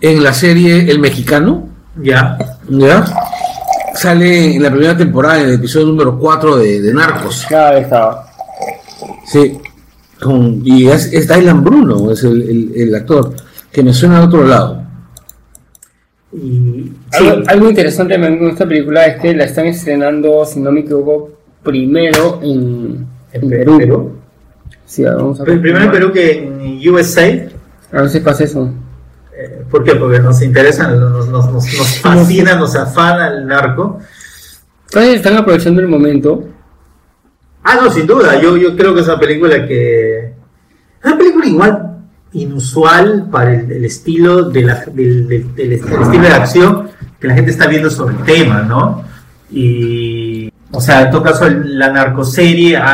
en 0.00 0.24
la 0.24 0.32
serie 0.32 0.90
El 0.90 0.98
Mexicano, 0.98 1.68
Ya. 2.02 2.36
¿ya? 2.68 3.04
Sale 3.94 4.54
en 4.56 4.62
la 4.62 4.70
primera 4.70 4.96
temporada, 4.96 5.40
en 5.42 5.48
el 5.48 5.54
episodio 5.54 5.86
número 5.86 6.18
4 6.18 6.56
de, 6.56 6.80
de 6.80 6.94
Narcos. 6.94 7.46
Cada 7.48 7.72
vez 7.72 7.84
estaba. 7.84 8.26
Sí. 9.26 9.58
Con- 10.20 10.60
y 10.64 10.88
es, 10.88 11.12
es 11.12 11.28
Dylan 11.28 11.62
Bruno, 11.64 12.10
es 12.12 12.22
el, 12.24 12.42
el- 12.42 12.72
el 12.76 12.94
actor, 12.94 13.34
que 13.72 13.82
me 13.82 13.92
suena 13.92 14.20
de 14.20 14.26
otro 14.26 14.44
lado. 14.44 14.82
Y. 16.32 16.90
Algo, 17.12 17.34
Sí. 17.36 17.42
algo 17.48 17.68
interesante 17.68 18.14
también 18.14 18.38
con 18.38 18.48
esta 18.48 18.66
película 18.66 19.04
es 19.06 19.20
que 19.20 19.34
la 19.34 19.44
están 19.44 19.66
estrenando, 19.66 20.44
si 20.46 20.60
no 20.60 20.72
me 20.72 20.80
equivoco, 20.80 21.30
primero 21.62 22.40
en, 22.42 23.06
en 23.32 23.48
Perú. 23.50 23.78
Perú. 23.78 24.12
Sí, 24.86 25.02
vamos 25.04 25.40
a 25.40 25.44
Pr- 25.44 25.60
Primero 25.60 25.84
en 25.84 25.90
Perú 25.90 26.12
que 26.12 26.38
en 26.44 26.88
USA. 26.88 27.26
A 27.92 28.00
ver 28.02 28.08
si 28.10 28.20
pasa 28.20 28.44
eso. 28.44 28.70
Eh, 29.44 29.64
¿Por 29.70 29.82
qué? 29.84 29.94
Porque 29.94 30.18
nos 30.20 30.40
interesa, 30.42 30.88
nos, 30.88 31.28
nos, 31.28 31.50
nos, 31.50 31.64
nos 31.64 31.98
fascina, 32.00 32.54
nos 32.54 32.74
afana 32.76 33.28
el 33.28 33.46
narco. 33.46 33.98
Entonces 34.86 35.16
están 35.16 35.36
aprovechando 35.36 35.80
el 35.80 35.88
momento. 35.88 36.44
Ah, 37.64 37.76
no, 37.82 37.90
sin 37.90 38.06
duda. 38.06 38.40
Yo, 38.40 38.56
yo 38.56 38.76
creo 38.76 38.94
que 38.94 39.00
es 39.00 39.06
una 39.08 39.18
película 39.18 39.66
que. 39.66 40.18
Es 40.26 41.04
una 41.06 41.16
película 41.18 41.46
igual 41.46 41.88
inusual 42.32 43.28
para 43.30 43.54
el, 43.54 43.70
el 43.70 43.84
estilo 43.84 44.44
de 44.50 44.62
la, 44.62 44.84
del, 44.86 45.28
del- 45.28 45.54
del- 45.54 45.72
estilo 45.72 46.22
de 46.22 46.28
acción 46.28 46.88
que 47.20 47.28
la 47.28 47.34
gente 47.34 47.50
está 47.50 47.66
viendo 47.66 47.90
sobre 47.90 48.16
el 48.16 48.22
tema, 48.24 48.62
¿no? 48.62 49.04
Y. 49.50 50.50
O 50.74 50.80
sea, 50.80 51.02
en 51.02 51.10
todo 51.10 51.22
caso, 51.22 51.46
la 51.48 51.90
narcoserie 51.92 52.76
ha, 52.76 52.84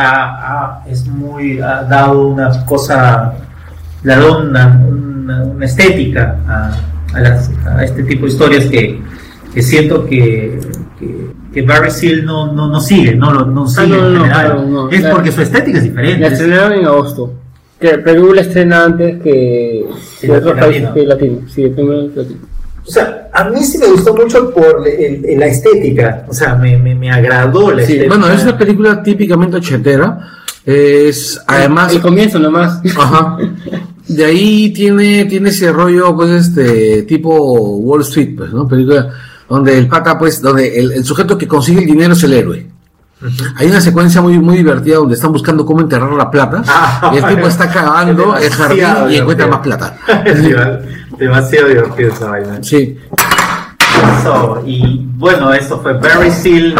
ha- 0.81 0.83
es 0.87 1.05
muy. 1.07 1.59
ha 1.61 1.83
dado 1.83 2.27
una 2.27 2.65
cosa. 2.65 3.33
le 4.03 4.13
ha 4.13 4.19
dado 4.19 4.39
una, 4.39 4.79
una- 5.29 5.43
una 5.43 5.65
estética 5.65 6.37
a, 6.47 6.71
a 7.13 7.19
las- 7.19 7.51
a 7.65 7.83
este 7.83 8.03
tipo 8.03 8.25
de 8.25 8.31
historias 8.31 8.65
que, 8.65 8.99
que 9.53 9.61
siento 9.61 10.05
que, 10.05 10.59
que, 10.99 11.27
que 11.53 11.61
Barry 11.61 11.91
Seal 11.91 12.25
no, 12.25 12.51
no, 12.53 12.67
no 12.67 12.79
sigue, 12.81 13.15
no, 13.15 13.45
no 13.45 13.67
sigue 13.67 13.87
no, 13.87 14.07
en 14.07 14.13
no, 14.15 14.23
general. 14.23 14.71
no. 14.71 14.89
es 14.89 15.01
La- 15.01 15.11
porque 15.11 15.31
su 15.31 15.41
estética 15.41 15.77
es 15.77 15.83
diferente. 15.83 16.19
La 16.19 16.27
es- 16.27 16.33
estrenaron 16.33 16.73
en 16.73 16.85
agosto. 16.85 17.33
Que 17.79 17.97
Perú 17.99 18.33
la 18.33 18.41
estrena 18.41 18.83
antes 18.85 19.21
que, 19.21 19.85
Sí, 20.17 20.27
que 20.27 20.33
otros 20.33 20.55
latino. 20.55 20.65
países 20.67 20.89
que 20.93 21.03
latino. 21.05 21.37
Sí, 21.47 21.67
primero 21.69 22.01
latino. 22.13 22.39
O 22.85 22.91
sea, 22.91 23.29
a 23.33 23.43
mí 23.49 23.63
sí 23.63 23.77
me 23.77 23.87
gustó 23.87 24.13
mucho 24.15 24.51
por 24.53 24.83
el- 24.85 25.23
el- 25.25 25.39
la 25.39 25.45
estética. 25.45 26.25
O 26.27 26.33
sea, 26.33 26.55
me, 26.55 26.75
me, 26.77 26.93
me 26.95 27.09
agradó 27.09 27.71
la 27.71 27.77
Sí, 27.85 27.93
estética. 27.93 28.15
Bueno, 28.17 28.33
es 28.33 28.43
una 28.43 28.57
película 28.57 29.01
típicamente 29.03 29.57
ochetera. 29.57 30.19
Es 30.65 31.39
además. 31.47 31.93
El 31.93 32.01
comienzo 32.01 32.39
nomás. 32.39 32.79
Ajá. 32.97 33.37
De 34.07 34.25
ahí 34.25 34.71
tiene, 34.73 35.25
tiene 35.25 35.49
ese 35.49 35.71
rollo, 35.71 36.15
pues, 36.15 36.47
este, 36.47 37.03
tipo 37.03 37.31
Wall 37.77 38.01
Street, 38.01 38.35
pues, 38.37 38.51
¿no? 38.51 38.67
Película 38.67 39.09
donde 39.47 39.77
el 39.77 39.87
pata, 39.87 40.17
pues, 40.17 40.41
donde 40.41 40.79
el, 40.79 40.91
el 40.93 41.05
sujeto 41.05 41.37
que 41.37 41.47
consigue 41.47 41.81
el 41.81 41.85
dinero 41.87 42.13
es 42.13 42.23
el 42.23 42.33
héroe. 42.33 42.67
Hay 43.57 43.67
una 43.67 43.81
secuencia 43.81 44.21
muy, 44.21 44.39
muy 44.39 44.57
divertida 44.57 44.95
donde 44.95 45.15
están 45.15 45.33
buscando 45.33 45.65
cómo 45.65 45.81
enterrar 45.81 46.09
la 46.13 46.31
plata 46.31 46.63
Ah, 46.67 47.11
y 47.13 47.17
el 47.17 47.27
tipo 47.27 47.47
está 47.47 47.69
cavando 47.69 48.37
el 48.37 48.49
jardín 48.49 48.85
y 49.11 49.17
encuentra 49.17 49.45
más 49.47 49.59
plata. 49.59 49.97
Demasiado- 50.25 50.79
Demasiado 51.17 51.67
divertido 51.67 52.09
esa 52.13 52.29
vaina. 52.29 52.59
Sí. 52.63 52.97
Eso, 54.21 54.63
y 54.65 55.05
bueno, 55.17 55.53
eso 55.53 55.79
fue 55.81 55.93
Barry 55.93 56.31
Seal 56.31 56.75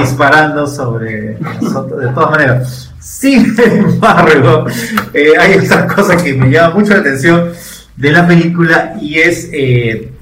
disparando 0.00 0.66
sobre 0.66 1.38
nosotros, 1.62 2.00
de 2.00 2.08
todas 2.08 2.30
maneras. 2.32 2.90
Sin 3.08 3.56
embargo, 3.58 4.66
eh, 5.14 5.32
hay 5.40 5.58
otra 5.58 5.86
cosa 5.86 6.14
que 6.14 6.34
me 6.34 6.50
llama 6.50 6.74
mucho 6.74 6.92
la 6.92 7.00
atención 7.00 7.52
de 7.96 8.12
la 8.12 8.26
película 8.26 8.96
y 9.00 9.18
es 9.18 9.48
eh, 9.50 10.12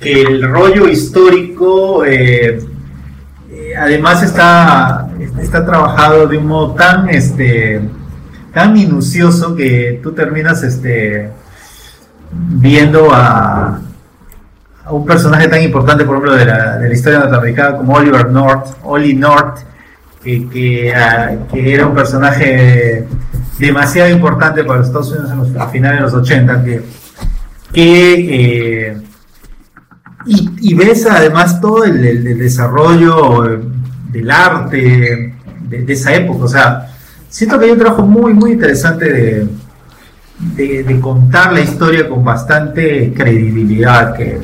que 0.00 0.22
el 0.22 0.42
rollo 0.50 0.88
histórico 0.88 2.02
eh, 2.06 2.58
además 3.78 4.22
está, 4.22 5.06
está 5.38 5.66
trabajado 5.66 6.26
de 6.26 6.38
un 6.38 6.46
modo 6.46 6.74
tan 6.74 7.10
este 7.10 7.82
tan 8.54 8.72
minucioso 8.72 9.54
que 9.54 10.00
tú 10.02 10.12
terminas 10.12 10.62
este 10.62 11.30
viendo 12.32 13.12
a, 13.12 13.80
a 14.86 14.92
un 14.92 15.04
personaje 15.04 15.46
tan 15.46 15.62
importante, 15.62 16.04
por 16.04 16.16
ejemplo, 16.16 16.34
de 16.34 16.46
la, 16.46 16.78
de 16.78 16.88
la 16.88 16.94
historia 16.94 17.18
norteamericana 17.20 17.76
como 17.76 17.94
Oliver 17.94 18.30
North, 18.30 18.66
Ollie 18.82 19.14
North, 19.14 19.58
que, 20.22 20.48
que, 20.48 20.94
ah, 20.94 21.30
que 21.52 21.74
era 21.74 21.86
un 21.86 21.94
personaje 21.94 23.06
demasiado 23.58 24.10
importante 24.10 24.64
para 24.64 24.78
los 24.80 24.88
Estados 24.88 25.10
Unidos 25.12 25.30
en 25.32 25.38
los- 25.38 25.56
a 25.56 25.68
finales 25.68 25.98
de 25.98 26.02
los 26.04 26.14
80, 26.14 26.64
que, 26.64 26.82
que 27.72 28.88
eh, 28.90 28.96
y, 30.26 30.50
y 30.60 30.74
ves 30.74 31.06
además 31.06 31.60
todo 31.60 31.84
el, 31.84 32.04
el- 32.04 32.26
el 32.26 32.38
desarrollo 32.38 33.60
del 34.12 34.30
arte 34.30 35.32
de, 35.68 35.82
de 35.84 35.92
esa 35.92 36.14
época, 36.14 36.44
o 36.44 36.48
sea, 36.48 36.88
siento 37.28 37.58
que 37.58 37.66
hay 37.66 37.70
un 37.72 37.78
trabajo 37.78 38.02
muy, 38.06 38.34
muy 38.34 38.52
interesante 38.52 39.10
de, 39.12 39.46
de, 40.56 40.82
de 40.84 41.00
contar 41.00 41.52
la 41.52 41.60
historia 41.60 42.08
con 42.08 42.24
bastante 42.24 43.12
credibilidad, 43.14 44.14
que 44.16 44.38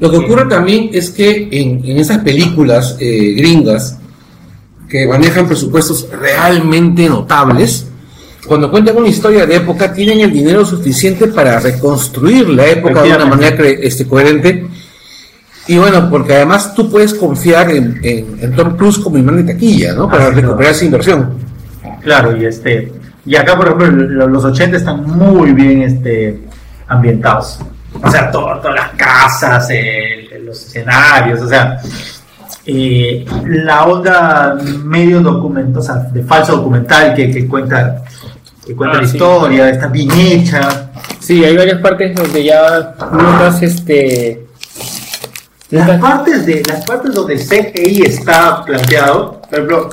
Lo 0.00 0.10
que 0.10 0.16
ocurre 0.18 0.44
también 0.46 0.90
es 0.92 1.10
que 1.10 1.48
en, 1.50 1.84
en 1.84 1.96
esas 1.98 2.18
películas 2.18 2.96
eh, 3.00 3.34
gringas 3.36 3.98
que 4.94 5.08
manejan 5.08 5.48
presupuestos 5.48 6.06
realmente 6.08 7.08
notables, 7.08 7.88
cuando 8.46 8.70
cuentan 8.70 8.96
una 8.96 9.08
historia 9.08 9.44
de 9.44 9.56
época, 9.56 9.92
tienen 9.92 10.20
el 10.20 10.32
dinero 10.32 10.64
suficiente 10.64 11.26
para 11.26 11.58
reconstruir 11.58 12.48
la 12.50 12.64
época 12.68 13.02
de 13.02 13.12
una 13.16 13.24
manera 13.26 13.56
este, 13.82 14.06
coherente. 14.06 14.68
Y 15.66 15.78
bueno, 15.78 16.08
porque 16.08 16.34
además 16.36 16.72
tú 16.76 16.88
puedes 16.88 17.12
confiar 17.14 17.70
en, 17.72 17.98
en, 18.04 18.38
en 18.40 18.54
Tom 18.54 18.76
Cruise 18.76 18.98
como 18.98 19.18
imán 19.18 19.44
de 19.44 19.52
taquilla, 19.52 19.94
¿no? 19.94 20.08
Para 20.08 20.30
recuperar 20.30 20.70
esa 20.72 20.84
inversión. 20.84 21.38
Claro, 22.02 22.36
y 22.36 22.44
este 22.44 22.92
y 23.26 23.34
acá 23.34 23.56
por 23.56 23.66
ejemplo 23.66 23.88
lo- 23.90 24.28
los 24.28 24.44
80 24.44 24.76
están 24.76 25.02
muy 25.04 25.50
bien 25.52 25.82
este 25.82 26.38
ambientados. 26.86 27.58
O 28.00 28.10
sea, 28.10 28.30
to- 28.30 28.60
todas 28.62 28.74
las 28.76 28.90
casas, 28.90 29.68
el- 29.70 30.44
los 30.46 30.66
escenarios, 30.66 31.40
o 31.40 31.48
sea, 31.48 31.80
eh, 32.66 33.24
la 33.46 33.84
onda 33.84 34.56
medio 34.84 35.20
documento, 35.20 35.80
o 35.80 35.82
sea, 35.82 35.96
de 35.96 36.22
falso 36.22 36.56
documental 36.56 37.14
que, 37.14 37.30
que 37.30 37.46
cuenta 37.46 38.02
que 38.66 38.74
cuenta 38.74 38.98
Ah, 38.98 39.02
la 39.02 39.06
sí. 39.08 39.16
historia, 39.16 39.68
está 39.68 39.88
bien 39.88 40.10
hecha. 40.12 40.90
Sí, 41.20 41.44
hay 41.44 41.56
varias 41.56 41.80
partes 41.80 42.14
donde 42.14 42.44
ya 42.44 42.94
notas 43.12 43.62
este. 43.62 44.46
Las 45.70 45.86
notas- 45.86 46.00
partes 46.00 46.46
de 46.46 46.62
las 46.68 46.84
partes 46.86 47.12
donde 47.14 47.36
CGI 47.36 48.02
está 48.02 48.64
planteado, 48.64 49.40
por 49.42 49.52
ejemplo, 49.52 49.88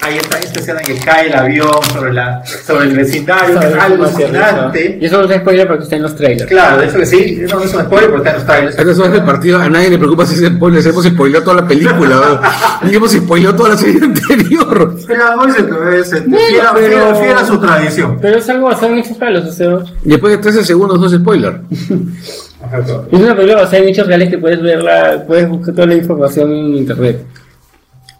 ahí 0.00 0.16
está 0.18 0.38
esta 0.38 0.60
escena 0.60 0.80
en 0.80 0.86
que 0.86 1.04
cae 1.04 1.28
el 1.28 1.34
avión 1.34 1.70
sobre 1.92 2.12
la 2.12 2.44
sobre 2.44 2.86
el 2.88 2.96
vecindario, 2.96 3.58
que 3.60 3.66
es 3.68 3.74
algo 3.74 4.04
alucinante. 4.04 4.98
Y 5.00 5.04
eso 5.06 5.22
no 5.22 5.28
se 5.28 5.38
spoiler 5.38 5.66
porque 5.66 5.84
está 5.84 5.96
en 5.96 6.02
los 6.02 6.14
trailers. 6.16 6.46
Claro, 6.50 6.78
de 6.78 6.86
eso 6.86 6.98
que 6.98 7.06
sí, 7.06 7.42
no 7.50 7.60
es 7.60 7.74
un 7.74 7.80
spoiler 7.82 8.10
porque 8.10 8.28
está 8.28 8.30
en 8.30 8.36
los 8.36 8.44
trailers. 8.46 8.78
A 8.78 8.80
estas 8.82 8.98
horas 8.98 9.12
del 9.12 9.24
partido 9.24 9.58
a 9.58 9.68
nadie 9.68 9.90
le 9.90 9.98
preocupa 9.98 10.26
si 10.26 10.36
se 10.36 10.46
spoiler, 10.48 10.82
se 10.82 10.88
hemos 10.90 11.04
spoileado 11.06 11.44
toda 11.44 11.62
la 11.62 11.68
película, 11.68 12.40
¿no? 12.82 12.90
Hemos 12.90 13.12
spoileado 13.12 13.56
toda 13.56 13.68
la 13.70 13.76
serie 13.76 14.02
anterior. 14.04 14.96
Pero 15.06 15.36
no 15.36 15.46
dice 15.46 15.64
que 15.66 16.00
es 16.00 16.12
este, 16.12 16.30
pero- 16.30 16.74
fiel- 17.14 17.16
fiel 17.24 17.36
a 17.38 17.44
su 17.46 17.58
tradición. 17.60 18.18
Pero 18.20 18.38
es 18.38 18.48
algo 18.48 18.66
basado 18.66 18.92
en 18.92 18.98
hechos 18.98 19.18
reales, 19.18 19.44
o 19.44 19.52
sea. 19.52 19.78
Después 20.02 20.32
de 20.36 20.38
13 20.38 20.64
segundos 20.64 20.98
no 21.00 21.06
es 21.06 21.12
spoiler. 21.12 21.60
Es 21.70 23.20
una 23.20 23.34
película 23.36 23.62
basada 23.62 23.78
en 23.78 23.88
hechos 23.88 24.06
reales 24.06 24.28
que 24.30 24.38
puedes 24.38 24.60
verla, 24.60 25.22
puedes 25.26 25.48
buscar 25.48 25.74
toda 25.74 25.86
la 25.86 25.94
información 25.94 26.50
en 26.52 26.76
internet. 26.76 27.24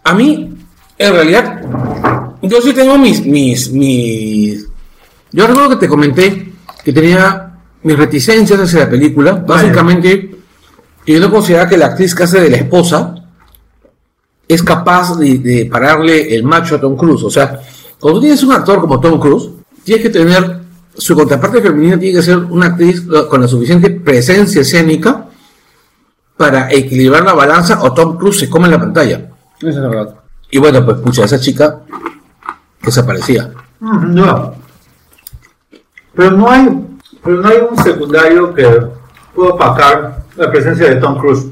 A 0.03 0.13
mí, 0.13 0.55
en 0.97 1.13
realidad, 1.13 1.61
yo 2.41 2.61
sí 2.61 2.73
tengo 2.73 2.97
mis, 2.97 3.25
mis, 3.25 3.71
mis... 3.71 4.67
Yo 5.31 5.47
recuerdo 5.47 5.71
que 5.71 5.75
te 5.75 5.87
comenté 5.87 6.53
que 6.83 6.93
tenía 6.93 7.53
mis 7.83 7.97
reticencias 7.97 8.59
hacia 8.59 8.81
la 8.81 8.89
película. 8.89 9.33
Básicamente, 9.33 10.35
que 11.05 11.13
yo 11.13 11.19
no 11.19 11.31
consideraba 11.31 11.69
que 11.69 11.77
la 11.77 11.87
actriz 11.87 12.15
que 12.15 12.23
hace 12.23 12.39
de 12.39 12.49
la 12.49 12.57
esposa 12.57 13.15
es 14.47 14.63
capaz 14.63 15.17
de, 15.17 15.39
de 15.39 15.65
pararle 15.65 16.35
el 16.35 16.43
macho 16.43 16.75
a 16.75 16.81
Tom 16.81 16.95
Cruise. 16.95 17.23
O 17.23 17.29
sea, 17.29 17.59
cuando 17.99 18.21
tienes 18.21 18.43
un 18.43 18.53
actor 18.53 18.79
como 18.79 18.99
Tom 18.99 19.19
Cruise, 19.19 19.49
tienes 19.83 20.03
que 20.03 20.11
tener, 20.11 20.61
su 20.95 21.15
contraparte 21.15 21.61
femenina 21.61 21.99
tiene 21.99 22.17
que 22.17 22.23
ser 22.23 22.37
una 22.37 22.67
actriz 22.67 23.03
con 23.29 23.41
la 23.41 23.47
suficiente 23.47 23.89
presencia 23.89 24.61
escénica 24.61 25.27
para 26.37 26.71
equilibrar 26.71 27.23
la 27.23 27.33
balanza 27.33 27.81
o 27.81 27.93
Tom 27.93 28.17
Cruise 28.17 28.39
se 28.39 28.49
come 28.49 28.67
la 28.67 28.79
pantalla. 28.79 29.29
Eso 29.59 29.69
es 29.69 29.75
verdad. 29.75 30.24
Y 30.55 30.57
bueno, 30.57 30.85
pues 30.85 30.97
pucha, 30.99 31.25
esa 31.25 31.37
chica 31.37 31.79
desaparecía. 32.81 33.51
Mm, 33.81 34.13
No. 34.15 34.53
Pero 36.15 36.31
no 36.31 36.49
hay, 36.49 36.69
pero 37.21 37.41
no 37.41 37.49
hay 37.49 37.57
un 37.69 37.77
secundario 37.83 38.53
que 38.53 38.63
pueda 39.35 39.49
opacar 39.49 40.23
la 40.37 40.49
presencia 40.49 40.87
de 40.87 40.95
Tom 40.95 41.17
Cruise. 41.17 41.47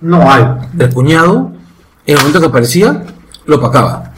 No 0.00 0.28
hay. 0.28 0.44
El 0.76 0.92
cuñado, 0.92 1.52
en 2.06 2.14
el 2.14 2.18
momento 2.18 2.40
que 2.40 2.46
aparecía, 2.46 3.04
lo 3.46 3.56
opacaba. 3.58 4.10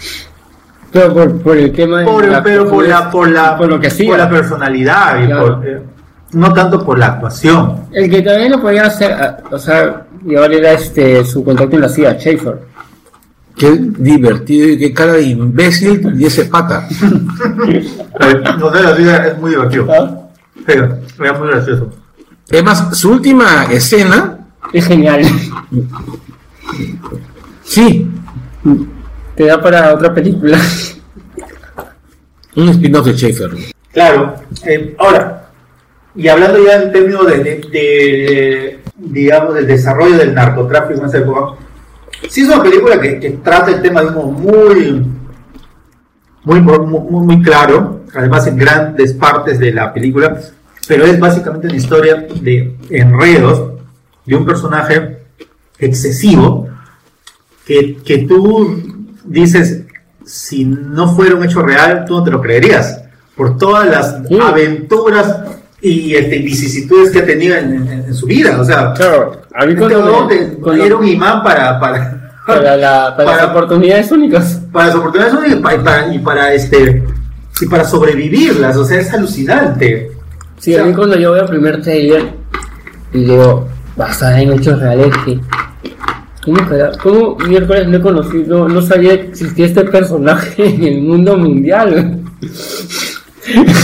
Pero 0.90 1.12
por, 1.12 1.42
por 1.42 1.56
el 1.58 1.72
tema 1.74 1.98
de 2.00 2.04
Por- 2.06 2.26
la- 2.26 2.42
pero 2.42 2.70
por 2.70 2.88
la, 2.88 3.10
por 3.10 3.28
la, 3.28 3.58
por 3.58 3.68
lo 3.68 3.78
que 3.78 3.88
hacía. 3.88 4.08
por 4.08 4.18
la 4.18 4.30
personalidad 4.30 5.22
y 5.22 5.26
Claro. 5.26 5.56
por, 5.58 5.68
eh, 5.68 5.82
no 6.32 6.54
tanto 6.54 6.82
por 6.82 6.98
la 6.98 7.06
actuación. 7.08 7.82
El 7.92 8.08
que 8.10 8.22
también 8.22 8.52
lo 8.52 8.62
podía 8.62 8.86
hacer, 8.86 9.12
ah, 9.12 9.36
o 9.50 9.58
sea, 9.58 10.06
llevar 10.24 10.50
era 10.54 10.72
este, 10.72 11.22
su 11.22 11.44
contacto 11.44 11.76
en 11.76 11.82
la 11.82 11.90
CIA, 11.90 12.14
Schaefer. 12.18 12.75
Qué 13.56 13.70
divertido 13.98 14.68
y 14.68 14.78
qué 14.78 14.92
cara 14.92 15.14
de 15.14 15.22
imbécil 15.22 16.14
y 16.20 16.26
ese 16.26 16.44
pata. 16.46 16.86
No 18.58 18.72
sé, 18.72 18.82
la 18.82 18.92
vida 18.92 19.26
es 19.28 19.38
muy 19.38 19.50
divertido. 19.50 19.86
Pero, 20.64 20.98
es 21.06 21.38
muy 21.38 21.48
gracioso. 21.48 21.92
Además, 22.50 22.96
su 22.98 23.10
última 23.12 23.64
escena, 23.70 24.38
Es 24.72 24.86
genial. 24.86 25.22
sí, 27.62 28.08
Te 29.34 29.44
da 29.46 29.60
para 29.62 29.94
otra 29.94 30.12
película. 30.14 30.58
un 32.56 32.68
spin-off 32.70 33.06
de 33.06 33.12
Schaefer. 33.14 33.50
Claro. 33.92 34.34
eh, 34.64 34.94
ahora, 34.98 35.50
y 36.14 36.28
hablando 36.28 36.64
ya 36.64 36.82
en 36.82 36.92
términos 36.92 37.26
de, 37.26 37.38
de- 37.44 37.60
de, 37.70 38.80
digamos, 38.96 39.54
del 39.54 39.66
desarrollo 39.66 40.16
del 40.16 40.34
narcotráfico 40.34 41.00
en 41.00 41.06
esa 41.06 41.18
época, 41.18 41.58
sí 42.28 42.42
es 42.42 42.48
una 42.48 42.62
película 42.62 43.00
que, 43.00 43.18
que 43.20 43.30
trata 43.30 43.70
el 43.70 43.82
tema 43.82 44.02
de 44.02 44.08
uno 44.08 44.22
muy, 44.24 45.04
muy, 46.44 46.60
muy, 46.60 47.26
muy 47.26 47.42
claro, 47.42 48.02
además 48.14 48.46
en 48.46 48.56
grandes 48.56 49.12
partes 49.14 49.58
de 49.58 49.72
la 49.72 49.92
película, 49.92 50.38
pero 50.86 51.04
es 51.04 51.18
básicamente 51.18 51.66
una 51.66 51.76
historia 51.76 52.26
de 52.40 52.76
enredos 52.90 53.72
de 54.24 54.36
un 54.36 54.44
personaje 54.46 55.18
excesivo 55.78 56.68
que, 57.66 57.96
que 58.04 58.18
tú 58.18 59.08
dices, 59.24 59.82
si 60.24 60.64
no 60.64 61.14
fuera 61.14 61.34
un 61.34 61.44
hecho 61.44 61.62
real, 61.62 62.04
tú 62.06 62.14
no 62.14 62.24
te 62.24 62.30
lo 62.30 62.40
creerías, 62.40 63.02
por 63.36 63.58
todas 63.58 63.88
las 63.88 64.28
Sí. 64.28 64.38
aventuras 64.40 65.36
y 65.80 66.14
este, 66.14 66.38
vicisitudes 66.38 67.10
que 67.10 67.18
ha 67.20 67.26
tenido 67.26 67.56
en, 67.56 67.74
en- 67.74 68.04
en 68.06 68.14
su 68.14 68.26
vida. 68.26 68.58
O 68.60 68.64
sea, 68.64 68.92
Claro, 68.94 69.42
a 69.58 69.66
mí 69.66 69.74
cuando, 69.74 70.26
me- 70.26 70.34
te- 70.36 70.52
cuando- 70.58 70.84
era 70.84 70.96
un 70.96 71.06
imán 71.06 71.42
para, 71.42 71.78
para, 71.80 72.32
para, 72.46 72.76
la, 72.76 73.14
para, 73.16 73.30
las 73.30 73.38
para- 73.40 73.52
oportunidades 73.52 74.10
únicas. 74.12 74.60
para 74.72 74.86
las 74.88 74.96
oportunidades 74.96 75.34
y 75.52 75.56
para, 75.62 75.74
y 75.74 75.78
para, 75.84 76.14
y 76.14 76.18
para, 76.20 76.54
este 76.54 77.04
y 77.60 77.66
para 77.66 77.84
sobrevivirlas. 77.84 78.76
O 78.76 78.84
sea, 78.84 79.00
es 79.00 79.12
alucinante. 79.12 80.10
Sí, 80.58 80.72
O 80.72 80.76
sea, 80.76 80.84
a 80.84 80.86
mí 80.86 80.94
cuando 80.94 81.16
yo 81.18 81.32
veo 81.32 81.42
el 81.44 81.48
primer 81.48 81.82
trailer 81.82 82.30
y 83.12 83.24
digo, 83.24 83.68
basada 83.96 84.40
en 84.40 84.52
hechos 84.52 84.78
reales, 84.80 85.12
que... 85.24 85.40
¿Cómo, 86.44 86.58
¿Cómo 87.02 87.36
miércoles 87.48 87.88
no 87.88 88.00
conocí, 88.00 88.44
no, 88.46 88.68
no 88.68 88.80
sabía 88.80 89.20
que 89.20 89.28
existía 89.28 89.66
este 89.66 89.82
personaje 89.84 90.64
en 90.66 90.84
el 90.84 91.00
mundo 91.02 91.36
mundial? 91.36 92.20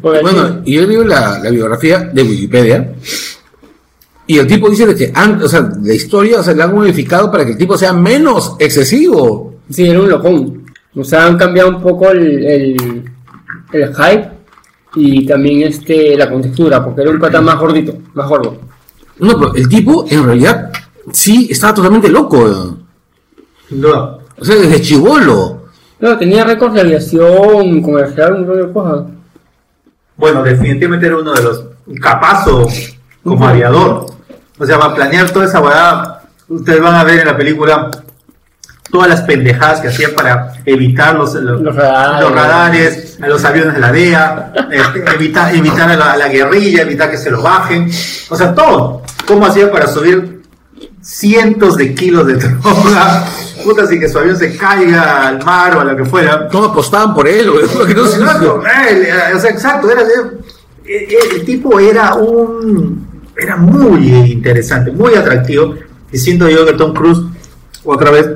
Bueno, 0.00 0.60
y 0.64 0.74
yo 0.76 0.86
digo 0.86 1.04
la, 1.04 1.38
la 1.42 1.50
biografía 1.50 2.00
de 2.12 2.22
Wikipedia. 2.22 2.92
Y 4.26 4.38
el 4.38 4.46
tipo 4.46 4.70
dice 4.70 4.86
de 4.86 4.94
que 4.96 5.12
an- 5.14 5.42
o 5.42 5.48
sea, 5.48 5.70
la 5.82 5.92
historia 5.94 6.40
o 6.40 6.42
sea, 6.42 6.54
la 6.54 6.64
han 6.64 6.74
modificado 6.74 7.30
para 7.30 7.44
que 7.44 7.52
el 7.52 7.58
tipo 7.58 7.76
sea 7.76 7.92
menos 7.92 8.56
excesivo. 8.58 9.54
Sí, 9.70 9.86
era 9.88 10.00
un 10.00 10.08
locón. 10.08 10.64
O 10.96 11.04
sea, 11.04 11.26
han 11.26 11.36
cambiado 11.36 11.70
un 11.70 11.82
poco 11.82 12.10
el, 12.10 12.44
el, 12.44 13.04
el 13.72 13.94
hype 13.94 14.30
y 14.96 15.26
también 15.26 15.62
este 15.68 16.16
la 16.16 16.30
contextura, 16.30 16.82
porque 16.84 17.02
era 17.02 17.10
un 17.10 17.18
pata 17.18 17.40
más 17.40 17.58
gordito, 17.58 17.94
más 18.14 18.28
gordo. 18.28 18.56
No, 19.18 19.38
pero 19.38 19.54
el 19.54 19.68
tipo 19.68 20.04
en 20.08 20.24
realidad 20.24 20.70
sí 21.12 21.48
estaba 21.50 21.74
totalmente 21.74 22.08
loco. 22.08 22.76
duda. 23.70 24.18
O 24.38 24.44
sea, 24.44 24.54
desde 24.56 24.80
chivolo. 24.80 25.64
No, 26.00 26.16
tenía 26.18 26.44
récords 26.44 26.74
de 26.74 26.80
aviación, 26.80 27.82
comercial, 27.82 28.32
un 28.34 28.38
montón 28.46 28.66
de 28.66 28.72
cosas. 28.72 29.06
Bueno, 30.16 30.42
definitivamente 30.42 31.06
era 31.06 31.16
uno 31.18 31.32
de 31.32 31.42
los 31.42 31.64
capazo 32.00 32.66
como 33.22 33.46
aviador. 33.46 34.06
O 34.58 34.64
sea, 34.66 34.76
va 34.76 34.86
a 34.86 34.94
planear 34.94 35.30
toda 35.30 35.46
esa 35.46 35.58
guardada. 35.58 36.22
Ustedes 36.48 36.80
van 36.80 36.94
a 36.94 37.04
ver 37.04 37.20
en 37.20 37.26
la 37.26 37.36
película 37.36 37.90
todas 38.90 39.08
las 39.08 39.22
pendejadas 39.22 39.80
que 39.80 39.88
hacía 39.88 40.14
para 40.14 40.52
evitar 40.64 41.14
los, 41.16 41.34
los, 41.34 41.60
Los 41.60 41.74
radares. 41.74 42.20
los 42.22 42.32
radares, 42.32 43.18
los 43.20 43.44
aviones 43.44 43.74
de 43.74 43.80
la 43.80 43.90
DEA, 43.90 44.52
este, 44.70 45.04
evitar, 45.14 45.54
evitar 45.54 45.90
a 45.90 45.96
la, 45.96 46.12
a 46.12 46.16
la 46.16 46.28
guerrilla, 46.28 46.82
evitar 46.82 47.10
que 47.10 47.16
se 47.18 47.30
lo 47.30 47.42
bajen. 47.42 47.90
O 48.30 48.36
sea, 48.36 48.54
todo. 48.54 49.02
¿Cómo 49.26 49.46
hacía 49.46 49.70
para 49.72 49.86
subir 49.88 50.42
cientos 51.00 51.76
de 51.76 51.94
kilos 51.94 52.26
de 52.26 52.34
droga? 52.36 53.24
Puta, 53.64 53.82
así 53.82 53.98
que 53.98 54.08
su 54.08 54.18
avión 54.18 54.36
se 54.36 54.56
caiga 54.56 55.28
al 55.28 55.42
mar 55.44 55.76
o 55.76 55.80
a 55.80 55.84
lo 55.84 55.96
que 55.96 56.04
fuera. 56.04 56.46
¿Cómo 56.48 56.66
apostaban 56.66 57.14
por 57.14 57.26
él? 57.26 57.50
güey? 57.50 57.66
Porque 57.66 57.94
no 57.94 58.06
se- 58.06 58.18
Exacto, 58.20 58.62
eh, 58.90 59.12
o 59.34 59.40
sea, 59.40 59.50
exacto, 59.50 59.90
era, 59.90 60.02
eh, 60.84 61.08
el 61.36 61.44
tipo 61.46 61.80
era 61.80 62.14
un 62.14 63.03
era 63.36 63.56
muy 63.56 64.08
interesante, 64.32 64.90
muy 64.92 65.14
atractivo 65.14 65.74
y 66.12 66.18
siento 66.18 66.48
yo 66.48 66.64
que 66.66 66.74
Tom 66.74 66.92
Cruise 66.94 67.20
otra 67.84 68.10
vez 68.10 68.28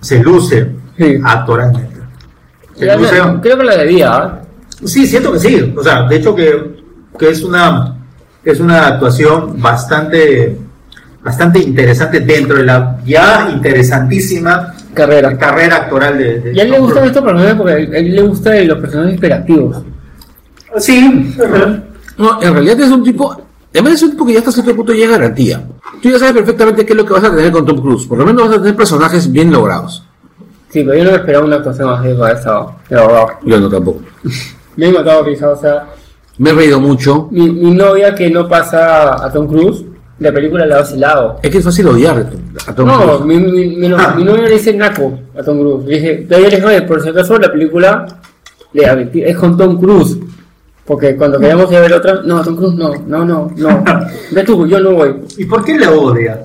se 0.00 0.22
luce 0.22 0.68
Sí. 0.96 1.18
actoralmente. 1.24 1.94
Se 2.74 2.80
Creo, 2.86 2.98
luce- 2.98 3.10
que- 3.14 3.40
creo 3.42 3.58
que 3.58 3.64
la 3.64 3.76
debía, 3.76 4.14
¿ah? 4.14 4.42
sí, 4.84 5.06
siento 5.06 5.32
que 5.32 5.38
sí, 5.40 5.74
o 5.76 5.82
sea, 5.82 6.02
de 6.08 6.16
hecho 6.16 6.34
que, 6.34 6.82
que 7.18 7.30
es 7.30 7.42
una 7.42 7.90
es 8.44 8.60
una 8.60 8.86
actuación 8.88 9.60
bastante 9.60 10.56
bastante 11.22 11.58
interesante 11.58 12.20
dentro 12.20 12.58
de 12.58 12.64
la 12.64 12.98
ya 13.06 13.48
interesantísima 13.52 14.74
Carrera. 14.92 15.36
carrera 15.38 15.76
actoral 15.76 16.18
de, 16.18 16.40
de 16.40 16.52
Y 16.54 16.60
a 16.60 16.62
él 16.64 16.70
le 16.72 16.78
gustan 16.78 17.04
estos 17.04 17.22
personajes 17.24 17.54
porque 17.54 17.72
a 17.72 17.76
él 17.78 18.14
le 18.14 18.22
gustan 18.22 18.68
los 18.68 18.78
personajes 18.78 19.14
hiperactivos. 19.14 19.82
Sí, 20.78 21.34
No, 22.18 22.40
en 22.42 22.52
realidad 22.52 22.80
es 22.80 22.90
un 22.90 23.02
tipo. 23.02 23.36
Además 23.74 23.94
es 23.94 24.02
un 24.04 24.10
tipo 24.12 24.24
que 24.24 24.32
ya 24.32 24.38
hasta 24.38 24.52
cierto 24.52 24.74
punto 24.76 24.92
es 24.92 25.08
garantía. 25.10 25.62
Tú 26.00 26.08
ya 26.08 26.18
sabes 26.18 26.34
perfectamente 26.34 26.86
qué 26.86 26.92
es 26.92 26.96
lo 26.96 27.04
que 27.04 27.12
vas 27.12 27.24
a 27.24 27.34
tener 27.34 27.50
con 27.52 27.66
Tom 27.66 27.80
Cruise. 27.80 28.06
Por 28.06 28.18
lo 28.18 28.24
menos 28.24 28.48
vas 28.48 28.56
a 28.56 28.60
tener 28.60 28.76
personajes 28.76 29.30
bien 29.30 29.50
logrados. 29.50 30.04
Sí, 30.70 30.82
pero 30.84 30.94
yo 30.96 31.04
no 31.04 31.10
me 31.10 31.16
esperaba 31.16 31.44
una 31.44 31.56
actuación 31.56 31.88
así 31.92 32.08
para 32.18 32.38
esa. 32.38 32.66
De 32.88 32.96
verdad. 32.96 33.26
Yo 33.44 33.60
no 33.60 33.68
tampoco. 33.68 34.00
Me 34.76 34.88
he 34.88 34.92
matado 34.92 35.22
risa, 35.22 35.50
o 35.50 35.56
sea, 35.60 35.86
Me 36.38 36.50
he 36.50 36.52
reído 36.52 36.80
mucho. 36.80 37.28
mi, 37.30 37.48
mi 37.50 37.70
novia 37.72 38.12
que 38.14 38.28
no 38.30 38.48
pasa 38.48 39.24
a 39.24 39.32
Tom 39.32 39.46
Cruise, 39.46 39.84
la 40.18 40.32
película 40.32 40.66
le 40.66 40.74
ha 40.74 40.78
vacilado. 40.78 41.38
Es 41.42 41.50
que 41.50 41.58
es 41.58 41.64
fácil 41.64 41.86
odiar 41.88 42.26
a 42.66 42.74
Tom 42.74 42.86
No, 42.88 43.18
Cruise. 43.18 43.24
mi, 43.24 43.38
mi, 43.38 43.76
mi, 43.76 43.88
no- 43.88 44.14
mi 44.16 44.24
novia 44.24 44.42
le 44.42 44.50
dice 44.50 44.72
naco 44.74 45.16
a 45.38 45.42
Tom 45.44 45.58
Cruise. 45.60 45.86
Le 45.86 45.94
dije, 45.94 46.14
todavía 46.28 46.86
por 46.86 47.00
si 47.02 47.08
acaso 47.08 47.38
la 47.38 47.50
película 47.52 48.06
le 48.72 49.10
es 49.30 49.36
con 49.36 49.56
Tom 49.56 49.78
Cruise. 49.78 50.16
Porque 50.84 51.16
cuando 51.16 51.38
queríamos 51.40 51.70
ir 51.70 51.78
a 51.78 51.80
ver 51.80 51.92
otra, 51.94 52.20
no, 52.24 52.42
Tom 52.42 52.56
Cruise 52.56 52.74
no, 52.74 52.92
no, 53.06 53.24
no, 53.24 53.50
no. 53.56 53.84
Ve 54.32 54.42
tú, 54.44 54.66
yo 54.66 54.80
no 54.80 54.92
voy. 54.92 55.14
¿Y 55.38 55.44
por 55.46 55.64
qué 55.64 55.78
le 55.78 55.86
odia? 55.88 56.40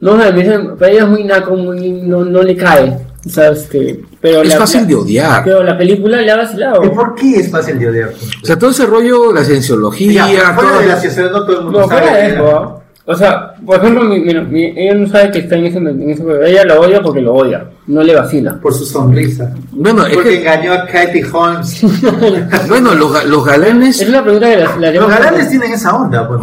No, 0.00 0.16
me 0.16 0.32
dicen, 0.32 0.76
para 0.78 0.90
ella 0.90 1.02
es 1.02 1.08
muy 1.08 1.24
naco, 1.24 1.54
muy, 1.56 1.90
no, 2.02 2.24
no 2.24 2.42
le 2.42 2.56
cae. 2.56 2.96
O 3.24 3.28
sea, 3.28 3.50
este, 3.50 4.00
pero 4.20 4.42
Es 4.42 4.48
la- 4.48 4.56
fácil 4.56 4.80
la- 4.82 4.86
de 4.88 4.94
odiar. 4.96 5.44
Pero 5.44 5.62
la 5.62 5.78
película 5.78 6.20
le 6.20 6.30
ha 6.30 6.36
vacilado. 6.36 6.84
¿Y 6.84 6.88
por 6.88 7.14
qué 7.14 7.36
es 7.36 7.50
fácil 7.50 7.78
de 7.78 7.88
odiar? 7.90 8.10
O 8.42 8.46
sea, 8.46 8.58
todo 8.58 8.70
ese 8.70 8.84
rollo, 8.86 9.32
la 9.32 9.44
cienciología, 9.44 10.26
Ya, 10.32 10.54
fuera 10.54 10.70
todo- 10.70 10.80
de 10.80 10.86
la 10.86 11.00
sociedad 11.00 11.30
no 11.30 11.44
todo 11.44 11.58
el 11.58 11.64
mundo 11.64 11.80
No, 11.82 11.88
sabe. 11.88 12.00
fuera 12.02 12.16
de 12.16 12.28
eso. 12.34 12.78
O 13.04 13.14
sea, 13.14 13.54
por 13.64 13.76
ejemplo, 13.76 14.04
mi, 14.04 14.20
mi- 14.20 14.34
mi- 14.40 14.74
ella 14.76 14.94
no 14.94 15.06
sabe 15.08 15.30
que 15.30 15.38
está 15.40 15.56
en 15.56 15.66
ese, 15.66 15.78
en 15.78 16.10
ese 16.10 16.22
Ella 16.46 16.64
lo 16.64 16.80
odia 16.80 17.00
porque 17.02 17.20
lo 17.20 17.34
odia, 17.34 17.66
no 17.86 18.02
le 18.02 18.14
vacila. 18.14 18.58
Por 18.60 18.72
su 18.74 18.84
sonrisa. 18.86 19.52
Bueno, 19.72 20.06
es 20.06 20.14
Porque 20.14 20.30
que, 20.30 20.40
engañó 20.40 20.72
a 20.72 20.86
Katie 20.86 21.24
Holmes. 21.32 21.82
bueno, 22.68 22.94
los, 22.94 23.24
los 23.26 23.44
galanes, 23.44 24.00
Es 24.00 24.08
una 24.08 24.22
pregunta 24.22 24.48
que 24.48 24.56
la, 24.56 24.76
la 24.76 24.90
Los 24.92 25.08
galanes 25.10 25.48
tienen 25.50 25.72
esa 25.72 25.94
onda, 25.96 26.26
pues. 26.28 26.40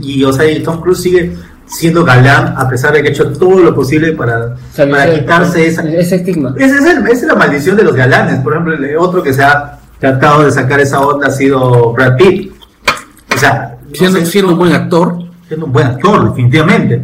Y, 0.00 0.22
o 0.24 0.32
sea, 0.32 0.48
y 0.50 0.62
Tom 0.62 0.80
Cruise 0.80 1.00
sigue 1.02 1.36
siendo 1.66 2.04
galán 2.04 2.54
a 2.56 2.68
pesar 2.68 2.92
de 2.92 3.02
que 3.02 3.08
ha 3.08 3.10
hecho 3.10 3.32
todo 3.32 3.58
lo 3.58 3.74
posible 3.74 4.12
para, 4.12 4.54
para 4.76 5.12
quitarse 5.12 5.66
esa... 5.66 5.82
ese 5.82 6.16
estigma. 6.16 6.54
Esa 6.56 6.76
es, 6.76 6.84
el- 6.84 7.04
esa 7.08 7.12
es 7.12 7.22
la 7.24 7.34
maldición 7.34 7.76
de 7.76 7.82
los 7.82 7.94
galanes. 7.94 8.38
Por 8.40 8.52
ejemplo, 8.52 8.74
el 8.74 8.96
otro 8.96 9.20
que 9.22 9.32
se 9.32 9.42
ha 9.42 9.78
tratado 9.98 10.44
de 10.44 10.52
sacar 10.52 10.78
esa 10.78 11.00
onda 11.00 11.26
ha 11.26 11.30
sido 11.32 11.92
Brad 11.92 12.16
Pitt. 12.16 12.52
O 13.34 13.38
sea, 13.38 13.76
no 13.88 13.94
siendo, 13.94 14.20
sé, 14.20 14.26
siendo 14.26 14.52
un 14.52 14.58
buen 14.58 14.72
actor, 14.72 15.18
siendo 15.48 15.66
un 15.66 15.72
buen 15.72 15.86
actor, 15.88 16.28
definitivamente. 16.30 17.02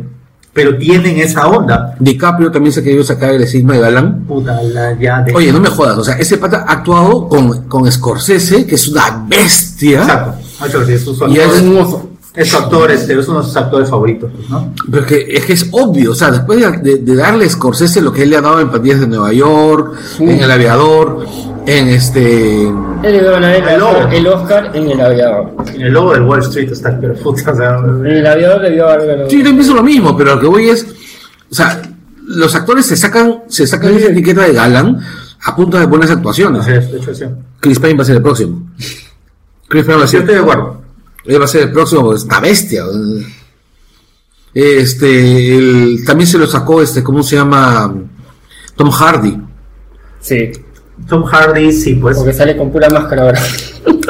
Pero 0.52 0.76
tienen 0.76 1.18
esa 1.18 1.46
onda. 1.46 1.96
DiCaprio 1.98 2.50
también 2.50 2.72
se 2.72 2.80
ha 2.80 2.82
querido 2.82 3.02
sacar 3.02 3.30
el 3.30 3.42
estigma 3.42 3.74
de 3.74 3.80
galán. 3.80 4.24
Puta, 4.24 4.62
la 4.62 4.98
ya 4.98 5.22
de... 5.22 5.34
Oye, 5.34 5.50
no 5.50 5.60
me 5.60 5.68
jodas, 5.68 5.96
o 5.96 6.04
sea, 6.04 6.16
ese 6.16 6.36
pata 6.36 6.64
ha 6.68 6.72
actuado 6.72 7.26
con, 7.28 7.68
con 7.68 7.90
Scorsese, 7.90 8.66
que 8.66 8.74
es 8.74 8.88
una 8.88 9.24
bestia, 9.26 10.02
Exacto. 10.02 10.34
Ocho, 10.60 10.86
sí, 10.86 10.92
es 10.92 11.06
un 11.06 11.30
y 11.32 11.38
es, 11.38 11.60
un 11.60 11.76
oso. 11.78 12.08
Es 12.34 12.54
actor, 12.54 12.90
este, 12.90 13.18
es 13.18 13.28
uno 13.28 13.40
de 13.40 13.44
sus 13.46 13.56
actores 13.56 13.90
favoritos, 13.90 14.30
pues, 14.34 14.48
¿no? 14.48 14.72
Pero 14.90 15.02
es 15.02 15.06
que, 15.08 15.36
es 15.36 15.44
que 15.44 15.52
es 15.52 15.68
obvio, 15.72 16.12
o 16.12 16.14
sea, 16.14 16.30
después 16.30 16.58
de, 16.60 16.78
de- 16.78 16.98
de 17.02 17.14
darle 17.16 17.44
a 17.44 17.50
Scorsese 17.50 18.00
lo 18.00 18.10
que 18.12 18.22
él 18.22 18.30
le 18.30 18.36
ha 18.38 18.40
dado 18.40 18.58
en 18.60 18.70
Pandillas 18.70 19.00
de 19.00 19.06
Nueva 19.06 19.32
York, 19.34 19.94
en 20.18 20.40
El 20.40 20.50
Aviador, 20.50 21.26
en 21.66 21.88
este... 21.88 22.62
Él 22.68 22.76
le 23.02 23.20
dio 23.20 23.28
a 23.28 23.32
ganar 23.32 23.54
el. 23.56 23.82
Oscar, 23.82 24.14
el 24.14 24.26
Oscar 24.26 24.70
en 24.74 24.90
el 24.90 25.00
aviador. 25.00 25.50
En 25.74 25.82
el 25.82 25.92
logo 25.92 26.12
del 26.14 26.22
Wall 26.22 26.40
Street 26.40 26.72
está, 26.72 26.98
pero 27.00 27.14
puta, 27.14 27.52
o 27.52 27.56
sea, 27.56 27.76
En 27.78 28.06
el 28.06 28.26
aviador 28.26 28.62
debió 28.62 28.88
haber. 28.88 29.28
Sí, 29.30 29.38
yo 29.38 29.44
también 29.44 29.56
pienso 29.56 29.74
lo 29.74 29.82
mismo, 29.82 30.16
pero 30.16 30.34
lo 30.36 30.40
que 30.40 30.46
voy 30.46 30.68
es, 30.70 30.86
o 31.50 31.54
sea, 31.54 31.82
los 32.26 32.54
actores 32.54 32.86
se 32.86 32.96
sacan, 32.96 33.42
se 33.48 33.66
sacan 33.66 33.94
esa 33.94 34.06
etiqueta 34.08 34.42
de 34.42 34.54
galán 34.54 34.98
a 35.44 35.54
punta 35.54 35.78
de 35.80 35.86
buenas 35.86 36.10
actuaciones. 36.10 36.66
es, 36.66 36.90
de 36.90 36.98
hecho, 36.98 37.14
sí. 37.14 37.24
Chris 37.60 37.78
Pine 37.78 37.94
va 37.94 38.02
a 38.02 38.06
ser 38.06 38.16
el 38.16 38.22
próximo. 38.22 38.62
Chris 39.68 39.84
Pine 39.84 39.96
va 39.96 40.02
a 40.02 40.06
Yo 40.06 40.10
ser, 40.10 40.20
estoy 40.20 40.34
de 40.36 40.40
acuerdo. 40.40 40.81
Él 41.24 41.40
va 41.40 41.44
a 41.44 41.48
ser 41.48 41.62
el 41.62 41.72
próximo, 41.72 42.12
esta 42.14 42.40
bestia. 42.40 42.84
Este, 44.54 45.56
el- 45.56 46.04
también 46.04 46.26
se 46.28 46.38
lo 46.38 46.46
sacó, 46.46 46.82
este, 46.82 47.02
¿cómo 47.02 47.22
se 47.22 47.36
llama? 47.36 47.94
Tom 48.76 48.90
Hardy. 48.90 49.38
Sí, 50.20 50.52
Tom 51.08 51.24
Hardy, 51.24 51.72
sí, 51.72 51.94
pues. 51.94 52.16
porque 52.18 52.32
sale 52.32 52.56
con 52.56 52.70
pura 52.70 52.88
máscara 52.90 53.22
ahora. 53.22 53.40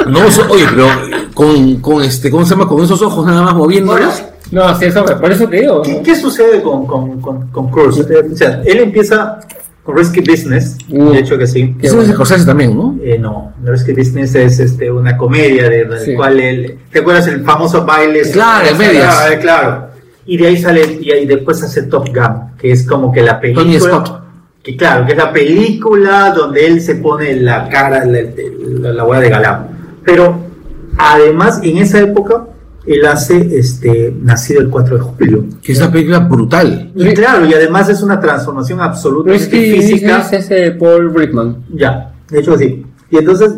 No, 0.07 0.29
so- 0.29 0.45
oye, 0.49 0.65
pero 0.69 0.87
con, 1.33 1.77
con 1.77 2.03
este, 2.03 2.29
¿cómo 2.29 2.43
se 2.45 2.51
llama? 2.51 2.67
Con 2.67 2.83
esos 2.83 3.01
ojos 3.01 3.25
nada 3.25 3.41
más 3.41 3.55
moviéndolos. 3.55 4.21
No, 4.51 4.77
sí, 4.77 4.85
eso, 4.85 5.03
por 5.05 5.31
eso 5.31 5.47
te 5.47 5.61
digo. 5.61 5.81
¿Qué, 5.81 6.01
qué 6.03 6.15
sucede 6.15 6.61
con, 6.61 6.85
con, 6.85 7.21
con, 7.21 7.47
con 7.47 7.71
Cruz? 7.71 7.97
Eh, 7.99 8.29
O 8.31 8.35
sea, 8.35 8.61
él 8.65 8.79
empieza 8.79 9.39
Risky 9.85 10.21
Business, 10.21 10.77
Mm. 10.87 11.11
de 11.11 11.19
hecho 11.19 11.37
que 11.37 11.45
sí. 11.47 11.75
Eso 11.81 12.01
es 12.01 12.07
de 12.07 12.13
Scorsese 12.13 12.45
también, 12.45 12.75
¿no? 12.75 12.97
Eh, 13.03 13.17
no, 13.19 13.53
Risky 13.63 13.91
Business 13.93 14.33
es 14.35 14.59
este, 14.59 14.89
una 14.89 15.17
comedia 15.17 15.67
de, 15.69 15.85
de 15.85 15.99
Sí. 16.05 16.15
cual 16.15 16.39
él. 16.39 16.77
¿Te 16.91 16.99
acuerdas 16.99 17.27
el 17.27 17.43
famoso 17.43 17.85
baile? 17.85 18.21
Claro, 18.31 18.67
en 18.69 18.77
medias. 18.77 19.13
Ah, 19.13 19.35
claro. 19.41 19.87
Y 20.25 20.37
de 20.37 20.47
ahí 20.47 20.57
sale, 20.57 20.99
y 21.01 21.11
ahí 21.11 21.25
después 21.25 21.61
hace 21.63 21.83
Top 21.83 22.07
Gun, 22.15 22.55
que 22.57 22.71
es 22.71 22.85
como 22.87 23.11
que 23.11 23.21
la 23.21 23.41
película. 23.41 23.65
Tony 23.65 23.79
Scott. 23.79 24.21
Que 24.63 24.77
claro, 24.77 25.05
que 25.05 25.11
es 25.11 25.17
la 25.17 25.33
película 25.33 26.31
donde 26.33 26.65
él 26.65 26.79
se 26.81 26.95
pone 26.95 27.35
la 27.35 27.67
cara, 27.67 28.05
la, 28.05 28.21
la, 28.79 28.93
la 28.93 29.03
hueá 29.03 29.19
de 29.19 29.29
galán. 29.29 29.67
Pero 30.05 30.37
además, 30.97 31.59
en 31.61 31.79
esa 31.79 31.99
época, 31.99 32.45
él 32.85 33.05
hace 33.05 33.57
este, 33.57 34.13
Nacido 34.21 34.61
el 34.61 34.69
4 34.69 34.97
de 34.97 35.01
julio. 35.01 35.45
Que 35.61 35.71
es 35.71 35.77
una 35.79 35.91
película 35.91 36.19
brutal. 36.19 36.91
Y 36.95 37.13
claro, 37.13 37.45
y 37.45 37.53
además 37.53 37.89
es 37.89 38.01
una 38.01 38.19
transformación 38.19 38.81
absolutamente 38.81 39.45
Risky 39.45 39.71
física. 39.71 40.19
Business 40.19 40.33
es 40.33 40.51
ese 40.51 40.71
Paul 40.71 41.13
Rickman. 41.15 41.65
Ya, 41.73 42.13
de 42.29 42.39
hecho 42.39 42.57
sí. 42.57 42.85
Y 43.09 43.17
entonces, 43.17 43.51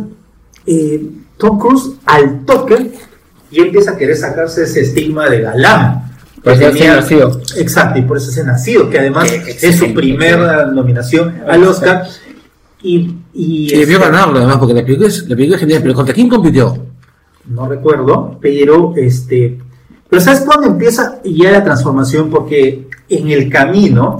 eh, 0.67 1.09
Tom 1.37 1.59
Cruise 1.59 1.91
al 2.05 2.45
toque 2.45 2.91
y 3.51 3.61
empieza 3.61 3.91
a 3.91 3.97
querer 3.97 4.15
sacarse 4.15 4.63
ese 4.63 4.81
estigma 4.81 5.29
de 5.29 5.41
galán. 5.41 6.11
Pues 6.43 6.59
Que 6.59 6.65
ya 6.65 6.71
se 6.73 6.87
nació. 6.87 7.41
Exacto, 7.57 7.97
y 7.97 8.03
por 8.03 8.17
eso 8.17 8.29
se 8.31 8.43
nacido, 8.43 8.89
que 8.89 8.99
además 8.99 9.31
es 9.31 9.77
su 9.77 9.93
primera 9.93 10.65
nominación 10.67 11.41
al 11.47 11.63
Oscar. 11.63 12.07
Y, 12.83 13.15
y, 13.33 13.73
Y 13.73 13.79
debió 13.79 13.97
este, 13.97 14.09
ganarlo 14.09 14.37
además, 14.37 14.57
porque 14.57 14.75
la 14.75 14.85
película 14.85 15.07
es, 15.07 15.27
la 15.27 15.35
película 15.35 15.55
es 15.55 15.61
genial. 15.61 15.81
Pero 15.81 15.95
¿contra 15.95 16.13
quién 16.13 16.29
compitió? 16.29 16.77
No 17.47 17.67
recuerdo, 17.67 18.37
pero 18.41 18.93
este, 18.95 19.57
pero 20.09 20.21
¿sabes 20.21 20.41
cuándo 20.41 20.67
empieza 20.67 21.19
ya 21.23 21.51
la 21.51 21.63
transformación? 21.63 22.29
Porque 22.29 22.87
en 23.09 23.29
el 23.29 23.49
camino 23.49 24.17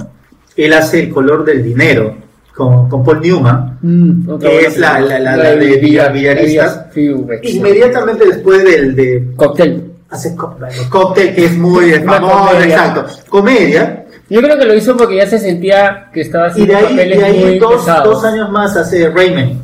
él 0.56 0.74
hace 0.74 1.02
el 1.02 1.10
color 1.10 1.44
del 1.46 1.64
dinero 1.64 2.16
con, 2.56 2.88
con 2.90 3.04
Paul 3.04 3.22
Newman, 3.22 4.26
Otra 4.30 4.50
que 4.50 4.60
es 4.62 4.78
la, 4.78 5.00
la, 5.02 5.20
la, 5.20 5.38
de 5.56 5.82
Villar- 5.82 6.14
Villaristas. 6.14 6.86
Sí, 6.94 7.08
excelente. 7.08 7.50
Inmediatamente 7.50 8.26
después 8.26 8.64
del 8.64 8.96
de 8.96 9.28
Cóctel. 9.36 9.92
hace 10.10 10.36
Cocktail, 10.36 11.36
que 11.36 11.46
es 11.46 11.58
muy 11.58 11.92
Una 12.02 12.14
famoso, 12.14 12.48
comedia. 12.52 12.66
exacto, 12.76 13.06
comedia, 13.30 14.06
Yo 14.30 14.42
creo 14.42 14.58
que 14.58 14.66
lo 14.66 14.74
hizo 14.76 14.96
porque 14.96 15.18
ya 15.18 15.28
se 15.28 15.38
sentía 15.40 16.10
que 16.14 16.22
estaba 16.22 16.48
y 16.48 16.52
haciendo 16.52 16.74
de 16.74 16.80
ahí, 16.80 16.86
papeles 16.96 17.20
de 17.20 17.26
ahí 17.26 17.44
muy 17.44 17.60
dos, 17.60 17.74
pesados. 17.76 18.14
dos 18.14 18.24
años 18.26 18.50
más 18.52 18.78
hace 18.78 19.10
Rayman, 19.10 19.60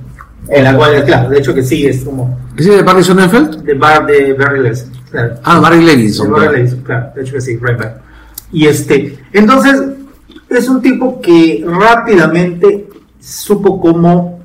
en 0.47 0.63
la 0.63 0.76
cual, 0.76 1.03
claro, 1.05 1.30
de 1.30 1.38
hecho 1.39 1.53
que 1.53 1.63
sí, 1.63 1.85
es 1.85 2.03
como 2.03 2.38
¿Es 2.57 2.65
el 2.65 2.77
de 2.77 2.84
Barry 2.84 3.03
Sonnenfeld? 3.03 3.63
de 3.63 3.73
Bar 3.76 4.05
de 4.05 4.34
Barry 4.34 4.59
Levinson, 4.61 4.91
claro. 5.09 5.35
Ah, 5.43 5.59
Barry 5.59 5.77
De 5.80 5.85
Levinson. 5.85 6.31
Barry 6.31 6.41
claro. 6.41 6.57
Levinson, 6.57 6.81
claro, 6.81 7.11
de 7.15 7.22
hecho 7.22 7.34
que 7.34 7.41
sí, 7.41 7.57
Rayman. 7.57 7.93
Y 8.51 8.65
este, 8.68 9.19
entonces, 9.31 9.81
es 10.49 10.68
un 10.68 10.81
tipo 10.81 11.22
que 11.22 11.63
rápidamente 11.65 12.89
supo 13.19 13.80
cómo 13.80 14.39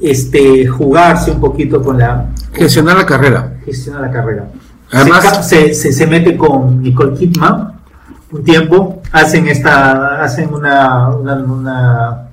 este, 0.00 0.66
jugarse 0.66 1.30
un 1.32 1.40
poquito 1.40 1.82
con 1.82 1.98
la, 1.98 2.26
Gestionar 2.52 2.96
la 2.96 3.06
carrera. 3.06 3.54
gestiona 3.64 4.00
la 4.00 4.10
carrera. 4.10 4.46
Además- 4.92 5.46
se, 5.48 5.74
se, 5.74 5.92
se 5.92 6.06
mete 6.06 6.36
con 6.36 6.80
Nicole 6.82 7.14
Kidman 7.16 7.72
un 8.30 8.44
tiempo, 8.44 9.00
hacen 9.12 9.46
esta, 9.48 10.22
hacen 10.22 10.52
una, 10.52 11.08
una, 11.08 11.34
una 11.36 12.28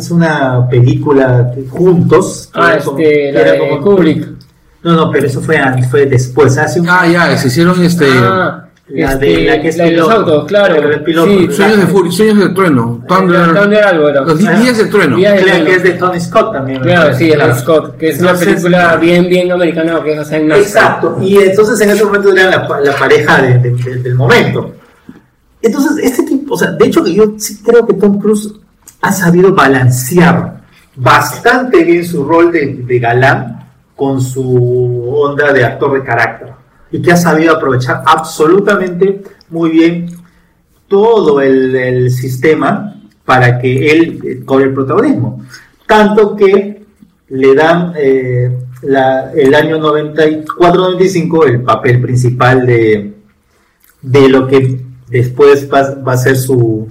hace 0.00 0.12
una 0.14 0.68
película 0.68 1.50
que- 1.54 1.66
juntos. 1.68 2.50
que 2.52 2.60
Ah, 2.60 2.72
era 2.74 2.84
como- 2.84 2.98
este, 2.98 3.10
que 3.12 3.32
la 3.32 3.40
era 3.40 3.52
de 3.52 3.58
como- 3.58 3.80
Kubrick. 3.80 4.28
No, 4.82 4.92
no, 4.96 5.10
pero 5.10 5.26
eso 5.26 5.40
fue, 5.40 5.58
fue 5.90 6.06
después, 6.06 6.56
hace 6.58 6.80
un, 6.80 6.88
Ah, 6.88 7.06
ya, 7.06 7.36
se 7.36 7.48
hicieron 7.48 7.82
este. 7.84 8.06
Ah, 8.10 8.66
la 8.88 9.12
este, 9.12 9.26
de 9.26 9.44
la 9.44 9.60
que 9.62 9.68
es 9.68 9.76
la 9.76 9.84
de 9.84 9.90
los 9.92 10.08
piloto. 10.08 10.32
autos, 10.32 10.48
claro. 10.48 10.80
La 10.80 10.88
del 10.88 11.02
piloto, 11.04 11.30
Sí. 11.30 11.48
Sueños 11.52 11.76
de 11.78 11.86
Furia, 11.86 12.10
Sueños 12.12 12.38
del 12.38 12.54
Trueno. 12.54 13.04
Thunder. 13.06 13.54
Thunder 13.54 13.84
algo 13.84 14.08
era. 14.08 14.20
Los 14.22 14.38
días 14.38 14.78
del 14.78 14.90
trueno. 14.90 15.16
Días 15.16 15.34
del 15.34 15.42
creo 15.44 15.54
trueno. 15.54 15.70
que 15.70 15.76
es 15.76 15.82
de 15.84 15.90
Tony 15.92 16.20
Scott 16.20 16.52
también. 16.52 16.80
Claro, 16.80 17.14
sí, 17.16 17.28
el 17.30 17.34
claro. 17.34 17.54
Scott, 17.56 17.96
que 17.98 18.08
es 18.08 18.18
Entonces- 18.18 18.46
una 18.46 18.54
película 18.56 18.96
bien, 18.96 19.28
bien 19.28 19.52
americana 19.52 20.02
que 20.02 20.12
es 20.14 20.18
o 20.18 20.24
sea, 20.24 20.38
en 20.38 20.48
NASCAR. 20.48 20.66
Exacto, 20.66 21.18
y 21.22 21.36
entonces 21.36 21.80
en 21.82 21.90
ese 21.90 22.04
momento 22.04 22.32
eran 22.32 22.50
la, 22.50 22.80
la 22.82 22.96
pareja 22.98 23.42
de- 23.42 23.58
de- 23.58 23.70
de- 23.70 23.96
del 24.02 24.14
momento. 24.16 24.72
Entonces, 25.62 26.04
este 26.04 26.22
tipo, 26.24 26.54
o 26.54 26.58
sea, 26.58 26.70
de 26.72 26.86
hecho 26.86 27.04
que 27.04 27.12
yo 27.14 27.34
sí 27.36 27.60
creo 27.62 27.86
que 27.86 27.92
Tom 27.94 28.18
Cruise 28.18 28.50
ha 29.02 29.12
sabido 29.12 29.54
balancear 29.54 30.60
bastante 30.96 31.84
bien 31.84 32.04
su 32.04 32.24
rol 32.24 32.52
de, 32.52 32.82
de 32.86 32.98
galán 32.98 33.68
con 33.96 34.20
su 34.20 35.08
onda 35.14 35.52
de 35.52 35.64
actor 35.64 35.92
de 35.94 36.04
carácter. 36.04 36.48
Y 36.92 37.00
que 37.00 37.12
ha 37.12 37.16
sabido 37.16 37.54
aprovechar 37.56 38.02
absolutamente 38.04 39.22
muy 39.50 39.70
bien 39.70 40.06
todo 40.88 41.40
el, 41.40 41.74
el 41.76 42.10
sistema 42.10 42.96
para 43.24 43.58
que 43.60 43.90
él 43.92 44.20
eh, 44.24 44.42
cobre 44.44 44.64
el 44.66 44.74
protagonismo. 44.74 45.44
Tanto 45.86 46.34
que 46.34 46.82
le 47.28 47.54
dan 47.54 47.92
eh, 47.96 48.50
la- 48.82 49.30
el 49.32 49.54
año 49.54 49.78
94-95 49.78 51.46
el 51.46 51.62
papel 51.62 52.00
principal 52.00 52.66
de, 52.66 53.14
de 54.02 54.28
lo 54.28 54.46
que 54.48 54.80
después 55.08 55.68
va, 55.72 55.94
va 56.02 56.14
a 56.14 56.16
ser 56.16 56.36
su, 56.36 56.88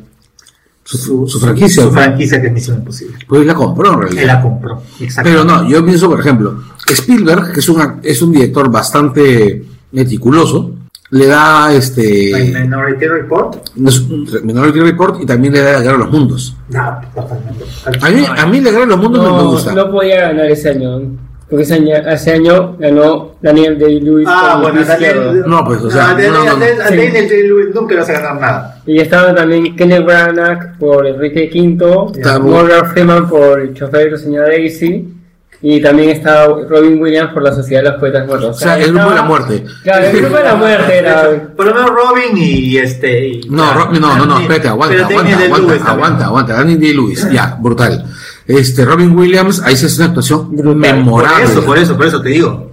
Su- 0.98 1.28
su 1.28 1.40
franquicia. 1.40 1.84
su 1.84 1.92
franquicia 1.92 2.42
que 2.42 2.48
es 2.48 2.54
Misión 2.54 2.78
Imposible. 2.78 3.18
Pues 3.28 3.46
la 3.46 3.54
compró 3.54 3.94
en 3.94 3.94
Él 3.94 4.00
realidad. 4.16 4.26
la 4.36 4.42
compró. 4.42 4.82
Exacto. 5.00 5.30
Pero 5.30 5.44
no, 5.44 5.68
yo 5.70 5.86
pienso, 5.86 6.10
por 6.10 6.20
ejemplo, 6.20 6.64
Spielberg, 6.88 7.54
que 7.54 7.60
es 7.60 7.70
un, 7.70 7.78
ac- 7.80 8.00
es 8.02 8.22
un 8.24 8.32
director 8.32 8.72
bastante 8.72 9.64
meticuloso, 9.92 10.72
le 11.12 11.28
da 11.28 11.72
este. 11.74 12.32
Minority 12.62 13.06
Report. 13.08 13.56
Minority 14.44 14.80
Report 14.80 15.22
y 15.22 15.26
también 15.26 15.54
le 15.54 15.62
da 15.62 15.74
la 15.74 15.82
guerra 15.82 15.96
a 15.96 16.00
los 16.00 16.12
mundos. 16.12 16.56
No, 16.70 17.00
totalmente. 17.14 17.66
A 18.02 18.10
mí, 18.10 18.26
a 18.26 18.46
mí 18.48 18.60
la 18.62 18.72
guerra 18.72 18.84
a 18.84 18.88
los 18.88 18.98
mundos 19.00 19.24
no, 19.24 19.32
me 19.38 19.44
No, 19.44 19.52
gusta. 19.52 19.74
no 19.74 19.92
podía 19.92 20.22
ganar 20.30 20.46
ese 20.52 20.70
año. 20.70 21.02
Porque 21.50 21.64
ese 21.64 21.74
año, 21.76 21.96
ese 21.96 22.34
año 22.34 22.76
ganó 22.78 23.32
Daniel 23.42 23.80
Day-Lewis. 23.80 24.28
Ah, 24.30 24.60
con 24.62 24.72
bueno. 24.74 24.86
Daniel. 24.86 25.44
No, 25.48 25.66
pues, 25.66 25.82
o 25.82 25.90
sea, 25.90 26.10
a 26.12 26.14
Daniel- 26.14 26.32
no, 26.34 26.38
no, 26.40 26.46
no. 26.46 26.60
Daniel- 26.60 26.82
a 26.82 26.88
Sí. 26.90 26.96
Daniel 26.98 27.28
Day-Lewis 27.28 27.66
nunca 27.76 27.94
le 27.96 28.00
vas 28.02 28.10
a 28.10 28.14
ganar 28.14 28.36
nada. 28.40 28.82
Y 28.86 29.00
estaba 29.00 29.34
también 29.34 29.76
Kenneth 29.76 30.06
Branagh 30.06 30.78
por 30.78 31.08
Enrique 31.08 31.50
V, 31.52 32.40
Morgan 32.42 32.86
Freeman 32.92 33.28
por 33.28 33.60
El 33.62 33.74
chofer 33.74 34.06
de 34.06 34.12
la 34.12 34.18
señora 34.18 34.48
Daisy, 34.48 35.16
y 35.62 35.82
también 35.82 36.12
estaba 36.12 36.56
Robin 36.70 37.02
Williams 37.02 37.34
por 37.34 37.42
La 37.44 37.52
Sociedad 37.52 37.82
de 37.84 37.90
los 37.90 38.00
Poetas 38.00 38.26
Muertos. 38.28 38.56
O 38.56 38.60
sea, 38.60 38.78
el 38.78 38.92
grupo 38.94 39.00
de 39.00 39.04
la 39.10 39.10
estaba- 39.16 39.28
muerte. 39.28 39.66
Claro, 39.84 40.06
el 40.06 40.18
grupo 40.22 40.38
de 40.38 40.44
la 40.44 40.56
muerte 40.56 40.98
era. 41.00 41.30
Por 41.58 41.66
lo 41.66 41.74
menos 41.74 41.90
Robin 41.90 42.38
y 42.38 42.78
este. 42.78 43.28
y- 43.28 43.42
No, 43.50 43.74
Ro- 43.74 43.92
no, 43.92 44.16
no, 44.18 44.26
no, 44.26 44.40
espérate, 44.40 44.68
aguanta, 44.68 44.96
aguanta, 44.96 45.18
Daniel 45.18 45.36
aguanta, 45.52 45.68
también. 45.68 45.88
aguanta, 45.88 46.26
aguanta. 46.26 46.54
Daniel 46.54 46.80
Day-Lewis, 46.80 47.30
ya, 47.32 47.58
brutal. 47.60 48.06
Este, 48.50 48.84
Robin 48.84 49.16
Williams, 49.16 49.62
ahí 49.64 49.76
se 49.78 49.86
hace 49.86 49.98
una 49.98 50.06
actuación 50.08 50.56
Brutal. 50.56 50.76
memorable. 50.76 51.44
Por 51.46 51.52
eso, 51.52 51.66
por 51.66 51.78
eso, 51.78 51.98
por 51.98 52.06
eso 52.08 52.22
te 52.22 52.30
digo. 52.30 52.72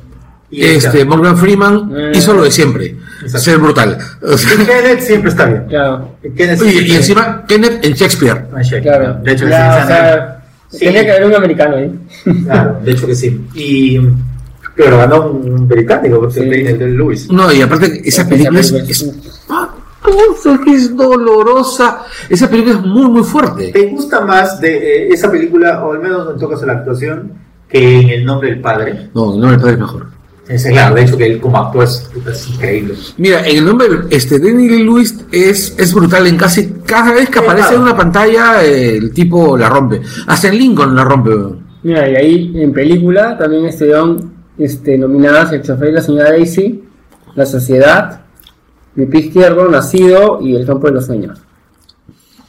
Y 0.51 0.63
Este, 0.65 1.05
Morgan 1.05 1.37
Freeman 1.37 1.87
Mm. 1.89 2.15
hizo 2.15 2.33
lo 2.33 2.45
de 2.45 2.51
siempre, 2.51 2.97
Exacto. 3.21 3.39
ser 3.41 3.59
brutal. 3.59 3.99
O 4.23 4.39
sea, 4.39 4.55
y 4.55 4.65
Kenneth 4.65 5.01
siempre 5.01 5.31
está 5.31 5.45
bien. 5.47 5.65
Claro, 5.69 6.17
Kenneth 6.37 6.59
siempre 6.61 6.87
y 6.87 6.93
encima, 6.97 7.45
Kenneth 7.47 7.85
en 7.85 7.93
Shakespeare. 7.95 8.47
Ah, 8.57 8.63
sí, 8.65 8.77
claro. 8.81 9.15
De 9.23 9.33
hecho, 9.33 9.45
sí, 9.47 9.53
o 9.53 9.87
sea, 9.87 10.43
Sí. 10.71 10.79
tenía 10.79 11.05
que 11.05 11.11
haber 11.13 11.27
un 11.27 11.35
americano 11.35 11.77
ahí. 11.77 11.93
Claro, 12.45 12.81
de 12.83 12.91
hecho 12.93 13.07
que 13.07 13.15
sí. 13.15 13.41
Y. 13.55 14.01
Pero 14.77 14.99
ganó 14.99 15.31
un 15.31 15.67
británico, 15.67 16.21
porque 16.21 16.35
Sí. 16.35 16.41
Daniel 16.51 16.79
Day-Lewis. 16.79 17.31
No, 17.31 17.51
y 17.53 17.63
aparte, 17.63 18.03
esa 18.05 18.29
película 18.29 18.61
es, 18.61 18.73
película 18.73 18.93
es- 18.93 19.15
es 20.11 20.17
espantosa, 20.37 20.65
que 20.65 20.75
es 20.75 20.97
dolorosa. 20.97 22.05
Esa 22.29 22.49
película 22.49 22.75
es 22.77 22.83
muy, 22.83 23.11
muy 23.11 23.23
fuerte. 23.23 23.73
¿Te 23.73 23.89
gusta 23.89 24.21
más 24.21 24.61
de 24.61 24.77
eh, 24.77 25.09
esa 25.13 25.31
película, 25.31 25.85
o 25.85 25.93
al 25.93 26.01
menos 26.01 26.31
en 26.33 26.39
tocas 26.39 26.63
la 26.63 26.75
actuación, 26.75 27.33
que 27.69 28.01
en 28.01 28.11
El 28.11 28.25
nombre 28.25 28.51
del 28.51 28.61
padre? 28.61 29.11
No, 29.15 29.37
no 29.37 29.49
me 29.49 29.59
parece 29.59 29.79
mejor. 29.79 30.17
Es 30.49 30.65
claro, 30.65 30.95
de 30.95 31.03
hecho 31.03 31.17
que 31.17 31.27
él 31.27 31.41
como 31.41 31.59
actúa 31.59 31.85
es, 31.85 32.09
es 32.31 32.49
increíble. 32.51 32.95
Mira, 33.17 33.45
en 33.45 33.59
el 33.59 33.65
nombre, 33.65 33.89
este, 34.11 34.39
Danny 34.39 34.69
Lewis 34.85 35.25
es, 35.33 35.75
es 35.77 35.93
brutal 35.93 36.27
en 36.29 36.37
casi 36.37 36.73
cada 36.87 37.13
vez 37.15 37.29
que 37.29 37.41
aparece 37.41 37.75
en 37.75 37.81
una 37.81 37.97
pantalla, 37.97 38.65
eh, 38.65 38.97
el 38.97 39.13
tipo 39.13 39.59
la 39.59 39.69
rompe. 39.69 40.01
Hasta 40.29 40.49
en 40.49 40.59
Lincoln 40.59 40.95
la 40.95 41.03
rompe. 41.03 41.31
weón. 41.31 41.67
Mira, 41.83 42.09
y 42.09 42.17
ahí 42.17 42.53
en 42.57 42.73
película 42.73 43.37
también 43.37 43.67
estuvieron 43.67 44.35
este, 44.59 44.97
nominadas 44.97 45.53
El 45.53 45.63
chofer 45.63 45.91
y 45.91 45.93
la 45.93 46.03
señora 46.03 46.31
Daisy, 46.31 46.85
La 47.35 47.47
Sociedad, 47.47 48.26
Mi 48.97 49.07
pie 49.07 49.21
izquierdo, 49.21 49.69
Nacido 49.69 50.41
y 50.43 50.57
El 50.57 50.67
campo 50.67 50.87
de 50.89 50.95
los 50.95 51.07
sueños. 51.07 51.39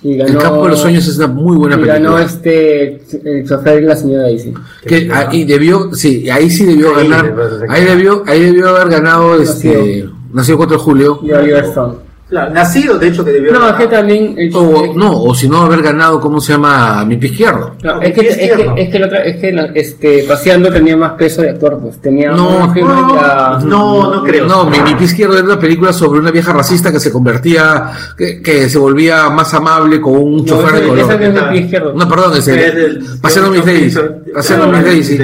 Y 0.02 0.16
ganó, 0.16 0.32
El 0.32 0.38
campo 0.38 0.64
de 0.64 0.70
los 0.70 0.80
sueños 0.80 1.08
es 1.08 1.18
una 1.18 1.28
muy 1.28 1.58
buena 1.58 1.78
y 1.78 1.84
ganó 1.86 2.20
este 2.20 3.02
El 3.24 3.48
chofer 3.48 3.84
y 3.84 3.86
la 3.86 3.96
señora 3.96 4.24
Daisy. 4.24 4.54
Que 4.86 5.10
ahí 5.12 5.44
debió, 5.44 5.94
sí, 5.94 6.30
ahí 6.30 6.50
sí 6.50 6.66
debió 6.66 6.96
ganar. 6.96 7.36
Ahí 7.70 7.84
debió, 7.84 8.24
ahí 8.26 8.42
debió 8.42 8.70
haber 8.70 8.90
ganado 8.90 9.36
este, 9.42 9.76
Nacido. 9.76 10.12
nacido 10.34 10.58
4 10.58 10.78
de 10.78 10.84
julio. 10.84 11.20
Y 11.24 11.32
Oliver 11.32 11.66
Stone. 11.66 12.07
Claro, 12.30 12.54
nacido, 12.54 13.00
de 13.00 13.08
hecho, 13.08 13.24
que 13.24 13.32
debió. 13.32 13.54
No, 13.54 13.60
es 13.60 13.64
ganar. 13.72 13.78
que 13.78 13.88
también. 13.88 14.36
El 14.38 14.54
O, 14.54 14.94
no, 14.94 15.24
o 15.24 15.34
si 15.34 15.48
no 15.48 15.62
haber 15.62 15.82
ganado, 15.82 16.20
¿cómo 16.20 16.42
se 16.42 16.52
llama? 16.52 17.06
Mi 17.06 17.16
pie 17.16 17.30
izquierdo. 17.30 17.76
No, 17.82 17.96
No, 17.96 18.02
es 18.02 18.14
que, 18.14 18.22
mi 18.22 18.28
pie 18.28 18.30
es 18.30 18.36
que, 18.58 18.82
es 18.84 18.90
que, 18.90 19.00
la 19.00 19.06
otra, 19.08 19.24
es 19.24 19.38
que 19.38 19.52
la- 19.54 19.66
este, 19.74 20.26
paseando 20.28 20.70
tenía 20.70 20.98
más 20.98 21.14
peso 21.14 21.42
de 21.42 21.52
actor, 21.52 21.80
pues 21.82 22.02
tenía 22.02 22.32
No, 22.32 22.68
no, 22.76 23.60
no, 23.62 24.14
no 24.16 24.24
creo. 24.24 24.46
No, 24.46 24.66
mi, 24.66 24.78
mi 24.82 24.96
pie 24.96 25.06
izquierdo 25.06 25.36
era 25.38 25.46
una 25.46 25.58
película 25.60 25.94
sobre 25.94 26.20
una 26.20 26.32
vieja 26.32 26.52
racista 26.52 26.92
que 26.92 27.00
se 27.00 27.14
convertía, 27.14 27.92
que, 28.18 28.42
que 28.42 28.68
se 28.70 28.78
volvía 28.78 29.30
más 29.30 29.54
amable 29.54 30.02
con 30.02 30.14
un 30.18 30.38
No, 30.38 30.44
chofer 30.46 30.82
de 30.82 30.88
color. 30.88 31.00
ese 31.00 31.18
no 31.18 31.24
es 31.38 31.44
el 31.44 31.50
pie 31.50 31.60
izquierdo. 31.62 31.94
No, 31.94 32.10
perdón, 32.10 32.34
Es 32.34 32.40
ese. 32.48 32.66
el- 32.68 33.06
Paseando 33.22 33.52
mis 33.52 33.66
days. 33.66 34.00
Paseando 34.34 34.68
mis 34.68 34.84
days, 34.84 35.08
sí. 35.08 35.18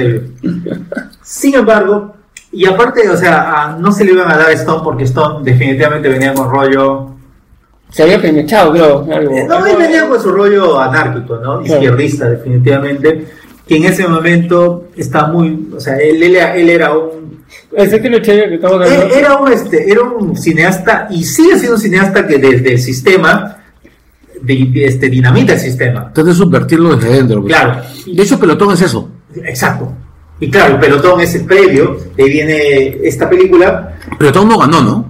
Sin 1.22 1.54
embargo, 1.54 2.13
y 2.54 2.66
aparte, 2.66 3.08
o 3.08 3.16
sea, 3.16 3.76
no 3.78 3.92
se 3.92 4.04
le 4.04 4.12
iban 4.12 4.30
a 4.30 4.36
dar 4.36 4.48
a 4.48 4.52
Stone 4.52 4.82
porque 4.84 5.04
Stone 5.04 5.44
definitivamente 5.44 6.08
venía 6.08 6.32
con 6.34 6.50
rollo. 6.50 7.10
Se 7.90 8.02
había 8.02 8.20
penechado, 8.20 8.72
creo. 8.72 9.06
Algo. 9.12 9.36
Eh, 9.36 9.46
No, 9.48 9.66
él 9.66 9.76
venía 9.76 10.08
con 10.08 10.20
su 10.20 10.30
rollo 10.30 10.80
anárquico, 10.80 11.36
¿no? 11.38 11.62
Izquierdista, 11.62 12.28
definitivamente. 12.28 13.26
Que 13.66 13.76
en 13.76 13.84
ese 13.84 14.06
momento 14.06 14.88
está 14.96 15.26
muy. 15.26 15.70
O 15.74 15.80
sea, 15.80 15.96
él, 15.96 16.22
él, 16.22 16.36
él 16.36 16.68
era 16.70 16.92
un. 16.92 17.44
Ese 17.72 18.00
que 18.00 18.10
lo 18.10 18.18
chévere 18.20 18.48
que 18.48 18.54
estamos 18.56 18.80
hablando. 18.80 19.14
era 19.14 19.36
un, 19.36 19.52
este, 19.52 19.90
era 19.90 20.02
un 20.02 20.36
cineasta 20.36 21.08
y 21.10 21.24
sigue 21.24 21.58
siendo 21.58 21.76
un 21.76 21.80
cineasta 21.80 22.26
que 22.26 22.38
desde 22.38 22.72
el 22.72 22.78
sistema 22.78 23.58
de, 24.40 24.54
de, 24.72 24.84
este, 24.86 25.08
dinamita 25.08 25.54
el 25.54 25.60
sistema. 25.60 26.12
De 26.14 26.34
subvertirlo 26.34 26.96
desde 26.96 27.16
dentro. 27.16 27.44
Claro. 27.44 27.82
De 28.06 28.22
hecho, 28.22 28.38
Pelotón 28.38 28.72
es 28.72 28.82
eso. 28.82 29.08
Exacto. 29.36 29.92
Y 30.40 30.50
claro, 30.50 30.74
el 30.74 30.80
pelotón 30.80 31.20
es 31.20 31.34
el 31.34 31.44
previo, 31.46 31.96
de 32.16 32.22
ahí 32.24 32.30
viene 32.30 32.98
esta 33.04 33.28
película. 33.30 33.94
Pelotón 34.18 34.48
no 34.48 34.58
ganó, 34.58 34.82
¿no? 34.82 35.08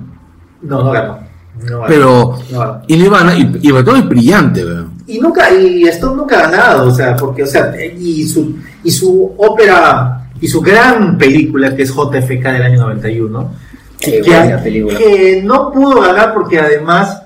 No, 0.62 0.82
no 0.82 0.90
ganó. 0.90 1.18
No 1.62 1.80
ganó. 1.80 1.86
Pero. 1.88 2.38
No 2.50 2.58
ganó. 2.60 2.82
Y, 2.86 2.94
a- 3.04 3.36
y, 3.38 3.58
y 3.62 3.68
Pelotón 3.72 3.96
es 3.98 4.08
brillante, 4.08 4.64
weón. 4.64 4.92
Y 5.06 5.18
nunca, 5.18 5.50
y 5.52 5.84
esto 5.84 6.14
nunca 6.14 6.38
ha 6.38 6.50
ganado, 6.50 6.88
o 6.88 6.90
sea, 6.90 7.14
porque, 7.16 7.42
o 7.42 7.46
sea, 7.46 7.72
y 7.98 8.24
su, 8.26 8.56
y 8.82 8.90
su 8.90 9.34
ópera, 9.36 10.28
y 10.40 10.48
su 10.48 10.60
gran 10.62 11.18
película 11.18 11.74
que 11.76 11.82
es 11.82 11.90
JFK 11.94 12.42
del 12.52 12.62
año 12.62 12.80
91, 12.80 13.50
Qué 14.00 14.20
que, 14.22 14.30
buena 14.30 14.62
película. 14.62 14.98
que 14.98 15.42
no 15.44 15.70
pudo 15.72 16.00
ganar 16.00 16.32
porque 16.34 16.58
además 16.58 17.20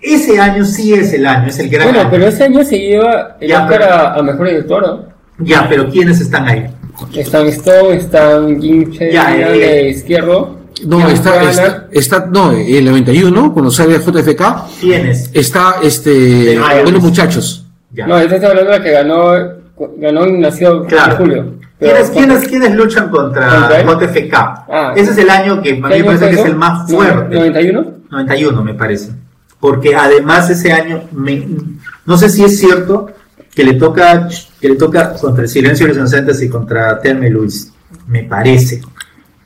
ese 0.00 0.40
año 0.40 0.64
sí 0.64 0.92
es 0.94 1.12
el 1.12 1.24
año, 1.26 1.48
es 1.48 1.58
el 1.60 1.68
gran 1.68 1.86
Bueno, 1.88 2.00
año. 2.00 2.08
pero 2.10 2.26
ese 2.26 2.44
año 2.44 2.64
se 2.64 2.78
lleva 2.78 3.36
el 3.40 3.48
Ya, 3.48 3.62
Oscar 3.64 3.78
pero- 3.80 3.92
a, 3.94 4.14
a 4.14 4.22
mejor 4.22 4.46
director. 4.48 4.82
¿no? 4.82 5.04
Ya, 5.44 5.66
pero 5.68 5.88
¿quiénes 5.88 6.20
están 6.20 6.48
ahí? 6.48 6.66
Están 7.14 7.46
Stone, 7.48 7.96
están 7.96 8.58
Sheridan 8.60 9.40
eh, 9.40 9.58
de 9.58 9.88
izquierdo. 9.90 10.58
No, 10.86 11.06
está, 11.08 11.42
está, 11.50 11.88
está- 11.92 12.26
no, 12.26 12.52
el 12.52 12.84
91, 12.84 13.52
cuando 13.52 13.70
sale 13.70 13.98
JFK, 13.98 14.42
¿Quiénes? 14.80 15.30
está 15.34 15.74
este. 15.82 16.58
Buenos 16.82 17.02
muchachos. 17.02 17.66
Ya. 17.92 18.06
No, 18.06 18.18
este 18.18 18.36
está 18.36 18.48
hablando 18.48 18.70
de 18.72 18.80
que 18.82 18.90
ganó, 18.92 19.32
ganó 19.98 20.26
y 20.26 20.32
nació 20.38 20.86
Claro. 20.86 21.12
en 21.12 21.18
julio. 21.18 21.54
¿Quiénes, 21.78 22.10
quiénes, 22.10 22.46
quiénes 22.48 22.74
luchan 22.74 23.08
contra. 23.10 23.82
JFK? 23.82 24.34
Ah. 24.34 24.92
Ese 24.96 25.10
es 25.12 25.18
el 25.18 25.30
año 25.30 25.60
que 25.62 25.70
a 25.70 25.74
mí 25.74 25.82
¿Qué 25.88 25.98
me 25.98 26.04
parece 26.04 26.28
que 26.30 26.40
es 26.40 26.46
el 26.46 26.56
más 26.56 26.90
fuerte. 26.90 27.36
¿91? 27.36 27.86
91 28.10 28.62
me 28.64 28.74
parece. 28.74 29.10
Porque 29.58 29.94
además 29.94 30.48
ese 30.50 30.72
año, 30.72 31.02
me- 31.12 31.46
no 32.06 32.16
sé 32.16 32.28
si 32.28 32.44
es 32.44 32.58
cierto 32.58 33.10
que 33.54 33.64
le 33.64 33.74
toca 33.74 34.28
que 34.60 34.68
le 34.68 34.76
toca 34.76 35.14
contra 35.14 35.42
el 35.44 35.48
silencio 35.48 35.86
de 35.86 35.94
los 35.94 35.98
inocentes 35.98 36.42
y 36.42 36.48
contra 36.48 37.00
Telma 37.00 37.26
y 37.26 37.30
Luis. 37.30 37.72
Me 38.06 38.24
parece. 38.24 38.80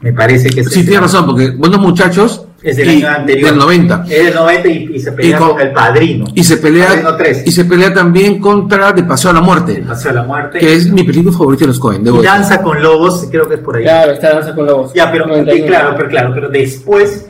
Me 0.01 0.13
parece 0.13 0.51
que 0.51 0.65
Sí, 0.65 0.83
tiene 0.85 1.01
razón, 1.01 1.25
porque 1.25 1.51
Buenos 1.53 1.81
Muchachos 1.81 2.45
Es 2.61 2.77
del 2.77 2.89
y- 2.91 2.97
año 3.03 3.09
anterior. 3.09 3.51
del 3.51 3.59
90. 3.59 4.05
Es 4.11 4.25
del 4.27 4.35
90 4.35 4.69
y, 4.69 4.91
y 4.97 5.01
se 5.01 5.13
pelea 5.13 5.37
Y 5.37 5.39
con- 5.39 5.49
con, 5.53 5.61
el 5.63 5.73
padrino. 5.73 6.25
Y 6.35 6.45
se 6.45 6.57
pelea 6.59 6.89
Padrino 6.89 7.17
3. 7.17 7.43
y 7.47 7.51
se 7.53 7.65
pelea 7.65 7.95
también 7.95 8.39
contra 8.41 8.93
De 8.93 9.03
Paseo 9.05 9.31
a 9.31 9.35
la 9.35 9.41
Muerte, 9.41 9.83
Paseo 9.87 10.11
a 10.11 10.15
la 10.15 10.23
muerte. 10.25 10.59
que 10.59 10.75
es 10.75 10.91
mi 10.91 11.05
película 11.05 11.33
favorita 11.37 11.61
de 11.63 11.69
los 11.69 11.79
Cohen. 11.79 12.05
danza 12.23 12.61
con 12.61 12.83
lobos, 12.83 13.27
creo 13.31 13.49
que 13.49 13.55
es 13.55 13.61
por 13.61 13.77
ahí. 13.77 13.85
Claro, 13.85 14.13
está 14.13 14.35
Danza 14.35 14.55
con 14.55 14.67
Lobos. 14.67 14.93
Ya, 14.95 15.11
pero 15.11 15.27
91. 15.27 15.67
claro, 15.67 15.95
pero 15.97 16.09
claro, 16.11 16.31
pero 16.35 16.49
después 16.51 17.27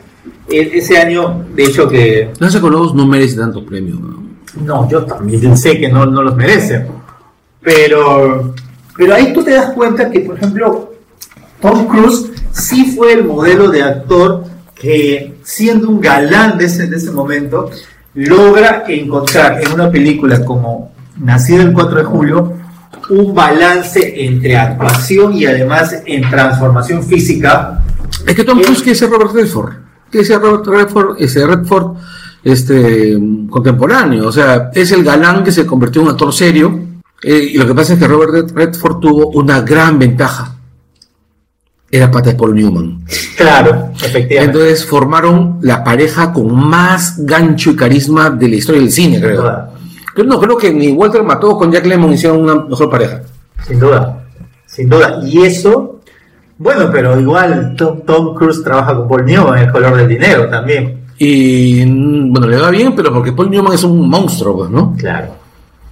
e- 0.50 0.70
ese 0.74 0.98
año, 0.98 1.44
de 1.54 1.64
hecho 1.64 1.88
que 1.88 2.30
Danza 2.40 2.60
con 2.60 2.72
Lobos 2.72 2.94
no 2.94 3.06
merece 3.06 3.36
tanto 3.36 3.64
premio. 3.64 4.00
No, 4.64 4.88
yo 4.90 5.04
también 5.04 5.56
sé 5.56 5.78
que 5.78 5.88
no, 5.88 6.06
no 6.06 6.22
los 6.22 6.34
merecen. 6.36 6.86
Pero, 7.64 8.54
pero 8.96 9.14
ahí 9.14 9.32
tú 9.32 9.42
te 9.42 9.52
das 9.52 9.72
cuenta 9.72 10.10
que, 10.10 10.20
por 10.20 10.36
ejemplo, 10.36 10.92
Tom 11.60 11.86
Cruise 11.86 12.30
sí 12.52 12.94
fue 12.94 13.14
el 13.14 13.24
modelo 13.24 13.68
de 13.68 13.82
actor 13.82 14.44
que, 14.74 15.38
siendo 15.42 15.88
un 15.88 16.00
galán 16.00 16.58
de 16.58 16.66
ese, 16.66 16.86
de 16.86 16.96
ese 16.96 17.10
momento, 17.10 17.70
logra 18.14 18.84
encontrar 18.86 19.60
en 19.62 19.72
una 19.72 19.90
película 19.90 20.44
como 20.44 20.92
Nacido 21.16 21.62
el 21.62 21.72
4 21.72 21.98
de 21.98 22.04
julio 22.04 22.52
un 23.10 23.34
balance 23.34 24.24
entre 24.24 24.56
actuación 24.56 25.34
y 25.34 25.46
además 25.46 26.02
en 26.06 26.28
transformación 26.28 27.02
física. 27.02 27.82
Es 28.26 28.34
que 28.34 28.44
Tom 28.44 28.60
Cruise 28.60 28.82
quiere 28.82 28.98
ser 28.98 29.10
Robert 29.10 29.32
Redford. 29.32 29.72
Quiere 30.10 30.26
ser 30.26 30.40
Robert 30.40 30.66
Redford, 30.66 31.16
ese 31.18 31.46
Redford 31.46 31.96
este, 32.42 33.18
contemporáneo. 33.50 34.28
O 34.28 34.32
sea, 34.32 34.70
es 34.72 34.92
el 34.92 35.04
galán 35.04 35.44
que 35.44 35.52
se 35.52 35.66
convirtió 35.66 36.00
en 36.00 36.08
un 36.08 36.12
actor 36.12 36.32
serio. 36.32 36.80
Eh, 37.24 37.50
y 37.54 37.56
lo 37.58 37.66
que 37.66 37.74
pasa 37.74 37.94
es 37.94 37.98
que 37.98 38.06
Robert 38.06 38.32
Red- 38.32 38.52
Redford 38.54 38.98
tuvo 39.00 39.28
una 39.30 39.60
gran 39.62 39.98
ventaja. 39.98 40.56
Era 41.90 42.10
pata 42.10 42.30
de 42.30 42.36
Paul 42.36 42.54
Newman. 42.54 43.04
Claro, 43.36 43.90
efectivamente. 43.94 44.44
Entonces 44.44 44.84
formaron 44.84 45.58
la 45.62 45.84
pareja 45.84 46.32
con 46.32 46.52
más 46.54 47.24
gancho 47.24 47.70
y 47.70 47.76
carisma 47.76 48.30
de 48.30 48.48
la 48.48 48.56
historia 48.56 48.80
del 48.80 48.90
cine, 48.90 49.20
creo. 49.20 49.40
duda. 49.42 49.70
Yo 50.16 50.24
no 50.24 50.40
creo 50.40 50.56
que 50.56 50.72
ni 50.72 50.90
Walter 50.92 51.22
Mató 51.22 51.56
con 51.56 51.70
Jack 51.72 51.86
Lemmon 51.86 52.12
hicieron 52.12 52.42
una 52.42 52.56
mejor 52.64 52.90
pareja. 52.90 53.22
Sin 53.66 53.78
duda, 53.78 54.24
sin 54.66 54.88
duda. 54.88 55.20
Y 55.24 55.42
eso, 55.42 56.00
bueno, 56.58 56.88
pero 56.92 57.18
igual 57.20 57.74
Tom, 57.76 58.00
Tom 58.04 58.34
Cruise 58.34 58.62
trabaja 58.62 58.94
con 58.96 59.08
Paul 59.08 59.24
Newman 59.24 59.58
en 59.58 59.64
El 59.66 59.72
color 59.72 59.96
del 59.96 60.08
dinero 60.08 60.48
también. 60.48 61.04
Y 61.18 61.84
mm, 61.86 62.32
bueno, 62.32 62.48
le 62.48 62.56
va 62.58 62.70
bien, 62.70 62.92
pero 62.96 63.12
porque 63.12 63.32
Paul 63.32 63.50
Newman 63.50 63.72
es 63.74 63.84
un 63.84 64.08
monstruo, 64.08 64.56
pues, 64.58 64.70
¿no? 64.70 64.94
Claro, 64.98 65.28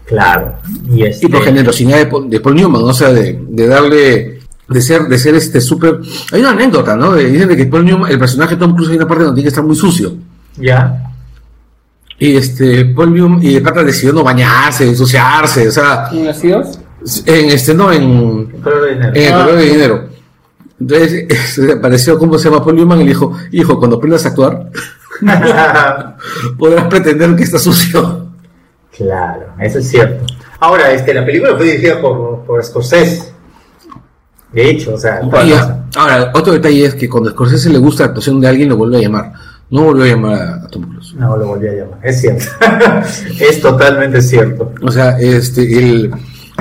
claro. 0.06 0.54
Y, 0.90 1.02
este, 1.04 1.26
Y 1.26 1.28
por 1.28 1.42
generosidad 1.42 1.98
de 1.98 2.06
Paul, 2.06 2.28
de 2.30 2.40
Paul 2.40 2.54
Newman, 2.56 2.82
o 2.82 2.92
sea, 2.94 3.12
de, 3.12 3.38
de 3.48 3.66
darle, 3.66 4.40
de 4.68 4.80
ser, 4.82 5.02
de 5.08 5.18
ser 5.18 5.34
este 5.34 5.60
súper. 5.60 6.00
Hay 6.32 6.40
una 6.40 6.50
anécdota, 6.50 6.96
¿no? 6.96 7.12
De- 7.12 7.30
dicen 7.30 7.48
de 7.48 7.56
que 7.56 7.66
Paul 7.66 7.84
Newman, 7.84 8.10
el 8.10 8.18
personaje 8.18 8.54
de 8.54 8.60
Tom 8.60 8.74
Cruise 8.74 8.90
hay 8.90 8.96
una 8.96 9.06
parte 9.08 9.24
donde 9.24 9.36
tiene 9.36 9.44
que 9.46 9.48
estar 9.48 9.64
muy 9.64 9.76
sucio. 9.76 10.14
Ya, 10.56 11.10
Y 12.18 12.36
este, 12.36 12.84
Paul 12.86 13.14
Newman, 13.14 13.42
y 13.42 13.54
de 13.54 13.60
pata 13.62 13.82
decidió 13.82 14.12
no 14.12 14.22
bañarse, 14.22 14.86
ensuciarse, 14.86 15.66
o 15.68 15.72
sea, 15.72 16.08
¿Y 16.12 16.20
nacidos? 16.22 16.78
en 17.26 17.50
este, 17.50 17.74
no, 17.74 17.90
en, 17.90 18.48
El 18.54 18.60
color 18.62 18.82
del 18.84 18.94
dinero. 18.94 19.12
en 19.14 19.22
el 19.24 19.32
Ah. 19.32 19.42
color 19.44 19.56
de 19.58 19.64
dinero. 19.64 20.08
Entonces, 20.80 21.26
se 21.54 21.72
apareció, 21.72 22.18
¿cómo 22.18 22.38
se 22.38 22.48
llama 22.50 22.62
Paul 22.64 22.76
Newman? 22.76 23.00
Y 23.00 23.04
le 23.04 23.08
dijo, 23.10 23.36
hijo, 23.50 23.78
cuando 23.78 23.96
aprendas 23.96 24.24
a 24.26 24.28
actuar, 24.28 24.68
podrás 26.58 26.84
pretender 26.86 27.34
que 27.36 27.42
está 27.44 27.58
sucio. 27.58 28.21
Claro, 28.96 29.54
eso 29.60 29.78
es 29.78 29.88
cierto. 29.88 30.24
Ahora, 30.60 30.92
este, 30.92 31.12
la 31.12 31.24
película 31.24 31.56
fue 31.56 31.66
dirigida 31.66 32.00
por, 32.00 32.44
por 32.44 32.64
Scorsese. 32.64 33.32
De 34.52 34.70
hecho, 34.70 34.94
o 34.94 34.98
sea, 34.98 35.20
ya, 35.46 35.86
ahora, 35.96 36.30
otro 36.34 36.52
detalle 36.52 36.84
es 36.84 36.94
que 36.94 37.08
cuando 37.08 37.30
a 37.30 37.32
Scorsese 37.32 37.70
le 37.70 37.78
gusta 37.78 38.04
la 38.04 38.08
actuación 38.08 38.40
de 38.40 38.48
alguien, 38.48 38.68
lo 38.68 38.76
vuelve 38.76 38.98
a 38.98 39.00
llamar. 39.00 39.32
No 39.70 39.84
volvió 39.84 40.04
a 40.04 40.08
llamar 40.08 40.42
a 40.42 40.68
Tom 40.68 40.82
Cruise. 40.82 41.14
no 41.14 41.36
lo 41.36 41.46
volví 41.46 41.66
a 41.66 41.72
llamar. 41.72 41.98
Es 42.02 42.20
cierto. 42.20 42.44
es 43.40 43.60
totalmente 43.62 44.20
cierto. 44.20 44.72
O 44.82 44.92
sea, 44.92 45.18
este, 45.18 45.62
el, 45.62 46.12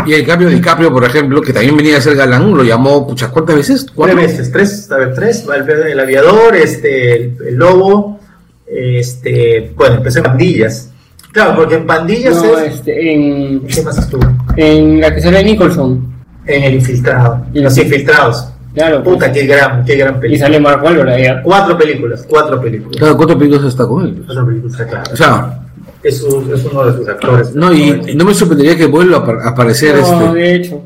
y 0.05 0.13
el 0.13 0.25
cambio 0.25 0.47
de 0.47 0.55
DiCaprio, 0.55 0.91
por 0.91 1.03
ejemplo, 1.03 1.41
que 1.41 1.51
también 1.51 1.75
venía 1.75 1.97
a 1.97 2.01
ser 2.01 2.15
galán, 2.15 2.55
lo 2.55 2.63
llamó, 2.63 3.05
puchas, 3.05 3.29
¿cuántas 3.29 3.57
veces? 3.57 3.81
Tres 3.81 3.93
¿Cuatro? 3.93 4.15
veces, 4.15 4.51
tres, 4.51 4.89
a 4.89 4.97
ver, 4.97 5.13
tres, 5.13 5.45
el, 5.45 5.99
aviador, 5.99 6.55
este, 6.55 7.15
el, 7.15 7.37
el 7.45 7.55
lobo, 7.55 8.19
este, 8.65 9.73
bueno, 9.75 9.97
empecé 9.97 10.19
en 10.19 10.25
pandillas. 10.25 10.90
Claro, 11.33 11.55
porque 11.55 11.75
en 11.75 11.85
pandillas 11.85 12.35
No, 12.35 12.57
es, 12.59 12.73
este, 12.75 13.13
en, 13.13 13.61
¿qué 13.67 13.81
más 13.83 13.97
estuvo? 13.97 14.21
en 14.57 14.99
la 15.01 15.13
que 15.13 15.21
sale 15.21 15.43
Nicholson. 15.43 16.11
En 16.47 16.63
el 16.63 16.73
infiltrado, 16.75 17.45
Y 17.53 17.59
los 17.61 17.75
los- 17.75 17.77
infiltrados. 17.85 18.47
Claro. 18.73 19.03
pues. 19.03 19.15
Puta, 19.15 19.31
qué 19.31 19.45
gran, 19.45 19.83
qué 19.85 19.95
gran 19.95 20.15
Y 20.17 20.19
película. 20.19 20.45
sale 20.47 20.59
Mark 20.59 20.81
Wahlberg 20.83 21.09
ahí. 21.09 21.25
¿ah? 21.25 21.41
Cuatro 21.43 21.77
películas, 21.77 22.25
cuatro 22.27 22.59
películas. 22.61 22.97
Cada 22.99 23.15
cuatro 23.17 23.37
películas 23.37 23.65
está 23.65 23.85
con 23.87 24.05
él. 24.05 24.23
Cuatro 24.25 24.45
películas, 24.47 24.77
claro. 24.77 25.03
O 25.11 25.15
sea, 25.15 25.57
Es, 26.03 26.17
su- 26.17 26.51
es 26.53 26.65
uno 26.65 26.85
de 26.85 26.97
sus 26.97 27.07
actores. 27.07 27.53
no, 27.53 27.71
y 27.73 28.15
no 28.15 28.25
me 28.25 28.33
sorprendería 28.33 28.75
que 28.75 28.87
vuelva 28.87 29.17
a 29.17 29.25
apar- 29.25 29.47
aparecer 29.47 29.95
No, 29.97 30.25
este. 30.27 30.39
de 30.39 30.55
hecho. 30.55 30.81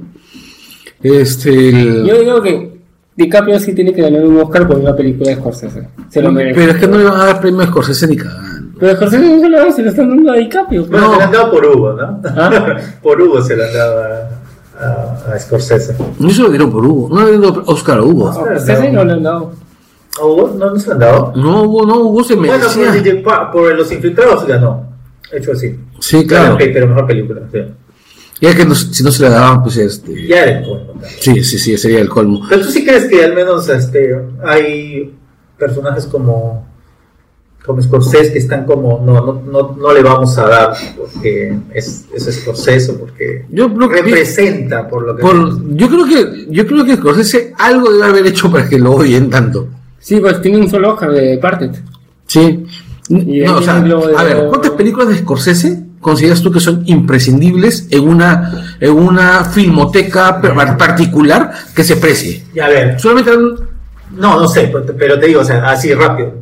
Este. 1.01 1.69
el- 1.69 2.05
Yo 2.05 2.19
digo 2.19 2.41
que 2.41 2.75
DiCaprio 3.15 3.59
sí 3.59 3.73
tiene 3.73 3.93
que 3.93 4.01
ganar 4.01 4.25
un 4.25 4.37
Oscar 4.41 4.67
por 4.67 4.77
una 4.77 4.95
película 4.95 5.29
de 5.29 5.35
Scorsese. 5.37 5.87
Se 6.09 6.21
lo 6.21 6.31
merece. 6.31 6.59
Pero 6.59 6.71
es 6.71 6.77
que 6.77 6.87
no 6.87 6.97
le 6.97 7.03
van 7.05 7.19
a 7.21 7.25
dar 7.25 7.39
premio 7.41 7.61
a 7.61 7.67
Scorsese 7.67 8.07
ni 8.07 8.17
cagando. 8.17 8.54
Pero 8.79 8.95
Scorsese 8.95 9.29
no 9.35 9.39
se 9.41 9.49
lo, 9.49 9.71
se 9.71 9.81
lo 9.83 9.89
están 9.89 10.09
dando 10.09 10.31
a 10.31 10.35
DiCaprio. 10.35 10.85
Bueno, 10.85 11.07
No. 11.07 11.13
se 11.13 11.17
lo 11.19 11.23
han 11.25 11.31
dado 11.31 11.51
por 11.51 11.65
Hugo, 11.65 11.93
¿no? 11.93 12.21
¿Ah? 12.25 12.75
por 13.01 13.21
Hugo 13.21 13.41
se 13.41 13.55
lo 13.55 13.63
han 13.63 13.73
dado 13.73 14.03
a, 14.03 14.29
a, 14.85 15.33
a 15.33 15.39
Scorsese. 15.39 15.95
No 16.19 16.29
se 16.29 16.41
lo 16.41 16.49
dieron 16.49 16.71
por 16.71 16.85
Hugo. 16.85 17.09
No 17.15 17.25
le 17.25 17.37
dieron 17.37 17.63
Oscar 17.67 17.99
a 17.99 18.03
Hugo. 18.03 18.29
A 18.29 18.33
Scorsese 18.33 18.91
no 18.91 19.05
le 19.05 19.13
han 19.13 19.23
dado. 19.23 19.51
¿A 20.21 20.25
Hugo? 20.25 20.55
¿No, 20.57 20.69
no 20.71 20.79
se 20.79 20.87
lo 20.87 20.93
han 20.93 20.99
dado? 20.99 21.33
No, 21.35 21.63
Hugo, 21.63 21.85
no, 21.85 21.95
Hugo 22.01 22.23
se 22.23 22.35
Bueno, 22.35 22.53
merecía. 22.57 22.85
por, 22.85 22.93
DJ 22.93 23.15
Pa- 23.23 23.51
por 23.51 23.75
Los 23.75 23.91
Infiltrados 23.91 24.45
ganó. 24.47 24.89
Hecho 25.31 25.51
así. 25.53 25.75
Sí, 25.99 26.25
claro. 26.27 26.55
Pero 26.59 26.87
mejor 26.87 27.07
película. 27.07 27.41
sí. 27.51 27.59
Y 28.41 28.47
es 28.47 28.55
que 28.55 28.65
no- 28.65 28.75
si 28.75 29.01
no 29.01 29.11
se 29.11 29.23
le 29.23 29.29
daban, 29.29 29.63
pues 29.63 29.77
este. 29.77 30.27
Ya 30.27 30.43
era 30.43 30.59
el 30.59 30.65
colmo, 30.65 30.85
también. 30.91 31.11
Sí, 31.21 31.43
sí, 31.45 31.57
sí, 31.57 31.77
sería 31.77 32.01
el 32.01 32.09
colmo. 32.09 32.41
Pero 32.49 32.61
tú 32.63 32.67
sí 32.69 32.85
crees 32.85 33.05
que 33.05 33.23
al 33.23 33.33
menos 33.33 33.67
este, 33.69 34.13
hay 34.43 35.15
personajes 35.57 36.05
como, 36.05 36.67
como 37.65 37.81
Scorsese 37.81 38.31
que 38.33 38.39
están 38.39 38.65
como, 38.65 39.01
no, 39.05 39.13
no, 39.25 39.41
no, 39.51 39.75
no 39.77 39.93
le 39.93 40.03
vamos 40.03 40.37
a 40.37 40.47
dar 40.47 40.73
porque 40.97 41.57
es, 41.73 42.05
es 42.13 42.35
Scorsese, 42.41 42.91
o 42.91 42.97
porque 42.99 43.45
Yo 43.49 43.73
creo 43.73 43.89
que- 43.89 44.01
representa 44.01 44.87
por 44.87 45.05
lo 45.07 45.15
que... 45.15 45.21
Por, 45.21 45.75
yo 45.75 45.87
creo 45.89 46.05
que 46.05 46.45
yo 46.49 46.65
creo 46.67 46.85
que 46.85 46.95
Scorsese 46.97 47.53
algo 47.57 47.91
debe 47.91 48.05
haber 48.05 48.27
hecho 48.27 48.51
para 48.51 48.67
que 48.69 48.77
lo 48.77 48.91
odien 48.91 49.29
tanto. 49.29 49.67
Sí, 49.99 50.19
pues 50.19 50.41
tiene 50.41 50.59
un 50.59 50.69
solo 50.69 50.93
Oscar 50.93 51.11
de 51.11 51.37
Parted. 51.39 51.71
Sí. 52.27 52.65
Y 53.09 53.41
No, 53.41 53.57
o 53.57 53.61
sea, 53.61 53.79
de 53.79 53.93
a 54.17 54.23
ver. 54.23 54.45
¿cuántas 54.49 54.71
películas 54.71 55.09
de 55.09 55.17
Scorsese 55.17 55.83
consideras 56.01 56.41
tú 56.41 56.51
que 56.51 56.59
son 56.59 56.83
imprescindibles 56.85 57.87
en 57.89 58.07
una 58.07 58.75
en 58.79 58.91
una 58.91 59.43
filmoteca 59.45 60.39
particular 60.77 61.51
que 61.75 61.83
se 61.83 61.95
precie? 61.95 62.43
Y 62.53 62.59
a 62.59 62.67
ver, 62.67 62.99
Solamente 62.99 63.31
no, 64.11 64.39
no 64.39 64.47
sé, 64.47 64.71
pero 64.97 65.19
te, 65.19 65.27
digo, 65.27 65.41
o 65.41 65.45
sea, 65.45 65.69
así 65.69 65.93
rápido. 65.93 66.33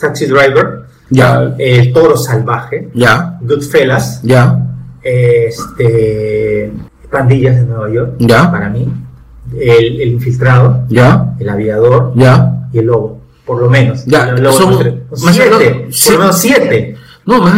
Taxi 0.00 0.26
Driver, 0.26 0.82
ya, 1.10 1.54
El 1.58 1.92
Toro 1.92 2.16
Salvaje, 2.16 2.88
ya, 2.94 3.38
Goodfellas, 3.42 4.20
ya, 4.22 4.58
este, 5.02 6.72
Pandillas 7.10 7.56
de 7.56 7.62
Nueva 7.62 7.90
York, 7.92 8.14
Ya. 8.18 8.50
para 8.50 8.68
mí, 8.70 8.88
el, 9.58 10.00
el 10.00 10.08
Infiltrado, 10.12 10.84
ya, 10.88 11.34
El 11.38 11.48
Aviador, 11.48 12.12
ya. 12.16 12.66
y 12.72 12.78
el 12.78 12.86
lobo, 12.86 13.20
por 13.44 13.60
lo 13.60 13.68
menos. 13.68 14.04
Ya, 14.06 14.28
el 14.30 14.42
lobo 14.42 14.56
son- 14.56 14.78
siete, 14.78 15.88
por 16.04 16.12
lo 16.14 16.18
menos 16.20 16.38
siete. 16.38 16.96
No, 17.26 17.40
más 17.42 17.54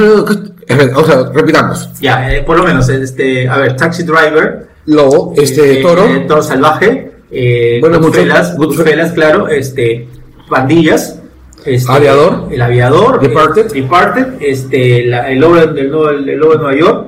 o 0.96 1.04
sea, 1.04 1.30
repitamos. 1.32 1.90
Ya, 2.00 2.30
eh, 2.32 2.42
por 2.42 2.56
lo 2.56 2.64
menos, 2.64 2.88
este, 2.88 3.48
a 3.48 3.56
ver, 3.58 3.76
Taxi 3.76 4.02
Driver, 4.02 4.68
Lobo, 4.86 5.32
este 5.36 5.78
eh, 5.78 5.82
toro, 5.82 6.04
eh, 6.06 6.24
Toro 6.28 6.42
Salvaje, 6.42 7.12
eh, 7.34 7.78
Bueno, 7.80 8.00
Goodfellas, 8.00 8.56
Goodfellas, 8.56 9.12
claro, 9.12 9.48
este, 9.48 10.08
Pandillas, 10.48 11.20
este, 11.64 11.90
Aviador. 11.92 12.48
el 12.50 12.60
Aviador, 12.62 13.20
Departed. 13.20 13.66
eh, 13.74 13.82
Departed, 13.82 14.26
este, 14.40 15.06
la- 15.06 15.30
el, 15.30 15.40
lobo, 15.40 15.56
el, 15.58 15.88
lobo, 15.90 16.10
el 16.10 16.26
lobo 16.38 16.52
de 16.52 16.58
Nueva 16.58 16.76
York, 16.78 17.06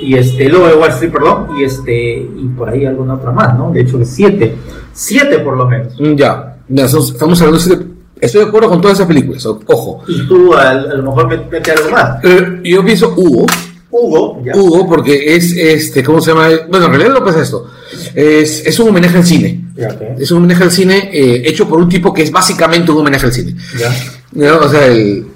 y 0.00 0.14
este, 0.16 0.46
el 0.46 0.52
lobo 0.52 0.66
de 0.66 0.74
Wall 0.74 0.90
Street, 0.90 1.10
perdón, 1.12 1.48
y 1.58 1.64
este, 1.64 2.16
y 2.18 2.48
por 2.56 2.68
ahí 2.68 2.84
alguna 2.84 3.14
otra 3.14 3.30
más, 3.32 3.56
¿no? 3.56 3.70
De 3.72 3.80
hecho, 3.80 3.98
siete, 4.04 4.54
siete 4.92 5.38
por 5.40 5.56
lo 5.56 5.66
menos. 5.66 5.98
Mm, 5.98 6.14
ya, 6.14 6.56
ya, 6.68 6.84
estamos 6.84 7.40
hablando 7.40 7.64
de 7.64 7.86
estoy 8.20 8.42
de 8.42 8.48
acuerdo 8.48 8.68
con 8.70 8.80
todas 8.80 8.96
esas 8.98 9.06
películas, 9.08 9.44
ojo. 9.46 10.02
Y 10.08 10.26
tú 10.26 10.52
a, 10.54 10.70
a 10.70 10.74
lo 10.74 11.02
mejor 11.02 11.28
met- 11.28 11.50
mete 11.50 11.70
algo 11.72 11.90
más. 11.90 12.22
Eh, 12.24 12.60
yo 12.64 12.84
pienso 12.84 13.14
Hugo, 13.16 13.46
Hugo, 13.98 14.42
ya. 14.44 14.52
Hugo, 14.54 14.86
porque 14.86 15.34
es 15.34 15.52
este, 15.52 16.02
¿cómo 16.02 16.20
se 16.20 16.30
llama? 16.30 16.48
Bueno, 16.68 16.86
en 16.86 16.92
realidad 16.92 17.14
no 17.14 17.24
pasa 17.24 17.42
esto. 17.42 17.70
Es, 18.14 18.66
es 18.66 18.78
un 18.78 18.88
homenaje 18.88 19.16
al 19.16 19.24
cine. 19.24 19.64
Ya. 19.74 19.96
Es 20.18 20.30
un 20.30 20.38
homenaje 20.38 20.64
al 20.64 20.70
cine 20.70 21.10
eh, 21.12 21.42
hecho 21.46 21.68
por 21.68 21.78
un 21.80 21.88
tipo 21.88 22.12
que 22.12 22.22
es 22.22 22.30
básicamente 22.30 22.90
un 22.92 22.98
homenaje 22.98 23.26
al 23.26 23.32
cine. 23.32 23.54
Ya. 23.78 23.94
¿No? 24.32 24.58
O 24.58 24.68
sea, 24.68 24.86
el. 24.86 25.26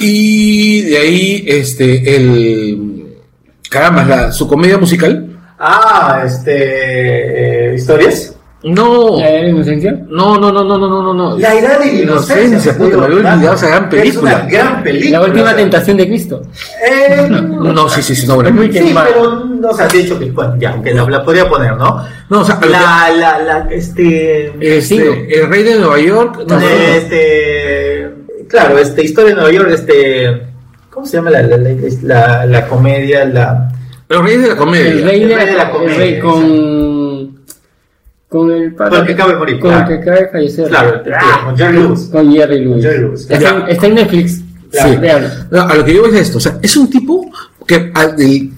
Y 0.00 0.82
de 0.82 0.98
ahí, 0.98 1.44
este, 1.46 2.16
el. 2.16 3.06
Caramba, 3.70 4.04
la, 4.04 4.32
su 4.32 4.46
comedia 4.46 4.78
musical. 4.78 5.28
Ah, 5.58 6.22
este. 6.26 7.70
eh, 7.70 7.74
¿Historias? 7.76 8.31
No. 8.64 9.18
¿La 9.18 9.26
de 9.26 9.42
la 9.42 9.48
inocencia? 9.48 9.98
No, 10.08 10.38
no, 10.38 10.52
no, 10.52 10.62
no, 10.62 10.78
no, 10.78 10.88
no, 10.88 11.02
no, 11.02 11.14
no. 11.14 11.38
La 11.38 11.52
edad 11.54 11.80
de 11.80 11.86
la 11.86 11.92
inocencia. 12.02 12.76
puta, 12.78 12.96
me 12.96 13.04
había 13.06 13.16
olvidado 13.34 13.54
esa 13.56 13.68
gran 13.68 13.84
Es 13.92 14.16
una 14.16 14.30
película. 14.30 14.46
gran 14.48 14.82
película. 14.84 15.18
La 15.18 15.26
última 15.26 15.56
tentación 15.56 15.96
de 15.96 16.06
Cristo. 16.06 16.42
Eh, 16.88 17.28
No, 17.30 17.88
sí, 17.88 18.02
sí, 18.02 18.14
sí, 18.14 18.26
no, 18.26 18.36
bueno. 18.36 18.62
Sí, 18.62 18.70
quemada. 18.70 19.08
pero, 19.08 19.44
no, 19.44 19.68
o 19.68 19.74
sea, 19.74 19.88
de 19.88 20.00
hecho, 20.00 20.16
que, 20.18 20.30
bueno, 20.30 20.54
ya, 20.58 20.80
que 20.80 20.94
la, 20.94 21.04
la 21.10 21.24
podría 21.24 21.48
poner, 21.48 21.76
¿no? 21.76 22.04
No, 22.30 22.40
o 22.40 22.44
sea, 22.44 22.60
La, 22.70 23.10
la, 23.16 23.38
la, 23.42 23.68
este. 23.70 24.52
este, 24.60 25.40
el 25.40 25.48
rey 25.48 25.62
de 25.64 25.78
Nueva 25.80 25.98
York. 25.98 26.44
No, 26.48 26.58
este. 26.60 28.10
Claro, 28.48 28.78
este, 28.78 29.02
Historia 29.02 29.30
de 29.30 29.34
Nueva 29.36 29.50
York, 29.52 29.70
este. 29.72 30.42
¿Cómo 30.90 31.06
se 31.06 31.16
llama 31.16 31.30
la, 31.30 31.42
la, 31.42 31.56
la, 31.56 31.70
la, 32.02 32.46
la 32.46 32.68
comedia? 32.68 33.24
La. 33.24 33.68
Los 34.08 34.22
reyes 34.22 34.42
de 34.42 34.48
la 34.48 34.56
comedia. 34.56 34.88
El 34.92 35.04
rey, 35.04 35.20
de 35.20 35.32
El 35.32 35.38
rey 35.38 35.46
de 35.46 35.52
la 35.54 35.62
el 35.64 35.70
comedia, 35.70 35.96
rey 35.98 36.18
con. 36.20 37.01
Con 38.32 38.50
el 38.50 38.74
padre. 38.74 38.90
Con 38.90 39.00
el 39.00 39.06
que 39.06 39.12
acaba 39.12 39.32
de 39.32 39.38
morir, 39.38 39.60
Con 39.60 39.70
claro. 39.70 39.82
el 39.82 39.88
que 39.98 40.02
acaba 40.02 40.16
de 40.16 40.28
fallecer. 40.30 40.68
Claro, 40.68 40.96
este, 40.96 41.10
con 41.44 41.56
Jerry 41.56 41.78
Lewis. 41.78 42.00
Con 42.10 42.32
Jerry 42.32 42.64
Lewis. 42.64 42.82
Jerry 42.84 42.98
Lewis, 43.00 43.20
Está, 43.20 43.38
claro. 43.38 43.58
en, 43.58 43.68
está 43.68 43.86
en 43.86 43.94
Netflix. 43.94 44.40
Sí. 44.72 44.96
Véanlo. 45.00 45.28
No, 45.50 45.60
a 45.60 45.74
lo 45.74 45.84
que 45.84 45.94
yo 45.94 46.00
voy 46.00 46.10
es 46.12 46.16
esto, 46.16 46.38
o 46.38 46.40
sea, 46.40 46.58
es 46.62 46.76
un 46.78 46.88
tipo 46.88 47.30
que 47.66 47.92
al- 47.94 48.16
del, 48.16 48.50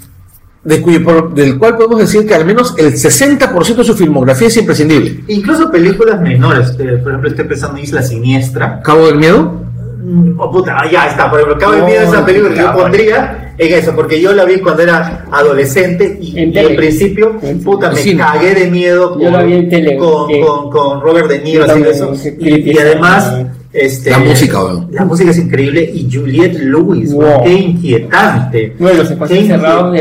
de 0.62 0.80
cuyo, 0.80 1.02
por- 1.02 1.34
del 1.34 1.58
cual 1.58 1.76
podemos 1.76 1.98
decir 1.98 2.24
que 2.24 2.34
al 2.36 2.44
menos 2.46 2.72
el 2.78 2.92
60% 2.94 3.74
de 3.74 3.84
su 3.84 3.94
filmografía 3.96 4.46
es 4.46 4.56
imprescindible. 4.56 5.24
Incluso 5.26 5.68
películas 5.72 6.20
menores, 6.20 6.70
eh, 6.78 6.98
por 7.02 7.10
ejemplo, 7.10 7.28
estoy 7.30 7.44
pensando 7.46 7.76
en 7.78 7.82
Isla 7.84 8.02
Siniestra. 8.02 8.80
Cabo 8.82 9.06
del 9.06 9.16
Miedo, 9.16 9.60
Mm, 10.06 10.38
Oh, 10.38 10.50
puta, 10.52 10.76
ah, 10.78 10.84
ya 10.90 11.06
está, 11.06 11.30
por 11.30 11.40
ejemplo, 11.40 11.58
Cabo 11.58 11.72
de 11.72 11.78
No, 11.80 11.86
Miedo 11.86 12.02
es 12.02 12.08
esa 12.10 12.26
película 12.26 12.50
que 12.54 12.60
yo 12.60 12.72
pondría 12.74 13.43
en 13.56 13.72
eso, 13.74 13.94
porque 13.94 14.20
yo 14.20 14.32
la 14.32 14.44
vi 14.44 14.58
cuando 14.60 14.82
era 14.82 15.24
adolescente 15.30 16.18
y, 16.20 16.38
En 16.38 16.50
y 16.50 16.52
tele. 16.52 16.70
en 16.70 16.76
principio, 16.76 17.36
En 17.42 17.62
puta, 17.62 17.90
me 17.90 17.96
cine. 17.96 18.22
cagué 18.22 18.54
de 18.54 18.70
miedo 18.70 19.18
Yo 19.20 19.30
la 19.30 19.42
vi 19.42 19.54
en 19.54 19.68
tele, 19.68 19.96
con, 19.96 20.28
que- 20.28 20.40
con, 20.40 20.70
con 20.70 21.00
Robert 21.00 21.28
De 21.28 21.38
Niro, 21.40 21.64
Yo 21.66 21.72
así 21.72 21.82
de 21.82 21.92
también, 21.92 22.14
eso. 22.14 22.70
Y, 22.72 22.78
además, 22.78 23.24
está, 23.24 23.52
este, 23.72 24.10
La 24.10 24.18
música, 24.20 24.62
weón. 24.64 24.88
La 24.92 25.04
música 25.04 25.30
es 25.30 25.38
increíble 25.38 25.90
y 25.92 26.08
Juliette 26.12 26.58
Lewis, 26.60 27.12
Wow. 27.12 27.22
weón, 27.24 27.42
qué 27.44 27.52
inquietante. 27.52 28.76
Bueno, 28.78 28.98
los 29.02 29.10
espacios 29.10 29.38
Qué 29.40 29.46
cerrados 29.46 29.96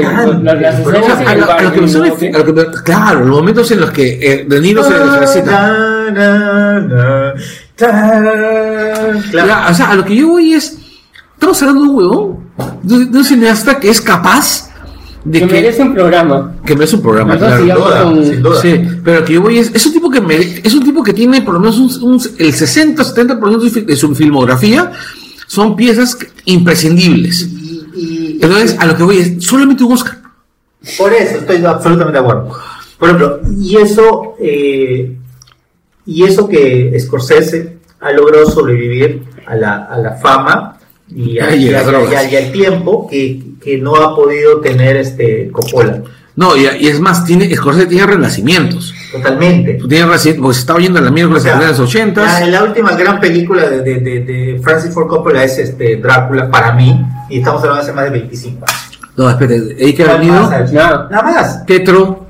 claro, 2.83 3.19
los 3.25 3.29
momentos 3.39 3.71
en 3.71 3.81
los 3.81 3.91
que 3.91 4.19
eh, 4.21 4.45
De 4.47 4.59
Niro 4.61 4.83
se 4.83 4.93
necesita. 4.93 5.75
Claro. 9.31 9.53
O 9.69 9.73
sea, 9.73 9.91
a 9.91 9.95
lo 9.95 10.05
que 10.05 10.15
yo 10.15 10.29
voy 10.29 10.53
es, 10.53 10.77
estamos 11.33 11.61
hablando 11.61 11.83
de 11.83 11.89
un 11.89 11.95
huevón, 11.95 12.42
de, 12.83 13.05
de 13.05 13.17
un 13.17 13.23
cineasta 13.25 13.79
que 13.79 13.89
es 13.89 13.99
capaz 14.01 14.69
de 15.25 15.39
Que 15.39 15.47
que, 15.47 15.53
merece 15.53 15.81
un 15.81 15.93
programa. 15.93 16.55
que 16.65 16.75
merece 16.75 16.95
un 16.97 17.01
programa. 17.01 17.37
Claro. 17.37 17.63
duda, 17.63 18.03
con- 18.03 18.25
sin 18.25 18.41
duda. 18.43 18.61
Sí, 18.61 18.81
pero 19.03 19.23
que 19.23 19.33
yo 19.33 19.41
voy 19.41 19.57
es, 19.59 19.71
es 19.73 19.85
un 19.85 19.93
tipo 19.93 20.09
que 20.09 20.19
mere- 20.21 20.61
es 20.63 20.73
un 20.73 20.83
tipo 20.83 21.01
que 21.03 21.13
tiene 21.13 21.41
por 21.41 21.53
lo 21.53 21.59
menos 21.61 21.77
un, 21.77 22.13
un- 22.13 22.21
el 22.39 22.53
60-70% 22.53 23.57
de, 23.59 23.69
su 23.69 23.73
fi- 23.73 23.81
de 23.85 23.95
su 23.95 24.13
filmografía 24.15 24.91
son 25.47 25.75
piezas 25.75 26.17
imprescindibles. 26.45 27.41
Y- 27.47 27.85
y- 27.95 28.39
Entonces, 28.41 28.75
a 28.79 28.85
lo 28.85 28.95
que 28.97 29.03
voy 29.03 29.17
es, 29.19 29.43
solamente 29.45 29.83
un 29.83 29.93
Oscar. 29.93 30.17
Por 30.97 31.13
eso 31.13 31.37
estoy 31.37 31.63
absolutamente 31.63 32.19
de 32.19 32.25
acuerdo. 32.25 32.49
Por 32.99 33.09
ejemplo, 33.09 33.39
y 33.59 33.77
eso, 33.77 34.35
eh, 34.39 35.17
y 36.05 36.23
eso 36.23 36.47
que 36.49 36.97
Scorsese 36.99 37.77
ha 38.01 38.11
logrado 38.11 38.49
sobrevivir 38.51 39.23
a 39.47 39.55
la, 39.55 39.85
a 39.85 39.97
la 39.97 40.11
fama 40.15 40.72
y, 41.33 41.39
a- 41.39 41.55
y 41.55 41.65
y 41.65 41.69
a- 41.69 41.71
las 41.73 41.85
drogas. 41.87 42.11
y 42.11 42.15
a- 42.15 42.31
y 42.31 42.35
al 42.45 42.51
tiempo 42.51 43.07
que, 43.07 43.39
que 43.63 43.77
no 43.77 43.95
ha 43.95 44.15
podido 44.15 44.59
tener 44.61 44.97
este 44.97 45.49
Coppola. 45.51 46.01
No, 46.35 46.57
y, 46.57 46.61
y 46.79 46.87
es 46.87 46.99
más, 46.99 47.23
tiene, 47.25 47.53
Scorsese 47.55 47.85
tiene 47.85 48.07
renacimientos. 48.07 48.91
Totalmente. 49.11 49.73
Tiene 49.87 50.05
renacimientos, 50.05 50.41
porque 50.43 50.53
se 50.55 50.59
estaba 50.61 50.79
yendo 50.79 50.97
a 50.97 51.03
la 51.03 51.11
miércoles 51.11 51.43
O 51.43 51.45
sea, 51.45 51.61
en 51.61 51.67
los 51.67 51.79
80 51.79 52.23
la, 52.23 52.47
la 52.47 52.63
última 52.63 52.93
gran 52.95 53.19
película 53.19 53.69
de, 53.69 53.81
de, 53.83 53.99
de, 53.99 54.19
de 54.21 54.59
Francis 54.63 54.91
Ford 54.91 55.07
Coppola 55.07 55.43
es 55.43 55.59
este 55.59 55.97
Drácula 55.97 56.49
para 56.49 56.73
mí, 56.73 56.99
y 57.29 57.37
estamos 57.37 57.61
hablando 57.61 57.83
de 57.83 57.89
hace 57.91 57.93
más 57.95 58.05
de 58.05 58.09
25 58.11 58.65
años. 58.65 58.99
No, 59.15 59.29
espérate, 59.29 59.75
ahí 59.79 59.93
que 59.93 60.01
ha 60.01 60.05
¿Cuál 60.07 60.19
venido. 60.21 60.49
Nada 60.71 61.21
más. 61.23 61.65
Tetro. 61.67 62.22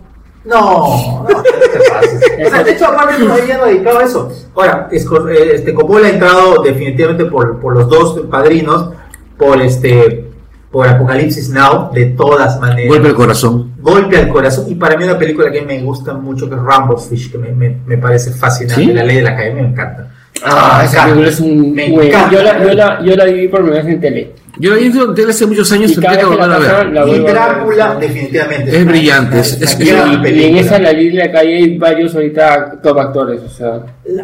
No, 0.46 1.24
no, 1.24 1.30
no 1.30 1.42
te 1.42 1.90
pases. 1.90 2.22
O 2.46 2.50
sea, 2.50 2.64
de 2.64 2.72
hecho, 2.72 2.88
aparte 2.88 3.24
todavía 3.24 3.58
no 3.58 3.66
dedicado 3.66 4.00
a 4.00 4.04
eso. 4.04 4.32
Ahora, 4.56 4.90
eh, 4.92 5.52
este 5.54 5.74
Coppola 5.74 6.08
ha 6.08 6.10
entrado 6.10 6.62
definitivamente 6.62 7.26
por, 7.26 7.60
por 7.60 7.74
los 7.74 7.88
dos 7.88 8.20
padrinos, 8.30 8.90
por 9.38 9.62
este 9.62 10.30
por 10.74 10.88
Apocalipsis 10.88 11.50
Now, 11.50 11.92
de 11.94 12.08
todas 12.08 12.60
maneras. 12.60 12.90
Golpe 12.90 13.10
al 13.10 13.14
corazón. 13.14 13.74
Golpe 13.80 14.18
al 14.18 14.28
corazón. 14.30 14.66
Y 14.68 14.76
para 14.76 14.98
mí 14.98 15.04
una 15.04 15.20
película 15.20 15.52
que 15.52 15.62
me 15.62 15.80
gusta 15.84 16.16
mucho, 16.16 16.50
que 16.50 16.56
es 16.56 16.62
Rambo 16.62 16.98
Fish, 16.98 17.32
que 17.32 17.38
me, 17.38 17.52
me, 17.52 17.78
me 17.86 17.98
parece 18.00 18.32
fascinante. 18.32 18.84
¿Sí? 18.84 18.92
La 18.92 19.04
ley 19.04 19.18
de 19.18 19.22
la 19.22 19.32
academia 19.32 19.62
me 19.62 19.70
encanta. 19.70 20.13
Ah, 20.46 20.82
esa 20.86 21.04
película 21.06 21.30
es 21.30 21.40
un. 21.40 21.74
Me 21.74 21.90
güey, 21.90 22.08
encanta. 22.10 22.32
yo, 22.32 22.44
la, 22.44 22.64
yo, 22.64 22.74
la, 22.74 23.02
yo 23.04 23.16
la 23.16 23.26
viví 23.26 23.48
por 23.48 23.62
primera 23.62 23.84
vez 23.84 23.94
en 23.94 24.02
tele. 24.02 24.32
Yo 24.60 24.70
la 24.72 24.76
vi 24.78 24.86
en 24.86 25.16
tele 25.16 25.32
hace 25.32 25.46
muchos 25.48 25.72
años 25.72 25.92
Y 25.92 25.96
que 26.00 26.26
volver 26.26 26.42
a 26.52 26.60
ver. 26.60 26.90
la 26.92 27.02
Y 27.02 27.06
vuelvo 27.08 27.28
a 27.28 27.32
ver. 27.32 27.34
Drácula, 27.34 27.96
definitivamente. 28.00 28.78
Es 28.78 28.86
brillante, 28.86 29.40
es- 29.40 29.62
es- 29.62 29.80
Y, 29.80 29.84
y 30.30 30.44
en 30.44 30.58
esa 30.58 30.78
La 30.80 30.92
Ley 30.94 31.10
de 31.10 31.26
la 31.26 31.32
Calle 31.32 31.56
hay 31.56 31.78
varios 31.78 32.14
ahorita 32.14 32.80
top 32.84 33.00
actores, 33.00 33.42
o 33.42 33.50
sea. 33.50 33.80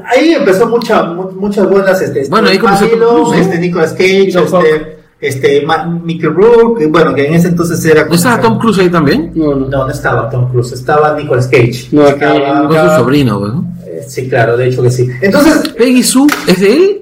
Ahí 0.06 0.34
empezó 0.34 0.68
mucha, 0.68 1.04
mu- 1.04 1.32
muchas 1.32 1.68
buenas. 1.70 2.00
Este, 2.02 2.28
Bueno, 2.30 2.48
ahí 2.50 2.58
comenzó 2.60 2.88
Cruise, 2.88 3.00
¿no? 3.02 3.34
este 3.34 3.58
Nicolas 3.60 3.94
Cage, 3.94 4.32
Tom 4.34 4.44
este, 4.64 4.98
este 5.22 5.66
Mickey 6.04 6.30
Rourke, 6.30 6.86
bueno, 6.88 7.14
que 7.16 7.26
en 7.28 7.34
ese 7.34 7.48
entonces 7.48 7.84
era. 7.86 8.06
¿No 8.06 8.14
estaba 8.14 8.40
Tom 8.40 8.60
Cruise 8.60 8.78
ahí 8.80 8.90
también? 8.90 9.32
No, 9.34 9.56
no. 9.56 9.68
No, 9.68 9.86
no 9.86 9.90
estaba 9.91 10.30
Tom 10.30 10.52
Cruise, 10.52 10.74
estaba 10.74 11.16
Nicolas 11.18 11.48
Cage. 11.48 11.88
No, 11.91 12.08
Estaba- 12.08 12.68
Con 12.68 12.78
su 12.90 12.96
sobrino, 12.98 13.40
¿no? 13.40 13.66
Eh, 13.91 14.06
sí, 14.07 14.28
claro, 14.30 14.57
de 14.57 14.68
hecho 14.68 14.82
que 14.84 14.91
sí. 14.91 15.07
Entonces, 15.22 15.70
Peggy 15.70 16.03
Sue, 16.03 16.28
¿es 16.48 16.60
de 16.60 16.74
él? 16.74 17.02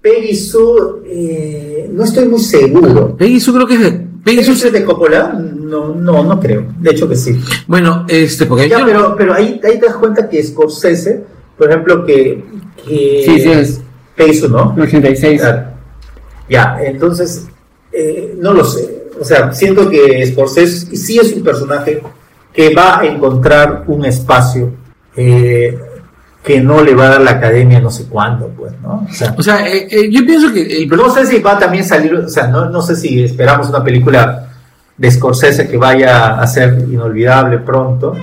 Peggy 0.00 0.34
Sue, 0.36 1.02
eh, 1.06 1.90
no 1.92 2.04
estoy 2.04 2.26
muy 2.28 2.40
seguro. 2.40 3.16
Peggy 3.16 3.40
Sue 3.40 3.54
creo 3.54 3.66
que 3.66 3.74
es 3.74 3.80
de... 3.80 3.90
Peggy 3.92 4.36
¿Peggy 4.38 4.44
Sue... 4.44 4.66
Es 4.68 4.72
de 4.72 4.84
Coppola? 4.84 5.32
No, 5.32 5.94
no, 5.94 6.22
no 6.24 6.40
creo. 6.40 6.64
De 6.80 6.90
hecho 6.90 7.08
que 7.08 7.16
sí. 7.16 7.38
Bueno, 7.66 8.04
este, 8.08 8.46
porque 8.46 8.68
Ya, 8.68 8.80
yo- 8.80 8.86
pero, 8.86 9.14
pero 9.16 9.34
ahí, 9.34 9.60
ahí 9.64 9.78
te 9.78 9.86
das 9.86 9.96
cuenta 9.96 10.28
que 10.28 10.42
Scorsese, 10.42 11.22
por 11.58 11.68
ejemplo, 11.68 12.04
que. 12.06 12.42
que 12.86 13.22
Sí, 13.26 13.40
sí, 13.40 13.50
es. 13.50 13.80
Peggy 14.16 14.34
Sue, 14.34 14.48
¿no? 14.48 14.74
86. 14.80 15.40
Claro. 15.40 15.62
Ya, 16.48 16.78
entonces, 16.82 17.46
eh, 17.92 18.34
no 18.38 18.54
lo 18.54 18.64
sé. 18.64 19.08
O 19.20 19.24
sea, 19.24 19.52
siento 19.52 19.90
que 19.90 20.24
Scorsese 20.26 20.96
sí 20.96 21.18
es 21.18 21.32
un 21.34 21.42
personaje 21.42 22.00
que 22.52 22.72
va 22.74 23.00
a 23.00 23.04
encontrar 23.06 23.84
un 23.88 24.04
espacio 24.06 24.72
eh, 25.16 25.76
que 26.48 26.60
no 26.62 26.82
le 26.82 26.94
va 26.94 27.04
a 27.04 27.08
dar 27.10 27.20
la 27.20 27.32
academia 27.32 27.78
no 27.78 27.90
sé 27.90 28.06
cuándo, 28.08 28.48
pues, 28.56 28.72
¿no? 28.82 29.06
O 29.06 29.12
sea, 29.12 29.34
O 29.36 29.42
sea, 29.42 29.68
eh, 29.68 29.86
eh, 29.90 30.08
yo 30.10 30.24
pienso 30.24 30.50
que 30.50 30.62
el 30.82 30.88
no 30.88 31.12
sé 31.12 31.26
si 31.26 31.40
va 31.40 31.52
a 31.52 31.58
también 31.58 31.84
salir, 31.84 32.14
o 32.14 32.26
sea, 32.28 32.46
no, 32.46 32.70
no 32.70 32.80
sé 32.80 32.96
si 32.96 33.22
esperamos 33.22 33.68
una 33.68 33.84
película 33.84 34.48
de 34.96 35.10
Scorsese 35.10 35.68
que 35.68 35.76
vaya 35.76 36.40
a 36.40 36.46
ser 36.46 36.78
inolvidable 36.90 37.58
pronto. 37.58 38.14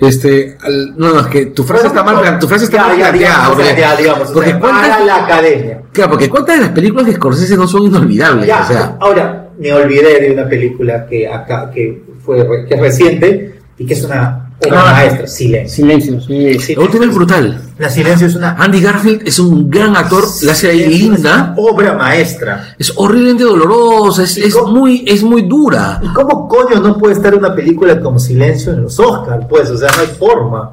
Este, 0.00 0.56
al- 0.64 0.96
no, 0.96 1.12
no, 1.12 1.20
es 1.20 1.26
que 1.26 1.46
tu 1.46 1.62
frase 1.64 1.88
está 1.88 2.02
mal, 2.02 2.38
tu 2.38 2.48
frase 2.48 2.64
está 2.64 2.76
Ya, 2.78 2.86
mal 2.86 2.98
ya, 2.98 3.12
digamos, 3.12 3.48
porque- 3.56 3.76
ya, 3.80 3.96
digamos, 3.96 4.30
porque 4.30 4.50
sea, 4.50 4.58
cuántas- 4.60 4.88
para 4.88 5.04
la 5.04 5.24
academia. 5.24 5.82
claro, 5.92 6.10
porque 6.10 6.30
cuántas 6.30 6.56
de 6.56 6.62
las 6.62 6.70
películas 6.72 7.06
de 7.06 7.12
Scorsese 7.16 7.56
no 7.56 7.68
son 7.68 7.82
inolvidables, 7.82 8.46
Ya, 8.46 8.62
o 8.62 8.66
sea, 8.66 8.96
ahora 9.00 9.48
me 9.58 9.72
olvidé 9.74 10.20
de 10.20 10.32
una 10.32 10.48
película 10.48 11.04
que 11.04 11.28
acá 11.28 11.70
que 11.70 12.02
fue 12.24 12.64
que 12.66 12.74
es 12.74 12.80
reciente 12.80 13.58
y 13.76 13.84
que 13.84 13.92
es 13.94 14.04
una 14.04 14.47
obra 14.66 14.80
Ah. 14.88 14.92
maestra, 14.92 15.26
Silencio. 15.28 15.74
Silencio, 16.20 16.20
sí. 16.20 16.74
Última 16.76 17.04
es 17.04 17.14
brutal. 17.14 17.60
La 17.78 17.88
Silencio 17.88 18.26
es 18.26 18.34
una 18.34 18.54
Andy 18.54 18.80
Garfield 18.80 19.22
es 19.28 19.38
un 19.38 19.70
gran 19.70 19.96
actor, 19.96 20.24
la 20.42 20.52
hace 20.52 20.68
ahí 20.70 20.80
es 20.82 20.88
una 21.04 21.14
linda, 21.14 21.54
obra 21.56 21.92
maestra. 21.94 22.74
es 22.78 22.92
horriblemente 22.96 23.44
dolorosa, 23.44 24.24
es, 24.24 24.36
¿Y 24.36 24.42
es 24.44 24.56
muy, 24.66 25.04
es 25.06 25.22
muy 25.22 25.42
dura. 25.42 26.00
¿Y 26.02 26.08
cómo 26.12 26.48
coño 26.48 26.80
no 26.80 26.98
puede 26.98 27.14
estar 27.14 27.34
una 27.36 27.54
película 27.54 28.00
como 28.00 28.18
Silencio 28.18 28.72
en 28.72 28.82
los 28.82 28.98
Oscars? 28.98 29.46
Pues, 29.48 29.70
o 29.70 29.78
sea, 29.78 29.90
no 29.96 30.02
hay 30.02 30.08
forma. 30.18 30.72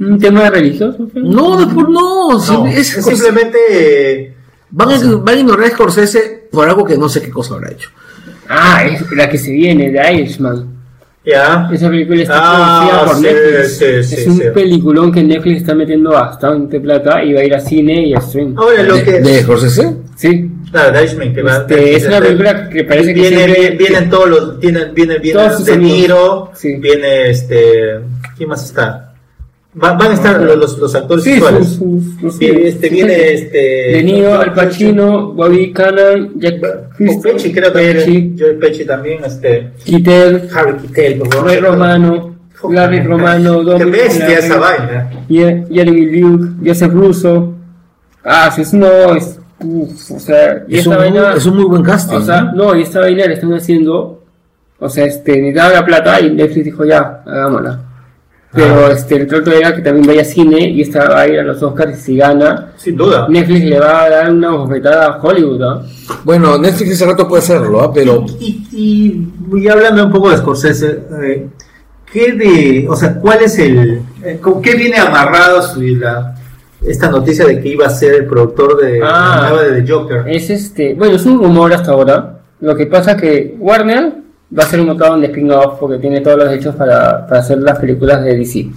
¿Un 0.00 0.18
tema 0.18 0.50
religioso? 0.50 1.06
No, 1.14 1.58
después 1.58 1.86
no, 1.88 2.40
si- 2.40 2.52
No, 2.52 2.66
es, 2.66 2.96
es 2.96 3.04
simplemente 3.04 3.58
eh, 3.70 4.34
van, 4.70 4.90
a, 4.90 5.16
van 5.18 5.36
a 5.36 5.38
ignorar 5.38 5.66
a 5.66 5.70
Scorsese 5.70 6.48
por 6.50 6.68
algo 6.68 6.84
que 6.84 6.96
no 6.98 7.08
sé 7.08 7.22
qué 7.22 7.30
cosa 7.30 7.54
habrá 7.54 7.70
hecho. 7.70 7.88
Ah, 8.48 8.84
es 8.84 9.00
la 9.12 9.28
que 9.28 9.38
se 9.38 9.52
viene, 9.52 9.90
The 9.90 10.12
Irishman. 10.12 10.71
Ya. 11.24 11.68
Esa 11.72 11.88
película 11.88 12.22
está 12.22 12.34
Ah, 12.36 12.80
producida 12.88 13.04
por 13.06 13.16
sí, 13.16 13.22
Netflix. 13.22 13.76
sí, 13.78 13.84
es 13.84 14.08
sí, 14.24 14.30
un 14.30 14.36
sí. 14.38 14.44
peliculón 14.54 15.12
que 15.12 15.22
Netflix 15.22 15.56
está 15.58 15.74
metiendo 15.74 16.10
bastante 16.10 16.80
plata 16.80 17.22
y 17.24 17.32
va 17.32 17.40
a 17.40 17.44
ir 17.44 17.54
a 17.54 17.60
cine 17.60 18.08
y 18.08 18.14
a 18.14 18.20
stream. 18.20 18.54
Ahora 18.58 18.82
lo 18.82 18.96
¿De, 18.96 19.04
que 19.04 19.20
de 19.20 19.42
Scorsese? 19.42 19.96
Sí. 20.16 20.50
Claro, 20.70 20.92
The 20.92 21.02
Irishman, 21.04 21.34
que 21.34 21.42
va- 21.42 21.56
Este, 21.58 21.96
es 21.96 22.06
una 22.06 22.20
película 22.20 22.68
que 22.70 22.84
parece 22.84 23.08
que 23.14 23.20
viene, 23.20 23.36
siempre- 23.36 23.60
viene- 23.60 23.76
vienen 23.76 24.10
todos 24.10 24.28
los 24.30 24.58
vienen 24.60 24.94
viene 24.94 25.18
viene 25.18 25.38
De. 25.38 25.76
Niro 25.76 26.50
Sí. 26.54 26.76
viene 26.76 27.30
este 27.30 28.00
quién 28.36 28.48
más 28.48 28.64
está 28.64 29.11
Va- 29.74 29.92
van 29.94 30.10
a 30.10 30.14
estar 30.14 30.38
los, 30.40 30.56
los, 30.56 30.78
los 30.78 30.94
actores 30.94 31.24
Sí, 31.24 31.40
sus- 31.40 31.76
sus- 32.20 32.40
este 32.40 32.88
viene 32.90 33.32
este 33.32 33.58
De 33.58 34.02
Niro, 34.02 34.38
Al 34.38 34.52
Pacino, 34.52 35.32
Bobby 35.32 35.72
Cannon, 35.72 36.32
Jack 36.36 36.56
Pesci 37.22 37.52
creo 37.52 37.72
que 37.72 37.78
Pesci, 37.78 38.36
Joe 38.38 38.54
Pesci 38.54 38.84
también 38.84 39.24
este 39.24 39.70
Kittel, 39.84 40.48
Harry 40.54 40.74
Keitel 40.92 41.18
por 41.20 41.32
favor. 41.34 41.46
Ray 41.50 41.60
Romano, 41.60 42.36
Larry 42.70 43.00
Romano, 43.04 43.58
qué 43.60 43.64
Dominic 43.64 43.90
bestia 43.92 44.28
Larry, 44.28 44.34
esa 44.44 44.56
vaina 44.58 45.10
Jeremy 45.28 46.20
Luke, 46.20 46.44
Joseph 46.68 46.92
Russo. 46.92 47.54
Ah, 48.24 48.50
si 48.54 48.62
es 48.62 48.74
no, 48.74 49.14
es. 49.16 49.40
uf, 49.64 50.10
o 50.12 50.20
sea, 50.20 50.64
y 50.68 50.74
Es 50.74 50.80
esta 50.86 50.90
un, 50.90 50.96
muy, 50.96 51.04
vaina. 51.18 51.34
es 51.34 51.46
un 51.46 51.56
muy 51.56 51.64
buen 51.64 51.82
casting. 51.82 52.16
O 52.16 52.20
sea, 52.22 52.42
¿no? 52.54 52.76
y 52.76 52.82
esta 52.82 53.00
vaina 53.00 53.26
la 53.26 53.32
están 53.32 53.52
haciendo. 53.54 54.22
O 54.78 54.88
sea, 54.88 55.06
este, 55.06 55.32
necesitaba 55.38 55.72
la 55.72 55.84
plata 55.84 56.20
y 56.20 56.30
Netflix 56.30 56.64
dijo 56.66 56.84
ya, 56.84 57.22
hagámosla. 57.26 57.80
Pero 58.54 58.86
Ah. 58.86 58.92
este, 58.92 59.16
el 59.16 59.26
trato 59.26 59.50
era 59.50 59.74
que 59.74 59.80
también 59.80 60.06
vaya 60.06 60.20
a 60.20 60.24
cine 60.24 60.68
y 60.68 60.82
esta 60.82 61.08
va 61.08 61.20
a 61.22 61.28
ir 61.28 61.38
a 61.40 61.42
los 61.42 61.62
Oscars 61.62 61.98
y 61.98 62.00
si 62.02 62.16
gana, 62.18 62.72
sin 62.76 62.96
duda 62.96 63.26
Netflix 63.28 63.64
le 63.64 63.80
va 63.80 64.02
a 64.04 64.10
dar 64.10 64.30
una 64.30 64.50
bofetada 64.50 65.06
a 65.06 65.22
Hollywood. 65.22 65.62
¿ah? 65.62 65.82
Bueno, 66.24 66.58
Netflix 66.58 66.90
ese 66.90 67.06
rato 67.06 67.26
puede 67.26 67.42
hacerlo, 67.42 67.80
¿ah? 67.80 67.90
pero 67.92 68.26
y, 68.38 68.66
y, 68.72 69.58
y 69.58 69.68
hablando 69.68 70.04
un 70.04 70.12
poco 70.12 70.30
de 70.30 70.36
Scorsese 70.36 71.00
eh, 71.22 71.46
¿qué 72.12 72.32
de 72.32 72.86
o 72.90 72.94
sea 72.94 73.14
cuál 73.18 73.40
es 73.42 73.58
el 73.58 74.02
eh, 74.22 74.38
con 74.40 74.60
qué 74.60 74.74
viene 74.74 74.98
amarrado 74.98 75.62
su 75.62 75.80
la 75.80 76.34
esta 76.86 77.08
noticia 77.08 77.46
de 77.46 77.58
que 77.60 77.68
iba 77.68 77.86
a 77.86 77.90
ser 77.90 78.12
el 78.16 78.26
productor 78.26 78.76
de 78.82 79.00
Ah. 79.02 79.38
la 79.44 79.48
nueva 79.50 79.62
de 79.64 79.80
The 79.82 79.90
Joker 79.92 80.24
Es 80.28 80.50
este, 80.50 80.92
bueno, 80.94 81.14
es 81.16 81.24
un 81.24 81.38
rumor 81.38 81.72
hasta 81.72 81.92
ahora. 81.92 82.40
Lo 82.60 82.76
que 82.76 82.86
pasa 82.86 83.16
que 83.16 83.56
Warner 83.58 84.12
va 84.56 84.64
a 84.64 84.66
ser 84.66 84.80
un 84.80 84.86
montón 84.86 85.20
de 85.20 85.28
spin-off 85.28 85.78
porque 85.78 85.98
tiene 85.98 86.20
todos 86.20 86.38
los 86.38 86.48
derechos 86.48 86.74
para, 86.74 87.26
para 87.26 87.40
hacer 87.40 87.58
las 87.58 87.78
películas 87.78 88.24
de 88.24 88.36
DC. 88.36 88.70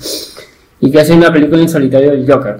Y 0.81 0.91
que 0.91 0.99
hace 0.99 1.13
una 1.13 1.31
película 1.31 1.61
en 1.61 1.69
solitario 1.69 2.11
del 2.11 2.29
Joker. 2.29 2.57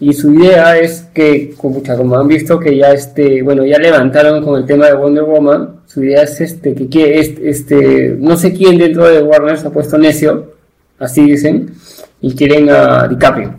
Y 0.00 0.12
su 0.14 0.34
idea 0.34 0.76
es 0.78 1.02
que, 1.14 1.54
como, 1.56 2.18
han 2.18 2.26
visto 2.26 2.58
que 2.58 2.76
ya 2.76 2.92
este, 2.92 3.42
bueno, 3.42 3.64
ya 3.64 3.78
levantaron 3.78 4.42
con 4.44 4.58
el 4.58 4.66
tema 4.66 4.86
de 4.86 4.94
Wonder 4.94 5.24
Woman, 5.24 5.82
su 5.86 6.02
idea 6.02 6.22
es 6.22 6.40
este, 6.40 6.74
que 6.74 6.88
quiere, 6.88 7.20
este, 7.20 8.16
no 8.18 8.36
sé 8.36 8.52
quién 8.52 8.78
dentro 8.78 9.08
de 9.08 9.22
Warner 9.22 9.58
se 9.58 9.68
ha 9.68 9.70
puesto 9.70 9.98
necio, 9.98 10.54
así 10.98 11.22
dicen, 11.22 11.72
y 12.20 12.34
quieren 12.34 12.68
a 12.70 13.06
DiCaprio. 13.06 13.54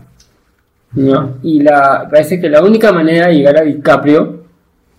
Y 1.44 1.62
la, 1.62 2.08
parece 2.12 2.40
que 2.40 2.50
la 2.50 2.62
única 2.62 2.92
manera 2.92 3.28
de 3.28 3.36
llegar 3.36 3.58
a 3.58 3.64
DiCaprio 3.64 4.44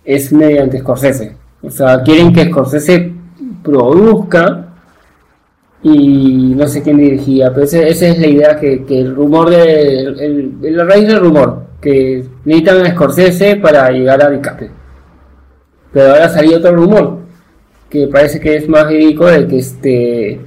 es 0.04 0.32
mediante 0.32 0.78
Scorsese. 0.78 1.36
O 1.62 1.70
sea, 1.70 2.02
quieren 2.02 2.32
que 2.32 2.46
Scorsese 2.46 3.12
produzca 3.64 4.68
y 5.82 6.54
no 6.56 6.66
sé 6.68 6.82
quién 6.82 6.98
dirigía, 6.98 7.50
pero 7.52 7.64
ese- 7.64 7.88
esa 7.88 8.06
es 8.08 8.18
la 8.18 8.26
idea 8.26 8.56
que, 8.56 8.84
el 8.88 9.14
rumor 9.14 9.50
de 9.50 10.70
la 10.70 10.84
raíz 10.84 11.06
del 11.08 11.20
rumor, 11.20 11.62
que 11.80 12.24
necesitan 12.44 12.86
a 12.86 12.90
Scorsese 12.92 13.56
para 13.56 13.90
llegar 13.90 14.22
a 14.22 14.30
DiCaprio. 14.30 14.70
Pero 15.92 16.10
ahora 16.12 16.28
salió 16.28 16.56
otro 16.58 16.74
rumor, 16.74 17.18
que 17.90 18.08
parece 18.08 18.40
que 18.40 18.56
es 18.56 18.68
más 18.68 18.86
ridículo 18.86 19.30
de 19.30 19.46
que 19.46 19.58
este 19.58 20.40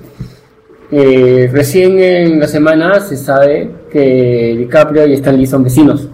eh, 0.89 1.49
recién 1.51 1.99
en 1.99 2.39
la 2.39 2.47
semana 2.47 2.99
se 3.01 3.17
sabe 3.17 3.69
que 3.91 4.55
DiCaprio 4.57 5.05
y 5.07 5.13
Stan 5.13 5.37
Lee 5.37 5.45
son 5.45 5.63
vecinos. 5.63 6.07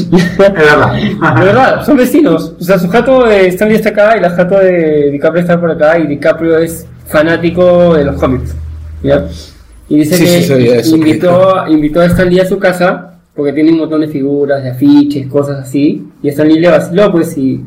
Es 0.00 0.38
verdad 0.38 0.92
De 0.94 1.44
verdad, 1.44 1.84
son 1.84 1.96
vecinos. 1.96 2.54
O 2.58 2.62
sea, 2.62 2.78
su 2.78 2.88
jato 2.88 3.26
de 3.26 3.48
Stan 3.48 3.68
Lee 3.68 3.76
está 3.76 3.90
acá 3.90 4.16
y 4.16 4.20
la 4.20 4.30
jato 4.30 4.58
de 4.58 5.10
DiCaprio 5.10 5.42
está 5.42 5.60
por 5.60 5.70
acá 5.70 5.98
y 5.98 6.06
DiCaprio 6.06 6.58
es 6.58 6.86
fanático 7.06 7.94
de 7.94 8.04
los 8.04 8.16
cómics. 8.16 8.54
¿ya? 9.02 9.26
Y 9.88 9.96
dice 9.98 10.16
Sí, 10.16 10.24
que 10.24 10.28
sí, 10.42 10.68
eso, 10.68 10.96
invitó, 10.96 11.66
invitó 11.68 12.00
a 12.00 12.06
Stan 12.06 12.28
Lee 12.28 12.40
a 12.40 12.46
su 12.46 12.58
casa 12.58 13.08
porque 13.34 13.52
tiene 13.52 13.70
un 13.70 13.78
montón 13.78 14.00
de 14.00 14.08
figuras, 14.08 14.64
de 14.64 14.70
afiches, 14.70 15.28
cosas 15.28 15.60
así. 15.60 16.08
Y 16.22 16.28
Stan 16.28 16.48
Lee 16.48 16.58
le 16.58 16.70
vaciló, 16.70 17.12
pues, 17.12 17.38
y, 17.38 17.64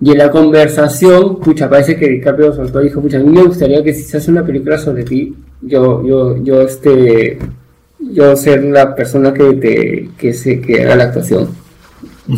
y 0.00 0.10
en 0.10 0.18
la 0.18 0.28
conversación, 0.28 1.38
pucha, 1.38 1.70
parece 1.70 1.96
que 1.96 2.08
DiCaprio 2.08 2.52
soltó 2.52 2.80
y 2.80 2.86
dijo, 2.86 3.00
pucha, 3.00 3.18
a 3.18 3.20
mí 3.20 3.30
me 3.30 3.44
gustaría 3.44 3.82
que 3.84 3.94
si 3.94 4.02
se 4.02 4.16
hace 4.16 4.32
una 4.32 4.44
película 4.44 4.76
sobre 4.76 5.04
ti, 5.04 5.36
yo, 5.62 6.04
yo, 6.04 6.42
yo, 6.42 6.62
este, 6.62 7.38
yo 8.12 8.36
ser 8.36 8.64
la 8.64 8.94
persona 8.94 9.32
que 9.32 9.52
te, 9.54 10.08
que 10.18 10.32
se, 10.34 10.60
que 10.60 10.82
haga 10.82 10.96
la 10.96 11.04
actuación. 11.04 11.48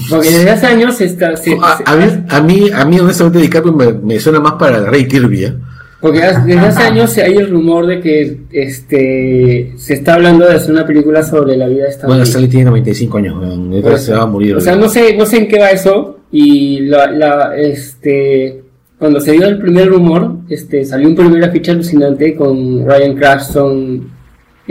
Porque 0.09 0.31
desde 0.31 0.51
hace 0.51 0.67
años 0.67 1.01
está, 1.01 1.37
se- 1.37 1.59
a, 1.61 1.77
se- 1.79 1.85
a 1.87 1.97
mí, 1.97 2.25
a 2.29 2.41
mí, 2.41 2.71
a 2.73 2.85
mí 2.85 2.99
honestamente 3.01 3.39
DiCaprio 3.41 3.73
me, 3.73 3.93
me 3.93 4.21
suena 4.21 4.39
más 4.41 4.53
para 4.53 4.85
Ray 4.85 5.07
Kirby, 5.09 5.45
¿eh? 5.45 5.55
porque 6.01 6.21
desde 6.21 6.59
hace 6.61 6.83
años 6.83 7.19
hay 7.19 7.35
el 7.35 7.51
rumor 7.51 7.87
de 7.87 8.01
que 8.01 8.39
este 8.53 9.73
se 9.77 9.95
está 9.95 10.15
hablando 10.15 10.47
de 10.47 10.55
hacer 10.55 10.71
una 10.71 10.87
película 10.87 11.23
sobre 11.23 11.57
la 11.59 11.67
vida 11.69 11.85
de 11.85 11.91
Stan 11.91 12.07
Bueno. 12.09 12.23
Stanley 12.23 12.49
tiene 12.49 12.65
95 12.67 13.19
años, 13.19 14.01
se 14.01 14.13
va 14.15 14.23
a 14.23 14.27
morir. 14.27 14.57
O 14.57 14.61
sea, 14.61 14.77
no 14.77 14.89
sé, 14.89 15.15
no 15.17 15.27
sé 15.27 15.39
en 15.39 15.49
qué 15.49 15.59
va 15.59 15.71
eso. 15.71 16.19
Y 16.33 16.81
la, 16.87 17.11
la, 17.11 17.57
este, 17.57 18.63
cuando 18.99 19.21
se 19.21 19.33
dio 19.33 19.47
el 19.47 19.59
primer 19.59 19.89
rumor, 19.89 20.37
este, 20.49 20.85
salió 20.85 21.09
un 21.09 21.17
primer 21.17 21.45
afiche 21.45 21.73
alucinante 21.73 22.35
con 22.35 22.87
Ryan 22.87 23.15
Cranston 23.17 24.09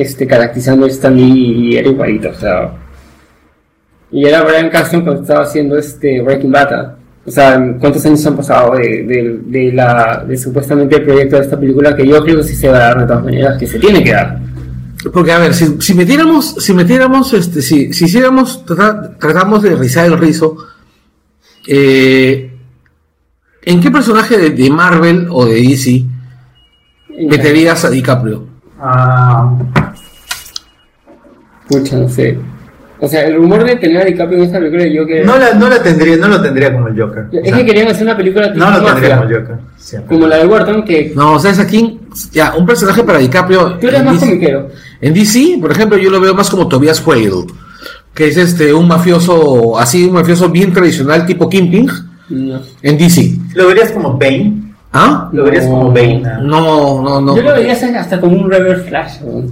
este, 0.01 0.25
caracterizando 0.25 0.85
a 0.85 0.89
Stan 0.89 1.15
Lee 1.15 1.71
y 1.73 1.77
era 1.77 1.89
igualito, 1.89 2.29
o 2.29 2.33
sea. 2.33 2.71
Y 4.11 4.25
era 4.25 4.41
Ryan 4.43 4.69
Cranston 4.69 5.01
cuando 5.03 5.21
estaba 5.21 5.43
haciendo 5.43 5.77
este 5.77 6.21
Breaking 6.21 6.51
Bad. 6.51 6.95
O 7.25 7.31
sea, 7.31 7.59
¿cuántos 7.79 8.03
años 8.05 8.25
han 8.25 8.35
pasado 8.37 8.75
de, 8.75 9.03
de, 9.03 9.39
de 9.45 9.71
la, 9.73 10.23
de 10.27 10.35
supuestamente 10.37 10.95
el 10.95 11.03
proyecto 11.03 11.35
de 11.35 11.41
esta 11.43 11.59
película 11.59 11.95
que 11.95 12.07
yo 12.07 12.23
creo 12.23 12.37
que 12.37 12.43
sí 12.43 12.55
se 12.55 12.69
va 12.69 12.77
a 12.77 12.79
dar 12.79 12.99
de 13.01 13.05
todas 13.07 13.23
maneras, 13.23 13.57
que 13.59 13.67
se 13.67 13.77
tiene 13.77 14.03
que 14.03 14.13
dar? 14.13 14.39
Porque, 15.13 15.31
a 15.31 15.39
ver, 15.39 15.53
si, 15.53 15.79
si 15.79 15.93
metiéramos, 15.93 16.55
si 16.55 16.73
metiéramos, 16.73 17.33
este, 17.33 17.61
si, 17.61 17.93
si 17.93 18.05
hiciéramos, 18.05 18.65
trata- 18.65 19.15
tratamos 19.19 19.61
de 19.61 19.75
rizar 19.75 20.05
el 20.05 20.17
rizo, 20.17 20.55
eh, 21.67 22.51
¿en 23.63 23.79
qué 23.81 23.91
personaje 23.91 24.37
de, 24.37 24.49
de 24.51 24.69
Marvel 24.69 25.27
o 25.29 25.45
de 25.45 25.55
DC 25.55 26.03
meterías 27.29 27.85
a 27.85 27.89
DiCaprio? 27.91 28.47
Ah, 28.81 29.55
Pucha, 31.69 31.95
no 31.97 32.09
sé. 32.09 32.37
O 33.01 33.07
sea, 33.07 33.25
el 33.27 33.35
rumor 33.35 33.63
de 33.63 33.77
tener 33.77 34.01
a 34.01 34.05
DiCaprio 34.05 34.39
en 34.39 34.43
esta 34.45 34.59
película 34.59 34.85
yo 34.87 35.05
que... 35.05 35.23
no, 35.23 35.37
la, 35.37 35.53
no 35.53 35.69
la 35.69 35.81
tendría, 35.81 36.17
no 36.17 36.27
lo 36.27 36.41
tendría 36.41 36.73
como 36.73 36.89
el 36.89 36.99
Joker. 36.99 37.27
Es 37.31 37.53
que 37.55 37.65
querían 37.65 37.87
hacer 37.87 38.03
una 38.03 38.17
película 38.17 38.51
tipo 38.51 38.65
no 38.65 38.71
lo 38.71 38.83
tendría 38.83 39.15
mafia, 39.15 39.15
como 39.15 39.29
el 39.29 39.35
Joker. 39.41 39.55
siempre. 39.77 40.15
como 40.17 40.27
la 40.27 40.37
de 40.37 40.45
Wharton, 40.47 40.83
que 40.83 41.13
No, 41.15 41.39
¿sabes 41.39 41.59
a 41.59 41.67
quién? 41.67 41.99
Ya, 42.33 42.55
un 42.57 42.65
personaje 42.65 43.01
para 43.03 43.19
DiCaprio. 43.19 43.77
tú 43.79 43.87
eres 43.87 43.99
en 44.01 44.05
más 44.05 44.15
DC 44.15 44.25
comiquero. 44.27 44.67
En 44.99 45.13
DC, 45.13 45.57
por 45.61 45.71
ejemplo, 45.71 45.97
yo 45.97 46.09
lo 46.09 46.19
veo 46.19 46.33
más 46.33 46.49
como 46.49 46.67
Tobias 46.67 47.05
Whale, 47.07 47.31
que 48.13 48.27
es 48.27 48.35
este 48.35 48.73
un 48.73 48.87
mafioso, 48.89 49.79
así 49.79 50.03
un 50.03 50.15
mafioso 50.15 50.49
bien 50.49 50.73
tradicional 50.73 51.25
tipo 51.25 51.47
Kingpin 51.47 51.89
No. 52.27 52.59
en 52.81 52.97
DC. 52.97 53.31
¿Lo 53.55 53.67
verías 53.67 53.93
como 53.93 54.17
Bane? 54.17 54.73
¿Ah? 54.91 55.29
¿Lo 55.31 55.45
verías 55.45 55.67
como 55.67 55.87
Bane? 55.93 56.21
No, 56.41 57.01
no, 57.01 57.21
no. 57.21 57.35
Yo 57.37 57.43
lo 57.43 57.53
vería 57.53 57.71
hasta 57.73 58.19
como 58.19 58.35
un 58.41 58.51
Reverse 58.51 58.89
Flash. 58.89 59.21
¿no? 59.21 59.43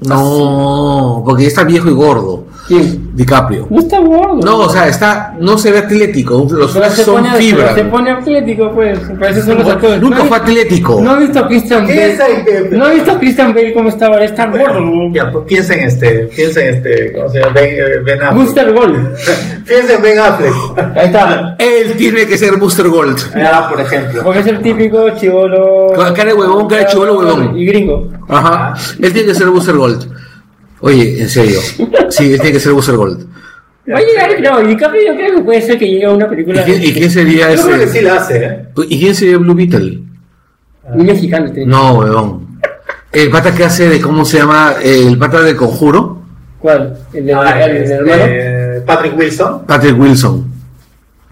No, 0.00 1.22
porque 1.24 1.46
está 1.46 1.64
viejo 1.64 1.88
y 1.88 1.94
gordo. 1.94 2.44
¿Quién? 2.70 3.10
DiCaprio. 3.16 3.66
No 3.68 3.80
está 3.80 3.98
gordo. 3.98 4.40
No, 4.44 4.58
o 4.58 4.68
sea, 4.68 4.86
está, 4.86 5.34
no 5.40 5.58
se 5.58 5.72
ve 5.72 5.78
atlético, 5.78 6.46
los 6.48 6.72
Pero 6.72 6.88
se 6.88 7.02
son 7.02 7.24
pone, 7.24 7.34
fibra. 7.34 7.74
se 7.74 7.82
pone 7.82 8.10
atlético, 8.12 8.70
pues. 8.72 8.96
Por 9.00 9.24
eso 9.24 9.44
son 9.44 9.58
los 9.58 9.68
actores. 9.68 10.00
Nunca 10.00 10.18
¿No 10.18 10.24
fue 10.26 10.36
atlético. 10.36 11.00
No 11.02 11.16
he 11.16 11.20
visto 11.26 11.40
a 11.40 11.48
Christian 11.48 11.84
¿Qué 11.84 12.16
Bale. 12.16 12.68
No 12.70 12.88
he 12.88 12.94
visto 12.94 13.10
a 13.10 13.18
Christian 13.18 13.52
Bale 13.52 13.74
cómo 13.74 13.88
está 13.88 14.06
ahora. 14.06 14.24
Está 14.24 14.46
gordo. 14.46 14.84
Ya, 15.12 15.32
pues 15.32 15.44
piensa 15.48 15.74
en 15.74 15.80
este, 15.80 16.30
piensa 16.36 16.60
en 16.60 16.74
este, 16.76 17.12
¿cómo 17.12 17.28
se 17.28 17.40
llama? 17.40 17.52
Ben, 17.54 17.70
eh, 17.74 17.82
Ben 18.04 18.22
Affleck. 18.22 18.34
Booster 18.40 18.72
Gold. 18.72 19.16
Piensa 19.66 19.94
en 19.94 20.02
Ben 20.02 20.18
Affleck. 20.20 20.54
Ahí 20.96 21.06
está. 21.06 21.56
Él 21.58 21.94
tiene 21.96 22.24
que 22.24 22.38
ser 22.38 22.56
Booster 22.56 22.86
Gold. 22.88 23.18
Ah, 23.34 23.66
por 23.68 23.80
ejemplo. 23.80 24.22
Porque 24.22 24.38
es 24.38 24.46
el 24.46 24.60
típico 24.60 25.10
chivolo. 25.16 25.88
Con 25.92 26.14
cara 26.14 26.26
de 26.30 26.34
huevón, 26.34 26.68
cara 26.68 26.82
de 26.82 26.86
chibolo 26.86 27.18
huevón. 27.18 27.56
Y 27.58 27.66
gringo. 27.66 28.08
Ajá. 28.28 28.74
Él 29.02 29.12
tiene 29.12 29.26
que 29.26 29.34
ser 29.34 29.48
Booster 29.48 29.74
Gold. 29.74 30.19
Oye, 30.80 31.20
en 31.22 31.28
serio. 31.28 31.60
Sí, 32.08 32.28
tiene 32.30 32.52
que 32.52 32.60
ser 32.60 32.72
Booster 32.72 32.96
Gold. 32.96 33.26
Va 33.92 33.98
a 33.98 34.00
llegar, 34.00 34.40
no, 34.40 34.62
y 34.62 34.68
DiCaprio 34.68 35.02
yo 35.12 35.16
creo 35.16 35.36
que 35.36 35.42
puede 35.42 35.62
ser 35.62 35.78
que 35.78 35.86
llegue 35.86 36.04
a 36.04 36.10
una 36.12 36.26
¿Y 36.26 36.28
película. 36.28 36.64
quién, 36.64 36.82
y 36.82 36.92
quién 36.92 37.10
sería 37.10 37.54
Yo 37.54 37.62
creo 37.64 37.78
que 37.78 37.84
ese? 37.84 37.98
sí 37.98 38.04
la 38.04 38.14
hace, 38.16 38.44
¿eh? 38.44 38.64
¿Y 38.88 39.00
quién 39.00 39.14
sería 39.14 39.38
Blue 39.38 39.54
Beetle? 39.54 40.00
Un 40.94 41.06
mexicano. 41.06 41.46
este. 41.46 41.66
No, 41.66 41.94
weón. 41.98 42.60
El 43.12 43.30
pata 43.30 43.52
que 43.54 43.64
hace 43.64 43.88
de, 43.88 44.00
¿cómo 44.00 44.24
se 44.24 44.38
llama? 44.38 44.74
El 44.82 45.18
pata 45.18 45.40
del 45.42 45.56
conjuro. 45.56 46.22
¿Cuál? 46.60 46.96
¿El 47.12 47.26
de 47.26 47.34
Ah, 47.34 47.64
el, 47.64 47.76
hermano? 47.90 48.22
este, 48.24 48.80
Patrick 48.82 49.18
Wilson, 49.18 49.66
Patrick 49.66 49.98
Wilson. 49.98 50.52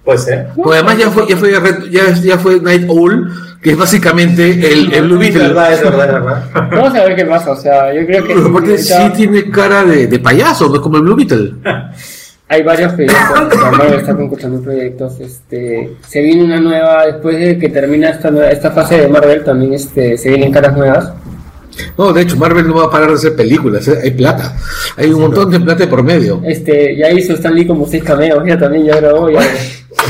puede 0.04 0.18
ser. 0.18 0.48
Porque 0.56 0.78
además 0.78 0.98
ya 0.98 1.10
fue, 1.10 1.28
ya 1.28 1.36
fue, 1.36 1.52
ya, 1.90 2.12
ya 2.14 2.38
fue 2.38 2.60
Night 2.60 2.86
Owl, 2.88 3.30
que 3.62 3.70
es 3.72 3.76
básicamente 3.76 4.50
el, 4.50 4.92
el 4.92 5.02
Blue 5.04 5.14
Es 5.14 5.20
Beetle. 5.20 5.48
verdad, 5.48 5.72
es 5.72 5.82
verdad, 5.82 6.06
es 6.06 6.12
verdad. 6.12 6.44
Vamos 6.70 6.94
a 6.94 7.04
ver 7.04 7.16
qué 7.16 7.24
pasa. 7.24 7.50
O 7.52 7.56
sea, 7.56 7.92
yo 7.94 8.06
creo 8.06 8.24
que. 8.24 8.34
Pero 8.34 8.46
aparte 8.48 8.78
sí 8.78 8.94
tiene 9.16 9.50
cara 9.50 9.84
de, 9.84 10.06
de 10.06 10.18
payaso, 10.20 10.68
no 10.68 10.76
es 10.76 10.80
como 10.80 10.96
el 10.98 11.02
Blue 11.02 11.16
Beetle. 11.16 11.54
Hay 12.50 12.62
varios 12.62 12.92
proyectos. 12.94 13.58
Marvel 13.72 13.94
está 14.00 14.16
concursando 14.16 14.62
proyectos. 14.62 15.20
Este, 15.20 15.96
se 16.06 16.22
viene 16.22 16.44
una 16.44 16.58
nueva. 16.60 17.04
Después 17.04 17.36
de 17.38 17.58
que 17.58 17.68
termina 17.68 18.08
esta, 18.08 18.30
nueva- 18.30 18.48
esta 18.48 18.70
fase 18.70 18.98
de 19.00 19.08
Marvel, 19.08 19.44
también 19.44 19.74
este, 19.74 20.16
se 20.16 20.30
vienen 20.30 20.50
caras 20.50 20.74
nuevas. 20.74 21.12
No, 21.98 22.12
de 22.12 22.22
hecho, 22.22 22.36
Marvel 22.36 22.66
no 22.66 22.74
va 22.76 22.84
a 22.86 22.90
parar 22.90 23.08
de 23.10 23.14
hacer 23.16 23.36
películas, 23.36 23.86
¿eh? 23.86 23.98
hay 24.02 24.10
plata. 24.12 24.56
Hay 24.96 25.10
un 25.12 25.20
montón 25.20 25.50
de 25.50 25.60
plata 25.60 25.80
de 25.84 25.86
por 25.88 26.02
medio. 26.02 26.40
Este, 26.44 26.96
ya 26.96 27.10
hizo 27.10 27.34
Stan 27.34 27.54
Lee 27.54 27.66
como 27.66 27.86
seis 27.86 28.02
cameos. 28.02 28.42
Ya 28.46 28.58
también 28.58 28.86
ya 28.86 28.96
grabó. 28.96 29.28
Ya, 29.30 29.40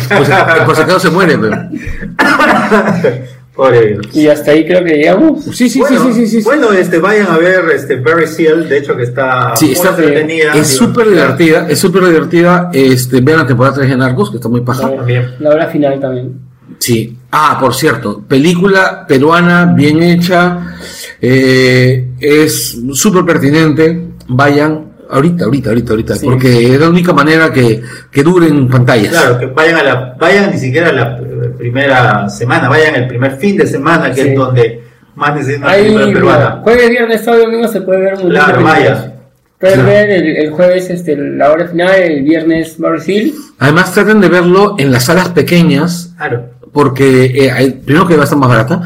Pues, 0.65 0.79
acaso 0.79 1.01
se 1.01 1.11
muere, 1.11 1.37
pero. 1.39 1.57
Pobre 3.59 3.87
Dios. 3.89 4.07
y 4.15 4.29
hasta 4.29 4.53
ahí 4.53 4.65
creo 4.65 4.85
que 4.85 4.93
llegamos. 4.95 5.45
Sí, 5.47 5.69
sí, 5.69 5.81
bueno, 5.81 6.01
sí, 6.05 6.13
sí, 6.13 6.27
sí, 6.29 6.39
sí. 6.39 6.45
Bueno, 6.45 6.73
este, 6.73 6.99
vayan 7.01 7.27
a 7.27 7.37
ver 7.39 7.65
este 7.75 7.97
Barry 7.97 8.29
Seal, 8.29 8.69
de 8.69 8.79
hecho 8.79 8.97
que 8.97 9.03
está 9.03 9.57
Sí, 9.57 9.65
muy 9.65 9.75
está- 9.75 9.89
entretenida. 9.91 10.53
Es 10.55 10.69
súper 10.69 11.09
divertida, 11.09 11.67
es 11.69 11.79
súper 11.81 12.05
divertida. 12.05 12.71
Este, 12.73 13.21
vean 13.21 13.39
la 13.41 13.47
temporada 13.49 13.75
3 13.75 13.89
de 13.91 13.97
Narcos, 13.97 14.31
que 14.31 14.37
está 14.37 14.49
muy 14.49 14.61
paja. 14.61 14.95
También. 14.95 15.35
La 15.41 15.51
hora 15.51 15.67
final 15.67 15.99
también. 15.99 16.35
Sí. 16.79 17.17
Ah, 17.33 17.59
por 17.61 17.75
cierto, 17.75 18.23
película 18.29 19.05
peruana, 19.09 19.67
bien 19.77 20.03
hecha, 20.05 20.77
eh, 21.21 22.11
es 22.21 22.79
súper 22.93 23.25
pertinente. 23.25 24.05
Vayan 24.29 24.93
ahorita, 25.11 25.47
ahorita, 25.47 25.71
ahorita, 25.71 25.91
ahorita, 25.93 26.15
Sí. 26.17 26.27
porque 26.27 26.75
es 26.75 26.79
la 26.81 26.89
única 26.89 27.13
manera 27.13 27.53
que, 27.53 27.83
que 28.11 28.23
dure 28.23 28.47
en 28.47 28.69
pantallas. 28.69 29.11
Claro, 29.11 29.39
que 29.39 29.47
vayan 29.47 29.77
a 29.79 29.83
la, 29.83 30.17
vayan 30.21 30.51
ni 30.53 30.59
siquiera 30.59 30.91
a 30.91 30.93
la 30.93 31.17
primera 31.59 32.29
semana, 32.31 32.69
vayan 32.69 32.95
el 32.95 33.07
primer 33.09 33.37
fin 33.37 33.57
de 33.57 33.67
semana, 33.67 34.13
que 34.13 34.23
Sí. 34.23 34.29
es 34.31 34.37
donde 34.37 34.81
más 35.17 35.35
necesitan 35.35 35.69
Ahí, 35.69 35.83
película 35.83 36.07
mira, 36.07 36.15
peruana. 36.19 36.61
jueves, 36.63 36.91
viernes, 36.91 37.25
sábado 37.25 37.43
y 37.43 37.47
domingo 37.47 37.69
se 37.69 37.81
puede 37.83 38.01
ver 38.01 38.15
un 38.15 38.31
Claro, 38.31 38.63
vaya. 38.63 39.13
Pueden 39.59 39.75
Claro. 39.81 39.89
ver 39.91 40.11
el, 40.11 40.37
el 40.37 40.51
jueves 40.53 40.89
este, 40.91 41.17
la 41.17 41.51
hora 41.51 41.67
final, 41.67 41.93
el 41.97 42.23
viernes 42.23 42.79
Marvel 42.79 43.33
Además, 43.59 43.93
traten 43.93 44.21
de 44.21 44.29
verlo 44.29 44.77
en 44.79 44.93
las 44.93 45.05
salas 45.07 45.31
pequeñas, 45.31 46.15
Claro. 46.17 46.45
porque 46.73 47.25
eh, 47.25 47.51
hay- 47.51 47.71
primero 47.73 48.07
que 48.07 48.15
va 48.15 48.23
a 48.23 48.25
estar 48.25 48.39
más 48.39 48.49
barata, 48.49 48.83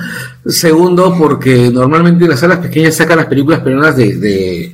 segundo 0.47 1.15
porque 1.19 1.71
normalmente 1.71 2.27
las 2.27 2.41
salas 2.41 2.59
pequeñas 2.59 2.95
sacan 2.97 3.19
las 3.19 3.27
películas 3.27 3.61
peruanas 3.61 3.97
de, 3.97 4.15
de, 4.17 4.73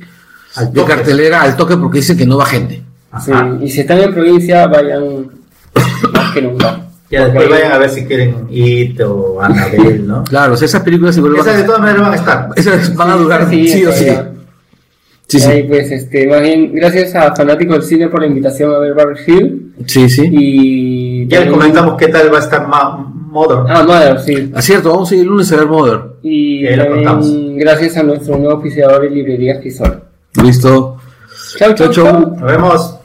Al 0.55 0.71
de 0.73 0.83
cartelera 0.85 1.41
al 1.41 1.55
toque 1.57 1.75
porque 1.75 1.97
dicen 1.99 2.17
que 2.17 2.25
no 2.25 2.37
va 2.37 2.45
gente. 2.45 2.81
Sí, 3.23 3.31
y 3.61 3.69
si 3.69 3.81
están 3.81 3.99
en 3.99 4.13
provincia, 4.13 4.67
vayan 4.67 5.29
más 6.13 6.31
que 6.33 6.41
nunca. 6.41 6.79
Ya 7.11 7.25
después 7.25 7.45
Porque 7.47 7.59
vayan 7.61 7.71
a 7.71 7.77
ver 7.79 7.89
si 7.89 8.05
quieren 8.05 8.35
It 8.51 9.01
o 9.01 9.41
Annabelle, 9.41 9.99
¿no? 9.99 10.23
Claro, 10.25 10.53
o 10.53 10.57
sea, 10.57 10.65
esas 10.67 10.83
películas 10.83 11.17
igual 11.17 11.33
van 11.33 11.41
Esas 11.41 11.57
de 11.57 11.63
todas 11.63 11.81
maneras 11.81 12.01
van 12.03 12.11
a 12.11 12.15
estar. 12.15 12.49
esas 12.55 12.95
van 12.95 13.09
a 13.09 13.15
durar 13.15 13.49
Sí, 13.49 13.67
sí, 13.67 13.85
o 13.85 13.91
sí. 13.91 14.05
Sí, 15.27 15.37
ahí, 15.43 15.61
sí. 15.61 15.67
pues, 15.67 15.91
este, 15.91 16.27
más 16.27 16.41
bien, 16.41 16.73
gracias 16.73 17.13
a 17.15 17.35
Fanáticos 17.35 17.75
del 17.77 17.83
Cine 17.83 18.07
por 18.09 18.21
la 18.21 18.27
invitación 18.27 18.73
a 18.73 18.79
ver 18.79 18.93
Barry 18.95 19.19
Hill. 19.27 19.73
Sí, 19.85 20.09
sí. 20.09 20.27
Y 20.31 21.27
Ya 21.27 21.39
les 21.41 21.49
también- 21.49 21.51
comentamos 21.59 21.97
qué 21.97 22.07
tal 22.07 22.33
va 22.33 22.37
a 22.37 22.41
estar 22.41 22.67
Ma- 22.67 23.13
Modern. 23.29 23.65
Ah, 23.69 23.83
Mother, 23.83 24.19
sí. 24.21 24.51
Ah, 24.55 24.61
cierto, 24.61 24.89
vamos 24.89 25.11
a 25.11 25.15
ir 25.15 25.21
el 25.21 25.27
lunes 25.27 25.51
a 25.51 25.55
ver 25.57 25.67
Mother. 25.67 25.99
Y 26.23 26.61
Y 26.63 26.67
ahí 26.67 26.75
lo 26.75 26.83
también 26.85 27.05
contamos. 27.05 27.31
gracias 27.57 27.97
a 27.97 28.03
nuestro 28.03 28.37
nuevo 28.39 28.57
oficiador 28.57 29.01
de 29.03 29.09
librería 29.11 29.59
Crisol. 29.59 30.01
Listo. 30.43 30.97
Chau, 31.57 31.73
chau, 31.75 31.91
Chau, 31.91 31.93
chau. 31.93 32.05
chau. 32.05 32.35
Nos 32.35 32.41
vemos. 32.51 32.98